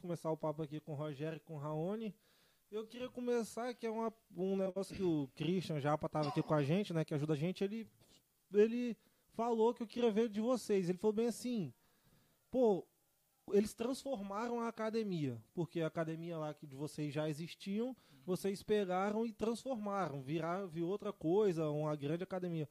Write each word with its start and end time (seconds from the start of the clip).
começar 0.00 0.30
o 0.30 0.36
papo 0.36 0.62
aqui 0.62 0.78
com 0.78 0.92
o 0.92 0.94
Rogério 0.94 1.38
e 1.38 1.40
com 1.40 1.54
o 1.54 1.58
Raoni. 1.58 2.14
Eu 2.70 2.86
queria 2.86 3.08
começar, 3.08 3.74
que 3.74 3.84
é 3.84 3.90
uma, 3.90 4.14
um 4.36 4.56
negócio 4.56 4.94
que 4.94 5.02
o 5.02 5.28
Christian 5.34 5.80
Japa 5.80 6.06
estava 6.06 6.28
aqui 6.28 6.40
com 6.40 6.54
a 6.54 6.62
gente, 6.62 6.94
né? 6.94 7.04
Que 7.04 7.12
ajuda 7.12 7.32
a 7.32 7.36
gente, 7.36 7.64
ele, 7.64 7.90
ele 8.54 8.96
falou 9.32 9.74
que 9.74 9.82
eu 9.82 9.86
queria 9.86 10.12
ver 10.12 10.28
de 10.28 10.40
vocês. 10.40 10.88
Ele 10.88 10.98
falou 10.98 11.12
bem 11.12 11.26
assim, 11.26 11.74
pô, 12.48 12.86
eles 13.50 13.74
transformaram 13.74 14.60
a 14.60 14.68
academia, 14.68 15.42
porque 15.52 15.80
a 15.80 15.88
academia 15.88 16.38
lá 16.38 16.54
que 16.54 16.64
de 16.64 16.76
vocês 16.76 17.12
já 17.12 17.28
existiam, 17.28 17.96
vocês 18.24 18.62
pegaram 18.62 19.26
e 19.26 19.32
transformaram, 19.32 20.22
viraram, 20.22 20.68
viu 20.68 20.86
outra 20.86 21.12
coisa, 21.12 21.68
uma 21.70 21.96
grande 21.96 22.22
academia. 22.22 22.68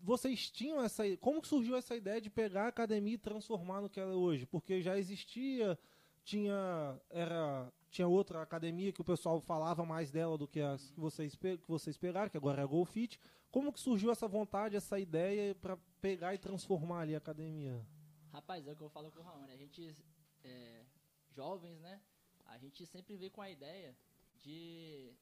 Vocês 0.00 0.48
tinham 0.52 0.80
essa, 0.80 1.04
como 1.16 1.44
surgiu 1.44 1.74
essa 1.74 1.96
ideia 1.96 2.20
de 2.20 2.30
pegar 2.30 2.66
a 2.66 2.68
academia 2.68 3.14
e 3.14 3.18
transformar 3.18 3.80
no 3.80 3.90
que 3.90 3.98
ela 3.98 4.12
é 4.12 4.16
hoje? 4.16 4.46
Porque 4.46 4.80
já 4.80 4.96
existia, 4.96 5.76
tinha 6.24 7.00
era 7.10 7.72
tinha 7.90 8.08
outra 8.08 8.40
academia 8.40 8.92
que 8.92 9.00
o 9.00 9.04
pessoal 9.04 9.40
falava 9.40 9.84
mais 9.84 10.10
dela 10.10 10.38
do 10.38 10.48
que 10.48 10.60
as 10.60 10.90
que 10.90 11.00
vocês 11.00 11.34
que 11.34 11.68
vocês 11.68 11.96
pegaram, 11.98 12.30
que 12.30 12.36
agora 12.36 12.62
é 12.62 12.64
a 12.64 12.66
Golfit. 12.66 13.20
Como 13.50 13.72
que 13.72 13.80
surgiu 13.80 14.10
essa 14.10 14.26
vontade, 14.26 14.76
essa 14.76 14.98
ideia 14.98 15.54
para 15.54 15.76
pegar 16.00 16.34
e 16.34 16.38
transformar 16.38 17.00
ali 17.00 17.14
a 17.14 17.18
academia? 17.18 17.86
Rapaz, 18.32 18.66
é 18.66 18.72
o 18.72 18.76
que 18.76 18.82
eu 18.82 18.88
falo 18.88 19.10
com 19.10 19.20
o 19.20 19.22
Raoni. 19.22 19.52
A 19.52 19.56
gente, 19.58 19.94
é, 20.42 20.86
jovens, 21.32 21.78
né? 21.80 22.00
A 22.46 22.56
gente 22.56 22.86
sempre 22.86 23.14
vem 23.14 23.30
com 23.30 23.42
a 23.42 23.50
ideia 23.50 23.94
de 24.36 25.14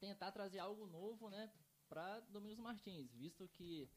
tentar 0.00 0.32
trazer 0.32 0.58
algo 0.58 0.86
novo, 0.86 1.30
né? 1.30 1.52
Para 1.88 2.18
Domingos 2.30 2.64
Martins, 2.64 3.14
visto 3.14 3.46
que, 3.48 3.88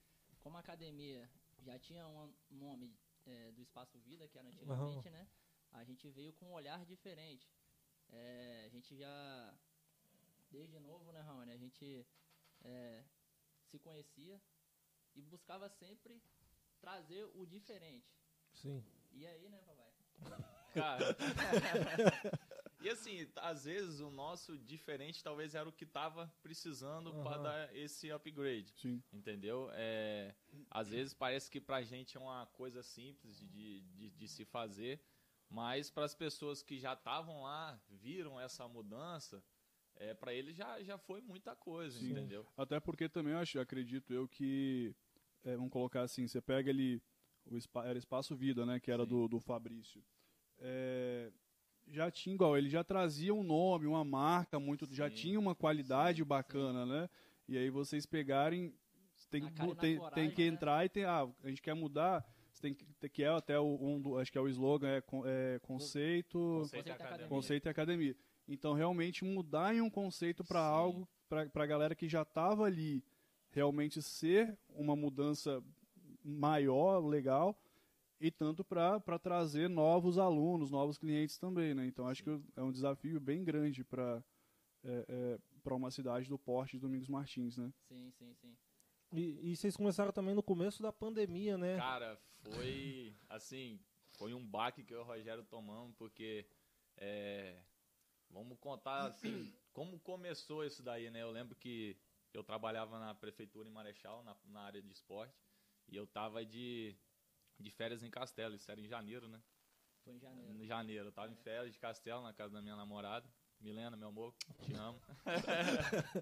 como 0.42 0.58
a 0.58 0.60
academia 0.60 1.28
já 1.60 1.80
tinha 1.80 2.08
um 2.08 2.32
nome 2.52 2.96
é, 3.26 3.52
do 3.52 3.62
Espaço 3.64 3.98
Vida, 4.00 4.28
que 4.28 4.38
era 4.38 4.48
antigamente, 4.48 5.08
uhum. 5.08 5.14
né? 5.14 5.28
A 5.76 5.84
gente 5.84 6.10
veio 6.10 6.34
com 6.34 6.48
um 6.48 6.54
olhar 6.54 6.86
diferente. 6.86 7.48
É, 8.10 8.64
a 8.66 8.70
gente 8.70 8.96
já, 8.96 9.54
desde 10.50 10.80
novo, 10.80 11.12
né, 11.12 11.22
Raoni? 11.22 11.52
A 11.52 11.58
gente 11.58 12.06
é, 12.64 13.04
se 13.66 13.78
conhecia 13.80 14.42
e 15.16 15.22
buscava 15.22 15.70
sempre 15.70 16.22
trazer 16.80 17.26
o 17.36 17.46
diferente. 17.46 18.10
Sim. 18.54 18.84
E 19.12 19.26
aí, 19.28 19.50
né, 19.50 19.62
papai? 19.62 19.92
Cara. 20.74 21.16
e 22.82 22.90
assim, 22.90 23.30
às 23.38 23.66
vezes 23.66 24.00
o 24.00 24.10
nosso 24.12 24.58
diferente 24.58 25.24
talvez 25.24 25.56
era 25.56 25.68
o 25.68 25.72
que 25.72 25.86
tava 25.86 26.34
precisando 26.42 27.12
uhum. 27.12 27.24
para 27.24 27.38
dar 27.38 27.76
esse 27.76 28.12
upgrade. 28.12 28.74
Sim. 28.78 29.02
Entendeu? 29.12 29.70
É, 29.74 30.36
às 30.70 30.90
vezes 30.90 31.14
parece 31.14 31.50
que 31.50 31.62
pra 31.62 31.82
gente 31.82 32.18
é 32.18 32.20
uma 32.20 32.46
coisa 32.48 32.84
simples 32.84 33.40
de, 33.40 33.82
de, 33.82 34.10
de 34.12 34.28
se 34.28 34.46
fazer, 34.46 35.02
mas 35.56 35.90
para 35.90 36.04
as 36.04 36.14
pessoas 36.14 36.62
que 36.62 36.78
já 36.78 36.92
estavam 36.92 37.44
lá, 37.44 37.80
viram 37.90 38.38
essa 38.38 38.68
mudança, 38.68 39.42
é, 39.96 40.14
para 40.14 40.34
eles 40.34 40.54
já, 40.54 40.84
já 40.84 40.98
foi 40.98 41.22
muita 41.22 41.56
coisa, 41.56 41.98
Sim. 41.98 42.12
entendeu? 42.12 42.46
Até 42.58 42.78
porque 42.78 43.08
também 43.08 43.34
acho, 43.34 43.58
acredito 43.58 44.14
eu 44.14 44.28
que, 44.28 44.94
é, 45.46 45.56
vamos 45.56 45.72
colocar 45.72 46.02
assim, 46.02 46.28
você 46.28 46.42
pega 46.42 46.70
ali 46.70 47.02
o 47.46 47.58
era 47.86 47.98
Espaço 47.98 48.36
Vida, 48.36 48.66
né, 48.66 48.82
que 48.82 48.92
era 48.92 49.06
do, 49.06 49.30
do 49.30 49.40
Fabrício. 49.40 50.04
É, 50.58 51.32
já 51.88 52.12
tinha 52.12 52.36
igual, 52.36 52.58
ele 52.58 52.68
já 52.68 52.84
trazia 52.84 53.34
um 53.34 53.44
nome, 53.44 53.88
uma 53.88 54.04
marca 54.04 54.60
muito, 54.60 54.86
Sim. 54.86 54.94
já 54.94 55.10
tinha 55.10 55.40
uma 55.40 55.56
qualidade 55.56 56.22
Sim. 56.22 56.28
bacana, 56.28 56.86
né? 56.86 57.10
E 57.48 57.58
aí 57.58 57.70
vocês 57.70 58.06
pegarem, 58.06 58.74
tem, 59.30 59.48
tem, 59.80 59.98
coragem, 59.98 60.12
tem 60.14 60.32
que 60.32 60.42
né? 60.42 60.48
entrar 60.48 60.86
e 60.86 60.90
tem, 60.90 61.06
ah, 61.06 61.30
a 61.42 61.48
gente 61.48 61.62
quer 61.62 61.76
mudar, 61.76 62.26
tem 62.66 62.74
que, 62.74 63.10
que 63.10 63.24
é 63.24 63.30
até 63.30 63.60
o, 63.60 63.78
um 63.80 64.02
do, 64.02 64.18
acho 64.18 64.32
que 64.32 64.38
é 64.38 64.42
o 64.42 64.48
slogan, 64.48 64.88
é, 64.88 65.04
é 65.26 65.60
conceito, 65.60 66.40
conceito, 66.40 66.88
e 66.88 66.92
academia. 66.92 67.28
conceito 67.28 67.66
e 67.68 67.70
academia. 67.70 68.18
Então 68.48 68.74
realmente 68.74 69.24
mudar 69.24 69.76
em 69.76 69.82
um 69.82 69.90
conceito 69.90 70.44
para 70.44 70.60
algo, 70.60 71.08
para 71.30 71.64
a 71.64 71.66
galera 71.66 71.96
que 71.96 72.08
já 72.08 72.24
estava 72.24 72.64
ali, 72.64 73.04
realmente 73.52 74.02
ser 74.02 74.58
uma 74.70 74.96
mudança 74.96 75.64
maior, 76.24 77.06
legal, 77.06 77.56
e 78.20 78.32
tanto 78.32 78.64
para 78.64 79.20
trazer 79.20 79.70
novos 79.70 80.18
alunos, 80.18 80.72
novos 80.72 80.98
clientes 80.98 81.38
também, 81.38 81.76
né? 81.76 81.86
Então 81.86 82.08
acho 82.08 82.24
que 82.24 82.42
é 82.56 82.64
um 82.64 82.72
desafio 82.72 83.20
bem 83.20 83.44
grande 83.44 83.84
para 83.84 84.24
é, 84.84 85.06
é, 85.08 85.40
para 85.64 85.76
uma 85.76 85.90
cidade 85.92 86.30
do 86.30 86.38
porte 86.38 86.78
de 86.78 86.80
Domingos 86.80 87.08
Martins, 87.08 87.58
né? 87.58 87.72
Sim, 87.88 88.12
sim, 88.12 88.34
sim. 88.36 88.56
E, 89.14 89.52
e, 89.52 89.56
vocês 89.56 89.76
começaram 89.76 90.12
também 90.12 90.36
no 90.36 90.44
começo 90.44 90.82
da 90.82 90.92
pandemia, 90.92 91.58
né? 91.58 91.78
Cara, 91.78 92.20
foi 92.46 93.16
assim, 93.30 93.80
foi 94.18 94.34
um 94.34 94.46
baque 94.46 94.84
que 94.84 94.94
eu 94.94 95.00
e 95.00 95.02
o 95.02 95.06
Rogério 95.06 95.44
tomamos, 95.44 95.96
porque 95.96 96.48
é, 96.98 97.62
vamos 98.30 98.58
contar 98.60 99.06
assim, 99.06 99.54
como 99.74 100.00
começou 100.00 100.64
isso 100.64 100.84
daí, 100.84 101.10
né? 101.10 101.22
Eu 101.22 101.32
lembro 101.32 101.56
que 101.56 101.98
eu 102.34 102.44
trabalhava 102.44 103.00
na 103.00 103.16
prefeitura 103.16 103.68
em 103.68 103.72
Marechal, 103.72 104.24
na, 104.24 104.36
na 104.46 104.62
área 104.62 104.82
de 104.82 104.92
esporte, 104.92 105.36
e 105.88 105.96
eu 105.96 106.06
tava 106.06 106.46
de, 106.46 106.96
de 107.60 107.72
férias 107.72 108.04
em 108.04 108.10
Castelo, 108.10 108.56
isso 108.56 108.70
era 108.70 108.80
em 108.80 108.88
janeiro, 108.88 109.28
né? 109.28 109.42
Foi 110.04 110.14
em 110.14 110.20
janeiro. 110.20 110.54
Em 110.54 110.66
janeiro, 110.66 111.08
eu 111.08 111.12
tava 111.12 111.32
em 111.32 111.36
férias 111.38 111.74
de 111.74 111.80
Castelo, 111.80 112.22
na 112.22 112.34
casa 112.34 112.54
da 112.54 112.62
minha 112.62 112.76
namorada. 112.76 113.28
Milena, 113.66 113.98
meu 113.98 114.10
amor, 114.10 114.32
te 114.62 114.74
amo. 114.78 115.00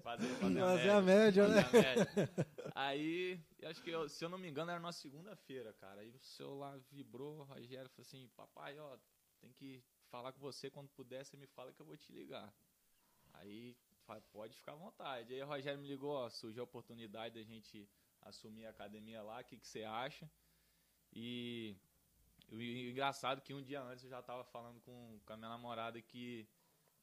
fazer, 0.00 0.34
fazer 0.36 0.60
a 0.60 0.74
média, 0.74 0.96
a 0.96 1.02
média 1.02 1.44
fazer 1.44 1.54
né? 1.54 1.60
A 1.60 1.72
média. 1.72 2.48
Aí, 2.74 3.38
acho 3.64 3.82
que, 3.82 3.90
eu, 3.90 4.08
se 4.08 4.24
eu 4.24 4.30
não 4.30 4.38
me 4.38 4.48
engano, 4.48 4.70
era 4.70 4.80
na 4.80 4.92
segunda-feira, 4.92 5.74
cara. 5.74 6.00
Aí 6.00 6.08
o 6.08 6.18
celular 6.20 6.80
vibrou, 6.90 7.40
o 7.40 7.44
Rogério 7.44 7.90
falou 7.90 8.06
assim, 8.06 8.26
papai, 8.34 8.78
ó, 8.78 8.96
tem 9.42 9.52
que 9.52 9.84
falar 10.10 10.32
com 10.32 10.40
você 10.40 10.70
quando 10.70 10.88
puder, 10.88 11.22
você 11.22 11.36
me 11.36 11.46
fala 11.46 11.70
que 11.70 11.80
eu 11.80 11.84
vou 11.84 11.98
te 11.98 12.10
ligar. 12.12 12.50
Aí, 13.34 13.76
pode 14.32 14.56
ficar 14.56 14.72
à 14.72 14.76
vontade. 14.76 15.34
Aí 15.34 15.42
o 15.42 15.46
Rogério 15.46 15.78
me 15.78 15.86
ligou, 15.86 16.12
ó, 16.12 16.30
surgiu 16.30 16.62
a 16.62 16.64
oportunidade 16.64 17.34
da 17.34 17.42
gente 17.42 17.86
assumir 18.22 18.64
a 18.64 18.70
academia 18.70 19.22
lá, 19.22 19.42
o 19.42 19.44
que, 19.44 19.58
que 19.58 19.68
você 19.68 19.84
acha? 19.84 20.30
E 21.12 21.76
o 22.50 22.58
engraçado 22.58 23.42
que 23.42 23.52
um 23.52 23.62
dia 23.62 23.82
antes 23.82 24.04
eu 24.04 24.10
já 24.10 24.20
estava 24.20 24.44
falando 24.44 24.80
com, 24.80 25.20
com 25.26 25.32
a 25.34 25.36
minha 25.36 25.50
namorada 25.50 26.00
que, 26.00 26.48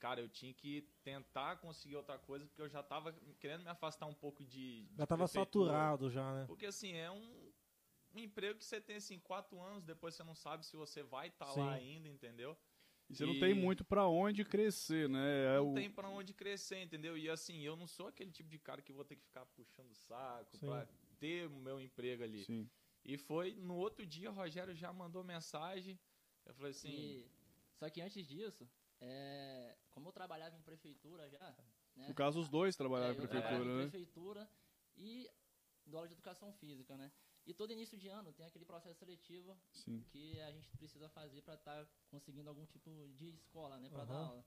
cara, 0.02 0.20
eu 0.20 0.28
tinha 0.28 0.52
que 0.52 0.82
tentar 1.04 1.58
conseguir 1.58 1.96
outra 1.96 2.18
coisa, 2.18 2.44
porque 2.48 2.62
eu 2.62 2.68
já 2.68 2.80
estava 2.80 3.14
querendo 3.40 3.62
me 3.62 3.70
afastar 3.70 4.08
um 4.08 4.16
pouco 4.16 4.44
de. 4.44 4.90
Já 4.98 5.04
estava 5.04 5.28
saturado 5.28 6.10
já, 6.10 6.34
né? 6.34 6.46
Porque 6.48 6.66
assim, 6.66 6.94
é 6.94 7.12
um, 7.12 7.52
um, 8.16 8.20
emprego 8.20 8.58
que 8.58 8.66
você 8.66 8.82
tem 8.82 8.96
assim, 8.96 9.20
quatro 9.20 9.62
anos, 9.62 9.84
depois 9.84 10.16
você 10.16 10.24
não 10.24 10.34
sabe 10.34 10.66
se 10.66 10.76
você 10.76 11.04
vai 11.04 11.28
estar 11.28 11.46
tá 11.46 11.54
lá 11.54 11.74
ainda, 11.74 12.10
entendeu? 12.10 12.58
E 13.08 13.16
você 13.16 13.26
e... 13.26 13.28
não 13.28 13.40
tem 13.40 13.54
muito 13.54 13.86
para 13.86 14.08
onde 14.08 14.44
crescer, 14.44 15.08
né? 15.08 15.56
É 15.56 15.58
não 15.58 15.72
o... 15.72 15.76
tem 15.76 15.90
para 15.90 16.10
onde 16.10 16.34
crescer, 16.34 16.82
entendeu? 16.82 17.16
E 17.16 17.30
assim, 17.30 17.62
eu 17.62 17.76
não 17.76 17.86
sou 17.86 18.08
aquele 18.08 18.32
tipo 18.32 18.50
de 18.50 18.58
cara 18.58 18.82
que 18.82 18.92
vou 18.92 19.06
ter 19.06 19.16
que 19.16 19.24
ficar 19.24 19.46
puxando 19.46 19.92
o 19.92 19.96
saco 19.96 20.58
Sim. 20.58 20.66
pra 20.66 20.88
ter 21.20 21.48
o 21.48 21.52
meu 21.52 21.80
emprego 21.80 22.24
ali. 22.24 22.44
Sim. 22.44 22.68
E 23.06 23.20
foi 23.20 23.54
no 23.54 23.76
outro 23.76 24.04
dia, 24.04 24.32
o 24.32 24.34
Rogério 24.34 24.74
já 24.74 24.92
mandou 24.92 25.24
mensagem. 25.24 26.00
Eu 26.44 26.56
falei 26.56 26.72
assim. 26.72 26.90
E... 26.90 27.32
Só 27.76 27.90
que 27.90 28.02
antes 28.02 28.28
disso, 28.28 28.68
é... 29.02 29.78
como 29.90 30.08
eu 30.08 30.14
trabalhava 30.14 30.56
em 30.56 30.62
prefeitura 30.62 31.30
já. 31.30 31.56
Né? 31.96 32.08
No 32.08 32.16
caso, 32.16 32.40
os 32.40 32.48
dois 32.48 32.76
trabalhavam 32.76 33.22
é, 33.22 33.26
em 33.26 33.28
prefeitura, 33.28 33.66
né? 33.66 33.84
em 33.84 33.90
prefeitura 33.90 34.50
e 34.96 35.30
do 35.86 35.98
aula 35.98 36.08
de 36.08 36.14
educação 36.14 36.54
física, 36.54 36.96
né? 36.96 37.12
E 37.46 37.54
todo 37.54 37.74
início 37.74 37.98
de 37.98 38.08
ano 38.08 38.32
tem 38.34 38.46
aquele 38.46 38.66
processo 38.66 39.00
seletivo 39.00 39.60
Sim. 39.74 40.02
que 40.12 40.40
a 40.42 40.52
gente 40.52 40.70
precisa 40.78 41.10
fazer 41.10 41.42
para 41.42 41.56
estar 41.56 41.86
tá 41.86 41.92
conseguindo 42.10 42.50
algum 42.50 42.66
tipo 42.66 42.90
de 43.16 43.30
escola, 43.30 43.80
né, 43.80 43.90
para 43.90 44.02
uhum. 44.02 44.08
dar 44.08 44.16
aula. 44.16 44.46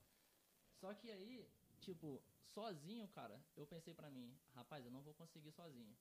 Só 0.79 0.93
que 0.93 1.11
aí, 1.11 1.45
tipo, 1.81 2.23
sozinho, 2.45 3.07
cara, 3.09 3.39
eu 3.55 3.67
pensei 3.67 3.93
para 3.93 4.09
mim, 4.09 4.33
rapaz, 4.53 4.85
eu 4.85 4.91
não 4.91 5.01
vou 5.01 5.13
conseguir 5.13 5.51
sozinho. 5.51 5.95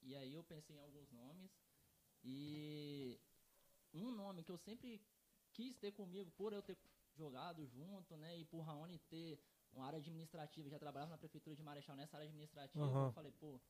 E 0.00 0.16
aí 0.16 0.34
eu 0.34 0.42
pensei 0.42 0.76
em 0.76 0.80
alguns 0.80 1.10
nomes. 1.10 1.50
E 2.24 3.20
um 3.92 4.10
nome 4.10 4.42
que 4.42 4.50
eu 4.50 4.58
sempre 4.58 5.04
quis 5.52 5.76
ter 5.76 5.92
comigo, 5.92 6.30
por 6.32 6.52
eu 6.52 6.62
ter 6.62 6.76
jogado 7.16 7.66
junto, 7.66 8.16
né? 8.16 8.38
E 8.38 8.44
por 8.44 8.60
Raoni 8.60 8.98
ter 8.98 9.40
uma 9.72 9.86
área 9.86 9.98
administrativa, 9.98 10.68
já 10.68 10.78
trabalhava 10.78 11.10
na 11.10 11.18
prefeitura 11.18 11.56
de 11.56 11.62
Marechal 11.62 11.96
nessa 11.96 12.16
área 12.16 12.28
administrativa, 12.28 12.84
uhum. 12.84 13.06
eu 13.06 13.12
falei, 13.12 13.32
pô, 13.32 13.60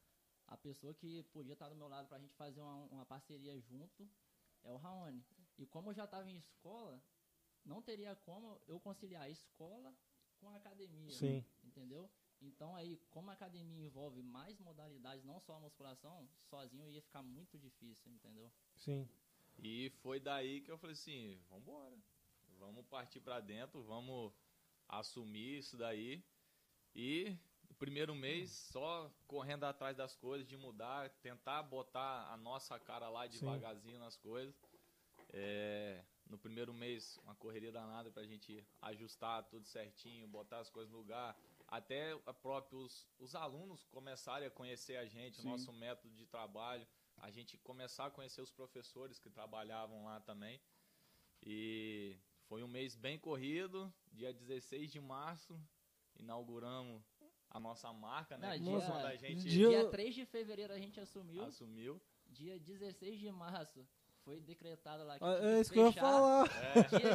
a 0.46 0.56
pessoa 0.56 0.92
que 0.94 1.22
podia 1.24 1.52
estar 1.52 1.68
do 1.68 1.76
meu 1.76 1.88
lado 1.88 2.08
pra 2.08 2.18
gente 2.18 2.34
fazer 2.34 2.60
uma, 2.60 2.76
uma 2.86 3.06
parceria 3.06 3.58
junto 3.60 4.08
é 4.62 4.72
o 4.72 4.76
Raoni. 4.76 5.24
E 5.58 5.66
como 5.66 5.90
eu 5.90 5.94
já 5.94 6.04
estava 6.04 6.28
em 6.28 6.36
escola, 6.36 7.00
não 7.64 7.80
teria 7.80 8.14
como 8.16 8.60
eu 8.66 8.80
conciliar 8.80 9.22
a 9.22 9.30
escola 9.30 9.94
com 10.40 10.50
a 10.50 10.56
academia. 10.56 11.12
Sim. 11.12 11.44
Entendeu? 11.62 12.10
Então 12.40 12.74
aí, 12.74 12.96
como 13.10 13.30
a 13.30 13.34
academia 13.34 13.86
envolve 13.86 14.20
mais 14.22 14.58
modalidades, 14.58 15.24
não 15.24 15.38
só 15.40 15.54
a 15.54 15.60
musculação, 15.60 16.28
sozinho 16.50 16.90
ia 16.90 17.00
ficar 17.00 17.22
muito 17.22 17.56
difícil, 17.56 18.10
entendeu? 18.10 18.50
Sim. 18.76 19.08
E 19.58 19.90
foi 20.02 20.18
daí 20.18 20.60
que 20.60 20.70
eu 20.70 20.78
falei 20.78 20.94
assim, 20.94 21.40
vamos 21.48 21.62
embora. 21.62 21.96
Vamos 22.62 22.86
partir 22.86 23.20
para 23.20 23.40
dentro, 23.40 23.82
vamos 23.82 24.32
assumir 24.88 25.58
isso 25.58 25.76
daí. 25.76 26.22
E 26.94 27.36
o 27.68 27.74
primeiro 27.74 28.14
mês 28.14 28.52
só 28.52 29.12
correndo 29.26 29.64
atrás 29.64 29.96
das 29.96 30.14
coisas, 30.14 30.46
de 30.46 30.56
mudar, 30.56 31.10
tentar 31.20 31.60
botar 31.64 32.32
a 32.32 32.36
nossa 32.36 32.78
cara 32.78 33.08
lá 33.08 33.26
devagarzinho 33.26 33.96
Sim. 33.96 34.00
nas 34.00 34.16
coisas. 34.16 34.54
É, 35.32 36.04
no 36.30 36.38
primeiro 36.38 36.72
mês, 36.72 37.18
uma 37.24 37.34
correria 37.34 37.72
danada 37.72 38.12
pra 38.12 38.24
gente 38.24 38.64
ajustar 38.80 39.42
tudo 39.48 39.66
certinho, 39.66 40.28
botar 40.28 40.60
as 40.60 40.70
coisas 40.70 40.92
no 40.92 40.98
lugar. 40.98 41.36
Até 41.66 42.12
a 42.26 42.32
próprios 42.32 43.08
os 43.18 43.34
alunos 43.34 43.84
começarem 43.86 44.46
a 44.46 44.50
conhecer 44.52 44.96
a 44.98 45.06
gente, 45.06 45.40
o 45.40 45.42
Sim. 45.42 45.48
nosso 45.48 45.72
método 45.72 46.14
de 46.14 46.26
trabalho. 46.26 46.86
A 47.16 47.28
gente 47.28 47.58
começar 47.58 48.06
a 48.06 48.10
conhecer 48.10 48.40
os 48.40 48.52
professores 48.52 49.18
que 49.18 49.28
trabalhavam 49.28 50.04
lá 50.04 50.20
também. 50.20 50.60
E 51.44 52.16
foi 52.48 52.62
um 52.62 52.68
mês 52.68 52.94
bem 52.96 53.18
corrido. 53.18 53.92
Dia 54.12 54.32
16 54.32 54.90
de 54.90 55.00
março, 55.00 55.58
inauguramos 56.16 57.02
a 57.50 57.58
nossa 57.60 57.92
marca, 57.92 58.36
né? 58.36 58.58
Não, 58.58 58.78
dia- 58.78 58.86
quando 58.88 59.06
a 59.06 59.16
gente 59.16 59.48
dia- 59.48 59.68
Dia 59.68 59.90
3 59.90 60.14
de 60.14 60.24
fevereiro 60.26 60.72
a 60.72 60.78
gente 60.78 61.00
assumiu. 61.00 61.44
assumiu. 61.44 62.00
Dia 62.26 62.58
16 62.58 63.18
de 63.18 63.30
março 63.30 63.86
foi 64.24 64.40
decretado 64.40 65.04
lá 65.04 65.18
que 65.18 65.24
Ah, 65.24 65.38
É 65.42 65.60
isso 65.60 65.72
que 65.72 65.78
eu 65.78 65.86
ia 65.86 65.92
falar. 65.92 66.48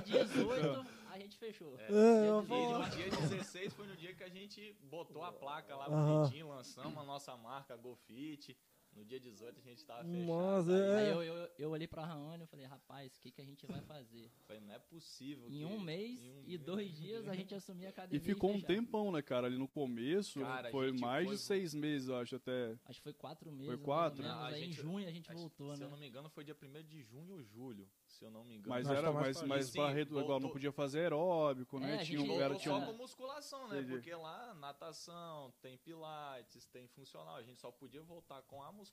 Dia 0.06 0.26
18 0.26 0.86
a 1.10 1.20
gente 1.20 1.38
fechou. 1.38 1.78
É. 1.80 1.84
É, 1.86 1.88
Dia 1.90 2.88
E 2.88 3.10
dia 3.10 3.10
16 3.10 3.74
foi 3.74 3.88
no 3.88 3.96
dia 3.96 4.14
que 4.14 4.24
a 4.24 4.30
gente 4.30 4.74
botou 4.84 5.24
a 5.24 5.32
placa 5.32 5.76
lá 5.76 5.88
bonitinho, 5.90 6.50
lançamos 6.50 6.98
a 6.98 7.04
nossa 7.04 7.36
marca 7.38 7.76
Golfit. 7.76 8.56
No 8.98 9.06
dia 9.06 9.20
18 9.20 9.60
a 9.60 9.62
gente 9.62 9.86
tava 9.86 10.04
fechado. 10.04 10.26
Nossa, 10.26 10.72
Aí 10.72 10.82
é. 10.82 10.98
Aí 10.98 11.10
eu, 11.10 11.22
eu, 11.24 11.50
eu 11.60 11.70
olhei 11.70 11.88
pra 11.88 12.04
Raoni 12.04 12.44
e 12.44 12.48
falei, 12.48 12.66
rapaz, 12.66 13.16
o 13.16 13.22
que, 13.22 13.30
que 13.32 13.40
a 13.42 13.46
gente 13.46 13.64
vai 13.68 13.80
fazer? 13.82 14.26
eu 14.26 14.32
falei, 14.48 14.62
não 14.64 14.74
é 14.74 14.80
possível. 14.80 15.48
Em 15.48 15.60
que- 15.60 15.66
um 15.66 15.80
mês 15.80 16.20
em 16.20 16.32
um 16.32 16.40
e 16.42 16.48
mês- 16.48 16.60
dois 16.62 16.92
dias 16.98 17.28
a 17.28 17.34
gente 17.36 17.54
assumia 17.54 17.88
a 17.88 17.90
E 17.90 17.92
academia. 17.92 18.26
ficou 18.26 18.52
um 18.52 18.60
tempão, 18.60 19.12
né, 19.12 19.22
cara? 19.22 19.46
Ali 19.46 19.58
no 19.58 19.68
começo, 19.68 20.40
Cara, 20.42 20.72
foi 20.72 20.92
mais 20.94 21.26
foi- 21.28 21.36
de 21.36 21.42
seis 21.42 21.74
meses, 21.76 22.08
eu 22.10 22.18
acho, 22.18 22.36
até. 22.38 22.76
Acho 22.86 22.98
que 23.00 23.04
foi 23.04 23.14
quatro 23.14 23.52
meses. 23.52 23.68
Foi 23.68 23.76
mais 23.76 23.86
quatro? 23.86 24.24
menos. 24.24 24.36
Não, 24.36 24.44
aí 24.46 24.60
gente- 24.62 24.70
em 24.70 24.74
junho 24.74 25.08
a 25.08 25.12
gente 25.12 25.30
Acho- 25.30 25.40
voltou, 25.40 25.74
se 25.76 25.80
né? 25.80 25.86
eu 25.86 25.90
não 25.92 25.98
me 25.98 26.08
engano, 26.08 26.28
foi 26.30 26.44
dia 26.44 26.56
1 26.56 26.84
de 26.84 27.02
junho 27.04 27.34
ou 27.36 27.44
julho. 27.44 27.88
Se 28.08 28.26
eu 28.26 28.32
não 28.32 28.44
me 28.44 28.56
engano. 28.56 28.70
Mas 28.70 28.90
era, 28.90 29.12
mais 29.12 29.40
pra 29.40 29.62
Sim, 29.62 29.94
redu- 29.94 30.12
igual, 30.14 30.24
não 30.24 30.28
voltou- 30.28 30.52
podia 30.54 30.72
fazer 30.72 31.02
aeróbico, 31.02 31.78
É, 31.78 31.80
né? 31.82 31.94
a 32.02 32.04
Tinha 32.04 32.20
um, 32.20 32.32
era, 32.40 32.50
Voltou 32.50 32.60
tinha 32.62 32.80
só 32.80 32.86
com 32.88 32.94
musculação, 32.94 33.68
né? 33.68 33.78
Entendi. 33.78 33.92
Porque 33.94 34.16
lá, 34.16 34.56
natação, 34.56 35.54
tem 35.62 35.78
pilates, 35.78 36.66
tem 36.66 36.88
funcional. 36.88 37.36
A 37.36 37.44
gente 37.44 37.60
só 37.60 37.70
podia 37.70 38.02
voltar 38.02 38.42
com 38.44 38.64
a 38.64 38.72
musculação 38.72 38.87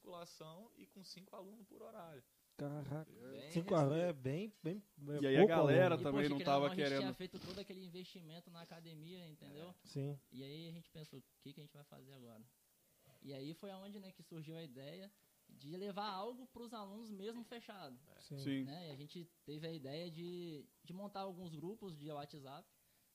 e 0.77 0.87
com 0.87 1.03
cinco 1.03 1.35
alunos 1.37 1.65
por 1.67 1.83
horário. 1.83 2.23
Caraca. 2.57 3.05
Bem 3.33 3.51
Cinco 3.51 3.75
restrito. 3.75 3.95
é 3.95 4.13
bem, 4.13 4.53
bem. 4.63 4.83
é 5.09 5.21
E 5.23 5.27
aí 5.27 5.37
a 5.39 5.45
galera 5.47 5.95
aluno. 5.97 6.01
E, 6.01 6.05
também 6.05 6.21
poxa, 6.23 6.29
não 6.29 6.37
querendo 6.39 6.45
tava 6.47 6.57
ou 6.57 6.61
não, 6.63 6.73
A 6.73 6.75
gente 6.77 6.85
querendo- 6.85 7.01
tinha 7.01 7.15
feito 7.15 7.39
todo 7.41 7.59
aquele 7.59 7.85
investimento 7.85 8.51
na 8.51 8.61
academia, 8.63 9.27
entendeu? 9.27 9.75
Sim. 9.85 10.17
E 10.31 10.45
aí 10.45 10.69
a 10.69 10.73
gente 10.73 10.89
pensou, 10.91 11.19
o 11.19 11.23
que, 11.43 11.53
que 11.53 11.61
a 11.61 11.65
gente 11.65 11.75
vai 11.75 11.85
fazer 11.85 12.13
agora? 12.13 12.45
E 13.23 13.33
aí 13.35 13.55
foi 13.55 13.71
aonde 13.73 13.99
né, 13.99 14.13
que 14.13 14.23
surgiu 14.23 14.57
a 14.57 14.63
ideia 14.63 15.11
de 15.49 15.77
levar 15.77 16.09
algo 16.09 16.47
para 16.47 16.63
os 16.63 16.73
alunos 16.73 17.11
mesmo 17.11 17.43
fechado. 17.45 17.99
Sim. 18.21 18.39
sim. 18.39 18.65
Né? 18.65 18.89
E 18.89 18.91
a 18.93 18.97
gente 18.97 19.25
teve 19.45 19.67
a 19.67 19.73
ideia 19.73 20.09
de, 20.11 20.65
de 20.85 20.93
montar 20.93 21.21
alguns 21.21 21.55
grupos 21.57 21.97
de 21.99 22.11
WhatsApp 22.13 22.69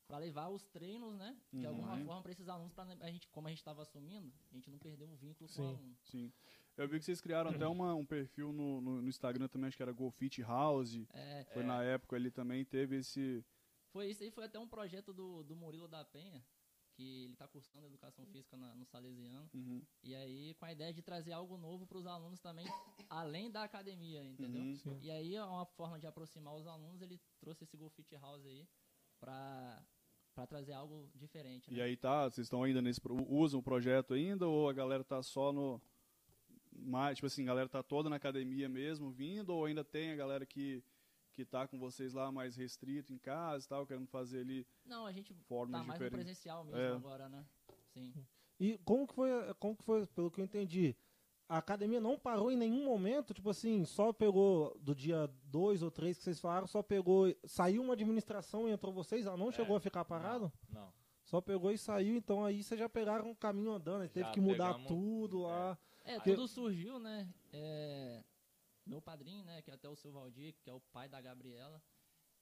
para 0.07 0.17
levar 0.17 0.49
os 0.49 0.65
treinos, 0.65 1.15
né? 1.15 1.39
De 1.53 1.59
Uhum. 1.59 1.67
alguma 1.69 1.97
forma 2.03 2.21
para 2.23 2.31
esses 2.31 2.49
alunos, 2.49 2.73
pra, 2.73 2.83
a 2.83 3.11
gente, 3.11 3.27
como 3.29 3.47
a 3.47 3.51
gente 3.51 3.59
estava 3.59 3.83
assumindo, 3.83 4.33
a 4.51 4.55
gente 4.55 4.69
não 4.69 4.79
perdeu 4.79 5.07
o 5.09 5.15
vínculo 5.15 5.47
com 5.47 5.53
Sim. 5.55 5.61
o 5.61 5.67
aluno. 5.67 5.97
Sim. 6.03 6.33
Eu 6.79 6.87
vi 6.87 6.97
que 6.99 7.05
vocês 7.05 7.19
criaram 7.19 7.51
até 7.51 7.67
uma, 7.67 7.93
um 7.93 8.05
perfil 8.05 8.53
no, 8.53 8.79
no, 8.79 9.01
no 9.01 9.09
Instagram 9.09 9.47
também, 9.49 9.67
acho 9.67 9.75
que 9.77 9.83
era 9.83 9.91
Golfit 9.91 10.41
House. 10.41 10.95
É, 11.13 11.43
Foi 11.53 11.61
na 11.63 11.83
época 11.83 12.15
ele 12.15 12.31
também 12.31 12.63
teve 12.63 12.95
esse. 12.97 13.43
foi 13.91 14.09
isso 14.09 14.23
aí, 14.23 14.31
foi 14.31 14.45
até 14.45 14.57
um 14.57 14.67
projeto 14.67 15.13
do, 15.13 15.43
do 15.43 15.55
Murilo 15.55 15.87
da 15.89 16.05
Penha, 16.05 16.41
que 16.95 17.23
ele 17.25 17.33
está 17.33 17.47
cursando 17.49 17.85
educação 17.85 18.25
física 18.27 18.55
na- 18.55 18.73
no 18.75 18.85
Salesiano. 18.85 19.49
Uhum, 19.53 19.81
E 20.03 20.15
aí, 20.15 20.53
com 20.53 20.65
a 20.65 20.71
ideia 20.71 20.93
de 20.93 21.01
trazer 21.01 21.33
algo 21.33 21.57
novo 21.57 21.85
para 21.85 21.97
os 21.97 22.05
alunos 22.07 22.39
também, 22.39 22.65
além 23.09 23.51
da 23.51 23.63
academia, 23.63 24.23
entendeu? 24.23 24.61
uhum. 24.61 24.99
E 25.01 25.11
aí, 25.11 25.35
é 25.35 25.43
uma 25.43 25.65
forma 25.65 25.99
de 25.99 26.07
aproximar 26.07 26.55
os 26.55 26.65
alunos, 26.65 27.01
ele 27.01 27.19
trouxe 27.41 27.65
esse 27.65 27.75
Golfit 27.75 28.15
House 28.15 28.45
aí 28.45 28.65
para 29.19 29.83
para 30.35 30.47
trazer 30.47 30.71
algo 30.71 31.09
diferente. 31.15 31.69
E 31.69 31.75
Né? 31.77 31.81
aí 31.83 31.97
tá, 31.97 32.23
vocês 32.29 32.45
estão 32.45 32.63
ainda 32.63 32.81
nesse. 32.81 33.01
pro- 33.01 33.29
Usam 33.29 33.59
o 33.59 33.63
projeto 33.63 34.13
ainda 34.13 34.47
ou 34.47 34.69
a 34.69 34.73
galera 34.73 35.03
tá 35.03 35.21
só 35.21 35.51
no. 35.51 35.81
Mais, 36.71 37.17
tipo 37.17 37.27
assim, 37.27 37.43
a 37.43 37.47
galera 37.47 37.69
tá 37.69 37.81
toda 37.83 38.09
na 38.09 38.15
academia 38.15 38.69
mesmo 38.69 39.09
vindo, 39.11 39.49
ou 39.51 39.65
ainda 39.65 39.83
tem 39.83 40.11
a 40.11 40.15
galera 40.15 40.45
que, 40.45 40.83
que 41.33 41.43
tá 41.45 41.67
com 41.67 41.79
vocês 41.79 42.13
lá 42.13 42.31
mais 42.31 42.55
restrito 42.55 43.11
em 43.13 43.17
casa 43.17 43.65
e 43.65 43.67
tal, 43.69 43.85
querendo 43.85 44.07
fazer 44.07 44.41
ali 44.41 44.65
Não, 44.85 45.05
a 45.05 45.11
gente 45.11 45.33
formas 45.33 45.81
tá 45.81 45.87
mais 45.87 45.99
no 45.99 46.09
presencial 46.09 46.63
mesmo 46.63 46.79
É. 46.79 46.91
agora, 46.93 47.27
né? 47.29 47.45
Sim. 47.93 48.13
E 48.59 48.77
como 48.85 49.07
que 49.07 49.13
foi, 49.13 49.29
como 49.59 49.75
que 49.75 49.83
foi, 49.83 50.05
pelo 50.07 50.29
que 50.29 50.39
eu 50.41 50.45
entendi, 50.45 50.95
a 51.47 51.57
academia 51.57 51.99
não 51.99 52.19
parou 52.19 52.51
em 52.51 52.57
nenhum 52.57 52.85
momento, 52.85 53.33
tipo 53.33 53.49
assim, 53.49 53.83
só 53.85 54.13
pegou 54.13 54.77
do 54.79 54.93
dia 54.93 55.27
2 55.45 55.81
ou 55.81 55.89
3 55.89 56.17
que 56.17 56.23
vocês 56.23 56.39
falaram, 56.39 56.67
só 56.67 56.83
pegou, 56.83 57.33
saiu 57.45 57.81
uma 57.81 57.93
administração 57.93 58.67
e 58.67 58.71
entrou 58.71 58.93
vocês, 58.93 59.25
ela 59.25 59.35
não 59.37 59.49
É, 59.49 59.53
chegou 59.53 59.75
a 59.75 59.79
ficar 59.79 60.05
parado? 60.05 60.51
Não. 60.69 60.93
Só 61.23 61.41
pegou 61.41 61.71
e 61.71 61.77
saiu, 61.77 62.15
então 62.15 62.43
aí 62.45 62.61
vocês 62.63 62.79
já 62.79 62.89
pegaram 62.89 63.29
um 63.29 63.35
caminho 63.35 63.71
andando, 63.71 64.07
teve 64.09 64.25
Já 64.27 64.31
que 64.31 64.39
mudar 64.41 64.73
pegamos- 64.75 64.87
tudo 64.87 65.41
lá. 65.41 65.77
É, 65.81 65.88
Que- 66.17 66.31
tudo 66.31 66.47
surgiu, 66.47 66.97
né? 66.99 67.31
É, 67.51 68.23
meu 68.85 69.01
padrinho, 69.01 69.43
né, 69.43 69.61
que 69.61 69.69
é 69.69 69.73
até 69.73 69.87
o 69.87 69.95
seu 69.95 70.11
Valdir, 70.11 70.55
que 70.63 70.69
é 70.69 70.73
o 70.73 70.79
pai 70.79 71.07
da 71.09 71.21
Gabriela. 71.21 71.81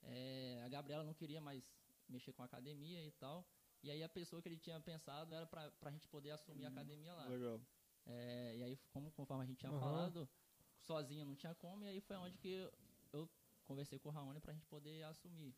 é, 0.03 0.61
a 0.63 0.69
Gabriela 0.69 1.03
não 1.03 1.13
queria 1.13 1.41
mais 1.41 1.73
mexer 2.07 2.31
com 2.31 2.43
a 2.43 2.45
academia 2.45 3.03
e 3.03 3.11
tal. 3.11 3.45
E 3.83 3.89
aí 3.91 4.03
a 4.03 4.09
pessoa 4.09 4.41
que 4.41 4.47
ele 4.47 4.57
tinha 4.57 4.79
pensado 4.79 5.33
era 5.33 5.45
pra, 5.45 5.69
pra 5.71 5.91
gente 5.91 6.07
poder 6.07 6.31
assumir 6.31 6.65
a 6.65 6.69
academia 6.69 7.13
lá. 7.13 7.25
Legal. 7.27 7.59
É, 8.05 8.55
e 8.57 8.63
aí, 8.63 8.79
como 8.91 9.11
conforme 9.11 9.43
a 9.43 9.45
gente 9.47 9.57
tinha 9.57 9.71
Aham. 9.71 9.79
falado, 9.79 10.29
sozinho 10.79 11.25
não 11.25 11.35
tinha 11.35 11.53
como, 11.55 11.83
e 11.83 11.87
aí 11.87 11.99
foi 11.99 12.15
onde 12.15 12.37
que 12.37 12.47
eu, 12.49 12.71
eu 13.11 13.29
conversei 13.65 13.99
com 13.99 14.09
o 14.09 14.11
Raoni 14.11 14.39
pra 14.39 14.53
gente 14.53 14.65
poder 14.67 15.03
assumir. 15.03 15.53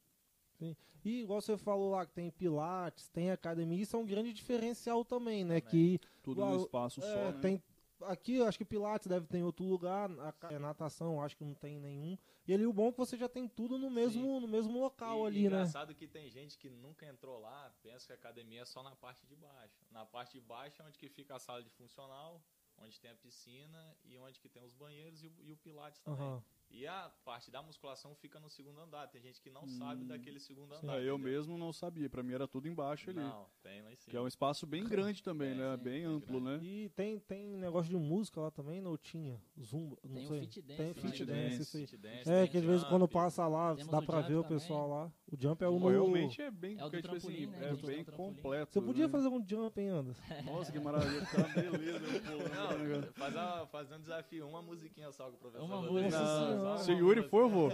E 1.06 1.21
igual 1.21 1.39
você 1.41 1.57
falou 1.57 1.91
lá 1.91 2.06
que 2.06 2.13
tem 2.13 2.29
pilates, 2.31 3.07
tem 3.09 3.31
academia, 3.31 3.81
isso 3.81 3.95
é 3.95 4.00
um 4.00 4.06
grande 4.06 4.33
diferencial 4.33 5.06
também, 5.06 5.45
né? 5.45 5.61
Também. 5.61 5.97
Que 5.97 6.07
Tudo 6.21 6.45
no 6.45 6.57
espaço 6.57 7.01
é, 7.01 7.13
só, 7.13 7.31
né? 7.31 7.39
tem 7.41 7.63
aqui 8.05 8.35
eu 8.35 8.45
acho 8.45 8.57
que 8.57 8.65
pilates 8.65 9.07
deve 9.07 9.27
ter 9.27 9.37
em 9.39 9.43
outro 9.43 9.65
lugar, 9.65 10.09
a 10.41 10.59
natação 10.59 11.13
eu 11.13 11.21
acho 11.21 11.35
que 11.37 11.43
não 11.43 11.53
tem 11.53 11.79
nenhum. 11.79 12.17
E 12.47 12.53
ali 12.53 12.65
o 12.65 12.73
bom 12.73 12.87
é 12.89 12.91
que 12.91 12.97
você 12.97 13.17
já 13.17 13.29
tem 13.29 13.47
tudo 13.47 13.77
no 13.77 13.89
mesmo 13.89 14.39
no 14.39 14.47
mesmo 14.47 14.79
local 14.79 15.23
E 15.23 15.27
ali, 15.27 15.41
né? 15.43 15.47
engraçado 15.47 15.93
que 15.93 16.07
tem 16.07 16.29
gente 16.29 16.57
que 16.57 16.69
nunca 16.69 17.05
entrou 17.05 17.39
lá, 17.39 17.71
pensa 17.81 18.07
que 18.07 18.11
a 18.13 18.15
academia 18.15 18.61
é 18.61 18.65
só 18.65 18.81
na 18.81 18.95
parte 18.95 19.25
de 19.27 19.35
baixo. 19.35 19.85
Na 19.91 20.05
parte 20.05 20.33
de 20.33 20.41
baixo 20.41 20.81
é 20.81 20.85
onde 20.85 20.97
que 20.97 21.09
fica 21.09 21.35
a 21.35 21.39
sala 21.39 21.61
de 21.63 21.69
funcional, 21.69 22.41
onde 22.77 22.99
tem 22.99 23.11
a 23.11 23.15
piscina 23.15 23.97
e 24.03 24.17
onde 24.17 24.39
que 24.39 24.49
tem 24.49 24.63
os 24.63 24.73
banheiros 24.73 25.23
e 25.23 25.27
o, 25.27 25.33
e 25.41 25.51
o 25.51 25.57
pilates 25.57 25.99
também. 26.01 26.19
Aham. 26.25 26.43
E 26.71 26.86
a 26.86 27.12
parte 27.25 27.50
da 27.50 27.62
musculação 27.63 28.13
fica 28.16 28.39
no 28.39 28.48
segundo 28.50 28.80
andar. 28.80 29.07
Tem 29.07 29.19
gente 29.21 29.42
que 29.42 29.50
não 29.50 29.63
Hum. 29.63 29.68
sabe 29.69 30.06
daquele 30.06 30.39
segundo 30.39 30.75
Sim. 30.75 30.81
andar. 30.83 30.94
É, 30.94 30.98
eu 31.00 31.16
entendeu? 31.16 31.18
mesmo 31.18 31.57
não 31.57 31.74
sabia, 31.74 32.07
pra 32.10 32.21
mim 32.21 32.33
era 32.33 32.48
tudo 32.48 32.68
embaixo 32.68 33.09
ali. 33.09 33.19
Não, 33.19 33.47
tem 33.64 33.81
lá 33.81 33.92
em 33.92 33.95
cima. 33.95 34.11
Que 34.11 34.18
é 34.18 34.21
um 34.21 34.28
espaço 34.28 34.68
bem 34.68 34.83
grande 34.88 35.23
também, 35.23 35.52
É, 35.52 35.56
né? 35.56 35.78
sim, 35.78 35.83
bem 35.83 36.04
amplo, 36.06 36.40
né? 36.40 36.59
E 36.61 36.90
tem 36.90 37.18
tem 37.19 37.47
negócio 37.57 37.90
de 37.90 37.97
música 37.97 38.40
lá 38.40 38.52
também, 38.52 38.80
não 38.81 38.95
tinha? 38.97 39.42
Zumba, 39.59 39.97
não 40.04 40.16
Tem 40.16 40.26
o 40.26 40.28
sei. 40.28 40.40
fit 40.42 40.61
dance 40.61 40.78
Tem 40.78 40.94
fit 40.94 41.26
né? 41.26 41.33
dance, 41.49 41.78
aí. 41.78 41.85
Fit 41.88 41.97
dance, 41.97 42.30
É, 42.30 42.42
tem 42.44 42.47
que 42.52 42.61
de 42.61 42.68
vez 42.68 42.78
em 42.78 42.80
jump. 42.81 42.90
quando 42.92 43.07
passa 43.07 43.47
lá, 43.47 43.76
Temos 43.76 43.92
dá 43.92 43.99
o 43.99 44.06
pra 44.06 44.18
jump 44.21 44.30
ver 44.30 44.35
o 44.38 44.44
também. 44.44 44.59
pessoal 44.59 44.88
lá. 44.88 45.11
O 45.31 45.38
jump 45.40 45.64
é 45.64 45.68
o 45.68 45.73
Pô, 45.73 45.80
no... 45.80 45.90
realmente 45.90 46.42
é 46.42 46.49
bem, 46.52 46.80
É 46.80 46.85
o 46.85 46.90
tipo 46.90 47.16
assim, 47.16 47.45
né? 47.47 47.57
é 47.69 47.73
bem 47.73 47.78
tem 47.78 47.99
um 48.02 48.04
trampolim. 48.04 48.35
completo. 48.35 48.73
Você 48.73 48.81
podia 48.81 49.06
né? 49.07 49.11
fazer 49.11 49.28
um 49.28 49.45
jump, 49.47 49.80
hein, 49.81 49.90
Anderson? 49.90 50.21
Nossa, 50.45 50.71
que 50.71 50.80
maravilha, 50.80 51.21
uma 51.33 51.47
beleza, 51.49 51.99
meu 51.99 52.21
povo. 52.21 52.49
Não, 52.49 53.14
faz, 53.14 53.35
a, 53.35 53.68
faz 53.68 53.92
um 53.92 53.99
desafio, 53.99 54.47
uma 54.47 54.61
musiquinha 54.61 55.11
só 55.11 55.30
com 55.30 55.35
o 55.35 55.40
professor. 55.40 55.66
Uma 55.66 55.81
música 55.81 56.58
uma 56.59 56.78
Se 56.78 56.92
Yuri 56.92 57.23
for, 57.30 57.42
eu 57.44 57.49
vou. 57.49 57.69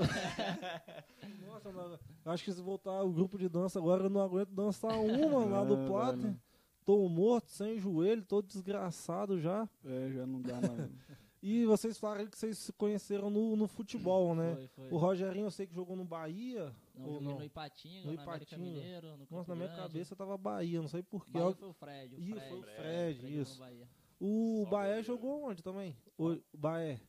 Nossa, 1.47 1.71
mano, 1.71 1.99
acho 2.25 2.43
que 2.43 2.51
se 2.51 2.61
voltar 2.61 3.03
o 3.03 3.11
grupo 3.11 3.37
de 3.37 3.47
dança 3.49 3.79
agora, 3.79 4.03
eu 4.03 4.09
não 4.09 4.21
aguento 4.21 4.49
dançar 4.49 4.97
uma 4.97 5.45
lá 5.45 5.63
do 5.63 5.77
velho. 5.77 6.39
Tô 6.85 7.09
morto, 7.09 7.49
sem 7.49 7.79
joelho, 7.79 8.23
todo 8.23 8.45
desgraçado 8.45 9.39
já. 9.39 9.67
É, 9.83 10.11
já 10.11 10.25
não 10.25 10.41
dá 10.41 10.61
mais. 10.61 10.91
E 11.47 11.63
vocês 11.63 11.99
falaram 11.99 12.25
que 12.25 12.35
vocês 12.35 12.57
se 12.57 12.73
conheceram 12.73 13.29
no, 13.29 13.55
no 13.55 13.67
futebol, 13.67 14.33
né? 14.33 14.55
Foi, 14.55 14.67
foi. 14.67 14.89
O 14.89 14.97
Rogerinho 14.97 15.45
eu 15.45 15.51
sei 15.51 15.67
que 15.67 15.75
jogou 15.75 15.95
no 15.95 16.03
Bahia. 16.03 16.75
Não, 16.95 17.05
ou 17.05 17.13
joguei 17.13 17.27
não? 17.27 17.37
no 17.37 17.45
Ipatinga, 17.45 18.07
No 18.07 18.13
no, 18.13 18.19
América 18.19 18.55
Ipatinga. 18.55 18.61
Mineiro, 18.63 19.11
no 19.11 19.17
Campo 19.27 19.35
Nossa, 19.35 19.49
na 19.51 19.55
minha 19.55 19.67
Grande. 19.67 19.83
cabeça 19.83 20.15
tava 20.15 20.35
Bahia, 20.39 20.81
não 20.81 20.87
sei 20.87 21.03
porquê. 21.03 21.37
Bahia 21.37 21.53
foi 21.53 21.69
o 21.69 21.73
Fred. 21.73 22.15
O 22.15 22.19
Ih, 22.19 22.31
Fred, 22.31 22.49
foi 22.49 22.57
o 22.57 22.61
Fred, 22.63 22.75
Fred, 22.81 23.21
no 23.21 23.41
isso. 23.41 23.59
Bahia. 23.59 23.87
O 24.19 24.65
goleiro. 24.67 25.03
jogou 25.03 25.43
onde 25.43 25.61
também? 25.61 25.95
O 26.17 26.35
Baé, 26.51 26.99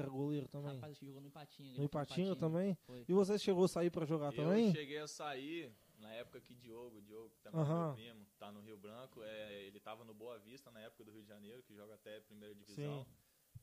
que 0.00 0.06
era 0.06 0.10
goleiro 0.10 0.48
também. 0.48 0.74
Rapaz, 0.74 0.96
jogou 0.98 1.20
no 1.20 1.28
Ipatinga. 1.28 1.78
no 1.78 1.84
Ipatinga 1.84 2.36
também? 2.36 2.74
Foi. 2.86 3.04
E 3.08 3.12
você 3.12 3.38
chegou 3.38 3.64
a 3.64 3.68
sair 3.68 3.90
pra 3.90 4.04
jogar 4.06 4.32
Eu 4.32 4.44
também? 4.44 4.72
cheguei 4.72 4.98
a 4.98 5.06
sair 5.06 5.72
na 5.98 6.12
época 6.14 6.40
que 6.40 6.54
Diogo, 6.54 7.00
Diogo 7.02 7.30
que 7.30 7.38
também 7.40 7.60
é 7.60 7.62
Aham. 7.64 7.86
meu 7.86 7.94
primo, 7.94 8.26
tá 8.38 8.50
no 8.50 8.60
Rio 8.60 8.76
Branco, 8.78 9.22
é, 9.22 9.62
ele 9.64 9.78
tava 9.78 10.02
no 10.04 10.14
Boa 10.14 10.38
Vista 10.38 10.70
na 10.70 10.80
época 10.80 11.04
do 11.04 11.10
Rio 11.10 11.22
de 11.22 11.28
Janeiro, 11.28 11.62
que 11.62 11.74
joga 11.74 11.94
até 11.94 12.20
primeira 12.20 12.54
divisão. 12.54 13.06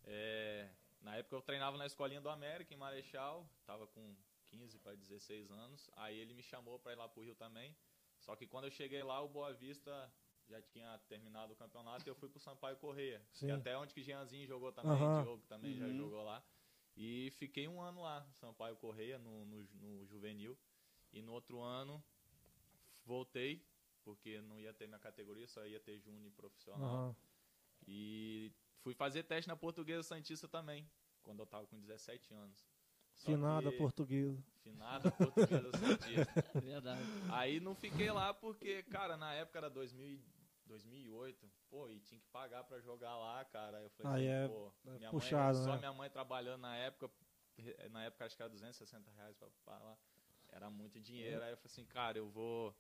É, 0.04 0.70
na 1.02 1.16
época 1.16 1.36
eu 1.36 1.42
treinava 1.42 1.78
na 1.78 1.86
escolinha 1.86 2.22
do 2.22 2.30
América, 2.30 2.74
em 2.74 2.78
Marechal, 2.78 3.50
tava 3.66 3.88
com 3.88 4.16
15 4.46 4.78
para 4.80 4.96
16 4.96 5.50
anos. 5.52 5.90
Aí 5.96 6.18
ele 6.18 6.34
me 6.34 6.44
chamou 6.44 6.80
para 6.80 6.94
ir 6.94 6.96
lá 6.96 7.08
pro 7.08 7.24
Rio 7.24 7.36
também. 7.36 7.76
Só 8.20 8.36
que 8.36 8.48
quando 8.48 8.66
eu 8.66 8.72
cheguei 8.72 9.04
lá, 9.04 9.22
o 9.22 9.28
Boa 9.28 9.54
Vista 9.54 10.12
já 10.50 10.62
tinha 10.62 10.98
terminado 11.10 11.54
o 11.54 11.56
campeonato 11.56 12.08
e 12.08 12.10
eu 12.10 12.16
fui 12.16 12.30
pro 12.30 12.40
Sampaio 12.40 12.78
Correia. 12.78 13.22
Sim. 13.34 13.48
Que 13.48 13.52
até 13.52 13.78
onde 13.78 13.94
que 13.94 14.02
Jeanzinho 14.04 14.48
jogou 14.48 14.72
também. 14.72 14.96
Diogo 15.24 15.44
também 15.48 15.76
já 15.76 15.86
Uhum. 15.86 15.98
jogou 15.98 16.24
lá. 16.24 16.44
E 16.96 17.30
fiquei 17.38 17.68
um 17.68 17.82
ano 17.82 18.02
lá, 18.02 18.26
Sampaio 18.34 18.76
Correia, 18.78 19.20
no, 19.20 19.46
no, 19.46 19.64
no 19.76 20.06
juvenil. 20.06 20.58
E 21.14 21.22
no 21.22 21.32
outro 21.34 21.62
ano 21.62 22.04
voltei, 23.06 23.66
porque 24.04 24.42
não 24.42 24.60
ia 24.60 24.74
ter 24.74 24.88
minha 24.88 25.00
categoria, 25.00 25.48
só 25.48 25.66
ia 25.66 25.80
ter 25.80 26.00
júnior 26.00 26.32
profissional. 26.34 27.16
E 27.88 28.52
fui 28.82 28.94
fazer 28.94 29.24
teste 29.24 29.48
na 29.48 29.56
Portuguesa 29.56 30.04
Santista 30.04 30.48
também, 30.48 30.90
quando 31.24 31.40
eu 31.40 31.46
tava 31.46 31.68
com 31.68 31.80
17 31.80 32.34
anos. 32.34 32.68
Só 33.16 33.32
Finada 33.32 33.72
que- 33.72 33.78
portuguesa. 33.78 34.44
Finada 34.64 35.12
Portuguesa 35.12 35.72
Santista. 35.78 36.60
Verdade. 36.62 37.02
Aí 37.32 37.60
não 37.60 37.74
fiquei 37.74 38.12
lá 38.12 38.34
porque, 38.34 38.84
cara, 38.84 39.18
na 39.18 39.34
época 39.34 39.58
era 39.58 39.70
2000, 39.70 40.06
e- 40.06 40.22
2008, 40.68 41.50
pô, 41.70 41.90
e 41.90 42.00
tinha 42.00 42.20
que 42.20 42.28
pagar 42.28 42.64
pra 42.64 42.80
jogar 42.80 43.16
lá, 43.18 43.44
cara. 43.46 43.80
Eu 43.82 43.90
falei, 43.90 44.26
Aí 44.26 44.32
assim, 44.32 44.44
é- 44.46 44.48
pô, 44.48 44.74
é 44.86 44.98
minha 44.98 45.10
puxado, 45.10 45.58
mãe, 45.58 45.66
só 45.66 45.72
né? 45.74 45.78
minha 45.80 45.94
mãe 45.94 46.10
trabalhando 46.10 46.62
na 46.62 46.76
época, 46.78 47.10
na 47.92 48.04
época 48.04 48.26
acho 48.26 48.36
que 48.36 48.42
era 48.42 48.50
260 48.52 49.10
reais 49.12 49.36
pra, 49.36 49.48
pra 49.66 49.80
lá, 49.80 49.98
era 50.50 50.70
muito 50.70 51.00
dinheiro. 51.00 51.42
Aí 51.44 51.52
eu 51.52 51.58
falei 51.58 51.72
assim, 51.72 51.86
cara, 51.86 52.18
eu 52.18 52.30
vou 52.30 52.76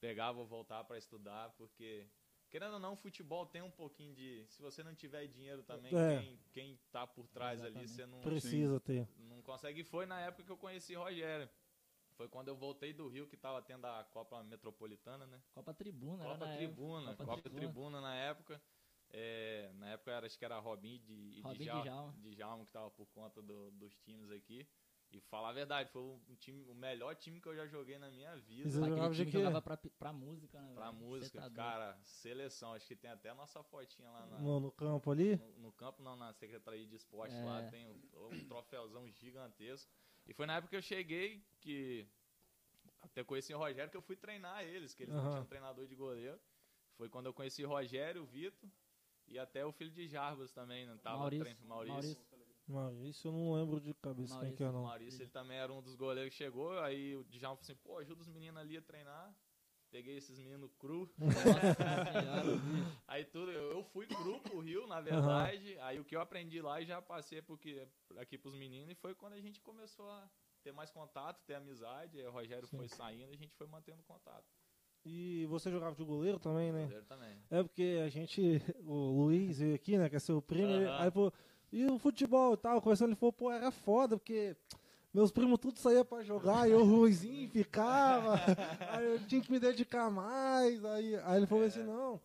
pegar, 0.00 0.32
vou 0.32 0.46
voltar 0.46 0.82
pra 0.84 0.96
estudar, 0.98 1.50
porque, 1.50 2.08
querendo 2.50 2.74
ou 2.74 2.78
não, 2.80 2.96
futebol 2.96 3.46
tem 3.46 3.62
um 3.62 3.70
pouquinho 3.70 4.14
de, 4.14 4.44
se 4.48 4.60
você 4.62 4.82
não 4.82 4.94
tiver 4.94 5.26
dinheiro 5.26 5.62
também, 5.62 5.94
É. 5.96 6.18
quem, 6.20 6.40
quem 6.52 6.80
tá 6.90 7.06
por 7.06 7.26
trás 7.28 7.60
ali, 7.60 7.84
Exatamente. 7.84 7.90
você 7.92 8.06
não, 8.06 8.20
Precisa 8.20 8.80
ter. 8.80 9.08
não 9.18 9.42
consegue. 9.42 9.82
Foi 9.84 10.06
na 10.06 10.20
época 10.20 10.44
que 10.44 10.52
eu 10.52 10.56
conheci 10.58 10.94
Rogério. 10.94 11.48
Foi 12.16 12.28
quando 12.28 12.48
eu 12.48 12.56
voltei 12.56 12.92
do 12.92 13.08
Rio, 13.08 13.26
que 13.26 13.36
tava 13.36 13.60
tendo 13.60 13.84
a 13.86 14.04
Copa 14.04 14.42
Metropolitana, 14.44 15.26
né? 15.26 15.42
Copa 15.52 15.74
Tribuna, 15.74 16.22
era 16.24 16.32
Copa 16.34 16.46
na 16.46 16.56
Tribuna, 16.56 17.10
época. 17.10 17.24
Copa, 17.26 17.50
Tribuna. 17.50 18.00
na 18.00 18.14
época. 18.14 18.62
É, 19.10 19.72
na 19.74 19.90
época 19.90 20.10
era, 20.12 20.26
acho 20.26 20.38
que 20.38 20.44
era 20.44 20.58
Robin 20.58 20.98
de, 21.00 21.40
Robin 21.42 21.58
de, 21.58 22.34
Djalma, 22.34 22.64
que 22.66 22.72
tava 22.72 22.90
por 22.90 23.06
conta 23.08 23.40
do- 23.42 23.70
dos 23.72 23.96
times 23.98 24.30
aqui. 24.30 24.66
E 25.12 25.20
falar 25.20 25.50
a 25.50 25.52
verdade, 25.52 25.90
foi 25.92 26.02
o, 26.02 26.20
time, 26.40 26.64
o 26.68 26.74
melhor 26.74 27.14
time 27.14 27.40
que 27.40 27.48
eu 27.48 27.54
já 27.54 27.66
joguei 27.68 27.98
na 27.98 28.10
minha 28.10 28.34
vida. 28.36 28.68
Você 28.68 28.78
jogava 28.80 29.10
de 29.10 29.16
time 29.20 29.30
quê? 29.30 29.38
jogava 29.38 29.62
pra, 29.62 29.76
pra 29.76 30.12
música, 30.12 30.60
né? 30.60 30.74
Pra 30.74 30.90
velho? 30.90 31.04
Música, 31.04 31.38
tá 31.40 31.46
doido. 31.48 31.56
cara, 31.56 31.98
seleção. 32.02 32.72
Acho 32.72 32.86
que 32.88 32.96
tem 32.96 33.10
até 33.10 33.28
a 33.30 33.34
nossa 33.34 33.62
fotinha 33.62 34.10
lá 34.10 34.26
na, 34.26 34.38
No, 34.40 34.58
no 34.58 34.72
campo 34.72 35.10
ali. 35.12 35.36
no, 35.36 35.58
no 35.60 35.72
campo, 35.72 36.02
não, 36.02 36.16
na 36.16 36.32
Secretaria 36.32 36.84
de 36.84 36.96
Esporte 36.96 37.34
É. 37.36 37.44
lá, 37.44 37.62
tem 37.70 37.86
um, 37.86 38.00
um 38.32 38.48
troféuzão 38.48 39.08
gigantesco. 39.08 39.92
E 40.26 40.32
foi 40.32 40.46
na 40.46 40.56
época 40.56 40.70
que 40.70 40.76
eu 40.76 40.82
cheguei 40.82 41.42
que 41.60 42.06
até 43.00 43.22
conheci 43.22 43.52
o 43.52 43.58
Rogério 43.58 43.90
que 43.90 43.96
eu 43.96 44.02
fui 44.02 44.16
treinar 44.16 44.62
eles, 44.64 44.94
que 44.94 45.02
eles 45.02 45.14
não 45.14 45.30
tinham 45.30 45.44
treinador 45.44 45.86
de 45.86 45.94
goleiro. 45.94 46.40
Foi 46.96 47.08
quando 47.08 47.26
eu 47.26 47.34
conheci 47.34 47.64
o 47.64 47.68
Rogério, 47.68 48.22
o 48.22 48.26
Vitor 48.26 48.68
e 49.26 49.38
até 49.38 49.64
o 49.64 49.72
filho 49.72 49.90
de 49.90 50.06
Jarbas 50.06 50.52
também, 50.52 50.86
não 50.86 50.98
tava 50.98 51.18
Maurício, 51.18 51.66
Maurício. 51.66 51.94
Maurício. 51.94 52.34
Maurício, 52.66 53.28
eu 53.28 53.32
não 53.32 53.52
lembro 53.54 53.80
de 53.80 53.92
cabeça 53.94 54.38
quem 54.40 54.54
que 54.54 54.62
é, 54.62 54.68
O 54.68 54.72
não. 54.72 54.84
Maurício, 54.84 55.22
ele 55.22 55.30
também 55.30 55.58
era 55.58 55.72
um 55.72 55.82
dos 55.82 55.94
goleiros 55.94 56.30
que 56.30 56.36
chegou, 56.36 56.78
aí 56.80 57.14
o 57.14 57.24
Djalma 57.24 57.56
falou 57.56 57.60
assim, 57.60 57.74
pô, 57.76 57.98
ajuda 57.98 58.22
os 58.22 58.28
meninos 58.28 58.60
ali 58.60 58.76
a 58.76 58.82
treinar. 58.82 59.34
Peguei 59.94 60.16
esses 60.16 60.36
meninos 60.40 60.72
cru. 60.76 61.08
Aí 63.06 63.24
tudo, 63.26 63.52
eu 63.52 63.70
eu 63.70 63.84
fui 63.84 64.08
cru 64.08 64.40
pro 64.40 64.58
Rio, 64.58 64.88
na 64.88 65.00
verdade. 65.00 65.78
Aí 65.78 66.00
o 66.00 66.04
que 66.04 66.16
eu 66.16 66.20
aprendi 66.20 66.60
lá 66.60 66.80
e 66.80 66.84
já 66.84 67.00
passei 67.00 67.40
porque, 67.40 67.86
aqui 68.16 68.36
pros 68.36 68.56
meninos. 68.56 68.90
E 68.90 68.96
foi 68.96 69.14
quando 69.14 69.34
a 69.34 69.40
gente 69.40 69.60
começou 69.60 70.10
a 70.10 70.28
ter 70.64 70.72
mais 70.72 70.90
contato, 70.90 71.44
ter 71.46 71.54
amizade. 71.54 72.18
Aí 72.18 72.26
o 72.26 72.32
Rogério 72.32 72.66
Sim. 72.66 72.76
foi 72.76 72.88
saindo 72.88 73.30
e 73.30 73.34
a 73.34 73.38
gente 73.38 73.54
foi 73.54 73.68
mantendo 73.68 74.02
contato. 74.02 74.52
E 75.04 75.46
você 75.46 75.70
jogava 75.70 75.94
de 75.94 76.02
goleiro 76.02 76.40
também, 76.40 76.72
né? 76.72 76.82
Rogério 76.86 77.06
também. 77.06 77.38
É 77.48 77.62
porque 77.62 78.00
a 78.04 78.08
gente, 78.08 78.60
o 78.82 78.94
Luiz 78.94 79.60
veio 79.60 79.76
aqui, 79.76 79.96
né, 79.96 80.08
que 80.08 80.16
é 80.16 80.18
seu 80.18 80.42
primo, 80.42 80.72
Aham. 80.72 81.02
aí 81.04 81.10
pô, 81.12 81.32
e 81.70 81.86
o 81.86 82.00
futebol 82.00 82.54
e 82.54 82.56
tal, 82.56 82.82
conversando, 82.82 83.10
ele 83.10 83.16
falou, 83.16 83.32
pô, 83.32 83.52
era 83.52 83.70
foda, 83.70 84.16
porque 84.16 84.56
meus 85.14 85.30
primos 85.30 85.58
tudo 85.60 85.78
saía 85.78 86.04
pra 86.04 86.22
jogar, 86.22 86.68
e 86.68 86.72
eu 86.72 86.84
ruizinho 86.84 87.48
ficava, 87.48 88.34
aí 88.90 89.04
eu 89.06 89.18
tinha 89.26 89.40
que 89.40 89.50
me 89.52 89.58
dedicar 89.60 90.10
mais, 90.10 90.84
aí, 90.84 91.16
aí 91.24 91.36
ele 91.38 91.46
falou 91.46 91.64
assim, 91.64 91.84
não, 91.84 92.20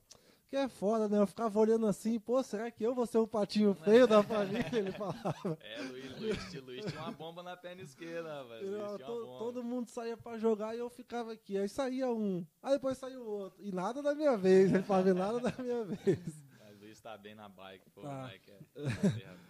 que 0.47 0.55
é 0.55 0.67
foda, 0.67 1.07
né, 1.07 1.19
eu 1.19 1.27
ficava 1.27 1.59
olhando 1.59 1.85
assim, 1.85 2.19
pô, 2.19 2.41
será 2.41 2.71
que 2.71 2.83
eu 2.83 2.95
vou 2.95 3.05
ser 3.05 3.19
o 3.19 3.27
patinho 3.27 3.75
feio 3.75 4.07
da 4.07 4.23
família, 4.23 4.65
ele 4.73 4.91
falava. 4.91 5.57
É, 5.61 5.81
Luiz, 5.83 6.19
Luiz, 6.19 6.53
Luiz 6.65 6.85
tinha 6.85 7.01
uma 7.03 7.11
bomba 7.11 7.43
na 7.43 7.55
perna 7.55 7.83
esquerda, 7.83 8.43
velho. 8.45 8.97
Todo 9.37 9.63
mundo 9.63 9.87
saía 9.89 10.17
pra 10.17 10.39
jogar 10.39 10.75
e 10.75 10.79
eu 10.79 10.89
ficava 10.89 11.33
aqui. 11.33 11.55
Aí 11.57 11.69
saía 11.69 12.07
um, 12.09 12.43
aí 12.63 12.73
depois 12.73 12.97
saiu 12.97 13.21
o 13.21 13.27
outro. 13.29 13.63
E 13.63 13.71
nada 13.71 14.01
da 14.01 14.15
minha 14.15 14.35
vez, 14.35 14.73
ele 14.73 14.81
falava, 14.83 15.09
"E 15.11 15.13
nada 15.13 15.39
da 15.39 15.53
minha 15.63 15.83
vez. 15.85 16.19
Mas 16.59 16.79
Luiz 16.79 16.99
tá 16.99 17.15
bem 17.15 17.35
na 17.35 17.47
bike, 17.47 17.87
pô, 17.91 18.01
Tá. 18.01 18.21
moleque. 18.23 18.51
É. 18.51 19.48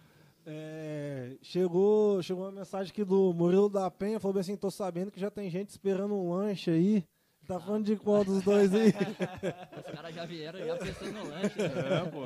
É, 0.52 1.36
chegou, 1.42 2.20
chegou 2.22 2.42
uma 2.44 2.50
mensagem 2.50 2.90
aqui 2.90 3.04
do 3.04 3.32
Murilo 3.32 3.68
da 3.68 3.88
Penha, 3.88 4.18
falou 4.18 4.34
bem 4.34 4.40
assim, 4.40 4.56
tô 4.56 4.68
sabendo 4.68 5.12
que 5.12 5.20
já 5.20 5.30
tem 5.30 5.48
gente 5.48 5.68
esperando 5.70 6.12
um 6.14 6.32
lanche 6.34 6.72
aí. 6.72 7.04
Tá 7.46 7.60
falando 7.60 7.84
de 7.84 7.96
qual 7.96 8.24
dos 8.24 8.42
dois 8.42 8.74
aí? 8.74 8.88
Os 9.86 9.92
caras 9.94 10.12
já 10.14 10.24
vieram 10.26 10.58
já 10.58 10.76
pensando 10.76 11.12
no 11.12 11.28
lanche. 11.28 11.56
né? 11.58 12.02
É, 12.02 12.10
pô. 12.10 12.24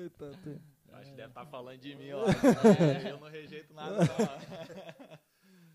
Eita, 0.00 0.30
tem- 0.44 0.60
Acho 0.92 1.10
que 1.10 1.16
deve 1.16 1.28
estar 1.28 1.46
falando 1.46 1.78
de 1.78 1.96
mim, 1.96 2.12
ó. 2.12 2.24
É. 2.26 3.10
Eu 3.10 3.18
não 3.18 3.28
rejeito 3.28 3.74
nada, 3.74 3.96
não. 3.98 5.18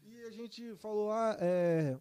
E 0.06 0.24
a 0.24 0.32
gente 0.32 0.76
falou 0.78 1.08
lá, 1.08 1.38
é, 1.40 1.98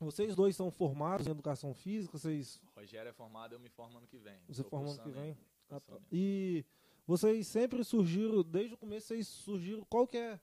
vocês 0.00 0.34
dois 0.34 0.56
são 0.56 0.70
formados 0.70 1.26
em 1.26 1.30
educação 1.30 1.72
física, 1.74 2.16
vocês 2.18 2.60
O 2.74 2.80
Rogério 2.80 3.08
é 3.10 3.12
formado, 3.12 3.54
eu 3.54 3.60
me 3.60 3.68
formo 3.68 3.98
ano 3.98 4.06
que 4.06 4.18
vem. 4.18 4.34
Você 4.48 4.62
forma 4.64 4.90
ano 4.90 4.98
que 5.02 5.10
vem? 5.10 5.36
Ah, 5.70 5.80
tá. 5.80 5.96
E 6.10 6.64
vocês 7.08 7.46
sempre 7.46 7.82
surgiram, 7.82 8.42
desde 8.42 8.74
o 8.74 8.76
começo, 8.76 9.06
vocês 9.06 9.26
surgiram. 9.26 9.82
Qual 9.88 10.06
que 10.06 10.18
é 10.18 10.34
a 10.34 10.40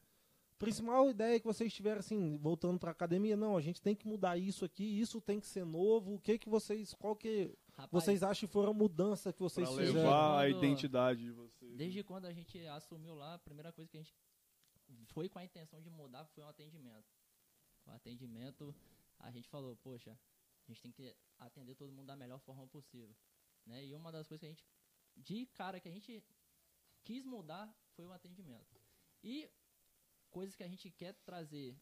principal 0.58 1.08
ideia 1.08 1.40
que 1.40 1.46
vocês 1.46 1.72
tiveram, 1.72 2.00
assim, 2.00 2.40
voltando 2.40 2.80
pra 2.80 2.90
academia? 2.90 3.38
Não, 3.38 3.56
a 3.56 3.62
gente 3.62 3.80
tem 3.80 3.96
que 3.96 4.08
mudar 4.08 4.36
isso 4.36 4.66
aqui, 4.66 4.84
isso 5.00 5.22
tem 5.22 5.40
que 5.40 5.46
ser 5.46 5.64
novo. 5.64 6.16
O 6.16 6.20
que 6.20 6.40
que 6.40 6.50
vocês. 6.50 6.92
Qual 6.96 7.16
que 7.16 7.56
Rapaz, 7.74 7.92
vocês 7.92 8.24
acham 8.24 8.48
que 8.48 8.52
foram 8.52 8.72
a 8.72 8.74
mudança 8.74 9.32
que 9.32 9.40
vocês 9.40 9.70
Pra 9.70 9.78
fizeram? 9.78 10.02
levar 10.02 10.40
a 10.40 10.50
identidade 10.50 11.22
de 11.24 11.32
vocês. 11.32 11.78
Desde 11.78 12.04
quando 12.04 12.26
a 12.26 12.34
gente 12.34 12.58
assumiu 12.66 13.14
lá, 13.14 13.36
a 13.36 13.40
primeira 13.40 13.72
coisa 13.72 13.92
que 13.92 13.98
a 13.98 14.02
gente 14.02 14.16
foi 15.14 15.30
com 15.30 15.38
a 15.38 15.46
intenção 15.46 15.80
de 15.80 15.92
mudar 15.92 16.26
foi 16.26 16.44
o 16.44 16.48
atendimento. 16.48 17.14
O 17.86 17.92
atendimento, 17.92 18.74
a 19.20 19.30
gente 19.30 19.48
falou, 19.48 19.76
poxa, 19.84 20.18
a 20.68 20.72
gente 20.72 20.82
tem 20.82 20.92
que 20.92 21.16
atender 21.38 21.76
todo 21.76 21.92
mundo 21.92 22.08
da 22.08 22.16
melhor 22.16 22.40
forma 22.40 22.66
possível. 22.66 23.16
Né? 23.68 23.86
E 23.86 23.94
uma 23.94 24.12
das 24.12 24.28
coisas 24.28 24.40
que 24.40 24.48
a 24.48 24.50
gente, 24.50 24.66
de 25.16 25.46
cara, 25.54 25.80
que 25.80 25.88
a 25.88 25.92
gente 25.92 26.24
quis 27.06 27.24
mudar 27.26 27.74
foi 27.96 28.06
o 28.06 28.12
atendimento. 28.12 28.76
E 29.24 29.50
coisas 30.30 30.56
que 30.56 30.64
a 30.64 30.68
gente 30.68 30.90
quer 30.92 31.14
trazer 31.24 31.78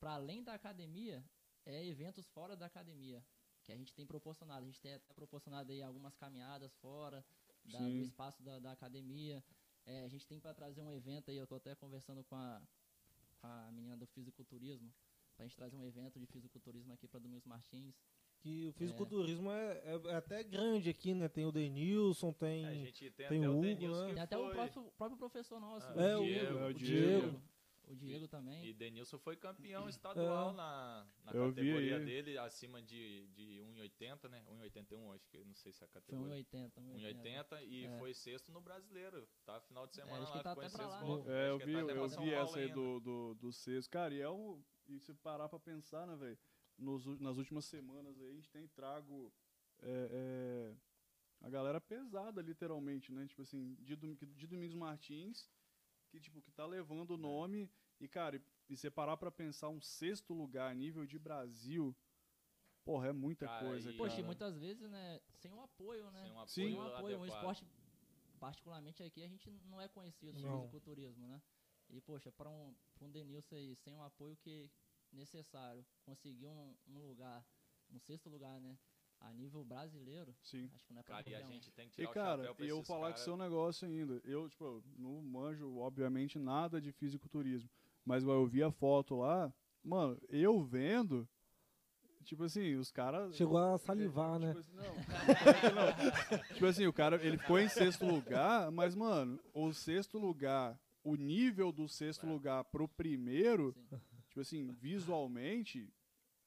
para 0.00 0.12
além 0.14 0.42
da 0.42 0.54
academia 0.54 1.22
é 1.66 1.84
eventos 1.84 2.26
fora 2.28 2.56
da 2.56 2.66
academia. 2.66 3.22
Que 3.64 3.72
a 3.72 3.76
gente 3.76 3.92
tem 3.92 4.06
proporcionado. 4.06 4.62
A 4.62 4.66
gente 4.66 4.80
tem 4.80 4.94
até 4.94 5.12
proporcionado 5.12 5.72
aí 5.72 5.82
algumas 5.82 6.14
caminhadas 6.16 6.72
fora 6.76 7.22
da- 7.64 7.78
do 7.80 8.02
espaço 8.02 8.42
da, 8.42 8.58
da 8.58 8.72
academia. 8.72 9.44
É, 9.84 10.04
a 10.04 10.08
gente 10.08 10.26
tem 10.26 10.40
para 10.40 10.54
trazer 10.54 10.80
um 10.80 10.90
evento 10.90 11.30
aí, 11.30 11.36
eu 11.36 11.46
tô 11.46 11.56
até 11.56 11.74
conversando 11.74 12.22
com 12.24 12.36
a, 12.36 12.62
com 13.40 13.46
a 13.46 13.70
menina 13.72 13.96
do 13.96 14.06
fisiculturismo, 14.06 14.90
pra 15.36 15.44
gente 15.46 15.56
trazer 15.56 15.76
um 15.76 15.84
evento 15.84 16.18
de 16.18 16.26
fisiculturismo 16.26 16.92
aqui 16.92 17.06
para 17.08 17.20
Domingos 17.20 17.44
Martins. 17.44 17.94
Que 18.40 18.66
o 18.68 18.72
fisiculturismo 18.72 19.50
é, 19.50 19.72
é- 19.84 20.08
é 20.10 20.14
até 20.14 20.42
grande 20.44 20.88
aqui, 20.88 21.12
né? 21.12 21.28
Tem 21.28 21.44
o 21.44 21.50
Denilson, 21.52 22.32
tem. 22.32 22.66
A 22.66 22.72
gente 22.74 23.10
tem, 23.10 23.26
tem 23.26 23.38
até 23.38 23.48
o 23.48 23.52
o 23.52 23.54
Hugo, 23.54 23.62
Denilson 23.62 24.06
né? 24.06 24.12
Tem 24.14 24.22
até 24.22 24.38
o 24.38 24.44
foi- 24.44 24.54
próprio, 24.54 24.92
próprio 24.96 25.18
professor 25.18 25.60
nosso, 25.60 25.86
Ah, 25.88 25.94
o 25.96 26.00
É, 26.00 26.16
o 26.16 26.22
Diego. 26.24 26.40
Diego, 26.46 26.58
é 26.58 26.62
o 26.62 26.68
o 26.70 26.74
Diego. 26.74 27.20
Diego. 27.20 27.42
O 27.90 27.96
Diego 27.96 28.28
também. 28.28 28.66
E 28.66 28.72
Denilson 28.74 29.18
foi 29.18 29.34
campeão 29.34 29.88
estadual 29.88 30.50
É. 30.50 30.52
na, 30.52 31.06
na 31.24 31.32
Eu 31.32 31.48
categoria 31.48 31.98
dele, 31.98 32.36
acima 32.36 32.82
de, 32.82 33.26
de 33.28 33.60
1,80, 33.62 34.28
né? 34.28 34.44
1,81, 34.46 35.10
acho 35.14 35.26
que 35.30 35.42
não 35.42 35.54
sei 35.54 35.72
se 35.72 35.82
é 35.82 35.86
a 35.86 35.88
Foi 35.88 36.00
categoria. 36.02 36.34
1,80. 36.44 36.72
1,80 36.82 37.62
e 37.66 37.86
É. 37.86 37.98
foi 37.98 38.12
sexto 38.12 38.52
no 38.52 38.60
brasileiro, 38.60 39.26
tá? 39.46 39.58
Final 39.62 39.86
de 39.86 39.94
semana 39.94 40.22
acho 40.22 40.32
que 40.32 40.36
lá, 40.36 40.42
tá 40.44 40.50
ficou 40.50 40.64
em 40.64 40.68
sexto 40.68 40.86
lá, 40.86 41.00
né? 41.02 41.08
É, 41.08 41.44
Acho 41.44 41.50
eu 41.54 41.58
que 41.58 41.64
vi, 41.66 41.72
tá 41.72 41.78
eu 41.80 42.08
vi 42.08 42.34
essa 42.34 42.58
aí 42.58 42.68
do, 42.70 43.00
do, 43.00 43.34
do 43.36 43.52
Sexto. 43.52 43.90
Cara, 43.90 44.12
e 44.14 44.20
é 44.20 44.28
um. 44.28 44.62
E 44.86 44.98
se 45.00 45.12
parar 45.14 45.48
pra 45.48 45.58
pensar, 45.58 46.06
né, 46.06 46.14
velho? 46.16 46.38
Nos 46.78 47.06
Nas 47.20 47.36
últimas 47.36 47.64
semanas 47.64 48.20
aí, 48.20 48.30
a 48.30 48.34
gente 48.34 48.50
tem 48.50 48.66
trago 48.68 49.32
é, 49.80 50.08
é, 50.10 50.76
a 51.40 51.50
galera 51.50 51.80
pesada, 51.80 52.40
literalmente, 52.40 53.12
né? 53.12 53.26
Tipo 53.26 53.42
assim, 53.42 53.74
de, 53.80 53.96
Dom- 53.96 54.14
de 54.14 54.46
Domingos 54.46 54.74
Martins, 54.74 55.50
que, 56.10 56.20
tipo, 56.20 56.40
que 56.40 56.50
tá 56.52 56.66
levando 56.66 57.12
o 57.12 57.18
nome. 57.18 57.70
E, 58.00 58.06
cara, 58.08 58.36
e, 58.36 58.42
e 58.68 58.76
você 58.76 58.90
parar 58.90 59.16
pra 59.16 59.30
pensar 59.30 59.68
um 59.68 59.80
sexto 59.80 60.32
lugar 60.32 60.70
a 60.70 60.74
nível 60.74 61.04
de 61.04 61.18
Brasil, 61.18 61.94
porra, 62.84 63.08
é 63.08 63.12
muita 63.12 63.46
Cara, 63.46 63.66
coisa, 63.66 63.92
e- 63.92 63.96
Poxa, 63.96 64.14
e 64.14 64.16
cara. 64.16 64.26
muitas 64.26 64.56
vezes, 64.58 64.88
né, 64.88 65.20
sem 65.34 65.52
um 65.52 65.62
apoio, 65.62 66.10
né? 66.10 66.22
Sem 66.22 66.32
um 66.32 66.38
apoio, 66.40 66.48
Sim. 66.48 66.62
Sem 66.64 66.74
um 66.74 66.82
apoio, 66.82 67.18
um 67.18 67.26
esporte, 67.26 67.66
particularmente 68.38 69.02
aqui, 69.02 69.22
a 69.22 69.28
gente 69.28 69.50
não 69.66 69.80
é 69.80 69.88
conhecido 69.88 70.38
no 70.40 70.58
fisiculturismo, 70.60 71.26
né? 71.26 71.42
E, 71.90 72.00
poxa, 72.00 72.30
para 72.30 72.48
um, 72.48 72.74
pra 72.94 73.04
um 73.06 73.10
Denilson 73.10 73.56
aí, 73.56 73.74
sem 73.76 73.94
um 73.94 74.02
apoio 74.02 74.36
que 74.36 74.70
necessário, 75.12 75.84
conseguir 76.04 76.46
um, 76.46 76.74
um 76.86 77.06
lugar, 77.06 77.44
um 77.90 77.98
sexto 77.98 78.28
lugar, 78.28 78.60
né? 78.60 78.76
a 79.20 79.32
nível 79.32 79.64
brasileiro, 79.64 80.32
Sim. 80.44 80.70
acho 80.76 80.86
que 80.86 80.92
não 80.92 81.00
é 81.00 81.02
pra 81.02 81.16
Cara, 81.16 81.28
e 81.28 81.34
a 81.34 81.42
gente 81.42 81.72
tem 81.72 81.88
que 81.88 81.94
E 81.94 82.06
tirar 82.06 82.10
o 82.10 82.14
cara, 82.14 82.36
chapéu 82.42 82.54
pra 82.54 82.64
e 82.64 82.68
eu 82.68 82.82
falar 82.84 83.00
cara. 83.08 83.14
que 83.14 83.20
seu 83.20 83.36
negócio 83.36 83.88
ainda. 83.88 84.20
Eu, 84.24 84.48
tipo, 84.48 84.80
não 84.96 85.20
manjo, 85.22 85.76
obviamente, 85.78 86.38
nada 86.38 86.80
de 86.80 86.92
fisiculturismo. 86.92 87.68
Mas 88.04 88.22
eu 88.22 88.46
vi 88.46 88.62
a 88.62 88.70
foto 88.70 89.16
lá, 89.16 89.52
mano, 89.82 90.16
eu 90.28 90.62
vendo, 90.62 91.28
tipo 92.24 92.44
assim, 92.44 92.76
os 92.76 92.92
caras. 92.92 93.34
Chegou 93.34 93.58
a 93.58 93.76
salivar, 93.76 94.38
né? 94.38 94.54
Tipo 94.54 94.60
assim, 94.60 94.72
não, 94.76 94.84
não, 94.84 96.38
não. 96.38 96.44
tipo 96.54 96.66
assim, 96.66 96.86
o 96.86 96.92
cara, 96.92 97.16
ele 97.26 97.38
ficou 97.38 97.58
em 97.58 97.68
sexto 97.68 98.06
lugar, 98.06 98.70
mas, 98.70 98.94
mano, 98.94 99.40
o 99.52 99.72
sexto 99.72 100.16
lugar, 100.16 100.78
o 101.02 101.16
nível 101.16 101.72
do 101.72 101.88
sexto 101.88 102.24
É. 102.24 102.28
lugar 102.28 102.62
pro 102.66 102.86
primeiro, 102.86 103.72
Sim. 103.72 104.00
Tipo 104.38 104.42
assim, 104.42 104.70
visualmente, 104.72 105.92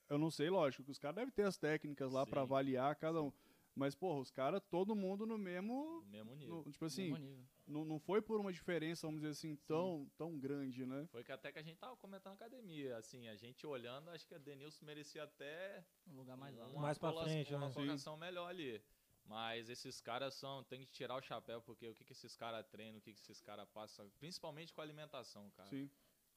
eu 0.09 0.17
não 0.17 0.31
sei, 0.31 0.49
lógico, 0.49 0.83
que 0.83 0.91
os 0.91 0.97
caras 0.99 1.15
devem 1.17 1.31
ter 1.31 1.43
as 1.43 1.57
técnicas 1.57 2.11
lá 2.11 2.25
pra 2.25 2.41
Sim. 2.41 2.45
avaliar 2.45 2.95
cada 2.95 3.21
um. 3.21 3.31
Mas, 3.73 3.95
porra, 3.95 4.19
os 4.19 4.29
caras, 4.29 4.61
todo 4.69 4.93
mundo 4.95 5.25
no 5.25 5.37
mesmo. 5.37 6.01
No 6.01 6.07
mesmo 6.07 6.35
nível. 6.35 6.63
no- 6.65 6.71
tipo 6.71 6.83
assim, 6.85 7.03
Mesmo 7.11 7.17
nível. 7.17 7.45
não, 7.65 7.85
não 7.85 7.99
foi 7.99 8.21
por 8.21 8.39
uma 8.39 8.51
diferença, 8.51 9.07
vamos 9.07 9.21
dizer 9.21 9.31
assim, 9.31 9.55
tão, 9.65 10.09
tão 10.17 10.37
grande, 10.37 10.85
né? 10.85 11.07
Foi 11.11 11.23
que 11.23 11.31
até 11.31 11.51
que 11.53 11.59
a 11.59 11.63
gente 11.63 11.77
tava 11.77 11.95
comentando 11.97 12.31
na 12.37 12.45
academia, 12.45 12.97
assim, 12.97 13.27
a 13.29 13.35
gente 13.37 13.65
olhando, 13.65 14.09
acho 14.09 14.27
que 14.27 14.35
a 14.35 14.37
Denilson 14.37 14.85
merecia 14.85 15.23
até 15.23 15.83
Um 16.07 16.15
lugar 16.17 16.35
mais 16.35 16.57
alto. 16.59 16.73
uma 16.73 16.81
Mais 16.81 16.97
pra 16.97 17.11
colo- 17.11 17.23
frente, 17.23 17.53
uma 17.53 17.67
né? 17.69 17.73
colocação 17.73 18.17
melhor 18.17 18.47
ali. 18.49 18.81
Mas 19.23 19.69
esses 19.69 20.01
caras 20.01 20.33
são, 20.33 20.63
tem 20.65 20.81
que 20.85 20.91
tirar 20.91 21.15
o 21.15 21.21
chapéu, 21.21 21.61
porque 21.61 21.87
o 21.87 21.95
que, 21.95 22.03
que 22.03 22.11
esses 22.11 22.35
caras 22.35 22.65
treinam, 22.67 22.97
o 22.99 23.01
que, 23.01 23.13
que 23.13 23.19
esses 23.21 23.39
caras 23.41 23.69
passam, 23.69 24.09
principalmente 24.19 24.73
com 24.73 24.81
a 24.81 24.83
alimentação, 24.83 25.49
cara. 25.51 25.69
Sim. 25.69 25.89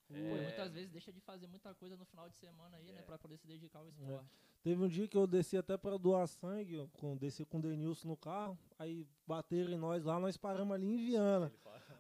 Pô, 0.08 0.14
É. 0.14 0.18
e 0.18 0.42
muitas 0.42 0.72
vezes 0.72 0.90
deixa 0.90 1.12
de 1.12 1.20
fazer 1.20 1.46
muita 1.46 1.74
coisa 1.74 1.96
no 1.96 2.04
final 2.04 2.28
de 2.28 2.36
semana 2.36 2.76
aí, 2.76 2.92
né? 2.92 2.98
É. 2.98 3.02
Pra 3.02 3.18
poder 3.18 3.36
se 3.38 3.46
dedicar 3.46 3.78
ao 3.80 3.88
esporte. 3.88 4.26
Teve 4.62 4.82
um 4.82 4.88
dia 4.88 5.06
que 5.06 5.16
eu 5.16 5.26
desci 5.26 5.56
até 5.58 5.76
pra 5.76 5.96
doar 5.98 6.26
sangue, 6.26 6.88
com, 6.94 7.16
desci 7.16 7.44
com 7.44 7.58
o 7.58 7.62
Denilson 7.62 8.08
no 8.08 8.16
carro, 8.16 8.58
aí 8.78 9.06
bateram 9.26 9.70
em 9.72 9.76
nós 9.76 10.04
lá, 10.04 10.18
nós 10.18 10.36
paramos 10.38 10.74
ali 10.74 10.86
em 10.86 10.96
Viana. 10.96 11.52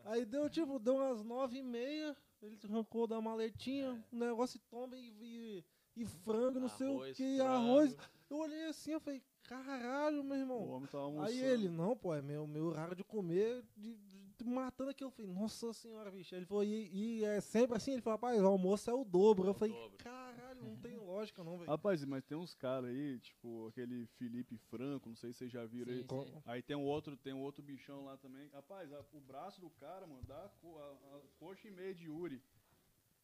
Aí 0.04 0.24
deu 0.24 0.48
tipo, 0.48 0.78
deu 0.78 0.96
umas 0.96 1.22
nove 1.22 1.58
e 1.58 1.62
meia, 1.62 2.16
ele 2.40 2.58
arrancou 2.64 3.06
da 3.06 3.20
maletinha, 3.20 4.02
o 4.12 4.16
negócio 4.16 4.58
de 4.58 4.64
tomba 4.66 4.96
e, 4.96 5.12
e, 5.20 5.64
e 5.96 6.04
frango, 6.06 6.58
não 6.60 6.68
sei 6.68 6.86
o 6.88 6.92
arroz, 6.92 7.16
que, 7.16 7.36
frango. 7.36 7.50
arroz. 7.52 7.96
Eu 8.30 8.36
olhei 8.38 8.64
assim, 8.66 8.92
eu 8.92 9.00
falei, 9.00 9.22
caralho, 9.42 10.24
meu 10.24 10.36
O 10.36 10.40
irmão. 10.40 10.68
homem 10.70 10.88
tava 10.88 11.04
almoçando. 11.04 11.28
Aí 11.30 11.42
ele, 11.44 11.68
não, 11.68 11.94
pô, 11.96 12.14
é 12.14 12.22
meu, 12.22 12.46
meu 12.46 12.64
horário 12.66 12.96
de 12.96 13.04
comer, 13.04 13.62
de- 13.76 13.94
matando 14.42 14.90
aqui. 14.90 15.04
Eu 15.04 15.10
falei, 15.10 15.30
nossa 15.30 15.72
senhora, 15.72 16.10
bicho. 16.10 16.34
Ele 16.34 16.46
falou, 16.46 16.64
e, 16.64 16.90
e 17.20 17.24
é 17.24 17.40
sempre 17.40 17.76
assim? 17.76 17.92
Ele 17.92 18.02
falou, 18.02 18.16
rapaz, 18.16 18.40
o 18.40 18.46
almoço 18.46 18.90
é 18.90 18.94
o 18.94 19.04
dobro. 19.04 19.44
É 19.44 19.48
Eu 19.48 19.50
o 19.52 19.54
falei, 19.54 19.74
dobro. 19.74 19.96
caralho, 19.98 20.62
não 20.64 20.76
tem 20.76 20.96
lógica 20.96 21.44
não, 21.44 21.58
velho. 21.58 21.70
Rapaz, 21.70 22.04
mas 22.04 22.24
tem 22.24 22.36
uns 22.36 22.54
caras 22.54 22.90
aí, 22.90 23.18
tipo, 23.20 23.66
aquele 23.68 24.06
Felipe 24.18 24.56
Franco, 24.56 25.08
não 25.08 25.16
sei 25.16 25.32
se 25.32 25.38
vocês 25.40 25.52
já 25.52 25.64
viram 25.66 25.92
aí. 25.92 26.00
Sim, 26.00 26.06
Co- 26.06 26.24
sim. 26.26 26.42
Aí 26.46 26.62
tem 26.62 26.76
um 26.76 26.84
outro, 26.84 27.16
tem 27.16 27.32
um 27.34 27.42
outro 27.42 27.62
bichão 27.62 28.04
lá 28.04 28.16
também. 28.16 28.48
Rapaz, 28.48 28.92
a- 28.92 29.04
o 29.12 29.20
braço 29.20 29.60
do 29.60 29.70
cara, 29.70 30.06
mano, 30.06 30.22
dá 30.26 30.34
a, 30.36 30.46
a, 30.46 31.16
a 31.18 31.20
coxa 31.38 31.68
e 31.68 31.70
meia 31.70 31.94
de 31.94 32.08
Uri. 32.08 32.42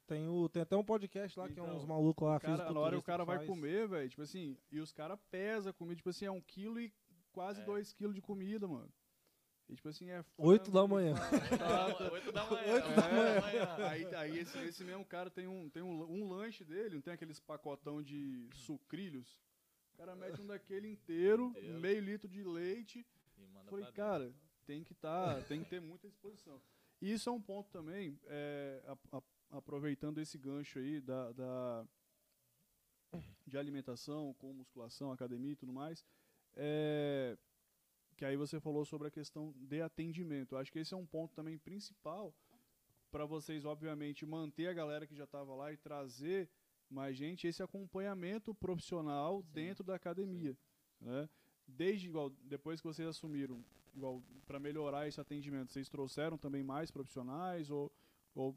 Tem, 0.06 0.26
o, 0.28 0.48
tem 0.48 0.62
até 0.62 0.76
um 0.76 0.82
podcast 0.84 1.38
lá 1.38 1.46
que 1.48 1.58
é 1.58 1.62
Então, 1.62 1.76
uns 1.76 1.84
malucos 1.84 2.26
lá, 2.26 2.40
cara, 2.40 2.72
na 2.72 2.80
hora 2.80 2.98
o 2.98 3.02
cara 3.02 3.24
vai 3.24 3.36
faz. 3.36 3.48
comer, 3.48 3.86
velho, 3.86 4.08
tipo 4.10 4.22
assim, 4.22 4.56
e 4.70 4.80
os 4.80 4.92
caras 4.92 5.16
pesam 5.30 5.70
a 5.70 5.72
comida, 5.72 5.94
tipo 5.96 6.10
assim, 6.10 6.24
é 6.24 6.30
um 6.32 6.40
quilo 6.40 6.80
e 6.80 6.92
quase 7.32 7.60
É. 7.60 7.64
dois 7.64 7.92
quilos 7.92 8.14
de 8.16 8.20
comida, 8.20 8.66
mano. 8.66 8.92
E 9.70 9.76
tipo 9.76 9.88
assim, 9.88 10.10
é 10.10 10.24
Oito 10.36 10.68
da 10.70 10.84
manhã. 10.86 11.14
batata. 11.14 12.10
Oito 12.12 12.32
da 12.32 12.44
manhã. 12.50 12.74
Oito 12.74 12.86
oito 12.88 12.96
da 12.96 13.08
manhã. 13.08 13.88
Aí, 13.88 14.14
aí 14.16 14.38
esse, 14.40 14.58
esse 14.58 14.82
mesmo 14.84 15.04
cara 15.04 15.30
tem, 15.30 15.46
um, 15.46 15.70
tem 15.70 15.80
um, 15.82 16.02
um 16.10 16.28
lanche 16.28 16.64
dele, 16.64 16.96
não 16.96 17.00
tem 17.02 17.14
aqueles 17.14 17.38
pacotão 17.38 18.02
de 18.02 18.48
sucrilhos? 18.52 19.40
O 19.94 19.98
cara 19.98 20.16
mete 20.16 20.40
um 20.40 20.46
daquele 20.46 20.88
inteiro, 20.88 21.48
Inteiro. 21.50 21.78
meio 21.78 22.00
litro 22.02 22.28
de 22.28 22.42
leite. 22.42 23.06
E 23.38 23.46
manda 23.46 23.70
Falei, 23.70 23.84
pra 23.84 23.92
dentro. 23.92 23.94
cara, 23.94 24.34
tem 24.66 24.82
que 24.82 24.94
tá, 24.94 25.40
tem 25.42 25.62
que 25.62 25.70
ter 25.70 25.80
muita 25.80 26.08
disposição. 26.08 26.60
E 27.00 27.12
isso 27.12 27.28
é 27.28 27.32
um 27.32 27.40
ponto 27.40 27.70
também, 27.70 28.18
é, 28.26 28.82
a- 28.86 29.18
a- 29.18 29.22
aproveitando 29.58 30.18
esse 30.20 30.36
gancho 30.36 30.78
aí 30.80 31.00
da, 31.00 31.30
da- 31.32 31.86
de 33.46 33.56
alimentação, 33.58 34.34
com 34.34 34.52
musculação, 34.52 35.10
academia 35.12 35.52
e 35.52 35.56
tudo 35.56 35.72
mais, 35.72 36.04
é, 36.56 37.36
que 38.20 38.24
aí 38.26 38.36
você 38.36 38.60
falou 38.60 38.84
sobre 38.84 39.08
a 39.08 39.10
questão 39.10 39.54
de 39.56 39.80
atendimento. 39.80 40.54
Eu 40.54 40.58
acho 40.58 40.70
que 40.70 40.78
esse 40.78 40.92
é 40.92 40.96
um 40.96 41.06
ponto 41.06 41.34
também 41.34 41.56
principal 41.56 42.34
para 43.10 43.24
vocês, 43.24 43.64
obviamente, 43.64 44.26
manter 44.26 44.66
a 44.66 44.74
galera 44.74 45.06
que 45.06 45.16
já 45.16 45.24
estava 45.24 45.54
lá 45.54 45.72
e 45.72 45.78
trazer 45.78 46.46
mais 46.90 47.16
gente, 47.16 47.46
esse 47.46 47.62
acompanhamento 47.62 48.54
profissional 48.54 49.40
Sim. 49.40 49.48
dentro 49.54 49.82
da 49.82 49.94
academia. 49.94 50.54
Né? 51.00 51.30
Desde 51.66 52.08
igual, 52.08 52.28
depois 52.42 52.78
que 52.78 52.86
vocês 52.86 53.08
assumiram, 53.08 53.64
igual 53.94 54.22
para 54.46 54.60
melhorar 54.60 55.08
esse 55.08 55.18
atendimento, 55.18 55.72
vocês 55.72 55.88
trouxeram 55.88 56.36
também 56.36 56.62
mais 56.62 56.90
profissionais 56.90 57.70
ou, 57.70 57.90
ou 58.34 58.54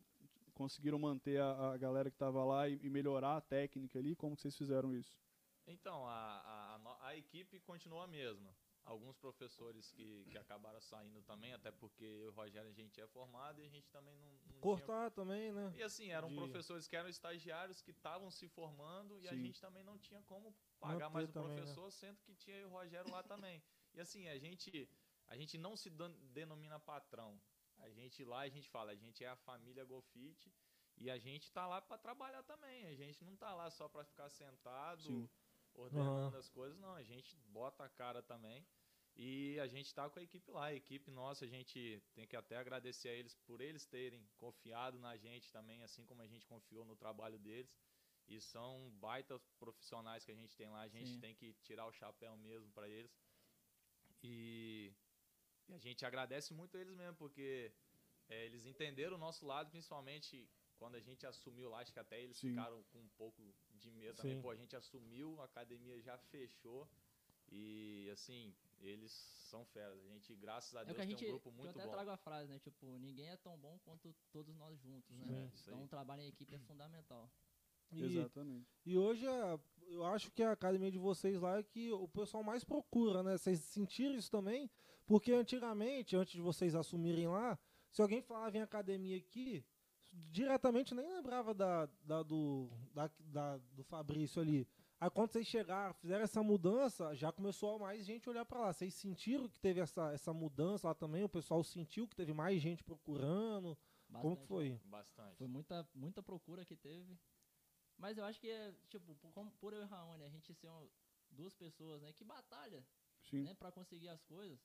conseguiram 0.53 0.99
manter 0.99 1.39
a, 1.39 1.71
a 1.71 1.77
galera 1.77 2.09
que 2.09 2.15
estava 2.15 2.43
lá 2.43 2.67
e, 2.67 2.77
e 2.83 2.89
melhorar 2.89 3.37
a 3.37 3.41
técnica 3.41 3.97
ali? 3.97 4.13
Como 4.13 4.35
que 4.35 4.41
vocês 4.41 4.57
fizeram 4.57 4.93
isso? 4.93 5.17
Então, 5.65 6.05
a, 6.05 6.79
a, 6.83 7.07
a 7.07 7.15
equipe 7.15 7.61
continua 7.61 8.03
a 8.03 8.07
mesma. 8.07 8.53
Alguns 8.85 9.15
professores 9.17 9.91
que, 9.91 10.25
que 10.29 10.37
acabaram 10.37 10.81
saindo 10.81 11.21
também, 11.21 11.53
até 11.53 11.71
porque 11.71 12.03
eu 12.03 12.25
e 12.25 12.27
o 12.27 12.31
Rogério 12.31 12.69
a 12.69 12.73
gente 12.73 12.99
é 12.99 13.07
formado 13.07 13.61
e 13.61 13.65
a 13.65 13.69
gente 13.69 13.89
também 13.89 14.15
não, 14.17 14.27
não 14.27 14.39
tinha 14.39 14.59
Cortar 14.59 15.09
também, 15.11 15.53
né? 15.53 15.71
E 15.75 15.81
assim, 15.81 16.11
eram 16.11 16.27
de- 16.27 16.35
professores 16.35 16.85
que 16.85 16.95
eram 16.95 17.07
estagiários 17.07 17.81
que 17.81 17.91
estavam 17.91 18.29
se 18.29 18.47
formando 18.49 19.17
e 19.21 19.27
a 19.29 19.31
Sim. 19.31 19.43
gente 19.43 19.61
também 19.61 19.83
não 19.83 19.97
tinha 19.97 20.21
como 20.23 20.53
pagar 20.81 21.09
mais 21.09 21.29
o 21.29 21.31
também, 21.31 21.49
né? 21.49 21.55
professor, 21.55 21.91
sendo 21.91 22.19
que 22.23 22.35
tinha 22.35 22.57
eu 22.57 22.63
e 22.63 22.65
o 22.65 22.69
Rogério 22.69 23.09
lá 23.09 23.23
também. 23.23 23.63
E 23.93 24.01
assim, 24.01 24.27
a 24.27 24.37
gente, 24.37 24.89
a 25.27 25.37
gente 25.37 25.57
não 25.57 25.77
se 25.77 25.89
denomina 25.89 26.77
patrão. 26.77 27.39
A 27.77 27.89
gente 27.89 28.23
lá, 28.25 28.41
a 28.41 28.49
gente 28.49 28.69
fala, 28.69 28.91
a 28.91 28.95
gente 28.95 29.23
é 29.23 29.29
a 29.29 29.35
família 29.35 29.85
Golfite 29.85 30.53
e 30.97 31.09
a 31.09 31.17
gente 31.17 31.49
tá 31.51 31.65
lá 31.67 31.81
para 31.81 31.97
trabalhar 31.97 32.43
também. 32.43 32.85
A 32.87 32.93
gente 32.95 33.23
não 33.23 33.35
tá 33.37 33.53
lá 33.53 33.69
só 33.69 33.87
para 33.87 34.03
ficar 34.03 34.29
sentado, 34.29 35.03
Sim. 35.03 35.29
Ordenando 35.75 36.37
as 36.37 36.49
coisas, 36.49 36.77
não. 36.79 36.95
A 36.95 37.03
gente 37.03 37.35
bota 37.47 37.83
a 37.83 37.89
cara 37.89 38.21
também. 38.21 38.65
E 39.15 39.59
a 39.59 39.67
gente 39.67 39.93
tá 39.93 40.09
com 40.09 40.19
a 40.19 40.23
equipe 40.23 40.49
lá, 40.49 40.65
a 40.65 40.73
equipe 40.73 41.11
nossa, 41.11 41.45
a 41.45 41.47
gente 41.47 42.01
tem 42.15 42.25
que 42.25 42.35
até 42.35 42.57
agradecer 42.57 43.09
a 43.09 43.13
eles 43.13 43.35
por 43.35 43.61
eles 43.61 43.85
terem 43.85 44.27
confiado 44.37 44.97
na 44.97 45.15
gente 45.15 45.51
também, 45.51 45.83
assim 45.83 46.03
como 46.03 46.23
a 46.23 46.27
gente 46.27 46.47
confiou 46.47 46.83
no 46.83 46.95
trabalho 46.95 47.37
deles. 47.37 47.71
E 48.27 48.41
são 48.41 48.89
baita 48.99 49.39
profissionais 49.59 50.25
que 50.25 50.31
a 50.31 50.35
gente 50.35 50.55
tem 50.55 50.67
lá, 50.69 50.81
a 50.81 50.87
gente 50.87 51.11
Sim. 51.11 51.19
tem 51.19 51.35
que 51.35 51.53
tirar 51.61 51.85
o 51.85 51.91
chapéu 51.91 52.35
mesmo 52.37 52.71
para 52.71 52.89
eles. 52.89 53.11
E, 54.23 54.91
e 55.67 55.73
a 55.73 55.77
gente 55.77 56.05
agradece 56.05 56.53
muito 56.53 56.75
eles 56.77 56.95
mesmo, 56.95 57.15
porque 57.17 57.71
é, 58.29 58.45
eles 58.45 58.65
entenderam 58.65 59.15
o 59.15 59.19
nosso 59.19 59.45
lado, 59.45 59.69
principalmente 59.69 60.49
quando 60.77 60.95
a 60.95 61.01
gente 61.01 61.25
assumiu 61.25 61.69
lá, 61.69 61.79
acho 61.79 61.93
que 61.93 61.99
até 61.99 62.21
eles 62.21 62.37
Sim. 62.37 62.49
ficaram 62.49 62.81
com 62.91 62.99
um 62.99 63.09
pouco 63.09 63.53
de 63.83 63.91
medo 63.91 64.15
também. 64.17 64.41
Pô, 64.41 64.49
a 64.51 64.55
gente 64.55 64.75
assumiu, 64.75 65.39
a 65.41 65.45
academia 65.45 65.99
já 66.01 66.17
fechou. 66.17 66.87
E 67.51 68.09
assim, 68.11 68.53
eles 68.81 69.11
são 69.11 69.63
feras. 69.65 69.97
A 70.05 70.07
gente, 70.09 70.33
graças 70.35 70.75
a 70.75 70.81
É 70.81 70.85
Deus, 70.85 70.95
que 70.95 71.01
a 71.01 71.05
tem 71.05 71.17
gente. 71.17 71.25
um 71.25 71.29
grupo 71.31 71.49
eu 71.49 71.53
muito 71.53 71.69
até 71.71 71.85
bom. 71.85 71.91
trago 71.91 72.09
a 72.09 72.17
frase, 72.17 72.49
né? 72.49 72.59
Tipo, 72.59 72.97
ninguém 72.99 73.29
é 73.29 73.37
tão 73.37 73.57
bom 73.57 73.77
quanto 73.83 74.13
todos 74.31 74.55
nós 74.55 74.79
juntos, 74.79 75.15
né? 75.17 75.25
Aí. 75.29 75.51
Então 75.61 75.83
o 75.83 75.87
trabalho 75.87 76.21
em 76.21 76.27
equipe 76.27 76.55
é 76.55 76.59
fundamental. 76.59 77.29
E, 77.91 78.01
Exatamente. 78.03 78.67
e 78.85 78.97
hoje 78.97 79.23
eu 79.87 80.03
acho 80.05 80.31
que 80.31 80.41
a 80.41 80.51
academia 80.51 80.89
de 80.89 80.97
vocês 80.97 81.39
lá 81.39 81.59
é 81.59 81.63
que 81.63 81.91
o 81.91 82.07
pessoal 82.07 82.43
mais 82.43 82.63
procura, 82.63 83.21
né? 83.21 83.37
Vocês 83.37 83.59
sentiram 83.59 84.15
isso 84.15 84.31
também? 84.31 84.69
Porque 85.05 85.31
antigamente, 85.31 86.15
antes 86.15 86.33
de 86.33 86.41
vocês 86.41 86.73
assumirem 86.73 87.27
lá, 87.27 87.59
se 87.91 88.01
alguém 88.01 88.21
falava 88.21 88.57
em 88.57 88.61
academia 88.61 89.17
aqui, 89.17 89.63
diretamente 90.31 90.93
nem 90.93 91.07
lembrava 91.13 91.53
da, 91.53 91.85
da- 92.03 92.23
do, 92.23 92.69
da- 92.93 93.11
da- 93.19 93.57
do 93.73 93.83
Fabrício 93.83 94.41
ali. 94.41 94.67
Aí 94.99 95.09
quando 95.09 95.31
vocês 95.31 95.45
chegaram, 95.47 95.93
fizeram 95.95 96.23
essa 96.23 96.41
mudança, 96.41 97.13
já 97.15 97.31
começou 97.31 97.75
a 97.75 97.79
mais 97.79 98.05
gente 98.05 98.29
olhar 98.29 98.45
pra 98.45 98.59
lá. 98.61 98.73
Vocês 98.73 98.93
sentiram 98.93 99.49
que 99.49 99.59
teve 99.59 99.79
essa, 99.81 100.13
essa 100.13 100.31
mudança 100.33 100.87
lá 100.87 100.93
também? 100.95 101.23
O 101.23 101.29
pessoal 101.29 101.61
sentiu 101.63 102.07
que 102.07 102.15
teve 102.15 102.31
mais 102.33 102.61
gente 102.61 102.83
procurando? 102.83 103.77
Como 104.21 104.35
que 104.37 104.43
Bastante. 104.43 104.47
foi? 104.47 104.81
Bastante. 104.85 105.37
Foi 105.37 105.47
muita, 105.47 105.89
muita 105.93 106.21
procura 106.23 106.63
que 106.63 106.75
teve. 106.75 107.19
Mas 107.97 108.17
eu 108.17 108.23
acho 108.25 108.39
que 108.39 108.49
é, 108.49 108.73
tipo, 108.87 109.15
por, 109.15 109.31
por 109.59 109.73
eu 109.73 109.81
e 109.81 109.85
Raoni, 109.85 110.23
a 110.23 110.29
gente 110.29 110.53
ser 110.53 110.69
um- 110.69 110.87
duas 111.31 111.53
pessoas, 111.55 112.01
né, 112.01 112.13
que 112.13 112.23
batalha, 112.23 112.85
Sim. 113.23 113.43
né, 113.43 113.53
pra 113.55 113.71
conseguir 113.71 114.07
as 114.09 114.23
coisas. 114.23 114.59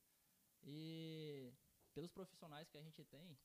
E 0.63 1.51
pelos 1.95 2.13
profissionais 2.13 2.69
que 2.69 2.77
a 2.79 2.83
gente 2.83 3.03
tem, 3.05 3.37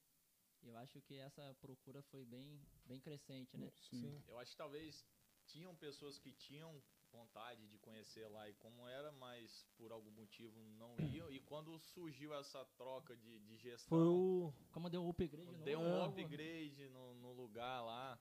eu 0.63 0.77
acho 0.77 1.01
que 1.01 1.17
essa 1.17 1.55
procura 1.61 2.01
foi 2.03 2.25
bem, 2.25 2.59
bem 2.85 2.99
crescente, 2.99 3.57
né? 3.57 3.71
Sim. 3.89 4.23
Eu 4.27 4.39
acho 4.39 4.51
que 4.51 4.57
talvez 4.57 5.05
tinham 5.45 5.75
pessoas 5.75 6.17
que 6.17 6.31
tinham 6.31 6.81
vontade 7.11 7.67
de 7.67 7.77
conhecer 7.77 8.27
lá 8.27 8.49
e 8.49 8.53
como 8.55 8.87
era, 8.87 9.11
mas 9.11 9.67
por 9.77 9.91
algum 9.91 10.11
motivo 10.11 10.59
não 10.79 10.95
iam. 10.99 11.29
E 11.31 11.39
quando 11.39 11.77
surgiu 11.77 12.33
essa 12.33 12.65
troca 12.75 13.15
de, 13.15 13.39
de 13.41 13.57
gestão, 13.57 13.97
Foi 13.97 14.07
o. 14.07 14.53
Como 14.71 14.89
deu 14.89 15.03
o 15.03 15.09
upgrade 15.09 15.45
no 15.45 15.63
deu 15.63 15.79
um 15.79 15.89
novo, 15.89 16.19
upgrade 16.19 16.89
no, 16.89 17.13
no 17.15 17.31
lugar 17.33 17.81
lá, 17.81 18.19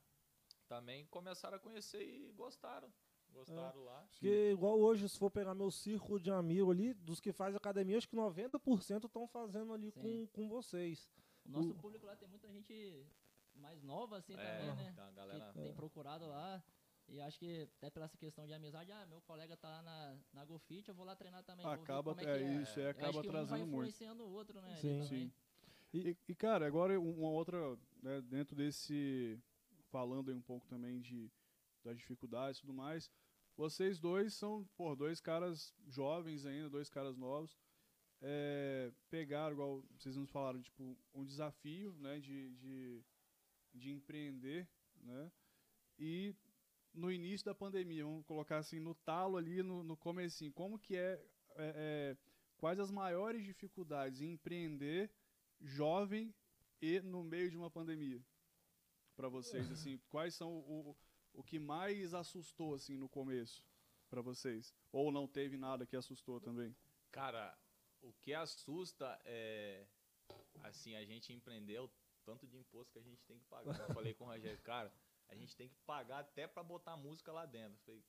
também 0.69 1.07
começaram 1.07 1.57
a 1.57 1.61
conhecer 1.61 2.03
e 2.03 2.33
gostaram. 2.33 2.93
Gostaram 3.31 3.83
lá. 3.83 4.07
Porque 4.11 4.51
igual 4.51 4.79
hoje, 4.79 5.09
se 5.09 5.19
for 5.19 5.31
pegar 5.31 5.55
meu 5.55 5.71
círculo 5.71 6.21
de 6.21 6.31
amigo 6.31 6.71
ali, 6.71 6.93
dos 6.93 7.19
que 7.19 7.33
faz 7.33 7.57
academia, 7.57 7.97
acho 7.97 8.09
que 8.09 8.15
90% 8.15 9.07
estão 9.07 9.27
fazendo 9.27 9.73
ali 9.73 9.91
Sim. 9.91 10.01
com, 10.01 10.27
com 10.27 10.49
vocês. 10.51 11.11
O 11.45 11.51
nosso 11.51 11.73
O- 11.73 11.75
público 11.75 12.07
lá 12.07 12.17
tem 12.17 12.29
muita 12.29 12.51
gente 12.53 13.07
mais 13.55 13.83
nova, 13.83 14.17
assim, 14.19 14.35
É, 14.35 14.37
também, 14.37 14.77
né? 14.77 14.95
uma 14.97 15.11
galera. 15.13 15.53
Que 15.53 15.61
tem 15.61 15.75
procurado 15.75 16.27
lá. 16.27 16.63
E 17.09 17.21
acho 17.21 17.39
que 17.39 17.69
até 17.79 17.91
pela 17.91 18.07
essa 18.07 18.17
questão 18.17 18.47
de 18.47 18.55
amizade, 18.55 18.91
ah, 18.93 19.05
meu 19.07 19.21
colega 19.23 19.57
tá 19.57 19.69
lá 19.69 19.83
na, 19.83 20.19
na 20.33 20.45
GoFit, 20.45 20.89
eu 20.89 20.95
vou 20.95 21.05
lá 21.05 21.17
treinar 21.17 21.43
também. 21.43 21.67
Acaba, 21.67 22.15
é, 22.21 22.25
é, 22.25 22.43
é. 22.43 22.63
isso, 22.63 22.79
é, 22.79 22.85
Eu 22.85 22.91
acho 22.91 22.99
acaba 22.99 23.13
que 23.23 23.29
um 23.29 23.33
vai 23.33 23.41
trazendo 23.41 23.67
muito. 23.67 23.69
influenciando 23.91 24.23
o 24.23 24.31
outro, 24.31 24.61
né? 24.61 24.77
Sim. 24.77 25.03
Sim. 25.05 25.33
E, 25.93 26.17
e, 26.29 26.35
cara, 26.35 26.67
agora 26.67 26.99
um- 26.99 27.19
uma 27.21 27.29
outra, 27.31 27.77
né, 28.03 28.21
dentro 28.23 28.57
desse, 28.57 29.39
falando 29.91 30.31
aí 30.31 30.35
um 30.37 30.41
pouco 30.41 30.67
também 30.67 31.01
de 31.01 31.31
das 31.85 31.99
dificuldades 31.99 32.59
e 32.59 32.61
tudo 32.63 32.73
mais, 32.73 33.11
vocês 33.57 33.99
dois 33.99 34.33
são, 34.35 34.65
pô, 34.77 34.95
dois 34.95 35.21
caras 35.21 35.75
jovens 35.89 36.47
ainda, 36.47 36.71
dois 36.71 36.89
caras 36.89 37.17
novos, 37.17 37.59
é, 38.23 38.93
pegaram, 39.11 39.53
igual 39.53 39.85
vocês 39.99 40.17
nos 40.17 40.31
falaram, 40.31 40.63
tipo, 40.63 40.97
um 41.13 41.25
desafio, 41.25 41.93
né, 41.99 42.21
de, 42.21 42.51
de, 42.55 43.05
de 43.75 43.91
empreender, 43.91 44.69
né, 45.03 45.31
e 45.99 46.35
no 46.95 47.11
início 47.11 47.45
da 47.45 47.55
pandemia, 47.55 48.05
vamos 48.05 48.25
colocar 48.25 48.59
assim, 48.59 48.79
no 48.79 48.95
talo 48.95 49.37
ali, 49.37 49.63
no, 49.63 49.83
no 49.83 49.97
comecinho, 49.97 50.53
como 50.53 50.79
que 50.79 50.97
é, 50.97 51.13
é, 51.57 51.75
é, 51.75 52.17
quais 52.57 52.79
as 52.79 52.91
maiores 52.91 53.45
dificuldades 53.45 54.21
em 54.21 54.33
empreender 54.33 55.11
jovem 55.61 56.35
e 56.81 57.01
no 57.01 57.25
meio 57.25 57.51
de 57.51 57.57
uma 57.57 57.71
pandemia? 57.71 58.23
Para 59.17 59.29
vocês, 59.29 59.71
assim, 59.71 59.99
quais 60.09 60.35
são 60.35 60.51
o, 60.51 60.91
o, 60.91 60.97
o 61.35 61.43
que 61.43 61.59
mais 61.59 62.15
assustou, 62.15 62.75
assim, 62.75 62.97
no 62.97 63.09
começo 63.09 63.65
para 64.09 64.21
vocês? 64.21 64.75
Ou 64.91 65.11
não 65.11 65.27
teve 65.27 65.57
nada 65.57 65.87
que 65.87 65.97
assustou 65.97 66.41
também? 66.41 66.75
Cara, 67.11 67.57
o 68.03 68.13
que 68.21 68.35
assusta 68.35 69.21
é. 69.25 69.87
Assim, 70.63 70.95
a 70.95 71.05
gente 71.05 71.33
empreender 71.33 71.79
o 71.81 71.91
tanto 72.25 72.47
de 72.47 72.57
imposto 72.57 72.93
que 72.93 72.99
a 72.99 73.03
gente 73.03 73.23
tem 73.25 73.39
que 73.39 73.45
pagar. 73.47 73.79
Eu 73.89 73.95
falei 73.95 74.15
com 74.15 74.25
o 74.25 74.29
Rogério, 74.29 74.59
cara, 74.63 74.93
a 75.29 75.35
gente 75.35 75.57
tem 75.57 75.69
que 75.69 75.77
pagar 75.87 76.21
até 76.21 76.47
pra 76.47 76.63
botar 76.63 76.97
música 76.97 77.33
lá 77.33 77.47
dentro. 77.47 77.79
Falei- 77.85 78.05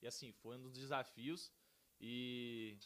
e 0.00 0.06
assim, 0.06 0.32
foi 0.32 0.56
um 0.56 0.62
dos 0.62 0.72
desafios. 0.72 1.52
E. 2.00 2.78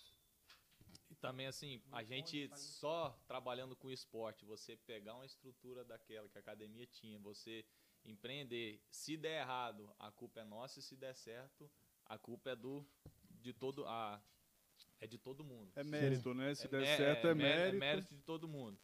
E 1.11 1.15
também, 1.17 1.47
assim, 1.47 1.83
a 1.93 2.03
gente 2.03 2.51
só 2.57 3.11
trabalhando 3.27 3.77
com 3.77 3.91
esporte, 3.91 4.47
você 4.47 4.77
pegar 4.77 5.15
uma 5.15 5.27
estrutura 5.27 5.85
daquela 5.85 6.29
que 6.29 6.39
a 6.39 6.41
academia 6.41 6.87
tinha, 6.87 7.19
você 7.19 7.65
empreender, 8.05 8.81
se 8.91 9.17
der 9.17 9.43
errado, 9.43 9.95
a 9.99 10.11
culpa 10.11 10.41
é 10.41 10.45
nossa, 10.45 10.79
e 10.79 10.83
se 10.83 10.97
der 10.97 11.15
certo, 11.15 11.71
a 12.07 12.19
culpa 12.19 12.51
é 12.51 12.57
do. 12.57 12.85
de 13.31 13.53
todo. 13.53 13.87
A, 13.87 14.23
é 15.03 15.07
de 15.07 15.19
todo 15.19 15.43
mundo. 15.45 15.71
É 15.75 15.83
mérito, 15.85 16.33
né? 16.33 16.55
Se 16.55 16.69
der 16.69 16.81
mé- 16.83 16.97
certo, 16.97 17.27
é, 17.27 17.35
mé- 17.35 17.57
mérito. 17.57 17.79
mérito 17.79 18.15
de 18.15 18.23
todo 18.23 18.47
mundo. 18.49 18.79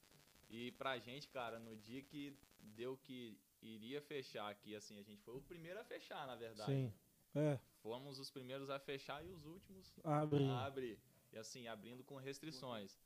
E 0.50 0.72
pra 0.72 0.98
gente, 0.98 1.28
cara, 1.28 1.58
no 1.58 1.76
dia 1.76 2.02
que 2.02 2.36
deu 2.58 2.96
que 2.96 3.38
iria 3.62 4.00
fechar 4.02 4.48
aqui, 4.50 4.74
assim, 4.74 4.98
a 4.98 5.02
gente 5.02 5.22
foi 5.22 5.36
o 5.36 5.42
primeiro 5.42 5.78
a 5.80 5.84
fechar, 5.84 6.26
na 6.26 6.34
verdade. 6.36 6.70
Sim. 6.72 6.92
É, 7.34 7.58
Fomos 7.82 8.18
os 8.18 8.30
primeiros 8.30 8.68
a 8.70 8.78
fechar 8.80 9.24
e 9.24 9.28
os 9.28 9.44
últimos 9.46 9.92
abre. 10.02 10.44
a 10.48 10.64
abrir. 10.64 10.98
E 11.32 11.38
assim, 11.38 11.68
abrindo 11.68 12.02
com 12.02 12.16
restrições. 12.16 12.98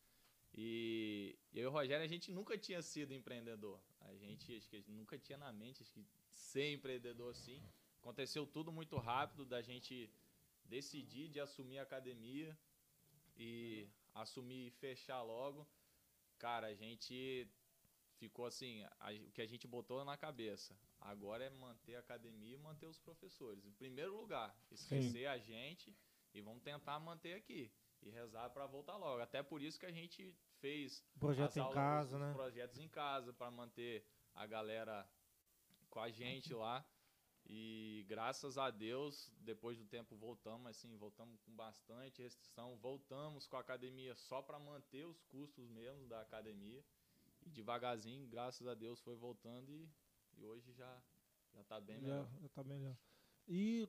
E 0.55 1.37
eu 1.55 1.65
e 1.65 1.67
o 1.67 1.71
Rogério, 1.71 2.05
a 2.05 2.09
gente 2.09 2.31
nunca 2.31 2.57
tinha 2.57 2.81
sido 2.83 3.13
empreendedor. 3.13 3.81
A 4.01 4.15
gente, 4.15 4.55
acho 4.57 4.69
que 4.69 4.77
a 4.77 4.79
gente 4.79 4.93
nunca 4.93 5.19
tinha 5.19 5.39
na 5.39 5.53
mente 5.53 5.83
acho 5.83 5.93
que 5.93 6.05
ser 6.31 6.73
empreendedor 6.73 7.31
assim. 7.31 7.61
Aconteceu 8.01 8.47
tudo 8.47 8.71
muito 8.73 8.97
rápido 8.97 9.45
da 9.45 9.61
gente 9.63 10.11
decidir 10.65 11.29
de 11.29 11.41
assumir 11.41 11.79
a 11.79 11.83
academia 11.83 12.57
e 13.37 13.89
assumir 14.15 14.67
e 14.69 14.71
fechar 14.71 15.23
logo. 15.23 15.67
Cara, 16.39 16.67
a 16.69 16.75
gente 16.75 17.49
ficou 18.17 18.47
assim, 18.47 18.83
a- 19.01 19.13
o 19.27 19.31
que 19.33 19.43
a 19.43 19.47
gente 19.47 19.67
botou 19.67 20.05
na 20.05 20.17
cabeça. 20.17 20.77
Agora 21.01 21.45
é 21.45 21.51
manter 21.51 21.97
a 21.97 22.01
academia 22.01 22.55
e 22.55 22.59
manter 22.59 22.87
os 22.87 22.99
professores. 22.99 23.65
Em 23.65 23.73
primeiro 23.73 24.15
lugar, 24.17 24.57
esquecer 24.71 25.27
a 25.27 25.39
gente 25.39 25.95
e 26.33 26.41
vamos 26.41 26.63
tentar 26.63 26.99
manter 27.01 27.35
aqui 27.35 27.71
e 28.03 28.11
rezar 28.11 28.51
para 28.51 28.67
voltar 28.67 28.97
logo. 28.97 29.21
Até 29.21 29.43
por 29.43 29.61
isso 29.63 29.79
que 29.79 29.87
a 29.87 29.93
gente 29.93 30.35
fez 30.61 31.05
Projeto 31.19 31.51
as 31.51 31.57
em 31.57 31.71
casa, 31.73 32.19
né? 32.19 32.33
projetos 32.33 32.79
em 32.79 32.89
casa 32.89 33.33
para 33.33 33.51
manter 33.51 34.05
a 34.35 34.47
galera 34.47 35.09
com 35.91 36.01
a 36.01 36.11
gente 36.11 36.55
lá. 36.55 36.85
E 37.47 38.05
graças 38.09 38.57
a 38.57 38.71
Deus, 38.71 39.31
depois 39.41 39.77
do 39.77 39.85
tempo 39.85 40.17
voltamos, 40.17 40.67
assim, 40.69 40.97
voltamos 40.97 41.41
com 41.41 41.53
bastante 41.55 42.23
restrição, 42.23 42.77
voltamos 42.77 43.47
com 43.47 43.57
a 43.57 43.61
academia 43.61 44.15
só 44.15 44.41
para 44.41 44.59
manter 44.59 45.05
os 45.05 45.23
custos 45.25 45.69
mesmo 45.69 46.07
da 46.07 46.21
academia. 46.21 46.85
E 47.45 47.51
devagarzinho, 47.51 48.27
graças 48.29 48.67
a 48.67 48.75
Deus, 48.75 49.01
foi 49.01 49.17
voltando 49.17 49.73
e, 49.73 49.91
e 50.39 50.45
hoje 50.45 50.73
já 50.73 51.03
já 51.55 51.63
tá 51.65 51.81
bem 51.81 51.97
Já, 52.01 52.03
melhor. 52.03 52.29
já 52.41 52.49
tá 52.49 52.65
melhor. 52.65 52.97
E 53.47 53.89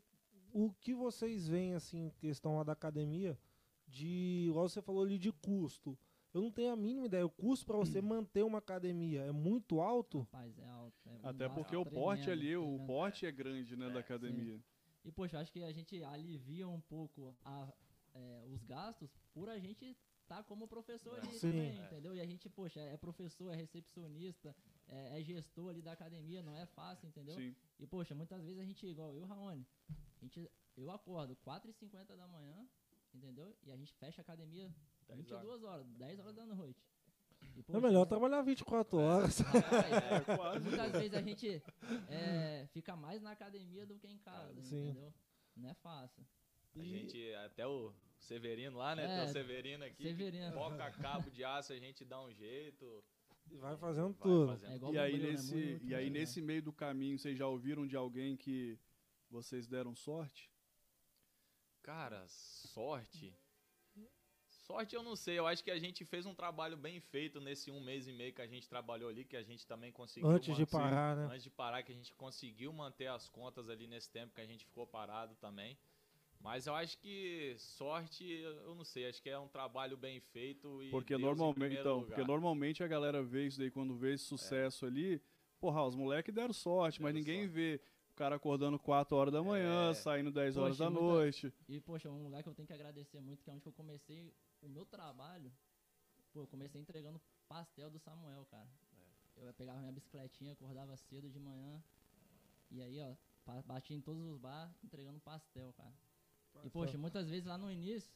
o 0.52 0.72
que 0.74 0.94
vocês 0.94 1.48
veem, 1.48 1.74
assim, 1.74 2.08
em 2.08 2.10
questão 2.12 2.63
da 2.63 2.74
academia, 2.74 3.39
de, 3.88 4.48
igual 4.50 4.68
você 4.68 4.82
falou 4.82 5.04
ali, 5.04 5.18
de 5.18 5.32
custo. 5.32 5.98
Eu 6.34 6.41
não 6.41 6.52
tenho 6.52 6.72
a 6.72 6.76
mínima 6.76 7.06
ideia. 7.06 7.26
O 7.26 7.30
custo 7.30 7.65
para 7.65 7.78
você 7.78 8.02
manter 8.02 8.43
uma 8.43 8.58
academia 8.58 9.22
é 9.22 9.32
muito 9.32 9.80
alto? 9.82 10.19
Rapaz, 10.19 10.58
é 10.58 10.67
alto. 10.67 10.98
é 11.10 11.19
Até 11.28 11.43
alto, 11.46 11.56
porque 11.56 11.76
o 11.76 11.84
tremendo, 11.84 12.04
porte 12.04 12.30
ali, 12.32 12.56
o 12.58 12.62
tremendo. 12.63 12.88
porte 12.88 13.26
é 13.26 13.32
grande, 13.32 13.76
né, 13.76 13.89
da 13.89 14.00
academia. 14.00 14.60
E, 15.06 15.12
poxa, 15.12 15.39
acho 15.39 15.52
que 15.52 15.62
a 15.63 15.72
gente 15.72 16.02
alivia 16.04 16.67
um 16.67 16.82
pouco 16.82 17.36
a- 17.46 17.72
é, 18.15 18.43
os 18.48 18.63
gastos 18.63 19.12
por 19.34 19.50
a 19.50 19.60
gente 19.60 19.96
tá 20.28 20.41
como 20.43 20.67
professor 20.67 21.19
ali 21.19 21.28
Sim. 21.38 21.52
também, 21.52 21.80
É. 21.80 21.86
entendeu? 21.86 22.15
E 22.15 22.22
a 22.22 22.26
gente, 22.26 22.50
poxa, 22.50 22.80
é 22.80 22.96
professor, 22.98 23.52
é 23.52 23.56
recepcionista, 23.56 24.56
é, 24.88 25.19
é 25.19 25.24
gestor 25.24 25.69
ali 25.69 25.82
da 25.82 25.91
academia, 25.91 26.41
não 26.41 26.56
é 26.56 26.65
fácil, 26.65 27.08
entendeu? 27.08 27.36
Sim. 27.36 27.54
E, 27.80 27.86
poxa, 27.86 28.15
muitas 28.15 28.41
vezes 28.43 28.60
a 28.60 28.63
gente, 28.65 28.86
igual 28.88 29.13
eu, 29.13 29.26
Raoni, 29.26 29.67
a 29.89 30.24
gente, 30.24 30.50
eu 30.78 30.89
acordo 30.89 31.36
4h50 31.36 32.15
da 32.15 32.28
manhã, 32.28 32.65
entendeu? 33.13 33.56
E 33.63 33.72
a 33.72 33.76
gente 33.76 33.93
fecha 33.96 34.22
a 34.22 34.24
academia 34.24 34.65
10 34.67 34.74
22 35.10 35.63
horas, 35.63 35.86
10 35.88 36.20
horas 36.20 36.36
da 36.36 36.46
noite. 36.46 36.84
E, 37.56 37.63
É 37.76 37.80
melhor 37.80 38.06
trabalhar 38.06 38.42
24 38.42 38.98
horas. 38.98 39.39
é, 39.42 40.36
quase. 40.36 40.68
Muitas 40.70 40.92
vezes 40.92 41.13
a 41.13 41.22
gente 41.22 41.62
é, 42.10 42.66
fica 42.72 42.96
mais 42.96 43.22
na 43.22 43.32
academia 43.32 43.86
do 43.86 43.98
que 44.00 44.08
em 44.08 44.18
casa, 44.18 44.62
Sim. 44.62 44.89
entendeu? 44.89 45.13
Não 45.56 45.70
é 45.70 45.74
fácil. 45.76 46.26
A 46.76 46.84
gente, 46.84 47.34
até 47.36 47.68
o 47.68 47.94
Severino 48.18 48.78
lá, 48.78 48.96
né? 48.96 49.04
É, 49.04 49.18
Tem 49.20 49.26
o 49.30 49.34
Severino 49.34 49.84
aqui. 49.84 49.96
que 49.98 50.04
Severino. 50.04 50.54
Foca 50.54 50.92
cabo 50.92 51.30
de 51.30 51.44
aço, 51.44 51.74
a 51.74 51.78
gente 51.78 52.04
dá 52.04 52.20
um 52.22 52.32
jeito. 52.34 53.04
E 53.52 53.58
vai 53.58 53.78
fazendo 53.78 54.13
vai 54.13 54.22
tudo. 54.22 54.48
fazendo 54.48 54.88
É 54.88 54.92
E 54.94 54.98
aí, 54.98 55.20
né? 55.20 55.32
nesse, 55.32 55.80
e 55.84 55.94
aí 55.94 56.10
nesse 56.10 56.42
meio 56.42 56.63
do 56.63 56.74
caminho, 56.74 57.20
vocês 57.20 57.38
já 57.38 57.48
ouviram 57.48 57.86
de 57.86 57.96
alguém 57.96 58.36
que 58.36 58.80
vocês 59.30 59.68
deram 59.68 59.94
sorte? 59.94 60.50
Cara, 61.84 62.26
sorte. 62.28 63.36
Sorte 64.63 64.95
eu 64.95 65.04
não 65.04 65.13
sei, 65.13 65.38
eu 65.38 65.45
acho 65.45 65.62
que 65.62 65.69
a 65.69 65.78
gente 65.78 66.06
fez 66.06 66.26
um 66.26 66.34
trabalho 66.34 66.78
bem 66.78 66.97
feito 67.02 67.41
nesse 67.41 67.69
um 67.69 67.82
mês 67.82 68.08
e 68.08 68.13
meio 68.13 68.32
que 68.32 68.41
a 68.41 68.47
gente 68.47 68.67
trabalhou 68.67 69.10
ali, 69.10 69.26
que 69.26 69.36
a 69.36 69.43
gente 69.43 69.67
também 69.67 69.91
conseguiu. 69.91 70.30
Antes 70.30 70.56
de 70.56 70.62
manter- 70.62 70.71
parar, 70.71 71.15
né? 71.17 71.26
Antes 71.30 71.43
de 71.43 71.49
parar, 71.49 71.84
que 71.84 71.91
a 71.91 71.95
gente 71.95 72.13
conseguiu 72.13 72.71
manter 72.71 73.08
as 73.08 73.28
contas 73.28 73.69
ali 73.69 73.88
nesse 73.88 74.10
tempo 74.10 74.34
que 74.34 74.39
a 74.39 74.45
gente 74.45 74.65
ficou 74.65 74.88
parado 74.88 75.36
também. 75.36 75.78
Mas 76.39 76.65
eu 76.65 76.73
acho 76.76 76.97
que 76.97 77.56
sorte, 77.58 78.26
eu 78.26 78.73
não 78.73 78.86
sei, 78.86 79.08
acho 79.10 79.21
que 79.21 79.30
é 79.30 79.38
um 79.38 79.49
trabalho 79.49 79.97
bem 79.97 80.21
feito 80.21 80.82
e 80.82 80.89
Porque 80.89 81.17
Deus 81.17 81.21
normalmente, 81.23 81.76
então, 81.76 81.99
lugar. 81.99 82.15
porque 82.15 82.23
normalmente 82.26 82.84
a 82.84 82.88
galera 82.88 83.21
vê 83.21 83.45
isso 83.47 83.60
daí 83.60 83.69
quando 83.69 83.93
vê 83.95 84.13
esse 84.13 84.23
sucesso 84.23 84.86
ali, 84.86 85.21
porra, 85.60 85.86
os 85.86 85.95
moleques 85.95 86.34
deram 86.34 86.54
sorte, 86.54 87.02
mas 87.02 87.13
Deram 87.13 87.19
ninguém 87.26 87.41
sorte. 87.47 87.54
vê 87.54 87.82
o 88.13 88.15
cara 88.15 88.36
acordando 88.36 88.78
4 88.78 89.15
horas 89.17 89.34
da 89.34 89.41
manhã, 89.41 89.89
É. 89.89 89.93
saindo 89.95 90.32
10 90.32 90.56
horas 90.56 90.78
Poxa, 90.78 90.84
da 90.84 90.89
muita- 90.91 91.06
noite. 91.15 91.54
E, 91.67 91.80
poxa, 91.82 92.10
um 92.12 92.23
lugar 92.23 92.43
que 92.43 92.49
eu 92.49 92.54
tenho 92.54 92.67
que 92.67 92.73
agradecer 92.73 93.19
muito, 93.19 93.43
que 93.43 93.49
é 93.49 93.54
onde 93.54 93.62
que 93.63 93.67
eu 93.67 93.73
comecei 93.73 94.32
o 94.62 94.69
meu 94.69 94.86
trabalho. 94.86 95.52
Pô, 96.32 96.41
eu 96.41 96.47
comecei 96.47 96.80
entregando 96.80 97.19
pastel 97.49 97.89
do 97.89 97.97
Samuel, 97.99 98.45
cara. 98.52 98.67
Eu 99.36 99.52
pegava 99.56 99.80
minha 99.80 99.91
bicicletinha, 99.91 100.54
acordava 100.54 100.95
cedo 100.95 101.28
de 101.30 101.39
manhã. 101.39 101.84
E 102.69 102.82
aí, 102.84 102.99
ó, 103.02 103.62
batia 103.63 103.95
em 103.97 104.02
todos 104.02 104.23
os 104.28 104.38
bar 104.38 104.71
entregando 104.84 105.19
pastel, 105.19 105.73
cara. 105.73 105.93
E, 106.63 106.69
poxa, 106.69 106.97
muitas 106.99 107.28
vezes 107.28 107.45
lá 107.45 107.58
no 107.58 107.71
início, 107.71 108.12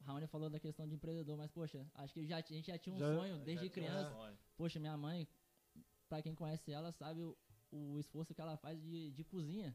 o 0.00 0.04
Raoni 0.04 0.28
falou 0.28 0.48
da 0.48 0.60
questão 0.60 0.86
de 0.86 0.94
empreendedor, 0.94 1.36
mas, 1.36 1.50
poxa, 1.50 1.84
acho 1.96 2.14
que 2.14 2.24
já, 2.24 2.36
a 2.36 2.40
gente 2.40 2.66
já 2.68 2.78
tinha 2.78 2.94
um 2.94 2.98
Já- 3.00 3.14
sonho 3.16 3.38
desde 3.40 3.66
um 3.66 3.70
criança. 3.70 4.10
sonho. 4.14 4.38
Poxa, 4.56 4.78
minha 4.78 4.96
mãe, 4.96 5.26
pra 6.08 6.22
quem 6.22 6.34
conhece 6.36 6.70
ela, 6.72 6.92
sabe 6.92 7.20
o, 7.20 7.36
o 7.72 7.98
esforço 7.98 8.34
que 8.34 8.40
ela 8.40 8.56
faz 8.56 8.80
de, 8.80 9.10
de 9.10 9.24
cozinha. 9.24 9.74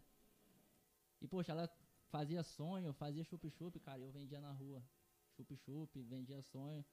E, 1.21 1.27
poxa, 1.27 1.51
ela 1.51 1.69
fazia 2.09 2.43
sonho, 2.43 2.93
fazia 2.93 3.23
chup-chup, 3.23 3.79
cara, 3.79 3.99
e 3.99 4.03
eu 4.03 4.11
vendia 4.11 4.39
na 4.39 4.51
rua. 4.51 4.81
Chup-chup, 5.35 6.01
vendia 6.03 6.41
sonho. 6.41 6.85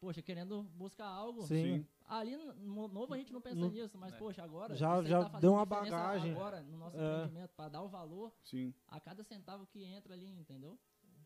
poxa, 0.00 0.20
querendo 0.20 0.64
buscar 0.74 1.06
algo. 1.06 1.42
Sim. 1.46 1.86
Ali 2.06 2.36
no 2.56 2.88
novo 2.88 3.14
a 3.14 3.16
gente 3.16 3.32
não 3.32 3.40
pensa 3.40 3.54
No- 3.60 3.70
nisso, 3.70 3.96
mas 3.96 4.12
É. 4.12 4.16
poxa, 4.18 4.42
agora 4.42 4.74
Já- 4.74 5.00
já 5.04 5.28
tá 5.30 5.38
deu 5.38 5.52
uma 5.52 5.64
bagagem. 5.64 6.32
agora 6.32 6.60
no 6.60 6.76
nosso 6.76 6.96
É. 6.96 7.18
empreendimento 7.18 7.54
para 7.54 7.68
dar 7.68 7.82
o 7.82 7.88
valor 7.88 8.32
Sim. 8.42 8.74
a 8.88 8.98
cada 8.98 9.22
centavo 9.22 9.64
que 9.64 9.84
entra 9.84 10.12
ali, 10.12 10.26
entendeu? 10.26 10.76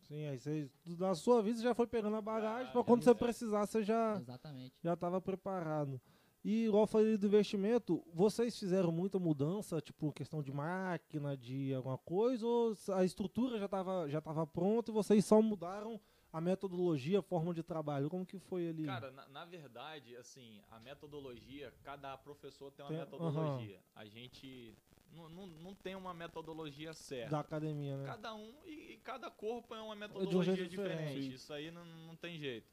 Sim, 0.03 0.27
aí 0.27 0.39
você, 0.39 0.71
na 0.99 1.15
sua 1.15 1.43
vida, 1.43 1.57
você 1.57 1.65
já 1.65 1.75
foi 1.75 1.87
pegando 1.87 2.17
a 2.17 2.21
bagagem 2.21 2.71
pra 2.71 2.83
já 2.83 2.85
quando 2.87 3.01
é. 3.01 3.05
você 3.05 3.15
precisar, 3.15 3.65
você 3.67 3.83
já, 3.83 4.17
Exatamente. 4.17 4.77
já 4.83 4.95
tava 4.95 5.23
preparado. 5.23 5.99
E 6.47 6.67
igual 6.67 6.85
eu 6.85 6.87
falei 6.87 7.17
do 7.17 7.27
investimento, 7.27 8.05
vocês 8.15 8.57
fizeram 8.57 8.93
muita 8.93 9.19
mudança, 9.19 9.81
tipo, 9.81 10.13
questão 10.13 10.41
de 10.41 10.53
máquina, 10.53 11.37
de 11.37 11.75
alguma 11.75 11.99
coisa, 11.99 12.47
ou 12.47 12.73
a 12.95 13.03
estrutura 13.05 13.59
já 13.59 13.67
tava, 13.67 14.09
já 14.09 14.21
tava 14.21 14.47
pronta 14.47 14.93
e 14.93 14.95
vocês 14.95 15.25
só 15.25 15.43
mudaram 15.43 16.01
a 16.33 16.41
metodologia, 16.41 17.19
a 17.19 17.23
forma 17.23 17.53
de 17.53 17.65
trabalho? 17.65 18.09
Como 18.09 18.25
que 18.25 18.39
foi 18.39 18.69
ali? 18.69 18.85
Cara, 18.85 19.11
na, 19.11 19.27
na 19.27 19.45
verdade, 19.45 20.17
assim, 20.17 20.63
a 20.71 20.79
metodologia, 20.79 21.75
cada 21.83 22.17
professor 22.17 22.71
tem 22.71 22.85
uma 22.85 22.91
Tem- 22.91 22.99
metodologia. 23.01 23.81
A 23.93 24.05
gente 24.05 24.73
não, 25.11 25.29
não, 25.29 25.47
não 25.49 25.75
tem 25.75 25.97
uma 25.97 26.15
metodologia 26.15 26.93
certa. 26.95 27.33
da 27.33 27.41
academia, 27.41 27.97
né? 27.97 28.07
Cada 28.07 28.33
um 28.37 28.55
e, 28.65 28.93
e 28.93 28.97
cada 28.99 29.29
corpo 29.33 29.75
é 29.75 29.81
uma 29.81 29.97
metodologia 29.97 30.55
jeito 30.55 30.71
diferente. 30.71 31.09
diferente. 31.09 31.35
Isso 31.35 31.53
aí 31.53 31.73
não, 31.73 31.85
não 31.85 32.15
tem 32.15 32.39
jeito. 32.39 32.71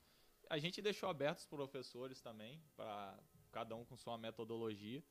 A 0.47 0.59
gente 0.59 0.79
deixou 0.79 1.09
aberto 1.09 1.39
os 1.39 1.47
professores 1.47 2.21
também, 2.21 2.61
para 2.75 3.17
cada 3.53 3.75
um 3.75 3.85
com 3.85 3.95
sua 3.95 4.17
metodologia. 4.17 5.03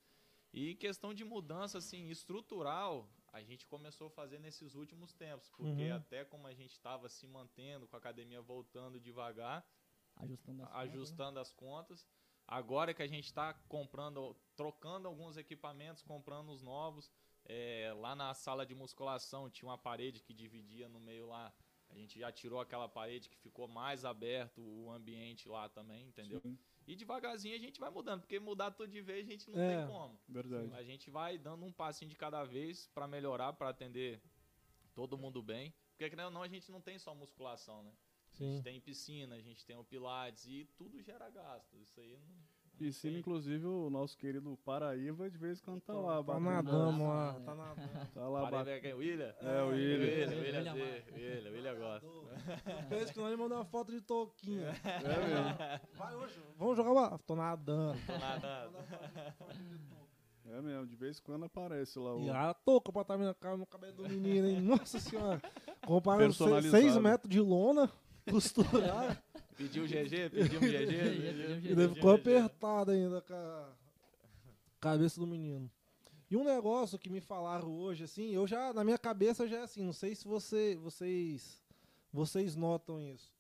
E 0.52 0.74
questão 0.76 1.14
de 1.14 1.24
mudança 1.24 1.78
assim 1.78 2.09
estrutural, 2.11 3.09
a 3.33 3.42
gente 3.42 3.66
começou 3.66 4.09
a 4.09 4.11
fazer 4.11 4.38
nesses 4.38 4.74
últimos 4.74 5.14
tempos, 5.14 5.48
porque 5.50 5.88
Uhum. 5.88 5.96
até 5.96 6.24
como 6.24 6.46
a 6.46 6.55
gente 6.55 6.72
estava 6.72 7.09
se 7.09 7.26
mantendo, 7.26 7.87
com 7.88 7.96
a 7.96 7.98
academia 7.98 8.42
voltando 8.42 9.00
devagar, 9.00 9.64
Ajustando 10.16 10.62
as 10.62 10.76
contas, 10.76 10.83
né? 10.83 10.83
ajustando 10.83 11.38
as 11.40 11.52
contas. 11.55 12.07
Agora 12.46 12.92
que 12.92 13.02
a 13.02 13.07
gente 13.07 13.26
está 13.26 13.55
comprando, 13.68 14.37
trocando 14.55 15.09
alguns 15.09 15.37
equipamentos, 15.37 16.02
comprando 16.02 16.50
os 16.52 16.62
novos. 16.62 17.11
é, 17.44 17.92
lá 17.96 18.14
na 18.14 18.33
sala 18.35 18.64
de 18.64 18.74
musculação 18.74 19.50
tinha 19.50 19.68
uma 19.68 19.78
parede 19.78 20.20
que 20.22 20.33
dividia 20.35 20.88
no 20.88 21.00
meio 21.00 21.26
lá. 21.26 21.52
A 21.92 21.98
gente 21.98 22.18
já 22.18 22.33
tirou 22.33 22.59
aquela 22.59 22.88
parede 22.88 23.28
que 23.28 23.37
ficou 23.37 23.68
mais 23.68 24.05
aberto 24.05 24.61
o 24.62 24.90
ambiente 24.90 25.46
lá 25.48 25.68
também, 25.68 26.07
entendeu? 26.09 26.40
Sim, 26.40 26.59
E 26.87 26.96
devagarzinho 26.96 27.55
a 27.55 27.59
gente 27.59 27.78
vai 27.78 27.90
mudando, 27.90 28.20
porque 28.22 28.40
mudar 28.40 28.70
tudo 28.72 28.90
de 28.90 29.00
vez 29.02 29.26
a 29.26 29.31
gente 29.31 29.48
não 29.50 29.61
É. 29.61 29.76
tem 29.78 29.87
como. 29.87 30.18
verdade. 30.28 30.72
A 30.74 30.83
gente 30.83 31.11
vai 31.11 31.38
dando 31.38 31.64
um 31.64 31.72
passinho 31.72 32.09
de 32.11 32.16
cada 32.16 32.42
vez 32.44 32.88
para 32.94 33.07
melhorar, 33.07 33.52
para 33.52 33.68
atender 33.68 34.20
todo 34.94 35.16
mundo 35.18 35.42
bem. 35.42 35.72
Porque 35.90 36.09
querendo 36.11 36.26
ou 36.26 36.31
não, 36.33 36.42
a 36.42 36.48
gente 36.48 36.72
não 36.72 36.81
tem 36.81 36.98
só 36.98 37.14
musculação, 37.14 37.83
né? 37.85 37.92
A 38.33 38.35
Sim. 38.35 38.52
gente 38.55 38.62
tem 38.64 38.81
piscina, 38.81 39.35
a 39.37 39.40
gente 39.40 39.64
tem 39.64 39.76
o 39.76 39.85
pilates 39.85 40.46
e 40.46 40.64
tudo 40.76 41.00
gera 41.02 41.28
gasto. 41.31 41.76
Isso 41.76 42.00
aí 42.00 42.16
não. 42.18 42.52
Piscina, 42.78 43.18
inclusive, 43.18 43.64
o 43.66 43.90
nosso 43.90 44.16
querido 44.16 44.57
Paraíba, 44.64 45.31
de 45.31 45.37
vez 45.38 45.61
em 45.61 45.62
quando 45.62 45.83
tá 45.83 45.92
lá. 45.92 46.24
Tá 46.24 46.40
nadando 46.40 47.05
lá, 47.05 47.38
tá 47.40 47.55
nadando. 47.55 47.82
Tá 48.15 48.29
lá 48.29 48.62
ver 48.62 48.81
quem? 48.81 48.91
é 48.91 48.95
William? 48.95 49.35
É, 49.41 49.62
o 49.62 49.69
William. 49.69 49.99
William, 49.99 50.29
William 50.29 50.73
William, 50.73 50.75
William, 51.15 51.51
William 51.53 51.75
gosta. 51.77 52.09
Pensa 52.88 53.12
que 53.12 53.19
nós 53.21 53.29
ele 53.33 53.37
mandou 53.43 53.59
uma 53.59 53.65
foto 53.65 53.93
de 53.93 54.01
touquinha. 54.01 54.69
É 54.85 54.99
mesmo. 55.27 55.88
Vai 55.97 56.15
hoje, 56.15 56.41
vamos 56.57 56.77
jogar 56.77 56.91
bola. 56.93 57.19
Tô 57.27 57.37
nadando. 57.37 57.99
Tô 58.07 58.19
nadando. 58.19 58.79
É 60.45 60.61
mesmo, 60.61 60.87
de 60.87 60.97
vez 60.97 61.19
em 61.19 61.23
quando 61.23 61.45
aparece 61.45 61.99
lá 61.99 62.15
o. 62.15 62.21
E 62.25 62.31
a 62.31 62.53
touca 62.53 62.93
pra 62.93 63.03
estar 63.03 63.17
no 63.17 63.35
ca- 63.35 63.57
no 63.57 63.65
cabelo 63.67 63.93
do 63.95 64.09
menino, 64.09 64.49
hein? 64.49 64.61
Nossa 64.61 64.99
senhora. 65.01 65.41
Personalizado. 66.19 66.83
6 66.83 66.97
metros 66.99 67.31
de 67.31 67.41
lona, 67.41 67.91
costurar. 68.31 69.23
Pediu 69.57 69.85
GG, 69.87 70.31
pediu 70.31 70.59
um 70.59 70.62
GG. 70.62 70.87
GG. 71.61 71.71
E 71.71 71.75
daí 71.75 71.88
ficou 71.95 72.15
apertado 72.15 72.91
ainda 72.91 73.21
com 73.23 73.35
a 73.35 73.69
cabeça 74.81 75.21
do 75.21 75.27
menino. 75.27 75.71
E 76.33 76.37
um 76.37 76.45
negócio 76.45 76.99
que 76.99 77.11
me 77.11 77.21
falaram 77.21 77.71
hoje, 77.71 78.05
assim, 78.05 78.31
eu 78.31 78.47
já, 78.47 78.73
na 78.73 78.83
minha 78.83 78.97
cabeça 78.97 79.47
já 79.47 79.59
é 79.59 79.62
assim, 79.64 79.83
não 79.85 79.92
sei 79.92 80.14
se 80.14 80.27
você, 80.27 80.77
vocês, 80.77 81.62
vocês 82.11 82.57
notam 82.57 82.99
isso. 82.99 83.31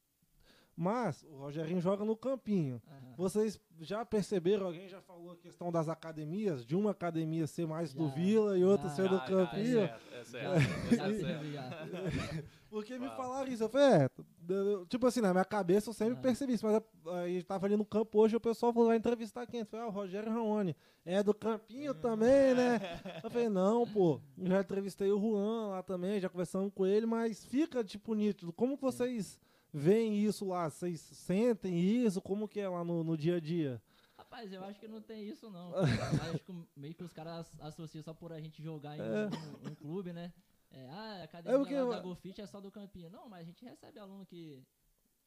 Mas 0.76 1.22
o 1.22 1.36
Rogerinho 1.36 1.80
joga 1.80 2.04
no 2.04 2.14
campinho. 2.14 2.82
Aham. 2.86 3.14
Vocês 3.16 3.58
já 3.80 4.04
perceberam, 4.04 4.66
alguém 4.66 4.90
já 4.90 5.00
falou 5.00 5.32
a 5.32 5.36
questão 5.38 5.72
das 5.72 5.88
academias, 5.88 6.66
de 6.66 6.76
uma 6.76 6.90
academia 6.90 7.46
ser 7.46 7.66
mais 7.66 7.94
do 7.94 8.10
Vila 8.10 8.58
e 8.58 8.64
outra 8.64 8.90
ser 8.90 9.08
do 9.08 9.16
já, 9.16 9.24
campinho? 9.24 9.80
É 9.80 9.88
certo, 9.88 10.12
é 10.12 10.24
certo. 10.24 10.54
É 10.92 12.10
certo. 12.20 12.48
Porque 12.68 12.98
me 12.98 13.06
Fala. 13.06 13.16
falaram 13.16 13.50
isso. 13.50 13.62
Eu 13.62 13.70
falei, 13.70 13.86
é, 13.86 14.10
eu- 14.48 14.86
tipo 14.86 15.06
assim, 15.06 15.20
na 15.20 15.32
minha 15.32 15.44
cabeça 15.44 15.90
eu 15.90 15.94
sempre 15.94 16.14
Ah. 16.18 16.22
percebi 16.22 16.54
isso, 16.54 16.64
mas 16.66 16.82
aí 17.24 17.42
tava 17.42 17.66
ali 17.66 17.76
no 17.76 17.84
campo 17.84 18.18
hoje, 18.20 18.36
o 18.36 18.40
pessoal 18.40 18.72
falou, 18.72 18.88
vai 18.88 18.96
entrevistar 18.96 19.46
quem? 19.46 19.60
Eu 19.60 19.66
falei, 19.66 19.86
ah, 19.86 19.88
o 19.88 19.92
Rogério 19.92 20.30
Raoni. 20.32 20.76
É 21.04 21.22
do 21.22 21.34
campinho 21.34 21.94
também, 21.94 22.54
né? 22.54 22.80
Eu 23.24 23.30
falei, 23.30 23.48
não, 23.48 23.86
pô, 23.86 24.20
já 24.38 24.60
entrevistei 24.60 25.10
o 25.10 25.18
Juan 25.20 25.68
lá 25.68 25.82
também, 25.82 26.20
já 26.20 26.28
conversamos 26.28 26.72
com 26.74 26.86
ele, 26.86 27.06
mas 27.06 27.44
fica, 27.44 27.82
tipo, 27.82 28.14
nítido. 28.14 28.52
Como 28.52 28.76
que 28.76 28.82
vocês 28.82 29.38
veem 29.72 30.22
isso 30.24 30.46
lá? 30.46 30.70
Vocês 30.70 31.00
sentem 31.00 31.78
isso? 31.78 32.20
Como 32.20 32.46
que 32.46 32.60
é 32.60 32.68
lá 32.68 32.84
no, 32.84 33.02
no 33.02 33.16
dia 33.16 33.36
a 33.36 33.40
dia? 33.40 33.82
Rapaz, 34.16 34.52
eu 34.52 34.62
acho 34.64 34.78
que 34.78 34.86
não 34.88 35.00
tem 35.00 35.28
isso 35.28 35.50
não. 35.50 35.72
Acho 36.36 36.38
que 36.44 36.54
meio 36.76 36.94
que 36.94 37.02
os 37.02 37.12
caras 37.12 37.50
associam 37.60 38.02
só 38.02 38.14
por 38.14 38.32
a 38.32 38.40
gente 38.40 38.62
jogar 38.62 38.96
em 38.96 39.00
É. 39.00 39.28
um, 39.66 39.70
um 39.70 39.74
clube, 39.74 40.12
né? 40.12 40.32
É, 40.72 40.88
ah, 40.88 41.20
a 41.20 41.24
academia 41.24 41.56
É 41.56 41.58
porque 41.58 41.74
da 41.74 42.00
Golfit 42.00 42.40
é 42.40 42.46
só 42.46 42.60
do 42.60 42.70
campinho. 42.70 43.10
Não, 43.10 43.28
mas 43.28 43.40
a 43.42 43.44
gente 43.44 43.64
recebe 43.64 43.98
aluno 43.98 44.24
que, 44.24 44.66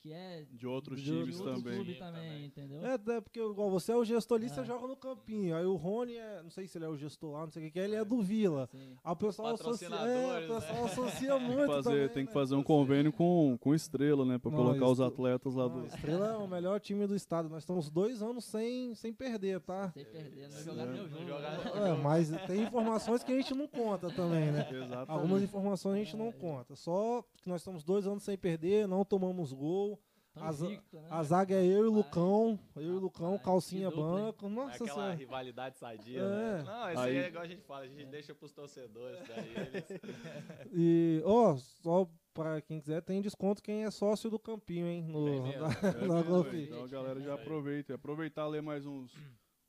que 0.05 0.13
é 0.13 0.45
De 0.51 0.67
outros 0.67 1.01
De 1.01 1.05
times 1.11 1.35
de 1.35 1.41
outro 1.41 1.55
também. 1.55 1.73
clube 1.75 1.95
também, 1.95 2.21
também. 2.21 2.45
entendeu? 2.45 2.85
É, 2.85 3.17
é 3.17 3.21
porque 3.21 3.39
igual 3.39 3.71
você 3.71 3.91
é 3.91 3.95
o 3.95 4.05
gestor 4.05 4.37
ali, 4.37 4.49
você 4.49 4.59
É. 4.59 4.63
joga 4.63 4.85
no 4.87 4.95
campinho. 4.95 5.55
Aí 5.55 5.65
o 5.65 5.75
Rony 5.75 6.15
é, 6.15 6.43
não 6.43 6.51
sei 6.51 6.67
se 6.67 6.77
ele 6.77 6.85
é 6.85 6.87
o 6.87 6.95
gestor 6.95 7.31
lá, 7.31 7.41
não 7.45 7.51
sei 7.51 7.63
o 7.63 7.65
que, 7.65 7.71
que 7.71 7.79
é, 7.79 7.85
ele 7.85 7.95
é 7.95 8.05
do 8.05 8.21
Vila. 8.21 8.69
Sim. 8.71 8.95
Aí 9.03 9.11
o 9.13 9.15
pessoal 9.15 9.55
associa, 9.55 9.87
é, 9.87 10.47
o 10.47 10.49
né? 10.51 10.57
associa 10.85 11.31
Tem 11.37 11.47
muito 11.47 11.61
que 11.61 11.67
fazer, 11.67 11.89
também, 11.89 12.07
tem 12.09 12.25
que 12.25 12.29
né? 12.29 12.33
fazer 12.33 12.55
um 12.55 12.61
convênio 12.63 13.11
com, 13.11 13.57
com 13.59 13.73
estrela, 13.73 14.23
né? 14.25 14.37
Pra 14.37 14.51
Não, 14.51 14.57
colocar 14.57 14.87
os 14.87 15.01
atletas 15.01 15.55
lá 15.55 15.67
Não, 15.67 15.81
do. 15.81 15.87
Estrela 15.87 16.27
é 16.27 16.37
o 16.37 16.47
melhor 16.47 16.79
time 16.79 17.07
do 17.07 17.15
estado. 17.15 17.49
Nós 17.49 17.63
estamos 17.63 17.89
dois 17.89 18.21
anos 18.21 18.45
sem, 18.45 18.93
sem 18.93 19.11
perder, 19.11 19.59
tá? 19.61 19.89
Sem 19.91 20.05
perder, 20.05 20.49
não 20.49 20.57
É, 20.57 20.61
jogar 20.63 20.85
meu 20.85 20.97
não 21.03 21.09
jogo. 21.09 21.25
jogar 21.25 21.65
meu 21.75 21.85
É, 21.85 21.93
mas 21.97 22.29
tem 22.45 22.61
informações 22.61 23.23
que 23.23 23.31
a 23.31 23.35
gente 23.35 23.55
não 23.55 23.67
conta 23.67 24.09
também, 24.11 24.51
né? 24.51 24.67
Exatamente. 24.71 25.09
Algumas 25.11 25.41
informações 25.41 25.95
a 25.95 26.03
gente 26.03 26.15
não 26.15 26.31
conta. 26.31 26.75
Só 26.75 27.23
que 27.41 27.49
nós 27.49 27.61
estamos 27.61 27.83
dois 27.83 28.05
anos 28.05 28.21
sem 28.23 28.37
perder, 28.37 28.87
não 28.87 29.03
tomamos 29.03 29.51
gol. 29.53 29.94
Tão 30.35 30.43
A 30.47 30.51
invicto, 30.51 30.99
né? 30.99 31.07
A 31.09 31.23
zaga 31.23 31.55
é 31.55 31.65
eu 31.65 31.85
e 31.85 31.87
o 31.87 31.91
Lucão. 31.91 32.59
Eu 32.75 32.81
e 32.83 32.89
o 32.91 32.99
Lucão, 32.99 33.31
Rapaz, 33.31 33.43
calcinha 33.45 33.89
dupla, 33.89 34.03
banco. 34.03 34.45
É 34.45 34.49
Nossa 34.49 34.75
aquela 34.83 34.93
senhora. 34.93 35.13
rivalidade 35.13 35.77
sadia, 35.77 36.19
É. 36.19 36.23
né? 36.57 36.63
Não, 36.63 36.89
isso 36.91 36.99
aí 36.99 37.17
é 37.17 37.27
igual 37.27 37.43
a 37.43 37.47
gente 37.47 37.61
fala, 37.63 37.85
a 37.85 37.87
gente 37.87 38.05
deixa 38.05 38.35
pros 38.35 38.51
torcedores, 38.51 39.19
daí 39.27 39.53
eles... 39.55 39.85
E, 40.73 41.21
ó, 41.25 41.55
só 41.55 42.07
pra 42.33 42.61
quem 42.61 42.81
quiser, 42.81 43.01
tem 43.01 43.21
desconto 43.21 43.63
quem 43.63 43.85
é 43.85 43.91
sócio 43.91 44.29
do 44.29 44.37
Campinho, 44.37 44.87
hein? 44.87 45.03
No, 45.07 45.25
Tem 45.25 45.41
mesmo? 45.41 45.61
na- 45.61 45.67
É 45.69 46.07
na 46.07 46.43
mesmo, 46.43 46.57
então 46.59 46.83
a 46.83 46.87
galera 46.87 47.21
já 47.21 47.33
aproveita. 47.35 47.95
Aproveitar 47.95 48.45
e 48.47 48.49
ler 48.51 48.61
mais 48.61 48.85
uns, 48.85 49.13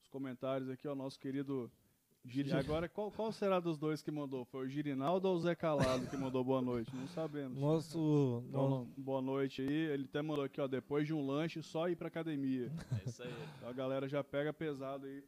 uns 0.00 0.08
comentários 0.10 0.68
aqui, 0.68 0.88
ó. 0.88 0.94
Nosso 0.96 1.16
querido 1.20 1.70
Giri. 2.26 2.52
Agora, 2.52 2.88
qual, 2.88 3.10
qual 3.10 3.30
será 3.32 3.60
dos 3.60 3.78
dois 3.78 4.02
que 4.02 4.10
mandou? 4.10 4.44
Foi 4.46 4.66
o 4.66 4.68
Girinaldo 4.68 5.28
ou 5.28 5.36
o 5.36 5.40
Zé 5.40 5.54
Calado 5.54 6.06
que 6.08 6.16
mandou 6.16 6.42
boa 6.42 6.60
noite? 6.60 6.94
Não 6.94 7.06
sabemos. 7.08 7.58
Nosso. 7.58 8.44
Então, 8.48 8.88
boa 8.96 9.22
noite 9.22 9.62
aí. 9.62 9.72
Ele 9.72 10.04
até 10.04 10.20
mandou 10.22 10.44
aqui, 10.44 10.60
ó. 10.60 10.66
Depois 10.66 11.06
de 11.06 11.14
um 11.14 11.24
lanche, 11.24 11.62
só 11.62 11.88
ir 11.88 11.96
pra 11.96 12.08
academia. 12.08 12.70
É 13.04 13.08
isso 13.08 13.22
aí. 13.22 13.32
Então 13.56 13.68
a 13.68 13.72
galera 13.72 14.08
já 14.08 14.22
pega 14.24 14.52
pesado 14.52 15.06
aí 15.06 15.22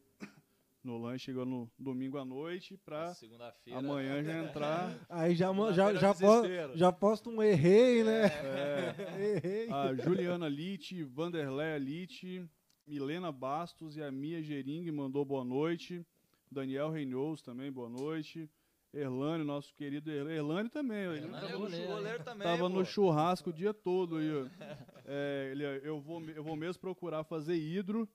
no 0.82 0.96
lanche, 0.98 1.26
chegou 1.26 1.44
no 1.44 1.70
domingo 1.78 2.18
à 2.18 2.24
noite 2.24 2.76
pra 2.78 3.12
Segunda-feira. 3.14 3.78
amanhã 3.78 4.22
já 4.22 4.44
entrar. 4.44 5.06
Aí 5.08 5.34
já, 5.34 5.52
já, 5.72 5.94
já, 5.94 6.10
é 6.10 6.76
já 6.76 6.92
posta 6.92 7.28
um 7.28 7.42
errei, 7.42 8.02
né? 8.02 8.26
É, 8.26 8.94
Errei. 9.36 9.70
a 9.70 9.94
Juliana 9.94 10.48
Litt, 10.48 11.02
Vanderlei 11.04 11.78
Litt, 11.78 12.48
Milena 12.86 13.30
Bastos 13.30 13.96
e 13.96 14.02
a 14.02 14.10
Mia 14.10 14.42
Gering 14.42 14.90
mandou 14.90 15.24
boa 15.24 15.44
noite. 15.44 16.04
Daniel 16.50 16.90
Reynolds 16.90 17.42
também, 17.42 17.70
boa 17.70 17.88
noite. 17.88 18.50
Erlânio, 18.92 19.44
nosso 19.44 19.74
querido 19.74 20.10
Erlânio. 20.10 20.36
Erlânio 20.38 20.70
também, 20.70 20.98
ele 21.04 21.18
Erlânio 21.26 21.46
é 21.48 21.52
é 21.52 21.56
goleiro, 21.56 21.92
goleiro 21.92 22.24
também, 22.24 22.42
tava 22.46 22.62
pô. 22.62 22.68
no 22.70 22.84
churrasco 22.86 23.50
o 23.50 23.52
dia 23.52 23.74
todo 23.74 24.16
aí. 24.16 24.30
ó. 24.32 24.46
É, 25.10 25.48
ele, 25.52 25.64
eu, 25.88 25.98
vou, 26.02 26.20
eu 26.22 26.44
vou 26.44 26.54
mesmo 26.54 26.80
procurar 26.82 27.24
fazer 27.24 27.54
hidro. 27.56 28.06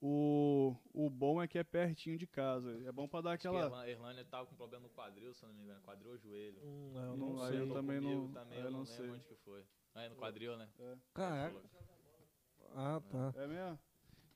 O, 0.00 0.74
o 0.92 1.08
bom 1.08 1.40
é 1.40 1.46
que 1.46 1.56
é 1.56 1.62
pertinho 1.62 2.18
de 2.18 2.26
casa. 2.26 2.72
É 2.84 2.90
bom 2.90 3.06
pra 3.06 3.20
dar 3.20 3.32
aquela. 3.34 3.88
Erlânio 3.88 4.24
tava 4.24 4.44
com 4.44 4.56
problema 4.56 4.82
no 4.82 4.88
quadril, 4.90 5.32
se 5.32 5.46
não 5.46 5.54
me 5.54 5.62
engano. 5.62 5.80
Quadril 5.82 6.10
ou 6.10 6.18
joelho? 6.18 6.58
Hum, 6.60 6.92
eu 6.96 7.16
Não, 7.16 7.28
não 7.34 7.38
sei. 7.38 7.60
eu 7.60 7.68
também 7.72 8.00
Comigo 8.00 8.20
não- 8.22 8.32
Também, 8.32 8.58
eu 8.58 8.64
eu 8.64 8.70
não, 8.72 8.78
não 8.80 8.84
lembro 8.84 8.96
sei. 9.04 9.10
onde 9.10 9.24
que 9.26 9.36
foi. 9.36 9.64
Ah, 9.94 10.02
é 10.02 10.08
no 10.08 10.16
quadril, 10.16 10.56
né? 10.56 10.68
Caraca. 11.14 11.56
Ah, 12.74 13.00
tá. 13.08 13.32
É 13.40 13.46
mesmo? 13.46 13.78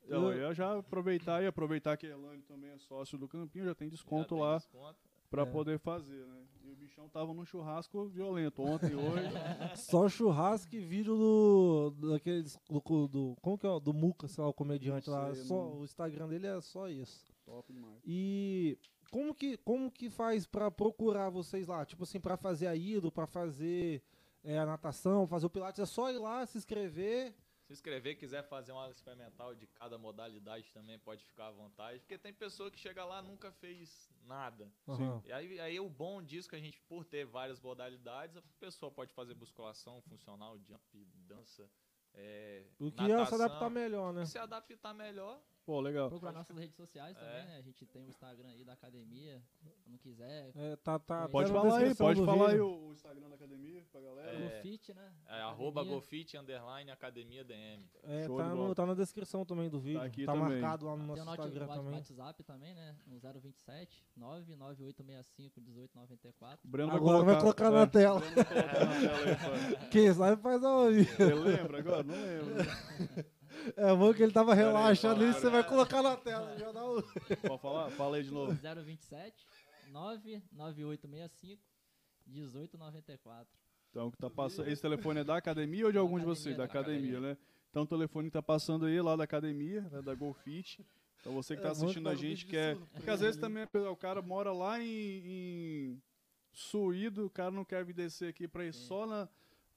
Então, 0.09 0.33
Eu- 0.33 0.38
eu 0.49 0.55
já 0.55 0.79
aproveitar 0.79 1.42
e 1.42 1.47
aproveitar 1.47 1.97
que 1.97 2.07
Erlânio 2.07 2.42
também 2.42 2.71
é 2.71 2.79
sócio 2.79 3.16
do 3.18 3.29
Campinho, 3.29 3.66
já 3.66 3.75
tem 3.75 3.88
Já 3.88 3.92
desconto 3.92 4.35
tem 4.35 4.42
lá. 4.42 4.57
desconto. 4.57 4.97
pra 5.31 5.42
É. 5.42 5.47
poder 5.47 5.79
fazer, 5.79 6.25
né? 6.27 6.42
E 6.64 6.71
o 6.71 6.75
bichão 6.75 7.07
tava 7.11 7.35
num 7.35 7.44
churrasco 7.44 8.07
violento 8.07 8.62
ontem, 8.62 8.94
hoje. 8.94 9.29
Só 9.77 10.09
churrasco 10.09 10.75
e 10.75 10.81
vídeo 10.81 11.14
do. 11.18 11.90
daqueles. 12.12 12.59
Do, 12.66 12.81
do, 13.07 13.37
como 13.42 13.59
que 13.59 13.66
é? 13.66 13.68
o- 13.71 13.79
Do 13.79 13.92
Muca, 13.92 14.27
sei 14.27 14.42
lá, 14.42 14.49
o 14.49 14.55
comediante 14.55 15.11
Não 15.11 15.16
lá. 15.18 15.35
sei, 15.35 15.44
Só, 15.44 15.55
não. 15.55 15.81
o 15.81 15.85
Instagram 15.85 16.29
dele 16.29 16.47
é 16.47 16.59
só 16.62 16.88
isso. 16.88 17.31
Top 17.44 17.71
demais. 17.71 17.99
E 18.07 18.79
como 19.11 19.35
que, 19.35 19.59
como 19.59 19.90
que 19.90 20.09
faz 20.09 20.47
pra 20.47 20.71
procurar 20.71 21.29
vocês 21.29 21.66
lá? 21.66 21.85
Tipo 21.85 22.05
assim, 22.05 22.18
pra 22.18 22.38
fazer 22.38 22.66
a 22.66 22.75
hidro, 22.75 23.12
pra 23.12 23.27
fazer 23.27 24.03
é, 24.42 24.59
a 24.59 24.64
natação, 24.64 25.27
fazer 25.27 25.44
o 25.44 25.51
pilates, 25.51 25.79
é 25.81 25.85
só 25.85 26.11
ir 26.11 26.16
lá, 26.18 26.47
se 26.47 26.57
inscrever. 26.57 27.35
Se 27.68 27.74
inscrever, 27.74 28.16
quiser 28.16 28.42
fazer 28.44 28.72
uma 28.72 28.81
aula 28.81 28.92
experimental 28.92 29.54
de 29.54 29.66
cada 29.66 29.98
modalidade 29.98 30.72
também, 30.72 30.98
pode 30.98 31.22
ficar 31.22 31.48
à 31.48 31.50
vontade. 31.50 31.98
Porque 32.00 32.16
tem 32.16 32.33
pessoa 32.33 32.70
que 32.70 32.78
chega 32.78 33.04
lá 33.04 33.20
nunca 33.20 33.52
fez 33.52 34.11
nada. 34.22 34.72
Aham. 34.88 35.22
E 35.26 35.31
aí, 35.31 35.61
aí 35.61 35.78
o 35.78 35.87
bom 35.90 36.22
disso 36.22 36.48
que 36.48 36.57
a 36.57 36.59
gente, 36.59 36.81
por 36.88 37.04
ter 37.04 37.26
várias 37.26 37.61
modalidades, 37.61 38.38
a 38.38 38.42
pessoa 38.59 38.90
pode 38.90 39.12
fazer 39.12 39.35
musculação, 39.35 40.00
funcional, 40.00 40.59
jump, 40.61 41.04
dança, 41.26 41.70
é, 42.14 42.64
O 42.78 42.90
que 42.90 43.02
é 43.02 43.07
se 43.07 43.12
natação. 43.12 43.44
adaptar 43.44 43.68
melhor, 43.68 44.14
né? 44.14 44.24
Se 44.24 44.38
adaptar 44.38 44.94
melhor, 44.94 45.38
Pô, 45.68 45.81
legal. 45.83 46.09
Procurar 46.09 46.33
nossas 46.33 46.57
redes 46.57 46.74
sociais 46.74 47.14
É. 47.14 47.20
também, 47.20 47.44
né? 47.44 47.57
A 47.59 47.61
gente 47.61 47.85
tem 47.85 48.02
o 48.02 48.09
Instagram 48.09 48.48
aí 48.48 48.64
da 48.64 48.72
academia. 48.72 49.38
Se 49.85 49.90
não 49.90 49.98
quiser, 49.98 50.50
É, 50.57 50.76
tá, 50.76 50.98
tá, 50.98 51.28
Pode 51.28 51.48
tá 51.52 51.54
na 51.54 51.61
falar 51.61 51.78
aí, 51.81 51.94
pode 51.94 52.24
falar 52.24 52.44
aí 52.46 52.50
vídeo. 52.52 52.66
o, 52.66 52.88
o 52.88 52.92
Instagram 52.94 53.28
da 53.28 53.35
academia 53.35 53.85
pra 53.92 54.00
galera. 54.00 54.31
É. 54.33 54.38
no 54.38 54.62
Fit, 54.62 54.94
né? 54.94 55.12
é 55.28 55.40
arroba 55.42 55.85
gofit, 55.85 56.38
underline, 56.38 56.90
academia 56.90 57.44
DM. 57.44 57.85
É, 58.02 58.24
Show 58.24 58.38
tá, 58.38 58.54
no- 58.54 58.74
tá 58.74 58.87
na 58.87 58.94
descrição 58.94 59.44
também 59.44 59.68
do 59.68 59.78
vídeo. 59.78 60.00
Tá, 60.00 60.07
aqui 60.07 60.24
também. 60.24 60.40
marcado 60.62 60.87
lá 60.87 60.92
no 60.92 60.98
Tem 61.00 61.07
nosso 61.09 61.24
nosso 61.26 61.40
Instagram 61.42 61.66
wa- 61.66 61.76
também. 61.76 61.92
WhatsApp 61.92 62.42
também, 62.44 62.74
né? 62.74 62.96
No 63.07 63.18
027 63.20 64.07
99865 64.16 65.61
1894. 65.61 66.66
O 66.66 66.70
Breno 66.70 66.92
Agora 66.92 67.22
vai 67.24 67.38
colocar 67.38 67.70
na 67.70 67.83
é, 67.83 67.87
tela. 67.87 68.20
Breno 68.20 68.35
vai 68.37 68.44
colocar 68.46 68.87
na 68.87 68.94
tela 69.00 69.54
aí. 69.83 69.88
Quem 69.92 70.14
sabe 70.14 70.40
faz 70.40 70.64
ao 70.64 70.88
vivo. 70.88 71.14
Você 71.14 71.35
lembra 71.35 71.78
agora? 71.78 72.02
Não 72.04 72.14
lembro. 72.14 73.28
É 73.77 73.94
bom 73.94 74.12
que 74.14 74.23
ele 74.23 74.33
tava 74.33 74.55
fala, 74.57 74.90
nisso, 74.90 75.40
você 75.40 75.51
vai 75.51 75.66
colocar 75.66 76.03
na 76.03 76.16
tela. 76.16 76.57
Já 76.59 76.73
dá 76.73 76.85
um... 76.85 77.03
Pode 77.03 77.61
falar? 77.62 77.90
Fala 77.90 78.16
aí 78.16 78.23
de 78.23 78.31
novo. 78.31 78.53
027 78.53 79.35
99865 79.90 81.62
1894. 82.27 83.49
Então, 83.90 84.11
que 84.11 84.18
tá 84.18 84.29
passando. 84.31 84.68
Esse 84.68 84.83
telefone 84.83 85.21
é 85.21 85.25
da 85.25 85.37
academia 85.37 85.87
ou 85.87 85.92
de 85.92 85.99
algum 85.99 86.18
de 86.18 86.25
vocês? 86.25 86.57
Da 86.57 86.64
da 86.64 86.71
academia, 86.71 87.18
academia. 87.18 87.21
né? 87.33 87.38
Então, 87.71 87.83
o 87.83 87.87
telefone 87.87 88.29
que 88.29 88.33
tá 88.33 88.42
passando 88.42 88.87
aí 88.87 89.01
lá 89.01 89.16
da 89.16 89.25
academia, 89.25 89.83
né, 89.90 90.03
da 90.03 90.14
Golfit. 90.14 90.85
Então, 91.21 91.33
você 91.33 91.55
que 91.55 91.61
É 91.61 91.62
tá 91.64 91.71
que 91.71 91.77
assistindo 91.77 92.09
a 92.09 92.14
gente, 92.14 92.44
vídeo 92.47 92.49
que 92.49 92.57
é. 92.57 92.75
de 92.75 92.81
Porque 92.92 93.11
às 93.11 93.21
vezes 93.21 93.40
também 93.40 93.64
o 93.90 93.97
cara 93.97 94.23
mora 94.23 94.53
lá 94.53 94.81
em, 94.81 94.87
em 95.25 96.03
Suído, 96.53 97.27
o 97.27 97.31
cara 97.31 97.51
não 97.51 97.64
quer 97.64 97.85
vir 97.85 97.92
descer 97.94 98.29
aqui 98.29 98.47
pra 98.47 98.64
ir 98.64 98.73
Sim. 98.73 98.87
só 98.87 99.07
na, 99.07 99.29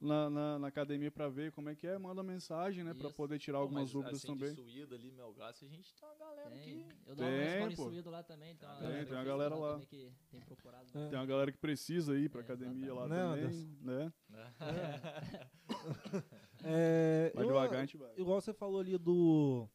na, 0.02 0.30
na, 0.30 0.60
na 0.60 0.68
academia 0.68 1.12
pra 1.12 1.30
ver 1.30 1.52
como 1.52 1.70
é 1.70 1.76
que 1.76 1.86
é, 1.86 1.98
manda 1.98 2.24
mensagem, 2.24 2.84
né? 2.84 2.94
Pra 2.94 3.08
Isso. 3.08 3.16
poder 3.16 3.38
tirar 3.38 3.60
Pô, 3.60 3.62
algumas 3.64 3.84
mas, 3.84 3.92
dúvidas 3.94 4.18
assim, 4.18 4.28
também. 4.28 4.50
De 4.50 4.56
suída 4.56 4.96
ali, 4.96 5.12
Melgaço, 5.12 5.64
a 5.64 5.68
gente 5.68 5.94
tem 5.94 6.10
uma 6.10 6.16
galera 6.18 6.50
Tem. 6.50 6.64
que... 6.64 6.86
Eu 7.06 7.16
dou 7.16 7.26
Tem, 7.28 7.76
pô. 7.76 7.84
Suído 7.84 8.10
lá 8.10 8.24
também. 8.24 8.56
Tem 8.56 8.68
uma 8.68 8.76
Tem, 8.78 8.84
galera 8.88 9.06
tem 9.06 9.14
uma 9.16 9.22
que 9.22 9.28
galera 9.30 9.56
lá. 9.56 9.80
que 9.80 10.12
tem 10.30 10.42
procurado. 10.42 10.86
É. 10.96 11.08
Tem 11.10 11.20
uma 11.20 11.26
galera 11.26 11.52
que 11.52 11.58
precisa 11.60 12.18
ir 12.18 12.30
pra 12.30 12.42
É, 12.42 12.44
academia 12.44 12.94
lá 12.94 13.06
exatamente. 13.06 13.66
também, 13.66 13.78
Né, 13.82 14.14
né? 14.30 14.54
É, 16.64 17.32
Vai 17.36 17.44
eu- 17.44 17.48
devagar, 17.48 17.76
a 17.80 17.82
gente 17.86 17.98
vai. 17.98 18.12
igual 18.18 18.42
você 18.42 18.54
falou 18.54 18.80
ali 18.80 18.98
do 18.98 19.68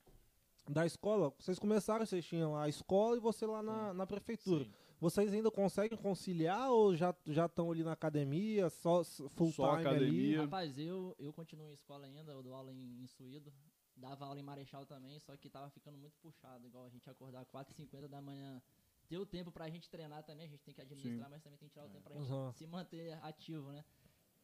da 0.69 0.85
escola, 0.85 1.33
vocês 1.39 1.59
começaram, 1.61 2.05
vocês 2.05 2.25
tinham 2.25 2.57
a 2.57 2.69
escola 2.69 3.17
e 3.17 3.21
você 3.21 3.47
lá 3.47 3.63
na, 3.63 3.95
na 3.95 4.05
prefeitura. 4.07 4.65
Sim. 4.65 4.73
Vocês 5.07 5.33
ainda 5.33 5.53
conseguem 5.53 5.97
conciliar 5.97 6.69
ou 6.73 6.97
já 6.97 7.15
já 7.27 7.47
estão 7.47 7.71
ali 7.71 7.85
na 7.85 7.93
academia, 7.93 8.69
só 8.69 9.05
full 9.05 9.53
Só 9.53 9.77
time 9.77 9.81
academia. 9.89 10.41
Rapaz, 10.43 10.77
eu, 10.77 11.15
eu 11.17 11.33
continuo 11.33 11.71
em 11.71 11.75
escola 11.75 12.07
ainda, 12.07 12.33
eu 12.33 12.43
dou 12.43 12.53
aula 12.53 12.73
em, 12.73 13.03
em 13.05 13.07
Suído. 13.07 13.53
Dava 13.97 14.25
aula 14.27 14.41
em 14.41 14.43
Marechal 14.43 14.85
também, 14.85 15.21
só 15.21 15.37
que 15.37 15.49
tava 15.49 15.71
ficando 15.71 15.97
muito 15.97 16.19
puxado, 16.19 16.67
igual 16.67 16.85
a 16.87 16.89
gente 16.91 17.09
acordar 17.09 17.47
4h50 17.47 18.09
da 18.09 18.21
manhã. 18.21 18.61
Ter 19.09 19.17
o 19.17 19.25
tempo 19.25 19.53
pra 19.53 19.71
gente 19.71 19.89
treinar 19.89 20.25
também, 20.25 20.45
a 20.47 20.49
gente 20.49 20.65
tem 20.65 20.75
que 20.75 20.81
administrar, 20.81 21.31
mas 21.31 21.41
também 21.41 21.57
tem 21.57 21.69
que 21.69 21.73
tirar 21.75 21.87
o 21.87 21.89
tempo 21.89 22.03
pra 22.03 22.17
gente 22.19 22.29
Uhum. 22.33 22.53
se 22.53 22.67
manter 22.67 23.13
ativo, 23.23 23.71
né? 23.71 23.85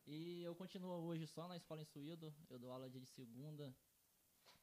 E 0.07 0.45
eu 0.45 0.55
continuo 0.55 0.93
hoje 1.09 1.27
só 1.27 1.49
na 1.49 1.57
escola 1.57 1.83
em 1.83 1.85
Suído, 1.87 2.33
eu 2.49 2.57
dou 2.61 2.71
aula 2.71 2.89
dia 2.89 3.01
de 3.01 3.09
segunda, 3.09 3.75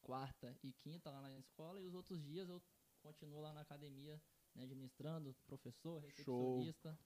quarta 0.02 0.56
e 0.64 0.72
quinta 0.72 1.12
lá 1.12 1.20
na 1.22 1.38
escola, 1.38 1.82
e 1.82 1.86
os 1.86 1.94
outros 1.94 2.24
dias 2.24 2.48
eu 2.48 2.62
continuo 3.02 3.42
lá 3.42 3.52
na 3.54 3.62
academia, 3.62 4.20
né, 4.60 4.64
administrando, 4.66 5.36
professor, 5.48 6.02
recepcionista. 6.02 6.98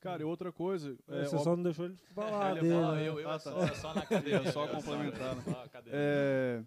Cara, 0.00 0.22
e 0.22 0.24
outra 0.24 0.50
coisa. 0.52 0.96
É, 1.08 1.24
você 1.24 1.36
ó- 1.36 1.38
só 1.38 1.54
não 1.56 1.62
deixou 1.62 1.84
ele 1.86 1.96
falar 2.12 2.50
Ele 2.52 2.60
dele. 2.62 2.74
fala, 2.74 2.96
né? 2.96 3.08
eu, 3.08 3.20
eu 3.20 3.30
Ah, 3.30 3.34
é, 3.34 3.38
só, 3.38 3.52
tá. 3.52 3.64
é 3.72 3.74
só 3.74 3.94
na 3.94 4.00
academia. 4.02 4.36
É 4.38 4.52
só 4.52 4.66
complementar, 4.68 5.36
só. 5.44 5.68
É, 5.86 6.64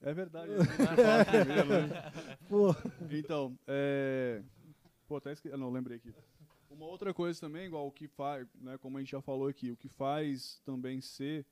é 0.00 0.14
verdade. 0.14 0.50
falado 0.56 1.26
primeiro, 1.26 1.68
né? 1.88 2.12
Pô, 2.48 2.74
Então, 3.10 3.58
é. 3.66 4.42
Pô, 5.06 5.16
até 5.16 5.32
esqueci. 5.32 5.54
ah, 5.54 5.58
Não, 5.58 5.70
lembrei 5.70 5.98
aqui. 5.98 6.14
Uma 6.70 6.86
outra 6.86 7.12
coisa 7.12 7.38
também, 7.38 7.66
igual 7.66 7.86
o 7.86 7.92
que 7.92 8.08
faz, 8.08 8.48
né, 8.54 8.78
como 8.78 8.96
a 8.96 9.00
gente 9.00 9.10
já 9.12 9.20
falou 9.20 9.46
aqui, 9.48 9.70
o 9.70 9.76
que 9.76 9.90
faz 9.90 10.58
também 10.64 11.02
ser 11.02 11.44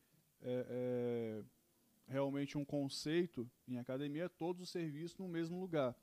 é, 0.42 0.64
é, 0.70 1.42
realmente 2.08 2.56
um 2.56 2.64
conceito 2.64 3.46
em 3.68 3.76
academia 3.78 4.24
é 4.24 4.28
todos 4.30 4.62
os 4.62 4.70
serviços 4.70 5.18
no 5.18 5.28
mesmo 5.28 5.60
lugar. 5.60 5.94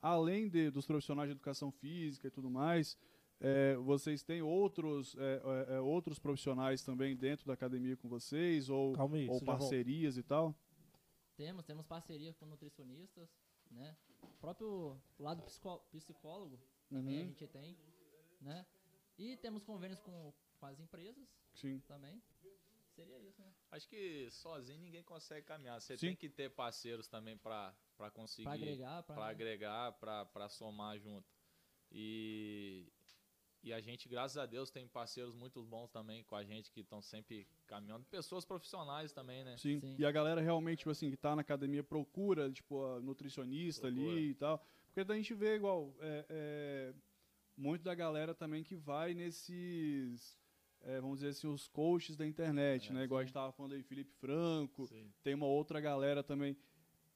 Além 0.00 0.48
de, 0.48 0.70
dos 0.70 0.86
profissionais 0.86 1.28
de 1.28 1.32
educação 1.32 1.70
física 1.70 2.28
e 2.28 2.30
tudo 2.30 2.50
mais, 2.50 2.96
é, 3.40 3.76
vocês 3.76 4.22
têm 4.22 4.42
outros, 4.42 5.16
é, 5.18 5.42
é, 5.70 5.74
é, 5.76 5.80
outros 5.80 6.18
profissionais 6.18 6.82
também 6.82 7.16
dentro 7.16 7.46
da 7.46 7.54
academia 7.54 7.96
com 7.96 8.08
vocês, 8.08 8.68
ou, 8.70 8.94
aí. 9.14 9.28
ou 9.28 9.40
parcerias 9.42 10.16
e 10.16 10.22
tal? 10.22 10.54
Temos, 11.36 11.64
temos 11.64 11.84
parceria 11.86 12.32
com 12.34 12.46
nutricionistas, 12.46 13.28
né? 13.70 13.96
O 14.22 14.38
próprio 14.40 14.96
lado 15.18 15.42
psicó- 15.42 15.78
psicólogo 15.92 16.58
também 16.88 17.18
a 17.18 17.20
Uhum. 17.22 17.26
gente 17.28 17.46
tem, 17.48 17.76
né? 18.40 18.64
E 19.18 19.36
temos 19.38 19.62
convênios 19.64 20.00
com, 20.00 20.32
com 20.60 20.66
as 20.66 20.78
empresas 20.78 21.26
Sim. 21.54 21.80
também. 21.88 22.22
Seria 22.94 23.18
isso, 23.18 23.42
né? 23.42 23.52
Acho 23.70 23.88
que 23.88 24.30
sozinho 24.30 24.80
ninguém 24.80 25.02
consegue 25.02 25.46
caminhar. 25.46 25.80
Você 25.80 25.96
Sim. 25.96 26.08
tem 26.08 26.16
que 26.16 26.28
ter 26.28 26.50
parceiros 26.50 27.08
também 27.08 27.36
pra 27.36 27.74
pra 27.96 28.10
conseguir. 28.10 28.44
Pra 28.44 28.52
agregar, 28.52 29.02
pra, 29.02 29.14
para 29.14 29.26
agregar, 29.26 29.92
para 29.92 30.48
somar 30.48 30.98
junto. 30.98 31.26
E, 31.90 32.92
e 33.62 33.72
a 33.72 33.80
gente, 33.80 34.08
graças 34.08 34.36
a 34.36 34.46
Deus, 34.46 34.70
tem 34.70 34.86
parceiros 34.86 35.34
muito 35.34 35.62
bons 35.64 35.90
também 35.90 36.22
com 36.24 36.36
a 36.36 36.44
gente 36.44 36.70
que 36.70 36.80
estão 36.80 37.00
sempre 37.00 37.48
caminhando. 37.66 38.04
Pessoas 38.06 38.44
profissionais 38.44 39.12
também, 39.12 39.44
né? 39.44 39.56
Sim. 39.56 39.80
Sim. 39.80 39.96
E 39.98 40.04
a 40.04 40.12
galera 40.12 40.40
realmente, 40.40 40.80
tipo 40.80 40.90
assim, 40.90 41.10
que 41.10 41.16
tá 41.16 41.34
na 41.34 41.42
academia 41.42 41.82
procura, 41.82 42.50
tipo, 42.50 42.84
a 42.84 43.00
nutricionista 43.00 43.88
Procura. 43.88 44.12
ali 44.12 44.30
e 44.30 44.34
tal. 44.34 44.64
Porque 44.86 45.04
daí 45.04 45.18
a 45.18 45.20
gente 45.20 45.34
vê 45.34 45.56
igual, 45.56 45.94
é, 46.00 46.26
é, 46.28 46.94
muito 47.56 47.82
da 47.82 47.94
galera 47.94 48.34
também 48.34 48.62
que 48.62 48.76
vai 48.76 49.14
nesses, 49.14 50.38
é, 50.86 51.00
vamos 51.00 51.18
dizer 51.18 51.30
assim, 51.30 51.48
os 51.48 51.66
coaches 51.68 52.16
da 52.16 52.26
internet, 52.26 52.90
É, 52.90 52.94
né? 52.94 53.04
Igual 53.04 53.18
a 53.18 53.22
sim. 53.22 53.26
gente 53.26 53.34
tava 53.34 53.52
falando 53.52 53.72
aí, 53.72 53.82
Felipe 53.82 54.12
Franco, 54.20 54.86
Sim. 54.86 55.12
tem 55.22 55.34
uma 55.34 55.46
outra 55.46 55.80
galera 55.80 56.22
também. 56.22 56.56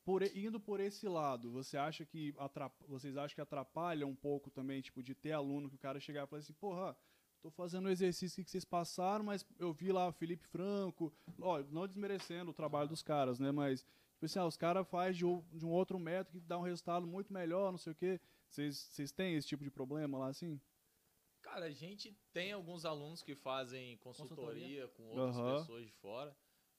Por, 0.04 0.22
indo 0.37 0.59
por 0.59 0.80
esse 0.80 1.06
lado, 1.09 1.50
você 1.52 1.76
acha 1.76 2.04
que 2.04 2.35
atrap- 2.38 2.74
vocês 2.88 3.16
acham 3.16 3.35
que 3.35 3.40
atrapalha 3.40 4.06
um 4.06 4.14
pouco 4.14 4.50
também, 4.50 4.80
tipo, 4.80 5.02
de 5.02 5.14
ter 5.14 5.33
aluno 5.33 5.68
que 5.68 5.76
o 5.76 5.78
cara 5.78 6.00
chegar 6.00 6.24
e 6.24 6.26
falar 6.26 6.40
assim, 6.40 6.54
porra, 6.54 6.96
tô 7.40 7.50
fazendo 7.50 7.87
o 7.87 7.90
exercício 7.90 8.42
que 8.42 8.50
vocês 8.50 8.64
passaram, 8.64 9.24
mas 9.24 9.46
eu 9.59 9.72
vi 9.72 9.92
lá 9.92 10.09
o 10.09 10.12
Felipe 10.12 10.46
Franco, 10.48 11.12
ó, 11.40 11.62
não 11.70 11.87
desmerecendo 11.87 12.50
o 12.50 12.54
trabalho 12.54 12.88
dos 12.88 13.02
caras, 13.02 13.38
né, 13.38 13.52
mas, 13.52 13.83
tipo 14.14 14.24
assim, 14.24 14.38
ah, 14.38 14.46
os 14.46 14.56
caras 14.56 14.88
fazem 14.88 15.18
de, 15.18 15.24
um- 15.26 15.44
de 15.52 15.64
um 15.64 15.70
outro 15.70 15.98
método 15.98 16.40
que 16.40 16.46
dá 16.46 16.59
um 16.59 16.62
resultado 16.62 17.06
muito 17.06 17.33
melhor, 17.33 17.70
não 17.70 17.78
sei 17.78 17.92
o 17.92 17.96
quê. 17.96 18.20
Vocês 18.48 19.12
têm 19.12 19.37
esse 19.37 19.46
tipo 19.46 19.62
de 19.62 19.70
problema 19.70 20.18
lá, 20.18 20.26
assim? 20.28 20.61
Cara, 21.50 21.66
a 21.66 21.70
gente 21.70 22.16
tem 22.32 22.52
alguns 22.52 22.84
alunos 22.84 23.22
que 23.24 23.34
fazem 23.34 23.96
consultoria, 23.96 24.86
Consultoria. 24.86 24.88
com 24.88 25.02
outras 25.08 25.36
Aham. 25.36 25.58
pessoas 25.58 25.84
de 25.84 25.92
fora, 25.92 26.36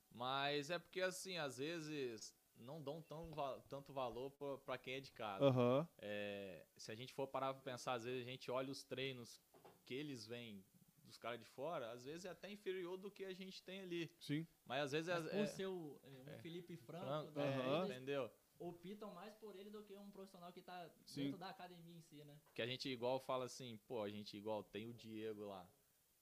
mas 0.09 0.69
é 0.69 0.79
porque, 0.79 1.01
assim, 1.01 1.37
às 1.37 1.57
vezes 1.57 2.33
não 2.55 2.81
dão 2.81 3.01
tão, 3.01 3.29
tanto 3.69 3.91
valor 3.91 4.31
para 4.65 4.77
quem 4.77 4.93
é 4.93 4.99
de 5.01 5.11
casa. 5.11 5.45
Aham, 5.45 5.85
É, 5.97 6.65
se 6.77 6.89
a 6.89 6.95
gente 6.95 7.13
for 7.13 7.27
parar 7.27 7.53
pra 7.53 7.61
pensar, 7.61 7.93
às 7.93 8.05
vezes 8.05 8.25
a 8.25 8.29
gente 8.29 8.49
olha 8.49 8.71
os 8.71 8.81
treinos 8.81 9.41
que 9.85 9.93
eles 9.93 10.25
vêm 10.25 10.63
dos 11.03 11.17
caras 11.17 11.39
de 11.39 11.45
fora, 11.45 11.91
às 11.91 12.05
vezes 12.05 12.23
é 12.23 12.29
até 12.29 12.49
inferior 12.49 12.97
do 12.97 13.11
que 13.11 13.25
a 13.25 13.33
gente 13.33 13.61
tem 13.63 13.81
ali. 13.81 14.09
sim. 14.21 14.47
Mas 14.65 14.83
às 14.85 14.91
vezes 14.93 15.09
Mas 15.09 15.25
é, 15.27 15.29
por 15.31 15.43
é, 15.43 15.47
ser 15.47 15.65
o, 15.65 15.99
é, 16.27 16.37
um 16.37 16.41
Felipe 16.41 16.77
Franco, 16.77 17.29
franco, 17.33 17.39
é, 17.39 17.47
Aham. 17.49 17.75
eles 17.75 17.89
entendeu? 17.89 18.31
Optam 18.61 19.13
mais 19.13 19.33
por 19.35 19.55
ele 19.55 19.69
do 19.69 19.83
que 19.83 19.93
um 19.93 20.09
profissional 20.11 20.51
que 20.51 20.61
tá 20.61 20.89
Sim. 21.05 21.23
dentro 21.23 21.39
da 21.39 21.49
academia 21.49 21.95
em 21.95 22.01
si, 22.01 22.23
né? 22.23 22.37
Que 22.53 22.61
a 22.61 22.67
gente 22.67 22.87
igual 22.87 23.19
fala 23.19 23.45
assim, 23.45 23.79
pô, 23.87 24.01
a 24.03 24.09
gente 24.09 24.37
igual 24.37 24.63
tem 24.63 24.87
o 24.87 24.93
Diego 24.93 25.45
lá. 25.45 25.67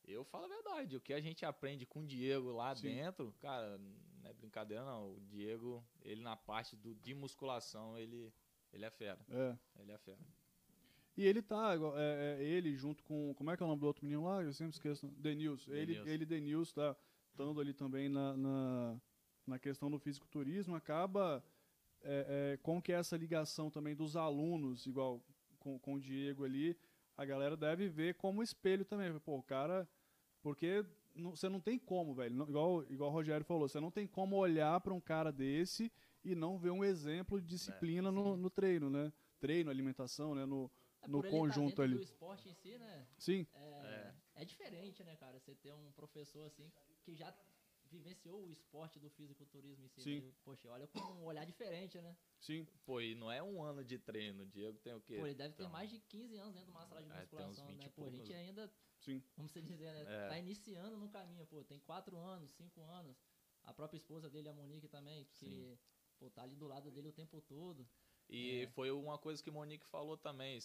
Eu 0.06 0.24
falo 0.24 0.46
a 0.46 0.48
verdade, 0.48 0.96
o 0.96 1.02
que 1.02 1.14
a 1.14 1.20
gente 1.20 1.46
aprende 1.46 1.86
com 1.86 2.02
o 2.02 2.08
Diego 2.08 2.52
lá 2.52 2.76
Sim. 2.76 2.84
dentro, 2.84 3.34
cara, 3.40 3.78
não 3.78 4.30
é 4.30 4.34
brincadeira 4.34 4.84
não. 4.84 5.14
O 5.14 5.22
Diego, 5.22 5.84
ele 6.02 6.22
na 6.22 6.36
parte 6.36 6.76
do, 6.76 6.96
de 6.96 7.14
musculação, 7.14 7.98
ele, 7.98 8.34
ele 8.74 8.86
é 8.86 8.90
fera. 8.90 9.20
É. 9.30 9.58
Ele 9.80 9.92
é 9.92 9.98
fera. 9.98 10.18
E 11.18 11.26
ele 11.26 11.42
tá, 11.42 11.74
é, 11.98 12.38
é, 12.40 12.44
ele 12.44 12.76
junto 12.78 13.04
com. 13.04 13.34
Como 13.34 13.52
é 13.52 13.58
que 13.58 13.62
é 13.62 13.66
o 13.66 13.68
nome 13.68 13.82
do 13.82 13.88
outro 13.88 14.06
menino 14.06 14.24
lá? 14.24 14.42
Eu 14.42 14.54
sempre 14.54 14.76
esqueço. 14.76 15.06
Denilson. 15.18 15.72
Ele, 15.72 15.86
Denilson. 15.88 16.10
ele 16.10 16.26
Denilson, 16.26 16.74
tá 16.76 16.96
estando 17.30 17.60
ali 17.60 17.74
também 17.74 18.08
na, 18.08 18.38
na, 18.38 19.02
na 19.46 19.60
questão 19.60 19.92
do 19.92 20.00
fisiculturismo, 20.00 20.76
acaba 20.76 21.44
é, 22.04 22.54
é, 22.54 22.58
com 22.58 22.82
que 22.82 22.92
essa 22.92 23.16
ligação 23.18 23.70
também 23.70 23.96
dos 23.96 24.16
alunos, 24.16 24.86
igual 24.86 25.22
com, 25.60 25.78
com 25.80 25.96
o 25.96 26.00
Diego 26.00 26.46
ali, 26.46 26.78
a 27.18 27.26
galera 27.26 27.58
deve 27.58 27.88
ver 27.90 28.16
como 28.16 28.42
espelho 28.44 28.86
também. 28.86 29.18
Pô, 29.20 29.38
o 29.38 29.44
cara. 29.44 29.88
Porque 30.42 30.86
não- 31.14 31.32
você 31.36 31.50
não 31.50 31.60
tem 31.60 31.78
como, 31.78 32.14
velho. 32.14 32.34
não- 32.36 32.48
igual, 32.48 32.84
igual 32.90 33.10
o 33.10 33.14
Rogério 33.14 33.46
falou, 33.46 33.68
você 33.68 33.80
não 33.80 33.92
tem 33.92 34.08
como 34.08 34.38
olhar 34.38 34.80
para 34.80 34.94
um 34.94 35.02
cara 35.02 35.32
desse 35.32 35.92
e 36.24 36.34
não 36.34 36.58
ver 36.58 36.70
um 36.72 36.84
exemplo 36.84 37.42
de 37.42 37.48
disciplina 37.48 38.10
no, 38.12 38.38
no 38.38 38.50
treino, 38.50 38.90
né? 38.90 39.12
Treino, 39.40 39.70
alimentação, 39.70 40.34
né? 40.34 40.46
No, 40.46 40.72
É, 41.02 41.08
no 41.10 41.22
tá 41.22 41.30
conjunto 41.30 41.82
ali. 41.82 41.96
do 41.96 42.02
esporte 42.02 42.48
em 42.50 42.54
si, 42.54 42.78
né? 42.78 43.06
Sim, 43.18 43.46
É, 43.84 44.14
é 44.36 44.46
diferente, 44.46 45.04
né, 45.04 45.16
cara? 45.18 45.38
Você 45.40 45.54
ter 45.56 45.74
um 45.74 45.92
professor 45.92 46.46
assim 46.46 46.72
que 47.04 47.14
já 47.14 47.34
vivenciou 47.90 48.46
o 48.46 48.52
esporte 48.52 49.00
do 49.00 49.10
fisiculturismo 49.10 49.86
em 49.86 49.90
si. 49.90 50.02
Sim. 50.02 50.20
né? 50.22 50.34
Poxa, 50.44 50.70
olha 50.70 50.88
com 50.88 51.00
um 51.00 51.24
olhar 51.26 51.46
diferente, 51.46 52.00
né? 52.02 52.16
sim. 52.40 52.66
Pô, 52.86 53.02
e 53.02 53.16
não 53.16 53.32
é 53.32 53.42
um 53.44 53.62
ano 53.64 53.84
de 53.84 53.98
treino. 53.98 54.44
O 54.44 54.46
Diego 54.48 54.78
tem 54.80 54.94
o 54.94 55.02
quê? 55.02 55.18
Pô, 55.18 55.26
ele 55.26 55.36
deve 55.36 55.54
ter 55.56 55.64
Então, 55.64 55.72
mais 55.72 55.90
de 55.90 56.00
15 56.00 56.38
anos 56.38 56.54
dentro 56.54 56.68
do 56.68 56.74
massa 56.74 56.96
de 57.02 57.10
É, 57.10 57.20
musculação, 57.20 57.68
20 57.68 57.78
né? 57.78 57.90
Pô, 57.96 58.06
a 58.06 58.10
gente 58.10 58.34
ainda, 58.34 58.72
Sim. 59.00 59.24
vamos 59.36 59.52
se 59.52 59.62
dizer, 59.62 59.92
né? 59.94 60.06
É. 60.08 60.30
Tá 60.30 60.38
iniciando 60.40 60.98
no 60.98 61.10
caminho, 61.10 61.46
pô. 61.48 61.64
Tem 61.64 61.80
4 61.80 62.18
anos, 62.18 62.52
5 62.52 62.82
anos. 62.84 63.18
A 63.64 63.74
própria 63.74 63.98
esposa 63.98 64.30
dele, 64.30 64.50
a 64.50 64.54
Monique 64.54 64.88
também, 64.88 65.26
que, 65.26 65.46
Sim. 65.46 65.78
pô, 66.18 66.30
tá 66.30 66.44
ali 66.44 66.56
do 66.56 66.68
lado 66.68 66.90
dele 66.92 67.10
o 67.10 67.14
tempo 67.14 67.42
todo. 67.42 67.88
E 68.30 68.62
É. 68.62 68.68
foi 68.68 68.92
uma 68.92 69.18
coisa 69.18 69.42
que 69.44 69.50
o 69.50 69.54
Monique 69.54 69.86
falou 69.88 70.18
também. 70.18 70.60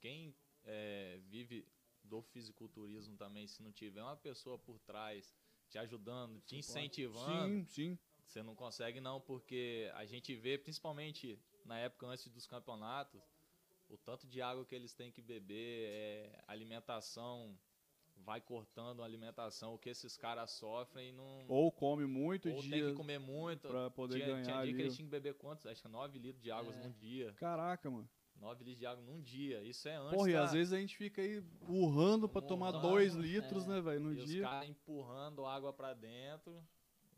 Quem 0.00 0.34
é, 0.64 1.18
vive 1.26 1.66
do 2.02 2.22
fisiculturismo 2.22 3.16
também, 3.16 3.46
se 3.46 3.62
não 3.62 3.70
tiver 3.72 4.02
uma 4.02 4.16
pessoa 4.16 4.58
por 4.58 4.78
trás 4.80 5.34
te 5.72 5.78
ajudando, 5.78 6.38
te 6.42 6.56
incentivando, 6.56 7.64
Sim, 7.64 7.64
sim. 7.64 7.98
você 8.26 8.42
não 8.42 8.54
consegue 8.54 9.00
não, 9.00 9.18
porque 9.18 9.90
a 9.94 10.04
gente 10.04 10.34
vê, 10.36 10.58
principalmente 10.58 11.38
na 11.64 11.78
época 11.78 12.06
antes 12.06 12.28
dos 12.28 12.46
campeonatos, 12.46 13.22
o 13.88 13.96
tanto 13.96 14.26
de 14.26 14.42
água 14.42 14.66
que 14.66 14.74
eles 14.74 14.92
têm 14.92 15.10
que 15.10 15.22
beber, 15.22 15.88
é, 15.88 16.44
alimentação, 16.46 17.58
vai 18.18 18.38
cortando 18.38 19.02
a 19.02 19.06
alimentação, 19.06 19.72
o 19.74 19.78
que 19.78 19.88
esses 19.88 20.14
caras 20.14 20.50
sofrem 20.50 21.08
e 21.08 21.12
não... 21.12 21.46
Ou 21.48 21.72
come 21.72 22.04
muito 22.06 22.50
ou 22.50 22.60
tem 22.60 22.70
dia 22.70 22.90
que 22.90 22.94
comer 22.94 23.18
muito. 23.18 23.66
pra 23.66 23.90
poder 23.90 24.16
tinha, 24.16 24.26
ganhar 24.26 24.42
tinha 24.42 24.54
dia 24.56 24.62
ali. 24.62 24.74
que 24.74 24.82
eles 24.82 24.94
tinham 24.94 25.06
que 25.06 25.10
beber 25.10 25.34
quantos? 25.34 25.64
Acho 25.66 25.80
que 25.80 25.88
9 25.88 26.18
litros 26.18 26.42
de 26.42 26.50
água 26.50 26.72
É. 26.72 26.76
num 26.84 26.92
dia. 26.92 27.32
Caraca, 27.32 27.90
mano. 27.90 28.08
9 28.42 28.64
litros 28.64 28.78
de 28.80 28.86
água 28.86 29.02
num 29.04 29.20
dia. 29.22 29.62
Isso 29.62 29.88
é 29.88 29.94
antes 29.96 30.16
Porra, 30.16 30.30
e 30.30 30.32
da- 30.32 30.44
às 30.44 30.52
vezes 30.52 30.72
a 30.72 30.78
gente 30.78 30.96
fica 30.96 31.22
aí 31.22 31.42
urrando 31.68 32.28
pra 32.28 32.42
tomar 32.42 32.70
Urrando, 32.70 32.88
dois 32.88 33.14
é. 33.16 33.18
litros, 33.18 33.66
né, 33.66 33.80
velho, 33.80 34.00
no 34.00 34.12
e 34.12 34.18
os 34.18 34.26
dia. 34.26 34.42
caras 34.42 34.68
empurrando 34.68 35.46
água 35.46 35.72
pra 35.72 35.94
dentro. 35.94 36.62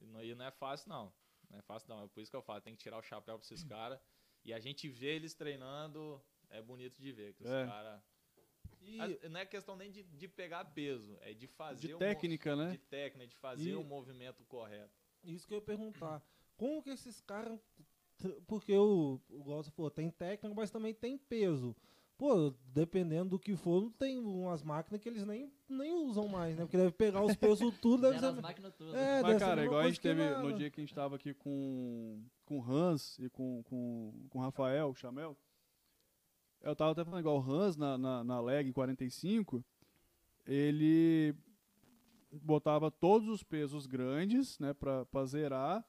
E 0.01 0.07
não, 0.07 0.23
e 0.23 0.35
não 0.35 0.45
é 0.45 0.51
fácil, 0.51 0.91
não. 0.91 1.13
Não 1.51 1.59
é 1.59 1.63
fácil, 1.63 1.89
não. 1.89 2.05
É 2.05 2.09
por 2.09 2.21
isso 2.21 2.31
que 2.31 2.37
eu 2.37 2.43
falo, 2.43 2.61
tem 2.61 2.77
que 2.77 2.83
tirar 2.83 2.99
o 2.99 3.03
chapéu 3.03 3.39
pra 3.39 3.45
esses 3.45 3.65
caras. 3.79 3.99
E 4.45 4.53
a 4.53 4.61
gente 4.61 4.87
vê 4.89 5.17
eles 5.17 5.35
treinando, 5.35 6.23
é 6.51 6.61
bonito 6.61 7.01
de 7.01 7.11
ver. 7.11 7.33
Que 7.35 7.43
os 7.43 7.51
É. 7.51 7.67
caras. 7.67 8.03
E 8.83 8.99
Não 9.31 9.41
é 9.41 9.47
questão 9.47 9.77
nem 9.77 9.91
de, 9.91 10.03
de 10.03 10.29
pegar 10.29 10.63
peso, 10.67 11.17
é 11.23 11.33
de 11.33 11.47
fazer 11.47 11.89
De 11.89 11.97
técnica, 11.97 12.55
né? 12.55 12.73
De 12.73 12.77
técnica, 12.79 13.27
de 13.29 13.37
fazer 13.37 13.71
E- 13.71 13.75
o 13.75 13.83
movimento 13.83 14.45
correto. 14.45 14.93
isso 15.23 15.47
que 15.49 15.55
eu 15.55 15.59
ia 15.59 15.63
perguntar. 15.65 16.23
Como 16.57 16.83
que 16.83 16.91
esses 16.91 17.19
caras. 17.23 17.59
Porque 18.47 18.77
o, 18.77 19.21
Gosta 19.29 19.73
falou, 19.73 19.91
tem 19.91 20.11
técnica, 20.11 20.55
mas 20.55 20.71
também 20.71 20.95
tem 20.95 21.19
peso. 21.19 21.75
Pô, 22.17 22.55
dependendo 22.73 23.31
do 23.31 23.39
que 23.39 23.57
for, 23.57 23.83
não 23.83 23.91
tem 23.91 24.19
umas 24.19 24.63
máquinas 24.63 25.01
que 25.01 25.09
eles 25.09 25.27
nem, 25.27 25.53
nem 25.69 25.93
usam 25.95 26.29
mais, 26.29 26.57
né? 26.57 26.63
Porque 26.63 26.77
deve 26.77 26.93
pegar 26.93 27.25
os 27.25 27.35
pesos 27.35 27.75
tudo, 27.83 28.03
deve 28.03 28.21
ser. 28.21 28.27
as 28.27 28.41
máquinas 28.41 28.73
todas. 28.75 28.95
É, 28.95 29.21
Mas, 29.21 29.39
cara, 29.39 29.65
igual 29.65 29.81
a 29.81 29.89
gente 29.89 30.01
teve 30.01 30.25
nada. 30.25 30.43
no 30.43 30.53
dia 30.53 30.71
que 30.71 30.81
a 30.81 30.85
gente 30.85 30.95
tava 30.95 31.17
aqui 31.17 31.35
com, 31.35 32.23
com 32.45 32.59
o 32.61 32.73
Hans 32.73 33.19
e 33.19 33.29
com, 33.29 33.63
com, 33.65 34.27
com 34.31 34.39
o 34.39 34.41
Rafael, 34.41 34.91
o 34.91 34.95
Chamel. 34.95 35.37
Eu 36.63 36.77
tava 36.77 36.93
até 36.93 37.05
falando 37.05 37.21
igual 37.21 37.39
o 37.39 37.53
Hans 37.53 37.77
na, 37.77 37.99
na, 37.99 38.23
na 38.23 38.41
leg 38.41 38.73
45, 38.73 39.63
ele 40.47 41.35
botava 42.33 42.91
todos 42.91 43.29
os 43.29 43.43
pesos 43.43 43.87
grandes, 43.87 44.59
né, 44.59 44.73
pra, 44.73 45.05
pra 45.05 45.25
zerar, 45.25 45.85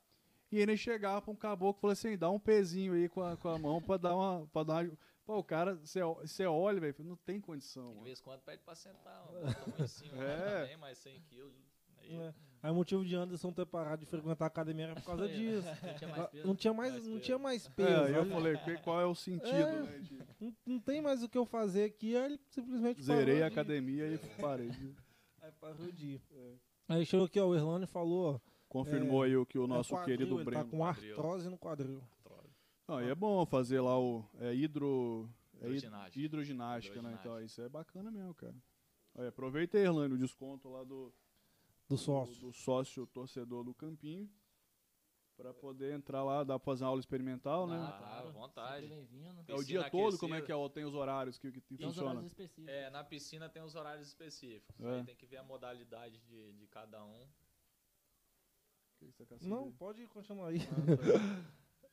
e 0.56 0.60
ele 0.62 0.76
chegava 0.78 1.22
pra 1.22 1.32
um 1.32 1.36
caboclo 1.36 1.78
e 1.78 1.82
falou 1.82 1.92
assim, 1.94 2.18
dá 2.18 2.30
um 2.30 2.40
pezinho 2.40 2.94
aí 2.94 3.08
com 3.10 3.22
a, 3.22 3.36
com 3.38 3.50
a 3.50 3.58
mão 3.60 3.82
pra 3.82 3.98
dar 3.98 4.16
uma... 4.16 4.48
Pra 4.48 4.64
dar 4.64 4.84
uma... 4.86 4.98
Pô, 5.26 5.40
o 5.40 5.44
cara, 5.44 5.76
você 5.76 6.46
olha, 6.46 6.80
velho, 6.80 6.96
não 7.00 7.16
tem 7.16 7.42
condição. 7.42 7.96
De 7.98 8.04
vez 8.04 8.20
em 8.20 8.24
quando 8.24 8.42
pede 8.42 8.62
pra 8.64 8.76
sentar, 8.76 9.26
um 9.32 9.84
em 9.84 9.88
cima 9.88 10.24
É. 10.24 10.62
também, 10.62 10.78
mais 10.78 10.98
100 11.00 11.20
quilos. 11.22 11.54
Aí, 11.98 12.14
É. 12.16 12.34
Aí 12.62 12.72
o 12.72 12.76
motivo 12.76 13.06
de 13.06 13.16
Anderson 13.16 13.52
ter 13.52 13.66
parado 13.66 14.00
de 14.04 14.06
frequentar 14.08 14.46
a 14.46 14.48
academia 14.48 14.86
era 14.86 14.96
por 14.96 15.04
causa 15.04 15.28
disso. 15.30 15.68
Não 15.84 15.96
tinha 15.96 16.12
mais 16.14 16.30
peso. 16.30 16.48
Não 16.48 16.56
tinha 16.56 16.74
mais, 16.74 16.92
Mais 16.94 17.04
não 17.06 17.12
peso. 17.14 17.24
tinha 17.26 17.38
mais 17.40 17.68
peso. 17.68 17.90
É, 17.90 18.06
aí 18.08 18.14
eu 18.16 18.26
falei, 18.28 18.58
qual 18.84 19.02
é 19.02 19.06
o 19.06 19.16
sentido, 19.16 19.52
É. 19.56 19.82
né, 19.84 20.00
de- 20.00 20.20
não, 20.40 20.56
não 20.66 20.80
tem 20.80 21.02
mais 21.02 21.22
o 21.24 21.30
que 21.30 21.38
eu 21.38 21.46
fazer 21.46 21.86
aqui, 21.86 22.16
aí 22.16 22.26
ele 22.26 22.40
simplesmente 22.50 23.02
Zerei 23.04 23.26
parou 23.26 23.46
a 23.46 23.50
de- 23.50 23.54
academia 23.54 24.08
e 24.08 24.18
parei. 24.40 24.70
Aí 25.42 25.52
parou 25.62 25.92
de 25.92 26.06
ir. 26.14 26.22
É. 26.32 26.54
Aí 26.90 27.06
chegou 27.06 27.26
aqui, 27.28 27.40
ó, 27.40 27.48
o 27.48 27.56
Erlane 27.56 27.86
falou, 27.86 28.34
ó. 28.36 28.40
Confirmou 28.68 29.24
aí 29.24 29.36
o 29.38 29.46
que 29.46 29.58
o 29.58 29.68
nosso 29.68 29.94
é 29.94 29.98
quadril, 29.98 30.18
querido 30.18 30.36
ele 30.38 30.44
Breno. 30.46 30.64
tá 30.64 30.70
com 30.70 30.86
artrose 30.86 31.50
no 31.50 31.58
quadril. 31.58 32.02
Não, 32.88 33.02
e 33.02 33.10
é 33.10 33.16
bom 33.16 33.46
fazer 33.46 33.82
lá 33.82 33.98
o 34.00 34.24
é 34.40 34.54
hidro, 34.54 35.28
é 35.54 35.68
hid- 35.68 35.78
Hidroginástica. 35.78 36.20
hidroginástica, 36.26 36.96
né? 37.02 37.10
Hidroginástica. 37.10 37.30
Então, 37.30 37.42
isso 37.46 37.62
é 37.62 37.70
bacana 37.70 38.12
mesmo, 38.12 38.34
cara. 38.36 38.56
Olha, 39.16 39.30
aproveita 39.30 39.78
aí, 39.78 39.84
Erlane, 39.86 40.14
o 40.14 40.18
desconto 40.18 40.68
lá 40.70 40.84
do, 40.84 41.12
Do 41.88 41.96
do, 41.96 41.98
sócio. 41.98 42.36
do 42.42 42.52
sócio 42.54 43.08
torcedor 43.08 43.64
do 43.64 43.74
Campinho. 43.74 44.30
Pra 45.38 45.54
poder 45.54 45.94
entrar 45.94 46.24
lá, 46.24 46.44
dá 46.46 46.58
pra 46.58 46.66
fazer 46.66 46.84
uma 46.86 46.92
aula 46.92 47.00
experimental, 47.02 47.68
né? 47.68 47.76
Ah, 47.78 47.98
claro. 47.98 48.28
à 48.30 48.32
vontade. 48.32 48.88
Bem-vindo. 48.88 49.42
É 49.48 49.54
o 49.54 49.58
piscina 49.58 49.82
dia 49.82 49.90
todo, 49.90 50.18
como 50.18 50.34
é 50.34 50.42
que 50.42 50.50
é? 50.52 50.56
Ou 50.56 50.70
tem 50.70 50.86
os 50.86 50.94
horários 50.96 51.38
que, 51.38 51.52
que 51.52 51.76
Tem 51.76 51.88
os 51.88 51.94
funciona? 51.94 52.12
horários 52.12 52.32
específicos. 52.32 52.68
É, 52.74 52.90
na 52.90 53.04
piscina 53.04 53.50
tem 53.50 53.62
os 53.62 53.76
horários 53.76 54.08
específicos. 54.08 54.80
É. 54.80 55.00
Aí 55.00 55.04
tem 55.04 55.16
que 55.16 55.26
ver 55.26 55.38
a 55.38 55.44
modalidade 55.44 56.20
de, 56.22 56.54
de 56.54 56.68
cada 56.68 57.04
um. 57.04 57.28
Que 59.06 59.12
que 59.12 59.18
você 59.18 59.26
quer 59.26 59.38
saber? 59.40 59.50
Não, 59.54 59.72
pode 59.72 60.08
continuar 60.08 60.48
aí. 60.50 60.60
Ah, 60.60 60.98
tá. 60.98 61.46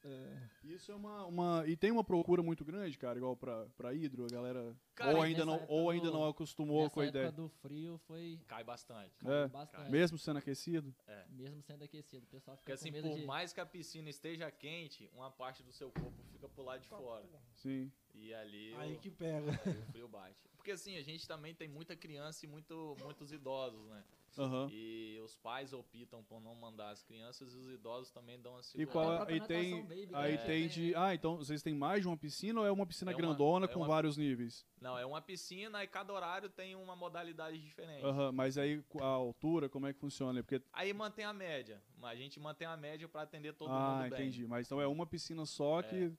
Isso 0.65 0.91
é 0.91 0.95
uma, 0.97 1.27
uma. 1.27 1.65
E 1.67 1.77
tem 1.77 1.93
uma 1.93 2.03
procura 2.03 2.43
muito 2.43 2.65
grande, 2.65 2.99
cara, 2.99 3.17
igual 3.19 3.37
pra, 3.37 3.67
pra 3.77 3.95
hidro, 3.95 4.25
a 4.25 4.29
galera. 4.29 4.77
Cara, 4.97 5.15
ou 5.15 5.23
ainda, 5.23 5.45
não, 5.45 5.65
ou 5.69 5.91
ainda 5.91 6.07
do- 6.07 6.13
não 6.15 6.27
acostumou 6.29 6.91
com 6.91 7.01
a 7.01 7.05
época 7.05 7.19
ideia. 7.19 7.31
do 7.33 7.49
frio 7.49 7.99
foi 7.99 8.41
Cai 8.49 8.65
bastante. 8.65 9.15
É, 9.25 9.47
bastante. 9.47 9.91
Mesmo 9.93 10.19
sendo 10.19 10.39
aquecido? 10.39 10.93
Mesmo 11.31 11.63
sendo 11.63 11.85
aquecido. 11.85 12.25
O 12.25 12.29
pessoal 12.29 12.57
fica 12.57 12.65
Porque 12.65 12.73
assim, 12.73 12.91
com 12.91 12.97
medo 12.97 13.11
por 13.11 13.19
de... 13.21 13.27
mais 13.27 13.53
que 13.53 13.61
a 13.61 13.67
piscina 13.67 14.09
esteja 14.11 14.51
quente, 14.51 15.09
uma 15.15 15.31
parte 15.31 15.63
do 15.63 15.73
seu 15.73 15.93
corpo 15.93 16.21
fica 16.33 16.49
pro 16.49 16.65
lado 16.65 16.81
de 16.81 16.89
fora. 16.89 17.25
Sim. 17.55 17.93
E 18.15 18.33
ali 18.35 18.75
Aí 18.77 18.95
o, 18.95 18.99
que 18.99 19.11
pega. 19.11 19.51
aí 19.65 19.79
o 19.79 19.87
frio 19.87 20.09
bate. 20.09 20.37
Porque 20.57 20.71
assim, 20.71 20.97
a 20.97 21.03
gente 21.03 21.27
também 21.27 21.55
tem 21.55 21.67
muita 21.69 21.97
criança 21.97 22.45
e 22.45 22.49
muito, 22.49 22.97
muitos 23.03 23.33
idosos, 23.33 23.85
né? 23.89 24.05
Aham. 24.39 24.69
E 24.71 25.21
os 25.23 25.37
pais 25.37 25.73
optam 25.75 26.23
por 26.25 26.41
não 26.41 26.55
mandar 26.55 26.91
as 26.91 27.03
crianças 27.03 27.53
e 27.53 27.57
os 27.59 27.69
idosos 27.75 28.11
também 28.11 28.41
dão 28.41 28.57
a 28.57 28.61
E 28.61 28.65
segurada. 28.65 28.93
qual 28.93 29.29
a 29.29 29.31
é, 29.31 29.35
aí 29.35 29.41
tem, 29.43 29.83
baby, 29.83 30.07
que 30.07 30.15
aí 30.15 30.33
a 30.35 30.37
gente 30.37 30.47
tem 30.47 30.69
de, 30.69 30.95
ah, 30.95 31.15
então 31.15 31.37
vocês 31.37 31.63
têm 31.63 31.75
mais 31.75 32.01
de 32.01 32.09
uma 32.09 32.17
piscina 32.17 32.61
ou 32.61 32.67
é 32.67 32.73
uma 32.73 32.87
piscina 32.87 33.11
É 33.11 33.15
uma- 33.15 33.21
grandona 33.21 33.67
é 33.67 33.69
com 33.69 33.81
uma- 33.81 33.87
vários 33.89 34.17
níveis? 34.17 34.65
Não, 34.81 34.97
é 34.99 35.05
uma 35.05 35.21
piscina 35.21 35.83
e 35.85 35.87
cada 35.87 36.13
horário 36.15 36.49
tem 36.49 36.75
uma 36.75 36.97
modalidade 36.97 37.59
diferente. 37.59 38.05
Aham, 38.07 38.33
mas 38.33 38.57
aí 38.57 38.83
a 39.01 39.05
altura, 39.05 39.69
como 39.69 39.87
é 39.87 39.93
que 39.93 39.99
funciona? 39.99 40.43
Porque 40.43 40.65
Aí 40.73 40.93
mantém 40.95 41.25
a 41.27 41.33
média. 41.35 41.83
A 42.03 42.15
gente 42.15 42.41
mantém 42.41 42.67
a 42.67 42.77
média 42.77 43.07
para 43.09 43.23
atender 43.23 43.53
todo 43.53 43.71
ah, 43.71 43.97
mundo 43.99 44.11
bem. 44.11 44.21
entendi. 44.29 44.47
Mas 44.47 44.67
então 44.67 44.81
é 44.81 44.87
uma 44.87 45.07
piscina 45.07 45.45
só 45.45 45.83
que 45.83 46.11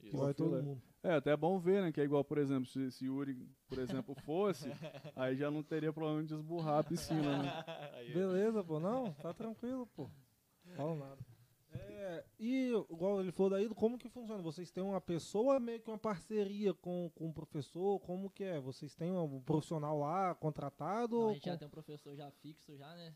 Que 0.00 0.08
Isso. 0.08 0.18
vai 0.18 0.34
todo 0.34 0.62
mundo. 0.62 0.82
É 1.04 1.14
até 1.14 1.36
bom 1.36 1.58
ver, 1.58 1.82
né, 1.82 1.92
que 1.92 2.00
é 2.00 2.04
igual, 2.04 2.24
por 2.24 2.38
exemplo, 2.38 2.66
se, 2.66 2.90
se 2.90 3.04
Yuri, 3.06 3.48
por 3.68 3.78
exemplo, 3.78 4.14
fosse, 4.22 4.68
aí 5.14 5.36
já 5.36 5.50
não 5.50 5.62
teria 5.62 5.92
problema 5.92 6.24
de 6.24 6.34
esburrar 6.34 6.78
a 6.80 6.84
piscina, 6.84 7.42
né? 7.42 7.64
Beleza, 8.12 8.64
pô. 8.64 8.80
Não, 8.80 9.12
tá 9.14 9.32
tranquilo, 9.32 9.86
pô. 9.94 10.10
Fala 10.76 10.94
nada. 10.96 11.18
É, 11.72 12.24
e 12.38 12.70
igual 12.90 13.20
ele 13.20 13.32
falou 13.32 13.50
daí, 13.50 13.68
como 13.68 13.98
que 13.98 14.08
funciona? 14.08 14.40
Vocês 14.42 14.70
têm 14.70 14.82
uma 14.82 15.00
pessoa, 15.00 15.58
meio 15.58 15.80
que 15.80 15.90
uma 15.90 15.98
parceria 15.98 16.72
com, 16.72 17.10
com 17.14 17.28
o 17.28 17.32
professor? 17.34 17.98
Como 18.00 18.30
que 18.30 18.44
é? 18.44 18.60
Vocês 18.60 18.94
têm 18.94 19.10
um 19.10 19.40
profissional 19.42 19.98
lá 19.98 20.34
contratado? 20.36 21.16
Não, 21.18 21.28
a 21.30 21.32
gente 21.34 21.44
já 21.44 21.52
com- 21.52 21.58
tem 21.58 21.66
um 21.68 21.70
professor 21.70 22.14
já 22.16 22.30
fixo 22.30 22.76
já, 22.76 22.94
né? 22.94 23.12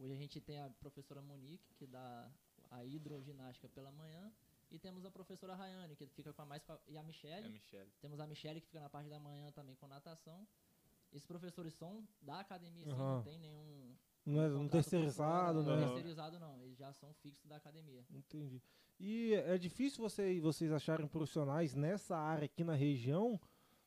Hoje 0.00 0.12
a 0.12 0.16
gente 0.16 0.40
tem 0.40 0.58
a 0.58 0.68
professora 0.80 1.22
Monique, 1.22 1.72
que 1.76 1.86
dá 1.86 2.28
a 2.70 2.84
hidroginástica 2.84 3.68
pela 3.68 3.92
manhã. 3.92 4.32
E 4.72 4.78
temos 4.78 5.04
a 5.04 5.10
professora 5.10 5.54
Rayane, 5.54 5.94
que 5.94 6.06
fica 6.06 6.32
com 6.32 6.42
a 6.42 6.46
mais... 6.46 6.62
a- 6.70 6.78
E 6.88 6.96
a 6.96 7.02
Michelle. 7.02 7.46
É, 7.46 7.50
Michele. 7.50 7.90
Temos 8.00 8.18
a 8.18 8.26
Michelle, 8.26 8.58
que 8.60 8.66
fica 8.66 8.80
na 8.80 8.88
parte 8.88 9.08
da 9.10 9.18
manhã 9.18 9.52
também 9.52 9.76
com 9.76 9.86
natação. 9.86 10.48
Esses 11.12 11.26
professores 11.26 11.74
são 11.74 12.02
da 12.22 12.40
academia, 12.40 12.86
sim, 12.86 12.90
Aham. 12.92 13.16
não 13.16 13.22
tem 13.22 13.38
nenhum... 13.38 13.94
não 14.24 14.40
é 14.42 14.48
um 14.48 14.66
terceirizado, 14.66 15.62
né? 15.62 15.76
Não, 15.76 15.88
terceirizado 15.88 16.38
não, 16.40 16.62
eles 16.62 16.78
já 16.78 16.90
são 16.94 17.12
fixos 17.22 17.46
da 17.46 17.56
academia. 17.56 18.02
Entendi. 18.10 18.62
E 18.98 19.34
é 19.34 19.58
difícil 19.58 20.00
você, 20.00 20.40
vocês 20.40 20.72
acharem 20.72 21.06
profissionais 21.06 21.74
nessa 21.74 22.16
área 22.16 22.46
aqui 22.46 22.64
na 22.64 22.74
região? 22.74 23.38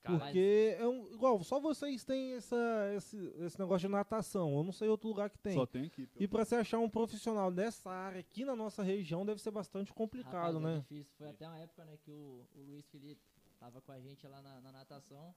Cara, 0.06 0.20
Porque 0.20 0.76
é 0.80 0.88
um, 0.88 1.08
igual, 1.14 1.44
só 1.44 1.60
vocês 1.60 2.04
têm 2.06 2.34
essa, 2.34 2.56
esse, 2.96 3.18
esse 3.40 3.60
negócio 3.60 3.88
de 3.88 3.92
natação. 3.92 4.56
Eu 4.56 4.64
não 4.64 4.72
sei 4.72 4.88
outro 4.88 5.08
lugar 5.08 5.30
que 5.30 5.38
tem. 5.40 5.54
Só 5.56 5.66
tem 5.66 5.86
aqui. 5.86 6.08
E 6.16 6.28
pra 6.28 6.46
você 6.46 6.56
achar 6.56 6.80
um 6.80 6.90
profissional 6.90 7.52
dessa 7.52 7.90
área 7.90 8.20
aqui 8.20 8.46
na 8.46 8.56
nossa 8.56 8.84
região 8.84 9.26
deve 9.26 9.42
ser 9.42 9.52
bastante 9.52 9.92
complicado, 9.94 10.34
Rapaz, 10.34 10.56
é 10.58 10.60
né? 10.60 10.80
difícil. 10.80 11.14
Foi 11.18 11.28
até 11.30 11.48
uma 11.48 11.58
época, 11.58 11.84
né, 11.86 11.98
que 12.04 12.12
o, 12.12 12.46
o 12.56 12.62
Luiz 12.62 12.86
Felipe 12.88 13.22
tava 13.60 13.82
com 13.82 13.92
a 13.92 14.00
gente 14.00 14.28
lá 14.28 14.42
na, 14.42 14.62
na 14.62 14.72
natação 14.72 15.34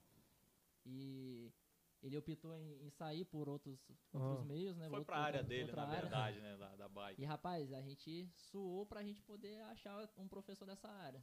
e 0.85 1.51
ele 2.01 2.17
optou 2.17 2.55
em, 2.55 2.85
em 2.85 2.89
sair 2.91 3.25
por 3.25 3.49
outros, 3.49 3.77
outros 4.13 4.39
Ah. 4.41 4.45
meios, 4.45 4.77
né? 4.77 4.87
foi 4.87 4.99
outro- 4.99 5.05
pra 5.13 5.17
área 5.21 5.43
dele, 5.43 5.71
na 5.71 5.81
área. 5.83 6.01
verdade, 6.01 6.39
né? 6.39 6.55
Da, 6.57 6.75
da 6.75 6.87
bike. 6.87 7.21
E 7.21 7.25
rapaz, 7.25 7.73
a 7.73 7.81
gente 7.81 8.29
suou 8.35 8.85
pra 8.85 9.03
gente 9.03 9.21
poder 9.21 9.59
achar 9.63 10.07
um 10.17 10.27
professor 10.27 10.65
dessa 10.65 10.87
área, 10.87 11.21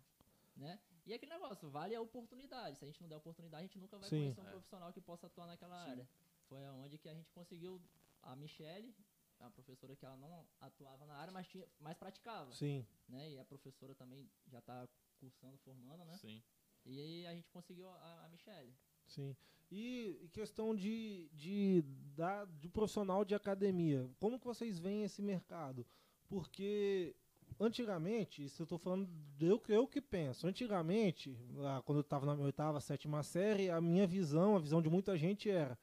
né? 0.57 0.81
E 1.05 1.15
aquele 1.15 1.33
negócio, 1.33 1.69
vale 1.71 1.95
a 1.95 2.01
oportunidade. 2.01 2.79
Se 2.79 2.85
a 2.85 2.89
gente 2.89 3.01
não 3.01 3.09
der 3.09 3.17
oportunidade, 3.17 3.63
a 3.65 3.67
gente 3.67 3.79
nunca 3.79 3.99
vai 3.99 4.09
Sim. 4.09 4.17
conhecer 4.19 4.41
um 4.41 4.47
É. 4.47 4.51
profissional 4.51 4.93
que 4.93 5.01
possa 5.01 5.27
atuar 5.27 5.47
naquela 5.47 5.85
Sim. 5.85 5.91
área. 5.91 6.09
Foi 6.49 6.61
onde 6.69 6.99
que 6.99 7.09
a 7.09 7.15
gente 7.15 7.31
conseguiu 7.31 7.81
a 8.23 8.35
Michelle, 8.35 8.95
a 9.39 9.51
professora 9.51 9.95
que 9.95 10.05
ela 10.05 10.17
não 10.17 10.47
atuava 10.61 11.05
na 11.07 11.15
área, 11.15 11.33
mas 11.33 11.47
tinha, 11.47 11.67
mas 11.79 11.97
praticava, 11.97 12.53
Sim. 12.53 12.85
né? 13.09 13.31
E 13.33 13.39
a 13.39 13.45
professora 13.45 13.95
também 13.95 14.29
já 14.49 14.61
tá 14.61 14.89
cursando, 15.19 15.59
formando, 15.59 16.05
né? 16.05 16.17
Sim. 16.19 16.43
E 16.85 17.01
aí 17.01 17.27
a 17.27 17.35
gente 17.35 17.51
conseguiu 17.51 17.89
a, 17.89 18.25
a 18.25 18.29
Michelle. 18.29 18.75
Sim. 19.07 19.37
E 19.71 20.19
e 20.23 20.29
questão 20.29 20.75
de, 20.75 21.29
de, 21.33 21.83
da, 22.15 22.45
de 22.45 22.69
profissional 22.69 23.25
de 23.25 23.35
academia, 23.35 24.09
como 24.19 24.39
que 24.39 24.47
vocês 24.47 24.79
veem 24.79 25.03
esse 25.05 25.21
mercado? 25.21 25.85
Porque 26.29 27.15
antigamente, 27.59 28.45
isso 28.45 28.63
eu 28.63 28.67
tô 28.67 28.79
falando 28.79 29.09
eu, 29.41 29.59
que- 29.59 29.73
eu 29.73 29.87
que 29.87 30.01
penso, 30.01 30.47
antigamente, 30.47 31.37
lá, 31.55 31.83
quando 31.83 31.99
eu 31.99 32.03
estava 32.03 32.27
na 32.27 32.35
minha 32.35 32.47
oitava, 32.47 32.81
sétima 32.81 33.23
série, 33.23 33.71
a 33.71 33.81
minha 33.81 34.07
visão, 34.07 34.57
a 34.57 34.59
visão 34.59 34.81
de 34.83 34.89
muita 34.89 35.17
gente 35.17 35.51
era, 35.51 35.79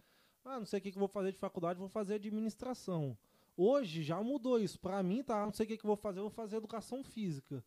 ah, 0.45 0.59
não 0.59 0.65
sei 0.65 0.80
o 0.80 0.82
que, 0.82 0.91
que 0.91 0.97
eu 0.97 0.99
vou 1.01 1.07
fazer 1.07 1.32
de 1.32 1.38
faculdade, 1.38 1.80
vou 1.80 1.89
fazer 1.89 2.15
administração. 2.15 3.17
Hoje 3.55 4.01
já 4.03 4.21
mudou 4.21 4.59
isso. 4.59 4.80
Para 4.80 5.01
mim, 5.03 5.24
tá, 5.24 5.45
não 5.45 5.53
sei 5.53 5.65
o 5.65 5.69
que, 5.69 5.78
que 5.78 5.86
eu 5.86 5.88
vou 5.88 5.95
fazer, 5.95 6.21
vou 6.21 6.30
fazer 6.30 6.57
educação 6.57 7.03
física. 7.03 7.63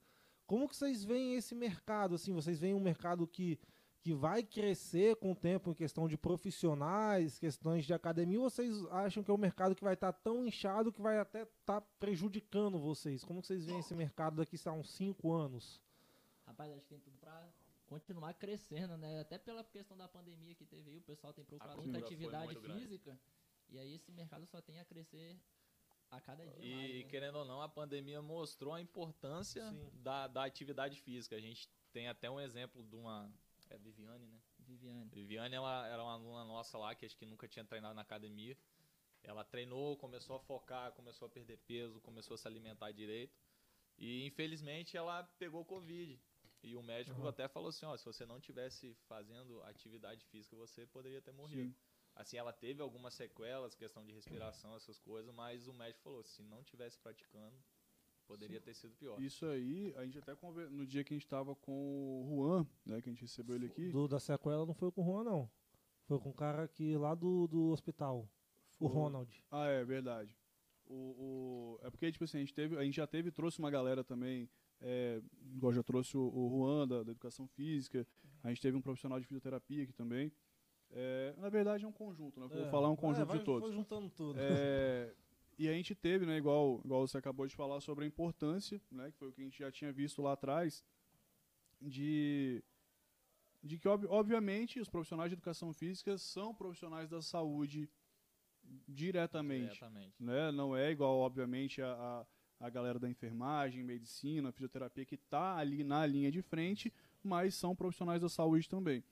Como 0.47 0.69
que 0.69 0.77
vocês 0.77 1.05
veem 1.05 1.35
esse 1.37 1.55
mercado? 1.55 2.15
Assim, 2.15 2.33
vocês 2.33 2.59
veem 2.59 2.75
um 2.75 2.81
mercado 2.81 3.27
que 3.27 3.59
que 4.01 4.15
vai 4.15 4.43
crescer 4.43 5.17
com 5.17 5.33
o 5.33 5.35
tempo 5.37 5.71
em 5.71 5.75
questão 5.75 6.07
de 6.07 6.17
profissionais, 6.17 7.39
questões 7.39 7.85
de 7.85 7.93
academia, 7.93 8.41
ou 8.41 8.49
vocês 8.49 8.85
acham 8.87 9.23
que 9.23 9.31
é 9.31 9.35
um 9.35 9.39
mercado 9.39 9.75
que 9.75 9.83
vai 9.83 9.95
estar 9.95 10.13
tão 10.13 10.47
inchado 10.47 10.93
que 10.93 11.03
vai 11.03 11.19
até 11.19 11.43
estar 11.43 11.81
prejudicando 11.99 12.79
vocês? 12.79 13.25
Como 13.25 13.43
vocês 13.43 13.65
veem 13.67 13.81
esse 13.81 13.95
mercado 13.95 14.37
daqui 14.37 14.57
a 14.65 14.73
uns 14.73 14.91
5 14.91 15.33
anos? 15.33 15.83
Rapaz, 16.47 16.71
acho 16.73 16.83
que 16.83 16.89
tem 16.89 17.01
tudo 17.01 17.19
pra 17.19 17.49
continuar 17.87 18.35
crescendo, 18.35 18.97
né? 18.97 19.21
Até 19.21 19.39
pela 19.39 19.65
questão 19.65 19.97
da 19.97 20.07
pandemia 20.09 20.55
que 20.55 20.65
teve 20.65 20.91
aí, 20.91 20.99
o 20.99 21.03
pessoal 21.03 21.33
tem 21.33 21.45
procurado 21.45 21.81
muita 21.83 21.99
atividade 21.99 22.47
muito 22.47 22.61
grande. 22.61 22.81
física. 22.83 23.19
E 23.69 23.79
aí 23.79 23.95
esse 23.95 24.13
mercado 24.13 24.47
só 24.47 24.61
tem 24.61 24.79
a 24.79 24.85
crescer 24.85 25.37
a 26.11 26.21
cada 26.21 26.47
dia 26.47 26.65
E 26.65 26.75
mais. 26.75 26.95
né? 26.95 27.03
querendo 27.11 27.37
ou 27.39 27.45
não, 27.45 27.61
a 27.61 27.69
pandemia 27.69 28.23
mostrou 28.23 28.73
a 28.73 28.81
importância 28.81 29.69
Sim. 29.71 29.91
da, 29.95 30.29
da 30.29 30.45
atividade 30.45 31.01
física. 31.01 31.35
A 31.35 31.41
gente 31.41 31.69
tem 31.93 32.07
até 32.09 32.31
um 32.31 32.39
exemplo 32.41 32.85
de 32.85 32.95
uma. 32.95 33.29
É 33.71 33.79
Viviane, 33.79 34.27
né? 34.27 34.41
Viviane. 34.61 35.11
Viviane 35.11 35.55
ela 35.55 35.87
era 35.89 36.03
uma 36.03 36.13
aluna 36.13 36.45
nossa 36.45 36.79
lá 36.79 36.95
que 36.95 37.05
acho 37.07 37.17
que 37.17 37.27
nunca 37.27 37.49
tinha 37.49 37.65
treinado 37.65 37.95
na 37.95 38.03
academia. 38.03 38.57
Ela 39.23 39.45
treinou, 39.45 39.97
começou 39.97 40.37
a 40.37 40.41
focar, 40.41 40.93
começou 40.93 41.27
a 41.27 41.29
perder 41.29 41.59
peso, 41.59 42.01
começou 42.01 42.35
a 42.35 42.39
se 42.39 42.47
alimentar 42.47 42.93
direito. 42.93 43.37
E 43.99 44.25
infelizmente 44.27 44.97
ela 44.97 45.25
pegou 45.39 45.65
Covid. 45.65 46.21
E 46.63 46.75
o 46.77 46.83
médico 46.83 47.21
Uhum. 47.21 47.29
até 47.29 47.49
falou 47.49 47.69
assim: 47.69 47.87
ó, 47.87 47.97
se 47.97 48.05
você 48.05 48.25
não 48.25 48.41
tivesse 48.41 48.95
fazendo 49.09 49.63
atividade 49.65 50.25
física, 50.27 50.57
você 50.57 50.87
poderia 50.87 51.21
ter 51.21 51.33
morrido. 51.33 51.73
Sim. 51.73 51.77
Assim, 52.15 52.37
ela 52.39 52.53
teve 52.53 52.81
algumas 52.81 53.15
sequelas, 53.15 53.75
questão 53.75 54.05
de 54.05 54.13
respiração, 54.13 54.75
essas 54.75 54.99
coisas, 54.99 55.33
mas 55.35 55.67
o 55.69 55.73
médico 55.73 56.03
falou: 56.03 56.23
se 56.25 56.43
não 56.43 56.63
tivesse 56.65 56.99
praticando, 56.99 57.57
poderia 58.27 58.61
ter 58.61 58.75
sido 58.75 58.95
pior. 58.97 59.21
Isso 59.21 59.47
aí, 59.47 59.95
a 59.97 60.05
gente 60.05 60.19
até 60.19 60.35
conver... 60.35 60.71
no 60.71 60.87
dia 60.87 61.03
que 61.05 61.15
a 61.15 61.17
gente 61.17 61.27
tava 61.27 61.55
com 61.55 61.73
o 61.73 62.27
Juan, 62.29 62.67
né, 62.85 63.01
que 63.01 63.09
a 63.09 63.13
gente 63.13 63.23
recebeu 63.23 63.57
ele 63.57 63.67
aqui. 63.67 63.91
Do, 63.91 64.09
da 64.09 64.19
sequela 64.19 64.67
não 64.67 64.75
foi 64.75 64.91
com 64.91 65.03
o 65.03 65.05
Juan, 65.05 65.25
não. 65.25 65.51
Foi 66.05 66.19
com 66.19 66.31
o 66.31 66.35
cara 66.35 66.65
aqui 66.65 66.97
lá 66.97 67.15
do, 67.15 67.47
do 67.49 67.71
hospital, 67.71 68.29
o 68.79 68.89
foi- 68.89 68.97
Ronald. 68.97 69.45
Ah, 69.51 69.67
é 69.67 69.85
verdade. 69.85 70.37
O, 70.87 70.95
o- 70.95 71.79
É 71.83 71.91
porque, 71.91 72.11
tipo 72.13 72.25
assim, 72.25 72.39
a 72.39 72.41
gente, 72.41 72.55
teve, 72.55 72.77
a 72.77 72.85
gente 72.85 72.95
já 72.95 73.07
teve, 73.07 73.31
trouxe 73.33 73.59
uma 73.59 73.71
galera 73.71 74.05
também, 74.05 74.49
é, 74.81 75.21
igual 75.55 75.73
já 75.73 75.83
trouxe 75.83 76.17
o, 76.17 76.23
o 76.23 76.49
Juan 76.49 76.87
da, 76.87 77.03
da 77.03 77.11
Educação 77.11 77.47
Física, 77.49 78.07
a 78.43 78.49
gente 78.49 78.61
teve 78.63 78.77
um 78.77 78.83
profissional 78.83 79.19
de 79.19 79.27
fisioterapia 79.27 79.83
aqui 79.83 79.93
também. 79.93 80.33
É, 80.91 81.35
na 81.39 81.49
verdade 81.49 81.85
é 81.85 81.89
um 81.89 81.93
conjunto, 81.93 82.39
né? 82.39 82.47
Eu 82.47 82.51
Vou 82.51 82.71
falar 82.71 82.89
um 82.89 82.97
conjunto 82.97 83.27
vai, 83.27 83.39
de 83.39 83.45
todos. 83.45 83.69
Foi 83.69 83.77
juntando 83.77 84.09
tudo. 84.11 84.39
É, 84.39 85.13
e 85.59 85.69
a 85.69 85.73
gente 85.73 85.95
teve, 85.95 86.27
né, 86.27 86.37
igual, 86.37 86.81
igual 86.85 87.07
você 87.07 87.17
acabou 87.19 87.47
de 87.47 87.55
falar 87.57 87.81
sobre 87.81 88.05
a 88.05 88.07
importância, 88.09 88.81
né, 88.91 89.11
que 89.11 89.17
foi 89.19 89.29
o 89.29 89.33
que 89.33 89.41
a 89.41 89.45
gente 89.45 89.59
já 89.59 89.71
tinha 89.71 89.93
visto 89.93 90.21
lá 90.23 90.33
atrás, 90.33 90.85
de, 91.81 92.63
de 93.63 93.79
que, 93.79 93.89
ob- 93.89 94.07
obviamente, 94.09 94.81
os 94.81 94.89
profissionais 94.89 95.31
de 95.31 95.35
educação 95.35 95.73
física 95.73 96.17
são 96.19 96.55
profissionais 96.55 97.09
da 97.09 97.21
saúde 97.23 97.89
diretamente. 98.89 99.65
Diretamente. 99.75 100.15
Né? 100.19 100.51
Não 100.53 100.77
é 100.77 100.91
igual, 100.91 101.17
obviamente, 101.19 101.81
a, 101.83 102.27
a, 102.61 102.67
a 102.67 102.71
galera 102.71 102.99
da 102.99 103.09
enfermagem, 103.09 103.83
medicina, 103.83 104.53
fisioterapia, 104.53 105.05
que 105.05 105.15
está 105.15 105.57
ali 105.57 105.85
na 105.85 106.05
linha 106.07 106.31
de 106.31 106.43
frente, 106.43 106.93
mas 107.23 107.55
são 107.55 107.75
profissionais 107.77 108.21
da 108.23 108.29
saúde 108.29 108.69
também. 108.69 109.03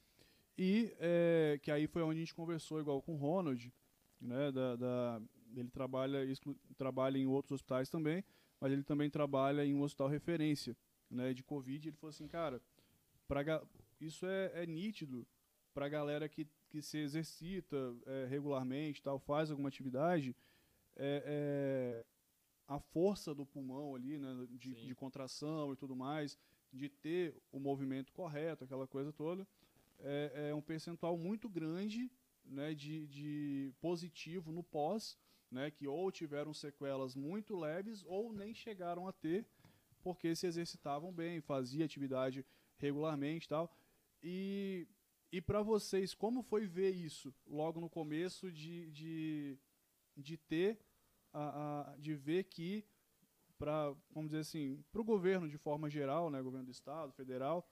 E 0.57 0.95
é, 1.01 1.59
que 1.63 1.71
aí 1.71 1.87
foi 1.87 2.03
onde 2.03 2.19
a 2.19 2.21
gente 2.21 2.35
conversou 2.35 2.81
igual 2.81 3.03
com 3.03 3.15
o 3.15 3.17
Ronald, 3.19 3.73
né, 4.21 4.53
da, 4.53 4.77
da- 4.77 5.23
ele 5.61 5.71
trabalha, 5.71 6.25
exclu- 6.25 6.59
trabalha 6.77 7.19
em 7.19 7.27
outros 7.27 7.53
hospitais 7.53 7.89
também, 7.89 8.25
mas 8.61 8.73
ele 8.73 8.83
também 8.83 9.11
trabalha 9.11 9.65
em 9.65 9.75
um 9.75 9.83
hospital 9.83 10.09
referência 10.09 10.77
né, 11.11 11.33
de 11.33 11.43
Covid. 11.43 11.89
Ele 11.89 11.97
falou 11.97 12.11
assim, 12.11 12.27
cara, 12.27 12.61
pra, 13.27 13.43
isso 14.01 14.27
é, 14.27 14.63
é 14.63 14.67
nítido 14.67 15.27
para 15.73 15.87
a 15.87 15.89
galera 15.89 16.29
que, 16.29 16.47
que 16.69 16.81
se 16.81 16.99
exercita 16.99 17.77
é, 18.07 18.27
regularmente, 18.27 19.03
tal, 19.03 19.19
faz 19.19 19.51
alguma 19.51 19.69
atividade, 19.69 20.35
é, 20.97 21.23
é, 21.27 22.05
a 22.69 22.79
força 22.79 23.35
do 23.35 23.45
pulmão 23.45 23.95
ali, 23.95 24.19
né, 24.19 24.47
de, 24.51 24.75
de 24.75 24.95
contração 24.95 25.73
e 25.73 25.77
tudo 25.77 25.95
mais, 25.97 26.39
de 26.73 26.89
ter 26.89 27.35
o 27.53 27.59
movimento 27.59 28.13
correto, 28.13 28.65
aquela 28.65 28.87
coisa 28.87 29.13
toda, 29.13 29.47
é, 30.01 30.49
é 30.51 30.55
um 30.55 30.63
percentual 30.63 31.17
muito 31.17 31.49
grande 31.49 32.11
né, 32.45 32.75
de, 32.75 33.07
de 33.07 33.73
positivo 33.81 34.53
no 34.53 34.63
pós, 34.63 35.19
né, 35.55 35.71
que 35.71 35.87
ou 35.89 36.11
tiveram 36.13 36.53
sequelas 36.53 37.15
muito 37.15 37.57
leves 37.57 38.03
ou 38.07 38.33
nem 38.33 38.53
chegaram 38.55 39.09
a 39.09 39.13
ter, 39.13 39.47
porque 40.03 40.35
se 40.37 40.47
exercitavam 40.47 41.13
bem, 41.13 41.41
fazia 41.41 41.85
atividade 41.85 42.45
regularmente 42.77 43.49
tal. 43.49 43.75
E, 44.23 44.87
e 45.33 45.41
para 45.41 45.63
vocês, 45.63 46.15
como 46.15 46.43
foi 46.43 46.67
ver 46.67 46.91
isso 46.91 47.35
logo 47.47 47.81
no 47.81 47.89
começo 47.89 48.51
de, 48.53 48.91
de, 48.91 49.59
de 50.17 50.37
ter, 50.37 50.79
a, 51.33 51.93
a- 51.93 51.97
de 51.99 52.15
ver 52.15 52.45
que, 52.45 52.85
para, 53.59 53.95
vamos 54.11 54.31
dizer 54.31 54.41
assim, 54.41 54.85
para 54.93 55.01
o 55.01 55.05
governo 55.05 55.49
de 55.49 55.59
forma 55.59 55.89
geral, 55.91 56.31
né, 56.31 56.43
governo 56.43 56.67
do 56.67 56.73
estado, 56.73 57.13
federal, 57.13 57.69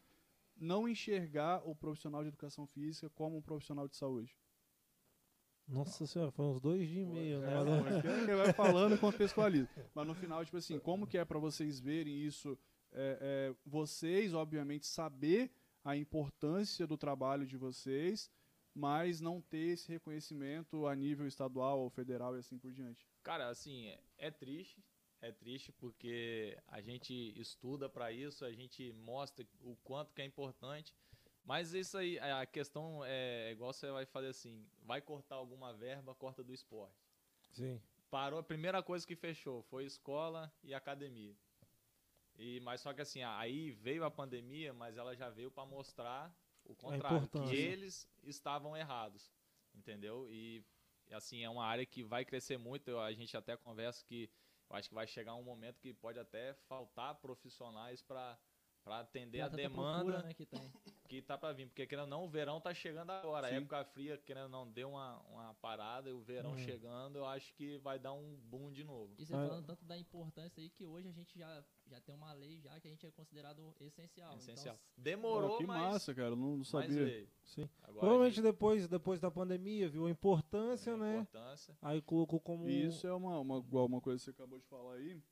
não 0.56 0.88
enxergar 0.88 1.62
o 1.68 1.74
profissional 1.74 2.22
de 2.22 2.28
educação 2.28 2.66
física 2.66 3.10
como 3.10 3.36
um 3.36 3.42
profissional 3.42 3.88
de 3.88 3.96
saúde? 3.96 4.36
Nossa 5.72 6.06
senhora, 6.06 6.30
foi 6.30 6.44
uns 6.44 6.60
dois 6.60 6.86
dias 6.88 7.08
e 7.08 7.10
meio, 7.10 7.40
né? 7.40 7.54
É, 8.04 8.22
ele 8.22 8.36
vai 8.36 8.52
falando 8.52 8.94
e 8.94 8.98
contextualiza. 8.98 9.68
Mas 9.94 10.06
no 10.06 10.14
final, 10.14 10.44
tipo 10.44 10.56
assim, 10.56 10.78
como 10.78 11.06
que 11.06 11.16
é 11.16 11.24
para 11.24 11.38
vocês 11.38 11.80
verem 11.80 12.14
isso? 12.14 12.58
é, 12.92 13.18
é, 13.20 13.54
vocês, 13.64 14.34
obviamente, 14.34 14.86
saber 14.86 15.50
a 15.84 15.96
importância 15.96 16.86
do 16.86 16.96
trabalho 16.96 17.46
de 17.46 17.56
vocês, 17.56 18.30
mas 18.74 19.20
não 19.20 19.40
ter 19.40 19.72
esse 19.72 19.90
reconhecimento 19.90 20.86
a 20.86 20.94
nível 20.94 21.26
estadual 21.26 21.80
ou 21.80 21.90
federal 21.90 22.36
e 22.36 22.38
assim 22.38 22.58
por 22.58 22.72
diante. 22.72 23.06
Cara, 23.22 23.48
assim, 23.48 23.86
é, 23.86 24.00
é 24.18 24.30
triste. 24.30 24.82
É 25.20 25.30
triste 25.30 25.70
porque 25.72 26.58
a 26.66 26.80
gente 26.80 27.12
estuda 27.40 27.88
para 27.88 28.10
isso, 28.10 28.44
a 28.44 28.52
gente 28.52 28.92
mostra 28.92 29.46
o 29.60 29.76
quanto 29.84 30.12
que 30.12 30.22
é 30.22 30.24
importante. 30.24 30.94
Mas 31.44 31.74
isso 31.74 31.98
aí, 31.98 32.18
a 32.18 32.46
questão 32.46 33.04
é 33.04 33.50
igual 33.50 33.72
você 33.72 33.90
vai 33.90 34.06
fazer 34.06 34.28
assim, 34.28 34.64
vai 34.82 35.00
cortar 35.00 35.34
alguma 35.36 35.72
verba, 35.72 36.14
corta 36.14 36.42
do 36.42 36.52
esporte. 36.52 36.94
Sim. 37.50 37.80
Parou, 38.10 38.38
a 38.38 38.42
primeira 38.42 38.82
coisa 38.82 39.06
que 39.06 39.16
fechou 39.16 39.62
foi 39.62 39.84
escola 39.84 40.52
e 40.62 40.72
academia. 40.72 41.34
E 42.38 42.60
mas 42.60 42.80
só 42.80 42.92
que 42.92 43.00
assim, 43.00 43.22
aí 43.22 43.70
veio 43.72 44.04
a 44.04 44.10
pandemia, 44.10 44.72
mas 44.72 44.96
ela 44.96 45.14
já 45.16 45.28
veio 45.30 45.50
para 45.50 45.66
mostrar 45.66 46.34
o 46.64 46.74
contrário, 46.74 47.28
que 47.28 47.54
eles 47.56 48.08
estavam 48.22 48.76
errados, 48.76 49.32
entendeu? 49.74 50.28
E 50.30 50.64
assim 51.10 51.42
é 51.42 51.50
uma 51.50 51.64
área 51.64 51.84
que 51.84 52.02
vai 52.02 52.24
crescer 52.24 52.56
muito. 52.56 52.96
A 52.98 53.12
gente 53.12 53.36
até 53.36 53.56
conversa 53.56 54.04
que 54.04 54.30
eu 54.70 54.76
acho 54.76 54.88
que 54.88 54.94
vai 54.94 55.06
chegar 55.06 55.34
um 55.34 55.42
momento 55.42 55.80
que 55.80 55.92
pode 55.92 56.18
até 56.18 56.54
faltar 56.68 57.16
profissionais 57.16 58.00
para 58.02 58.38
Pra 58.84 58.98
atender 58.98 59.40
a 59.40 59.44
tanta 59.44 59.56
demanda 59.58 59.98
procura, 60.04 60.22
né, 60.24 60.34
que 60.34 60.44
tem. 60.44 60.72
que 61.08 61.22
tá 61.22 61.38
pra 61.38 61.52
vir. 61.52 61.66
Porque 61.68 61.86
querendo 61.86 62.02
ou 62.04 62.10
não, 62.10 62.24
o 62.24 62.28
verão 62.28 62.60
tá 62.60 62.74
chegando 62.74 63.10
agora. 63.10 63.46
Sim. 63.48 63.54
A 63.54 63.56
época 63.58 63.84
fria, 63.84 64.18
querendo 64.18 64.44
ou 64.44 64.48
não, 64.48 64.68
deu 64.68 64.90
uma, 64.90 65.20
uma 65.20 65.54
parada 65.54 66.10
e 66.10 66.12
o 66.12 66.20
verão 66.20 66.54
Hum. 66.54 66.58
chegando, 66.58 67.16
eu 67.16 67.24
acho 67.24 67.54
que 67.54 67.78
vai 67.78 67.96
dar 68.00 68.12
um 68.12 68.34
boom 68.42 68.72
de 68.72 68.82
novo. 68.82 69.14
E 69.18 69.24
você 69.24 69.34
Ah. 69.36 69.46
falando 69.46 69.66
tanto 69.66 69.84
da 69.84 69.96
importância 69.96 70.60
aí 70.60 70.68
que 70.68 70.84
hoje 70.84 71.06
a 71.06 71.12
gente 71.12 71.38
já, 71.38 71.64
já 71.86 72.00
tem 72.00 72.12
uma 72.12 72.32
lei 72.32 72.58
já 72.58 72.80
que 72.80 72.88
a 72.88 72.90
gente 72.90 73.06
é 73.06 73.10
considerado 73.12 73.72
essencial. 73.78 74.34
Essencial. 74.36 74.74
Então, 74.74 75.02
Demorou, 75.04 75.58
que 75.58 75.66
mas, 75.66 75.80
massa, 75.80 76.12
cara. 76.12 76.30
Não, 76.30 76.36
não 76.36 76.56
mas 76.58 76.66
sabia. 76.68 77.04
veio. 77.04 77.28
Sim. 77.44 77.68
Agora 77.82 78.00
Provavelmente 78.00 78.40
a 78.40 78.42
depois, 78.42 78.88
depois 78.88 79.20
da 79.20 79.30
pandemia, 79.30 79.88
viu 79.88 80.06
a 80.06 80.10
importância, 80.10 80.92
gente- 80.92 81.00
né? 81.02 81.18
importância. 81.20 81.76
Aí 81.80 82.02
colocou 82.02 82.40
como. 82.40 82.68
E 82.68 82.86
isso 82.86 83.06
é 83.06 83.12
uma, 83.14 83.38
uma, 83.38 83.58
uma 83.58 84.00
coisa 84.00 84.18
que 84.18 84.24
você 84.24 84.30
acabou 84.30 84.58
de 84.58 84.66
falar 84.66 84.94
aí. 84.94 85.22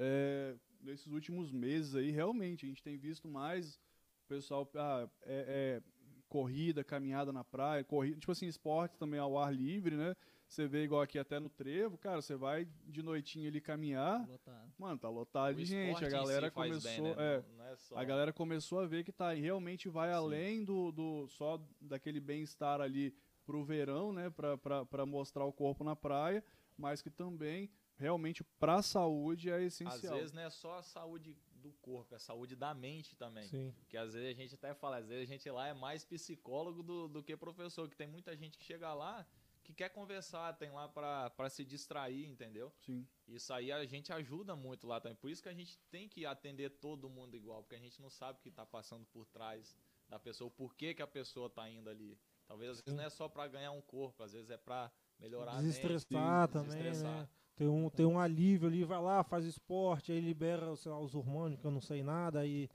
É, 0.00 0.56
nesses 0.80 1.12
últimos 1.12 1.50
meses 1.52 1.94
aí, 1.94 2.10
realmente, 2.10 2.64
a 2.66 2.68
gente 2.68 2.82
tem 2.82 2.96
visto 2.96 3.28
mais 3.28 3.76
o 4.24 4.28
pessoal. 4.28 4.68
Ah, 4.74 5.08
é, 5.22 5.80
é 5.82 5.98
corrida, 6.28 6.84
caminhada 6.84 7.32
na 7.32 7.42
praia, 7.42 7.82
corrida, 7.82 8.18
tipo 8.18 8.30
assim, 8.32 8.46
esporte 8.46 8.98
também 8.98 9.18
ao 9.18 9.38
ar 9.38 9.52
livre, 9.54 9.96
né? 9.96 10.14
Você 10.46 10.66
vê 10.66 10.82
igual 10.84 11.00
aqui 11.02 11.18
até 11.18 11.38
no 11.40 11.48
trevo, 11.48 11.96
cara, 11.98 12.20
você 12.22 12.34
vai 12.36 12.66
de 12.86 13.02
noitinha 13.02 13.48
ali 13.48 13.60
caminhar, 13.62 14.26
lotado. 14.28 14.72
mano, 14.78 14.98
tá 14.98 15.08
lotado 15.08 15.52
O 15.52 15.56
de 15.56 15.64
gente. 15.64 16.04
A 16.04 16.08
galera 16.08 16.48
si 16.48 16.52
começou. 16.54 16.82
bem, 16.82 17.02
né? 17.02 17.14
é, 17.18 17.36
Não- 17.48 17.56
não 17.56 17.64
é 17.66 17.76
só- 17.76 17.96
a 17.96 18.04
galera 18.04 18.32
começou 18.32 18.78
a 18.80 18.86
ver 18.86 19.04
que 19.04 19.12
tá 19.12 19.32
realmente 19.32 19.88
vai 19.88 20.08
Sim. 20.10 20.14
além 20.16 20.64
do, 20.64 20.92
do 20.92 21.26
só 21.28 21.58
daquele 21.80 22.20
bem-estar 22.20 22.80
ali 22.80 23.14
pro 23.46 23.64
verão, 23.64 24.12
né, 24.12 24.28
pra, 24.30 24.56
pra, 24.58 24.84
pra 24.84 25.06
mostrar 25.06 25.44
o 25.46 25.52
corpo 25.52 25.82
na 25.82 25.96
praia, 25.96 26.44
mas 26.76 27.00
que 27.00 27.08
também 27.10 27.70
realmente 27.98 28.42
pra 28.58 28.82
saúde 28.82 29.50
é 29.50 29.56
Às 29.56 29.62
essencial. 29.74 30.16
vezes 30.16 30.32
não 30.32 30.42
é 30.42 30.50
só 30.50 30.78
a 30.78 30.82
saúde 30.82 31.36
do 31.54 31.72
corpo, 31.82 32.14
é 32.14 32.16
a 32.16 32.20
saúde 32.20 32.54
da 32.56 32.72
mente 32.72 33.16
também. 33.16 33.46
Sim. 33.48 33.74
Que 33.88 33.96
às 33.96 34.14
vezes 34.14 34.30
a 34.30 34.40
gente 34.40 34.54
até 34.54 34.72
fala, 34.74 34.98
às 34.98 35.06
vezes 35.08 35.28
a 35.28 35.32
gente 35.32 35.50
lá 35.50 35.68
é 35.68 35.74
mais 35.74 36.04
psicólogo 36.04 36.82
do, 36.82 37.08
do 37.08 37.22
que 37.22 37.36
professor, 37.36 37.88
que 37.88 37.96
tem 37.96 38.06
muita 38.06 38.36
gente 38.36 38.56
que 38.56 38.64
chega 38.64 38.94
lá 38.94 39.26
que 39.64 39.74
quer 39.74 39.90
conversar, 39.90 40.54
tem 40.54 40.70
lá 40.70 40.88
pra 40.88 41.28
pra 41.28 41.50
se 41.50 41.62
distrair, 41.62 42.26
entendeu? 42.26 42.72
Sim. 42.78 43.06
Isso 43.26 43.52
aí 43.52 43.70
a 43.70 43.84
gente 43.84 44.10
ajuda 44.10 44.56
muito 44.56 44.86
lá 44.86 44.98
também. 44.98 45.16
Por 45.16 45.28
isso 45.28 45.42
que 45.42 45.48
a 45.50 45.52
gente 45.54 45.76
tem 45.90 46.08
que 46.08 46.24
atender 46.24 46.70
todo 46.70 47.10
mundo 47.10 47.36
igual, 47.36 47.62
porque 47.62 47.74
a 47.74 47.78
gente 47.78 48.00
não 48.00 48.08
sabe 48.08 48.38
o 48.38 48.42
que 48.42 48.50
tá 48.50 48.64
passando 48.64 49.04
por 49.06 49.26
trás 49.26 49.76
da 50.08 50.18
pessoa, 50.18 50.48
o 50.48 50.50
porquê 50.50 50.94
que 50.94 51.02
a 51.02 51.06
pessoa 51.06 51.50
tá 51.50 51.68
indo 51.68 51.90
ali. 51.90 52.18
Talvez 52.46 52.70
às 52.70 52.80
vezes 52.80 52.96
não 52.96 53.04
é 53.04 53.10
só 53.10 53.28
pra 53.28 53.46
ganhar 53.46 53.72
um 53.72 53.82
corpo, 53.82 54.22
às 54.22 54.32
vezes 54.32 54.48
é 54.48 54.56
pra 54.56 54.90
melhorar 55.20 55.52
a 55.52 55.54
mente, 55.56 55.66
Desestressar 55.66 56.48
também, 56.48 56.68
desestressar. 56.78 57.20
né? 57.22 57.28
Tem 57.58 57.66
um, 57.66 57.90
tem 57.90 58.06
um 58.06 58.20
alívio 58.20 58.68
ali, 58.68 58.84
vai 58.84 59.02
lá, 59.02 59.24
faz 59.24 59.44
esporte, 59.44 60.12
aí 60.12 60.20
libera 60.20 60.76
sei 60.76 60.92
lá, 60.92 61.00
os 61.00 61.16
hormônios, 61.16 61.58
que 61.60 61.66
eu 61.66 61.72
não 61.72 61.80
sei 61.80 62.04
nada, 62.04 62.38
aí 62.38 62.70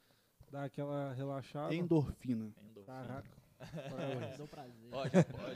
dá 0.52 0.66
aquela 0.66 1.14
relaxada. 1.14 1.74
Endorfina. 1.74 2.54
Endorfina. 2.62 2.86
Caraca. 2.86 3.44
Prazer. 4.52 4.90
Ó, 4.92 5.08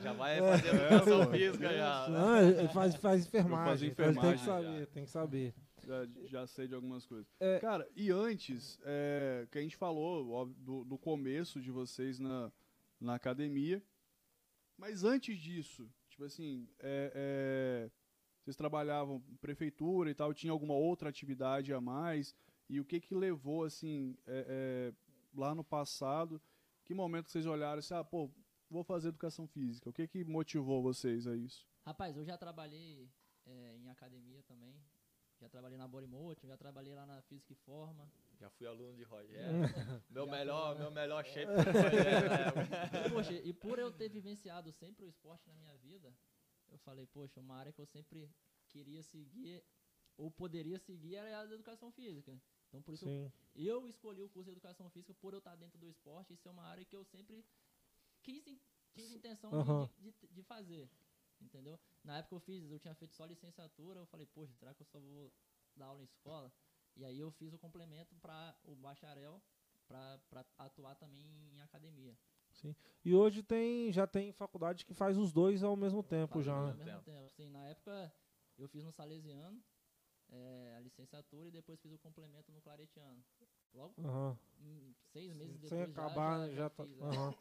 já, 0.02 0.14
vai 0.14 0.40
É. 0.40 0.42
fazer 0.42 0.68
educação 0.70 1.26
pô. 1.26 1.32
física 1.32 1.74
já. 1.74 2.08
Não, 2.08 2.70
faz, 2.70 2.96
faz 2.96 3.28
enfermagem. 3.28 3.90
então 3.90 4.14
tem 4.14 4.34
que 4.34 4.40
saber, 4.40 4.80
já. 4.80 4.86
tem 4.88 5.04
que 5.04 5.10
saber. 5.12 5.54
Já, 5.86 6.08
já 6.26 6.48
sei 6.48 6.68
de 6.70 6.76
algumas 6.76 7.06
coisas. 7.06 7.28
É. 7.42 7.60
Cara, 7.60 7.86
e 7.98 8.10
antes, 8.10 8.80
é, 8.86 9.46
que 9.52 9.58
a 9.58 9.62
gente 9.62 9.76
falou 9.76 10.30
ó, 10.32 10.46
do, 10.46 10.86
do 10.86 10.98
começo 10.98 11.60
de 11.60 11.70
vocês 11.70 12.18
na, 12.18 12.50
na 12.98 13.16
academia, 13.16 13.84
mas 14.78 15.04
antes 15.04 15.38
disso, 15.38 15.90
tipo 16.10 16.24
assim, 16.24 16.66
é, 16.80 17.12
é, 17.14 17.92
vocês 18.48 18.56
trabalhavam 18.56 19.22
em 19.30 19.36
prefeitura 19.36 20.10
e 20.10 20.16
tal, 20.16 20.34
tinha 20.34 20.54
alguma 20.54 20.74
outra 20.74 21.10
atividade 21.10 21.74
a 21.74 21.82
mais? 21.82 22.34
E 22.70 22.80
o 22.80 22.86
que 22.86 23.02
que 23.02 23.14
levou, 23.14 23.66
assim, 23.66 24.18
é, 24.26 24.46
é, 24.48 24.94
lá 25.38 25.54
no 25.54 25.66
passado, 25.66 26.42
que 26.86 26.94
momento 26.94 27.30
vocês 27.30 27.46
olharam 27.46 27.80
assim, 27.80 27.94
ah, 27.94 28.06
pô, 28.06 28.32
vou 28.70 28.86
fazer 28.86 29.10
educação 29.10 29.46
física? 29.48 29.90
O 29.90 29.94
que 29.94 30.08
que 30.08 30.24
motivou 30.24 30.82
vocês 30.82 31.28
a 31.28 31.36
isso? 31.36 31.68
Rapaz, 31.86 32.16
eu 32.16 32.24
já 32.24 32.38
trabalhei 32.38 33.12
é, 33.46 33.76
em 33.80 33.90
academia 33.90 34.42
também. 34.44 34.82
Já 35.42 35.50
trabalhei 35.50 35.78
na 35.78 35.88
Bodymotion, 35.88 36.48
já 36.48 36.58
trabalhei 36.58 36.96
lá 36.96 37.06
na 37.06 37.22
Física 37.24 37.52
e 37.52 37.56
Forma. 37.58 38.10
Já 38.40 38.50
fui 38.50 38.66
aluno 38.66 38.96
de 38.96 39.04
Rogério. 39.04 39.60
meu, 40.10 40.26
Já 40.26 40.32
melhor, 40.32 40.68
foi, 40.68 40.76
né? 40.76 40.82
meu 40.84 40.92
melhor 40.92 41.26
shape 41.26 41.52
Rogério 41.54 42.30
na 42.30 42.38
época. 42.38 43.10
Poxa, 43.12 43.34
e 43.34 43.52
por 43.52 43.78
eu 43.78 43.92
ter 43.92 44.08
vivenciado 44.08 44.72
sempre 44.72 45.06
o 45.06 45.10
esporte 45.10 45.46
na 45.50 45.54
minha 45.54 45.76
vida, 45.78 46.14
eu 46.72 46.78
falei, 46.80 47.06
poxa, 47.08 47.40
uma 47.40 47.56
área 47.56 47.72
que 47.72 47.82
eu 47.82 47.86
sempre 47.86 48.30
queria 48.70 49.02
seguir, 49.04 49.64
ou 50.18 50.32
poderia 50.32 50.80
seguir, 50.80 51.16
era 51.16 51.42
a 51.42 51.46
educação 51.54 51.92
física. 51.92 52.40
Então, 52.68 52.82
por 52.82 52.94
isso, 52.94 53.06
Sim. 53.06 53.32
eu 53.56 53.88
escolhi 53.88 54.22
o 54.22 54.30
curso 54.30 54.46
de 54.50 54.52
educação 54.52 54.90
física 54.90 55.14
por 55.14 55.34
eu 55.34 55.40
estar 55.40 55.56
dentro 55.56 55.78
do 55.80 55.90
esporte. 55.90 56.34
Isso 56.34 56.48
é 56.48 56.52
uma 56.52 56.64
área 56.64 56.84
que 56.84 56.96
eu 56.96 57.04
sempre 57.06 57.46
quis, 58.22 58.60
tive 58.94 59.16
intenção 59.16 59.52
de- 59.52 59.58
Aham. 59.62 59.90
de, 60.00 60.12
de, 60.12 60.28
de 60.28 60.44
fazer. 60.44 60.90
Entendeu? 61.40 61.80
Na 62.04 62.18
época 62.18 62.36
eu 62.36 62.40
fiz, 62.40 62.70
eu 62.72 62.80
tinha 62.80 62.96
feito 62.96 63.14
só 63.14 63.26
licenciatura. 63.26 64.00
Eu 64.00 64.06
falei, 64.08 64.26
poxa, 64.26 64.54
será 64.56 64.74
que 64.74 64.82
eu 64.82 64.86
só 64.86 65.00
vou 65.00 65.32
dar 65.76 65.86
aula 65.88 66.02
em 66.02 66.06
escola? 66.06 66.52
E 66.96 67.06
aí 67.06 67.20
eu 67.20 67.32
fiz 67.32 67.54
o 67.54 67.60
complemento 67.60 68.16
para 68.16 68.58
o 68.64 68.76
bacharel 68.76 69.42
para 69.88 70.20
atuar 70.58 70.96
também 70.96 71.24
em 71.54 71.62
academia. 71.62 72.18
E 73.04 73.14
hoje 73.16 73.42
tem, 73.44 73.92
já 73.92 74.06
tem 74.06 74.32
faculdade 74.32 74.86
que 74.86 74.94
faz 74.94 75.18
os 75.18 75.32
dois 75.32 75.64
ao 75.64 75.76
mesmo 75.76 76.04
tempo 76.04 76.36
Fazer 76.36 76.46
já. 76.50 76.56
ao 76.60 76.74
né? 76.76 76.84
mesmo 76.86 77.02
tempo. 77.04 77.30
Sim, 77.36 77.50
na 77.50 77.66
época 77.68 78.12
eu 78.58 78.68
fiz 78.68 78.84
no 78.84 78.92
Salesiano 78.92 79.62
eh, 80.30 80.76
a 80.78 80.80
licenciatura 80.82 81.48
e 81.48 81.52
depois 81.52 81.80
fiz 81.80 81.92
o 81.94 81.98
complemento 81.98 82.52
no 82.52 82.62
Claretiano. 82.62 83.24
Logo 83.74 83.94
hum, 84.60 84.94
seis 85.14 85.34
meses 85.34 85.60
Sem 85.70 85.80
depois 85.80 85.92
acabar, 85.92 86.40
já, 86.40 86.48
né, 86.48 86.50
já, 86.56 86.62
já 86.64 86.70
tá. 86.70 86.84
fiz, 86.84 87.00
é. 87.00 87.04
aham. 87.04 87.34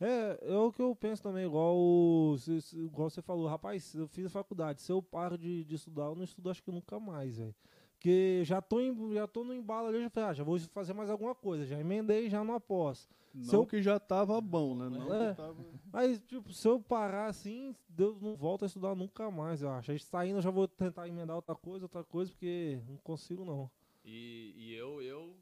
É, 0.00 0.38
é 0.52 0.56
o 0.58 0.72
que 0.72 0.82
eu 0.82 0.94
penso 0.96 1.22
também, 1.22 1.46
igual, 1.46 1.76
o- 1.76 2.36
se- 2.36 2.76
igual 2.76 3.08
você 3.08 3.22
falou, 3.22 3.46
rapaz, 3.46 3.94
eu 3.94 4.08
fiz 4.08 4.26
a 4.26 4.30
faculdade, 4.30 4.82
se 4.82 4.90
eu 4.90 5.00
paro 5.00 5.38
de, 5.38 5.64
de 5.64 5.76
estudar, 5.76 6.06
eu 6.06 6.16
não 6.16 6.24
estudo 6.24 6.50
acho 6.50 6.62
que 6.62 6.70
nunca 6.72 6.98
mais, 6.98 7.36
velho. 7.36 7.54
Porque 7.94 8.42
já 8.44 8.60
tô, 8.60 8.80
em, 8.80 9.14
já 9.14 9.26
tô 9.26 9.44
no 9.44 9.54
embalo 9.54 9.88
ali, 9.88 10.02
já 10.02 10.10
falei, 10.10 10.28
ah, 10.30 10.34
já 10.34 10.44
vou 10.44 10.58
fazer 10.58 10.92
mais 10.92 11.08
alguma 11.08 11.34
coisa, 11.34 11.64
já 11.64 11.78
emendei 11.80 12.28
já 12.28 12.44
no 12.44 12.52
após. 12.54 13.08
Não 13.32 13.44
Se 13.44 13.56
eu- 13.56 13.66
que 13.66 13.82
já 13.82 13.98
tava 13.98 14.40
bom, 14.40 14.76
né? 14.76 14.88
Não 14.88 15.12
É. 15.14 15.30
que 15.30 15.36
tava... 15.36 15.64
Mas, 15.90 16.20
tipo, 16.20 16.52
se 16.52 16.68
eu 16.68 16.80
parar 16.80 17.26
assim, 17.26 17.74
Deus 17.88 18.20
não 18.20 18.36
volta 18.36 18.64
a 18.64 18.68
estudar 18.68 18.94
nunca 18.94 19.30
mais, 19.30 19.62
eu 19.62 19.70
acho. 19.70 19.98
Saindo 20.00 20.38
eu 20.38 20.42
já 20.42 20.50
vou 20.50 20.68
tentar 20.68 21.08
emendar 21.08 21.34
outra 21.34 21.54
coisa, 21.54 21.86
outra 21.86 22.04
coisa, 22.04 22.30
porque 22.30 22.80
não 22.86 22.96
consigo 22.98 23.44
não. 23.44 23.70
E, 24.04 24.52
e 24.56 24.74
eu, 24.74 25.00
eu, 25.02 25.36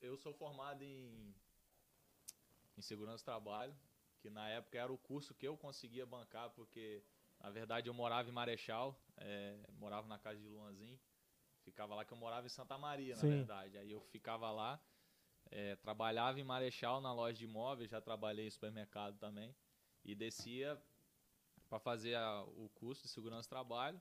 eu 0.00 0.16
sou 0.16 0.32
formado 0.32 0.82
em, 0.82 1.34
em 2.76 2.80
segurança 2.80 3.22
do 3.22 3.26
trabalho, 3.26 3.74
que 4.20 4.30
na 4.30 4.48
época 4.48 4.78
era 4.78 4.92
o 4.92 4.98
curso 4.98 5.34
que 5.34 5.46
eu 5.46 5.56
conseguia 5.56 6.06
bancar, 6.06 6.50
porque 6.50 7.02
na 7.38 7.50
verdade 7.50 7.88
eu 7.88 7.94
morava 7.94 8.28
em 8.28 8.32
Marechal, 8.32 8.98
é, 9.18 9.58
morava 9.78 10.08
na 10.08 10.18
casa 10.18 10.40
de 10.40 10.48
Luanzinho, 10.48 10.98
ficava 11.70 11.94
lá 11.94 12.04
que 12.04 12.12
eu 12.12 12.16
morava 12.18 12.46
em 12.46 12.50
Santa 12.50 12.76
Maria, 12.78 13.14
na 13.14 13.20
Sim. 13.22 13.28
verdade. 13.28 13.78
Aí 13.78 13.90
eu 13.90 14.00
ficava 14.00 14.50
lá, 14.50 14.80
é, 15.50 15.76
trabalhava 15.76 16.40
em 16.40 16.44
Marechal 16.44 17.00
na 17.00 17.12
loja 17.12 17.36
de 17.38 17.44
imóveis, 17.44 17.90
já 17.90 18.00
trabalhei 18.00 18.46
em 18.46 18.50
supermercado 18.50 19.18
também, 19.18 19.54
e 20.04 20.14
descia 20.14 20.80
para 21.68 21.78
fazer 21.78 22.14
a- 22.14 22.42
o 22.44 22.70
curso 22.74 23.02
de 23.02 23.08
segurança 23.08 23.46
do 23.46 23.50
trabalho. 23.50 24.00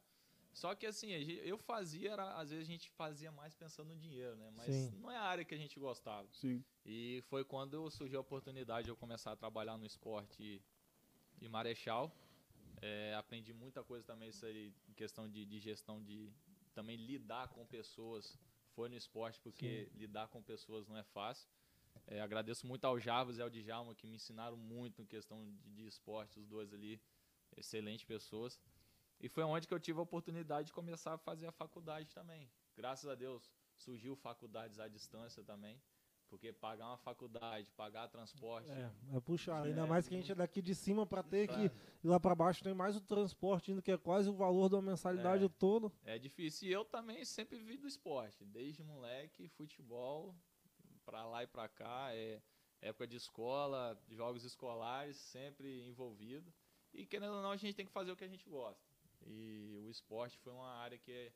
Só 0.53 0.73
que 0.73 0.85
assim, 0.85 1.11
eu 1.11 1.57
fazia, 1.57 2.11
era, 2.13 2.33
às 2.35 2.49
vezes 2.49 2.67
a 2.67 2.71
gente 2.71 2.89
fazia 2.89 3.31
mais 3.31 3.53
pensando 3.53 3.89
no 3.89 3.95
dinheiro, 3.99 4.35
né? 4.37 4.49
Mas 4.55 4.73
Sim. 4.73 4.97
não 4.99 5.11
é 5.11 5.17
a 5.17 5.21
área 5.21 5.45
que 5.45 5.53
a 5.53 5.57
gente 5.57 5.79
gostava. 5.79 6.27
Sim. 6.31 6.63
E 6.85 7.21
foi 7.27 7.43
quando 7.43 7.89
surgiu 7.91 8.17
a 8.19 8.21
oportunidade 8.21 8.85
de 8.85 8.89
eu 8.91 8.95
começar 8.95 9.33
a 9.33 9.35
trabalhar 9.35 9.77
no 9.77 9.85
esporte 9.85 10.63
em 11.41 11.49
Marechal. 11.49 12.11
É, 12.81 13.13
aprendi 13.15 13.53
muita 13.53 13.83
coisa 13.83 14.05
também 14.05 14.29
isso 14.29 14.45
aí, 14.45 14.73
em 14.87 14.93
questão 14.93 15.27
de, 15.29 15.45
de 15.45 15.59
gestão 15.59 16.01
de 16.01 16.31
também 16.77 16.95
lidar 16.95 17.47
com 17.49 17.65
pessoas. 17.65 18.37
Foi 18.75 18.87
no 18.87 18.95
esporte 18.95 19.39
porque 19.39 19.89
lidar 19.95 20.27
com 20.27 20.43
pessoas 20.43 20.87
não 20.87 20.95
é 20.95 21.03
fácil. 21.03 21.49
É, 22.05 22.21
agradeço 22.21 22.67
muito 22.67 22.85
ao 22.85 22.99
Javas 22.99 23.37
e 23.37 23.41
ao 23.41 23.49
Djalma 23.49 23.95
que 23.95 24.05
me 24.05 24.17
ensinaram 24.17 24.55
muito 24.55 25.01
em 25.01 25.05
questão 25.05 25.43
de, 25.43 25.57
de 25.75 25.87
esporte, 25.87 26.39
os 26.39 26.45
dois 26.45 26.71
ali, 26.71 27.01
excelentes 27.55 28.05
pessoas. 28.05 28.59
E 29.19 29.27
foi 29.27 29.43
onde 29.43 29.67
que 29.67 29.73
eu 29.73 29.79
tive 29.79 29.97
a 29.97 30.03
oportunidade 30.03 30.67
de 30.67 30.73
começar 30.73 31.13
a 31.15 31.17
fazer 31.17 31.47
a 31.47 31.51
faculdade 31.51 32.13
também. 32.13 32.47
Graças 32.75 33.09
a 33.09 33.15
Deus 33.15 33.51
surgiu 33.75 34.15
faculdades 34.15 34.79
à 34.79 34.87
distância 34.87 35.43
também, 35.43 35.81
porque 36.29 36.51
pagar 36.53 36.87
uma 36.87 36.97
faculdade, 36.97 37.71
pagar 37.71 38.07
transporte, 38.07 38.69
É, 38.69 38.91
é 39.15 39.19
puxar. 39.19 39.63
Ainda 39.63 39.81
É, 39.81 39.85
mais 39.85 40.07
que 40.07 40.13
a 40.15 40.17
gente 40.17 40.31
é 40.31 40.35
daqui 40.35 40.61
de 40.61 40.75
cima 40.75 41.05
pra 41.05 41.23
ter 41.23 41.47
que 41.47 41.53
sabe? 41.53 41.71
ir 42.03 42.07
lá 42.07 42.19
pra 42.19 42.35
baixo 42.35 42.63
tem 42.63 42.73
mais 42.73 42.95
o 42.95 43.01
transporte 43.01 43.71
indo, 43.71 43.81
que 43.81 43.91
é 43.91 43.97
quase 43.97 44.29
o 44.29 44.33
valor 44.33 44.69
da 44.69 44.81
mensalidade 44.81 45.45
É. 45.45 45.49
todo. 45.49 45.91
É 46.03 46.17
difícil. 46.19 46.67
E 46.67 46.71
eu 46.71 46.83
também 46.85 47.23
sempre 47.25 47.57
vi 47.59 47.77
do 47.77 47.87
esporte. 47.87 48.43
Desde 48.45 48.83
moleque, 48.83 49.47
futebol, 49.49 50.35
pra 51.05 51.25
lá 51.25 51.43
e 51.43 51.47
pra 51.47 51.67
cá. 51.67 52.09
É 52.13 52.41
época 52.81 53.07
de 53.07 53.15
escola, 53.15 53.99
jogos 54.09 54.43
escolares, 54.43 55.17
sempre 55.17 55.87
envolvido. 55.87 56.53
E 56.93 57.05
querendo 57.05 57.33
ou 57.35 57.41
não, 57.41 57.51
a 57.51 57.57
gente 57.57 57.75
tem 57.75 57.85
que 57.85 57.91
fazer 57.91 58.11
o 58.11 58.15
que 58.15 58.23
a 58.23 58.27
gente 58.27 58.47
gosta. 58.49 58.81
E 59.25 59.75
o 59.83 59.89
esporte 59.89 60.37
foi 60.37 60.53
uma 60.53 60.69
área 60.69 60.97
que, 60.97 61.31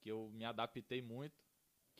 que 0.00 0.08
eu 0.08 0.30
me 0.32 0.44
adaptei 0.44 1.02
muito. 1.02 1.41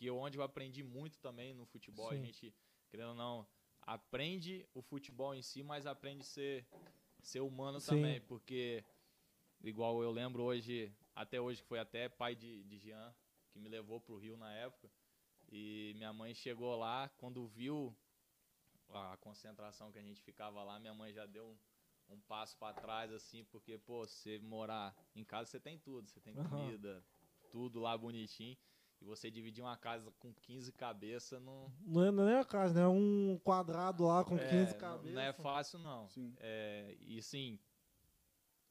Que 0.03 0.11
onde 0.11 0.36
eu 0.36 0.42
aprendi 0.42 0.82
muito 0.82 1.20
também 1.20 1.55
no 1.55 1.64
futebol, 1.64 2.11
a 2.11 2.16
Sim. 2.16 2.24
gente, 2.24 2.53
querendo 2.90 3.11
ou 3.11 3.14
não, 3.14 3.46
aprende 3.82 4.68
o 4.74 4.82
futebol 4.82 5.32
em 5.32 5.42
si, 5.42 5.62
mas 5.62 5.86
aprende 5.86 6.22
a 6.22 6.24
ser, 6.24 6.66
ser 7.20 7.38
humano 7.38 7.80
Sim. 7.80 7.86
também, 7.86 8.20
porque 8.22 8.84
igual 9.62 10.03
eu 10.03 10.11
lembro 10.11 10.42
hoje, 10.42 10.92
até 11.14 11.40
hoje, 11.40 11.62
que 11.62 11.68
foi 11.68 11.78
até 11.78 12.09
pai 12.09 12.34
de, 12.34 12.64
de 12.64 12.80
Jean, 12.80 13.14
que 13.53 13.61
me 13.61 13.68
levou 13.68 14.00
pro 14.00 14.16
Rio 14.16 14.36
na 14.36 14.53
época, 14.53 14.90
e 15.53 15.92
minha 15.94 16.12
mãe 16.12 16.34
chegou 16.34 16.74
lá, 16.74 17.09
quando 17.11 17.46
viu 17.46 17.96
a 18.88 19.16
concentração 19.18 19.92
que 19.92 20.00
a 20.00 20.03
gente 20.03 20.20
ficava 20.20 20.64
lá, 20.64 20.80
minha 20.80 20.94
mãe 20.94 21.12
já 21.12 21.26
deu 21.26 21.46
um, 22.09 22.14
um 22.14 22.20
passo 22.22 22.59
para 22.59 22.74
trás, 22.74 23.12
assim, 23.12 23.44
porque, 23.44 23.78
pô, 23.78 24.05
você 24.05 24.40
morar 24.40 24.96
em 25.14 25.22
casa, 25.22 25.48
você 25.48 25.61
tem 25.61 25.78
tudo, 25.78 26.11
você 26.11 26.20
tem 26.20 26.34
comida, 26.34 27.07
tudo 27.53 27.78
lá 27.78 27.96
bonitinho, 27.96 28.59
e 29.03 29.05
você 29.05 29.30
dividir 29.30 29.62
uma 29.62 29.76
casa 29.76 30.11
com 30.20 30.32
15 30.32 30.72
cabeças 30.72 31.42
não, 31.42 31.72
Não 31.84 32.05
é, 32.05 32.11
não 32.12 32.28
é 32.28 32.38
a 32.38 32.44
casa, 32.44 32.72
né? 32.74 32.82
É 32.82 32.88
um 32.88 33.38
quadrado 33.42 34.05
lá 34.07 34.24
com 34.24 34.36
é, 34.38 34.46
15 34.48 34.72
não- 34.72 34.78
cabeças. 34.78 35.14
não 35.14 35.22
é 35.22 35.32
fácil, 35.32 35.78
não. 35.80 36.09
Sim. 36.09 36.34
É, 36.38 36.96
e 37.00 37.20
sim, 37.22 37.59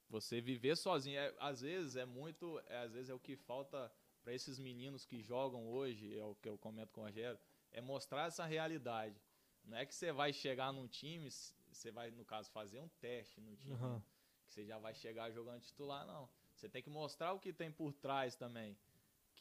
você 0.08 0.40
viver 0.40 0.76
sozinho, 0.76 1.18
é, 1.18 1.34
às 1.38 1.60
vezes 1.60 1.96
é 1.96 2.04
muito, 2.04 2.58
é, 2.66 2.78
às 2.78 2.92
vezes 2.92 3.10
é 3.10 3.14
o 3.14 3.20
que 3.20 3.36
falta 3.36 3.92
para 4.22 4.32
esses 4.34 4.58
meninos 4.58 5.04
que 5.04 5.20
jogam 5.20 5.68
hoje, 5.68 6.18
é 6.18 6.24
o 6.24 6.34
que 6.34 6.48
eu 6.48 6.56
comento 6.58 6.92
com 6.92 7.00
o 7.02 7.04
Rogério, 7.04 7.38
é 7.70 7.80
mostrar 7.80 8.26
essa 8.26 8.44
realidade. 8.44 9.20
Não 9.64 9.76
é 9.76 9.84
que 9.86 9.94
você 9.94 10.12
vai 10.12 10.32
chegar 10.32 10.72
num 10.72 10.88
time, 10.88 11.30
você 11.70 11.90
vai, 11.90 12.10
no 12.10 12.24
caso, 12.24 12.50
fazer 12.50 12.78
um 12.78 12.88
teste 13.00 13.40
no 13.40 13.54
time, 13.56 13.74
Aham. 13.74 14.02
que 14.46 14.52
você 14.52 14.64
já 14.64 14.78
vai 14.78 14.94
chegar 14.94 15.30
jogando 15.30 15.60
titular, 15.60 16.06
não. 16.06 16.28
Você 16.54 16.68
tem 16.68 16.82
que 16.82 16.90
mostrar 16.90 17.32
o 17.32 17.38
que 17.40 17.52
tem 17.52 17.70
por 17.70 17.92
trás 17.92 18.34
também. 18.36 18.76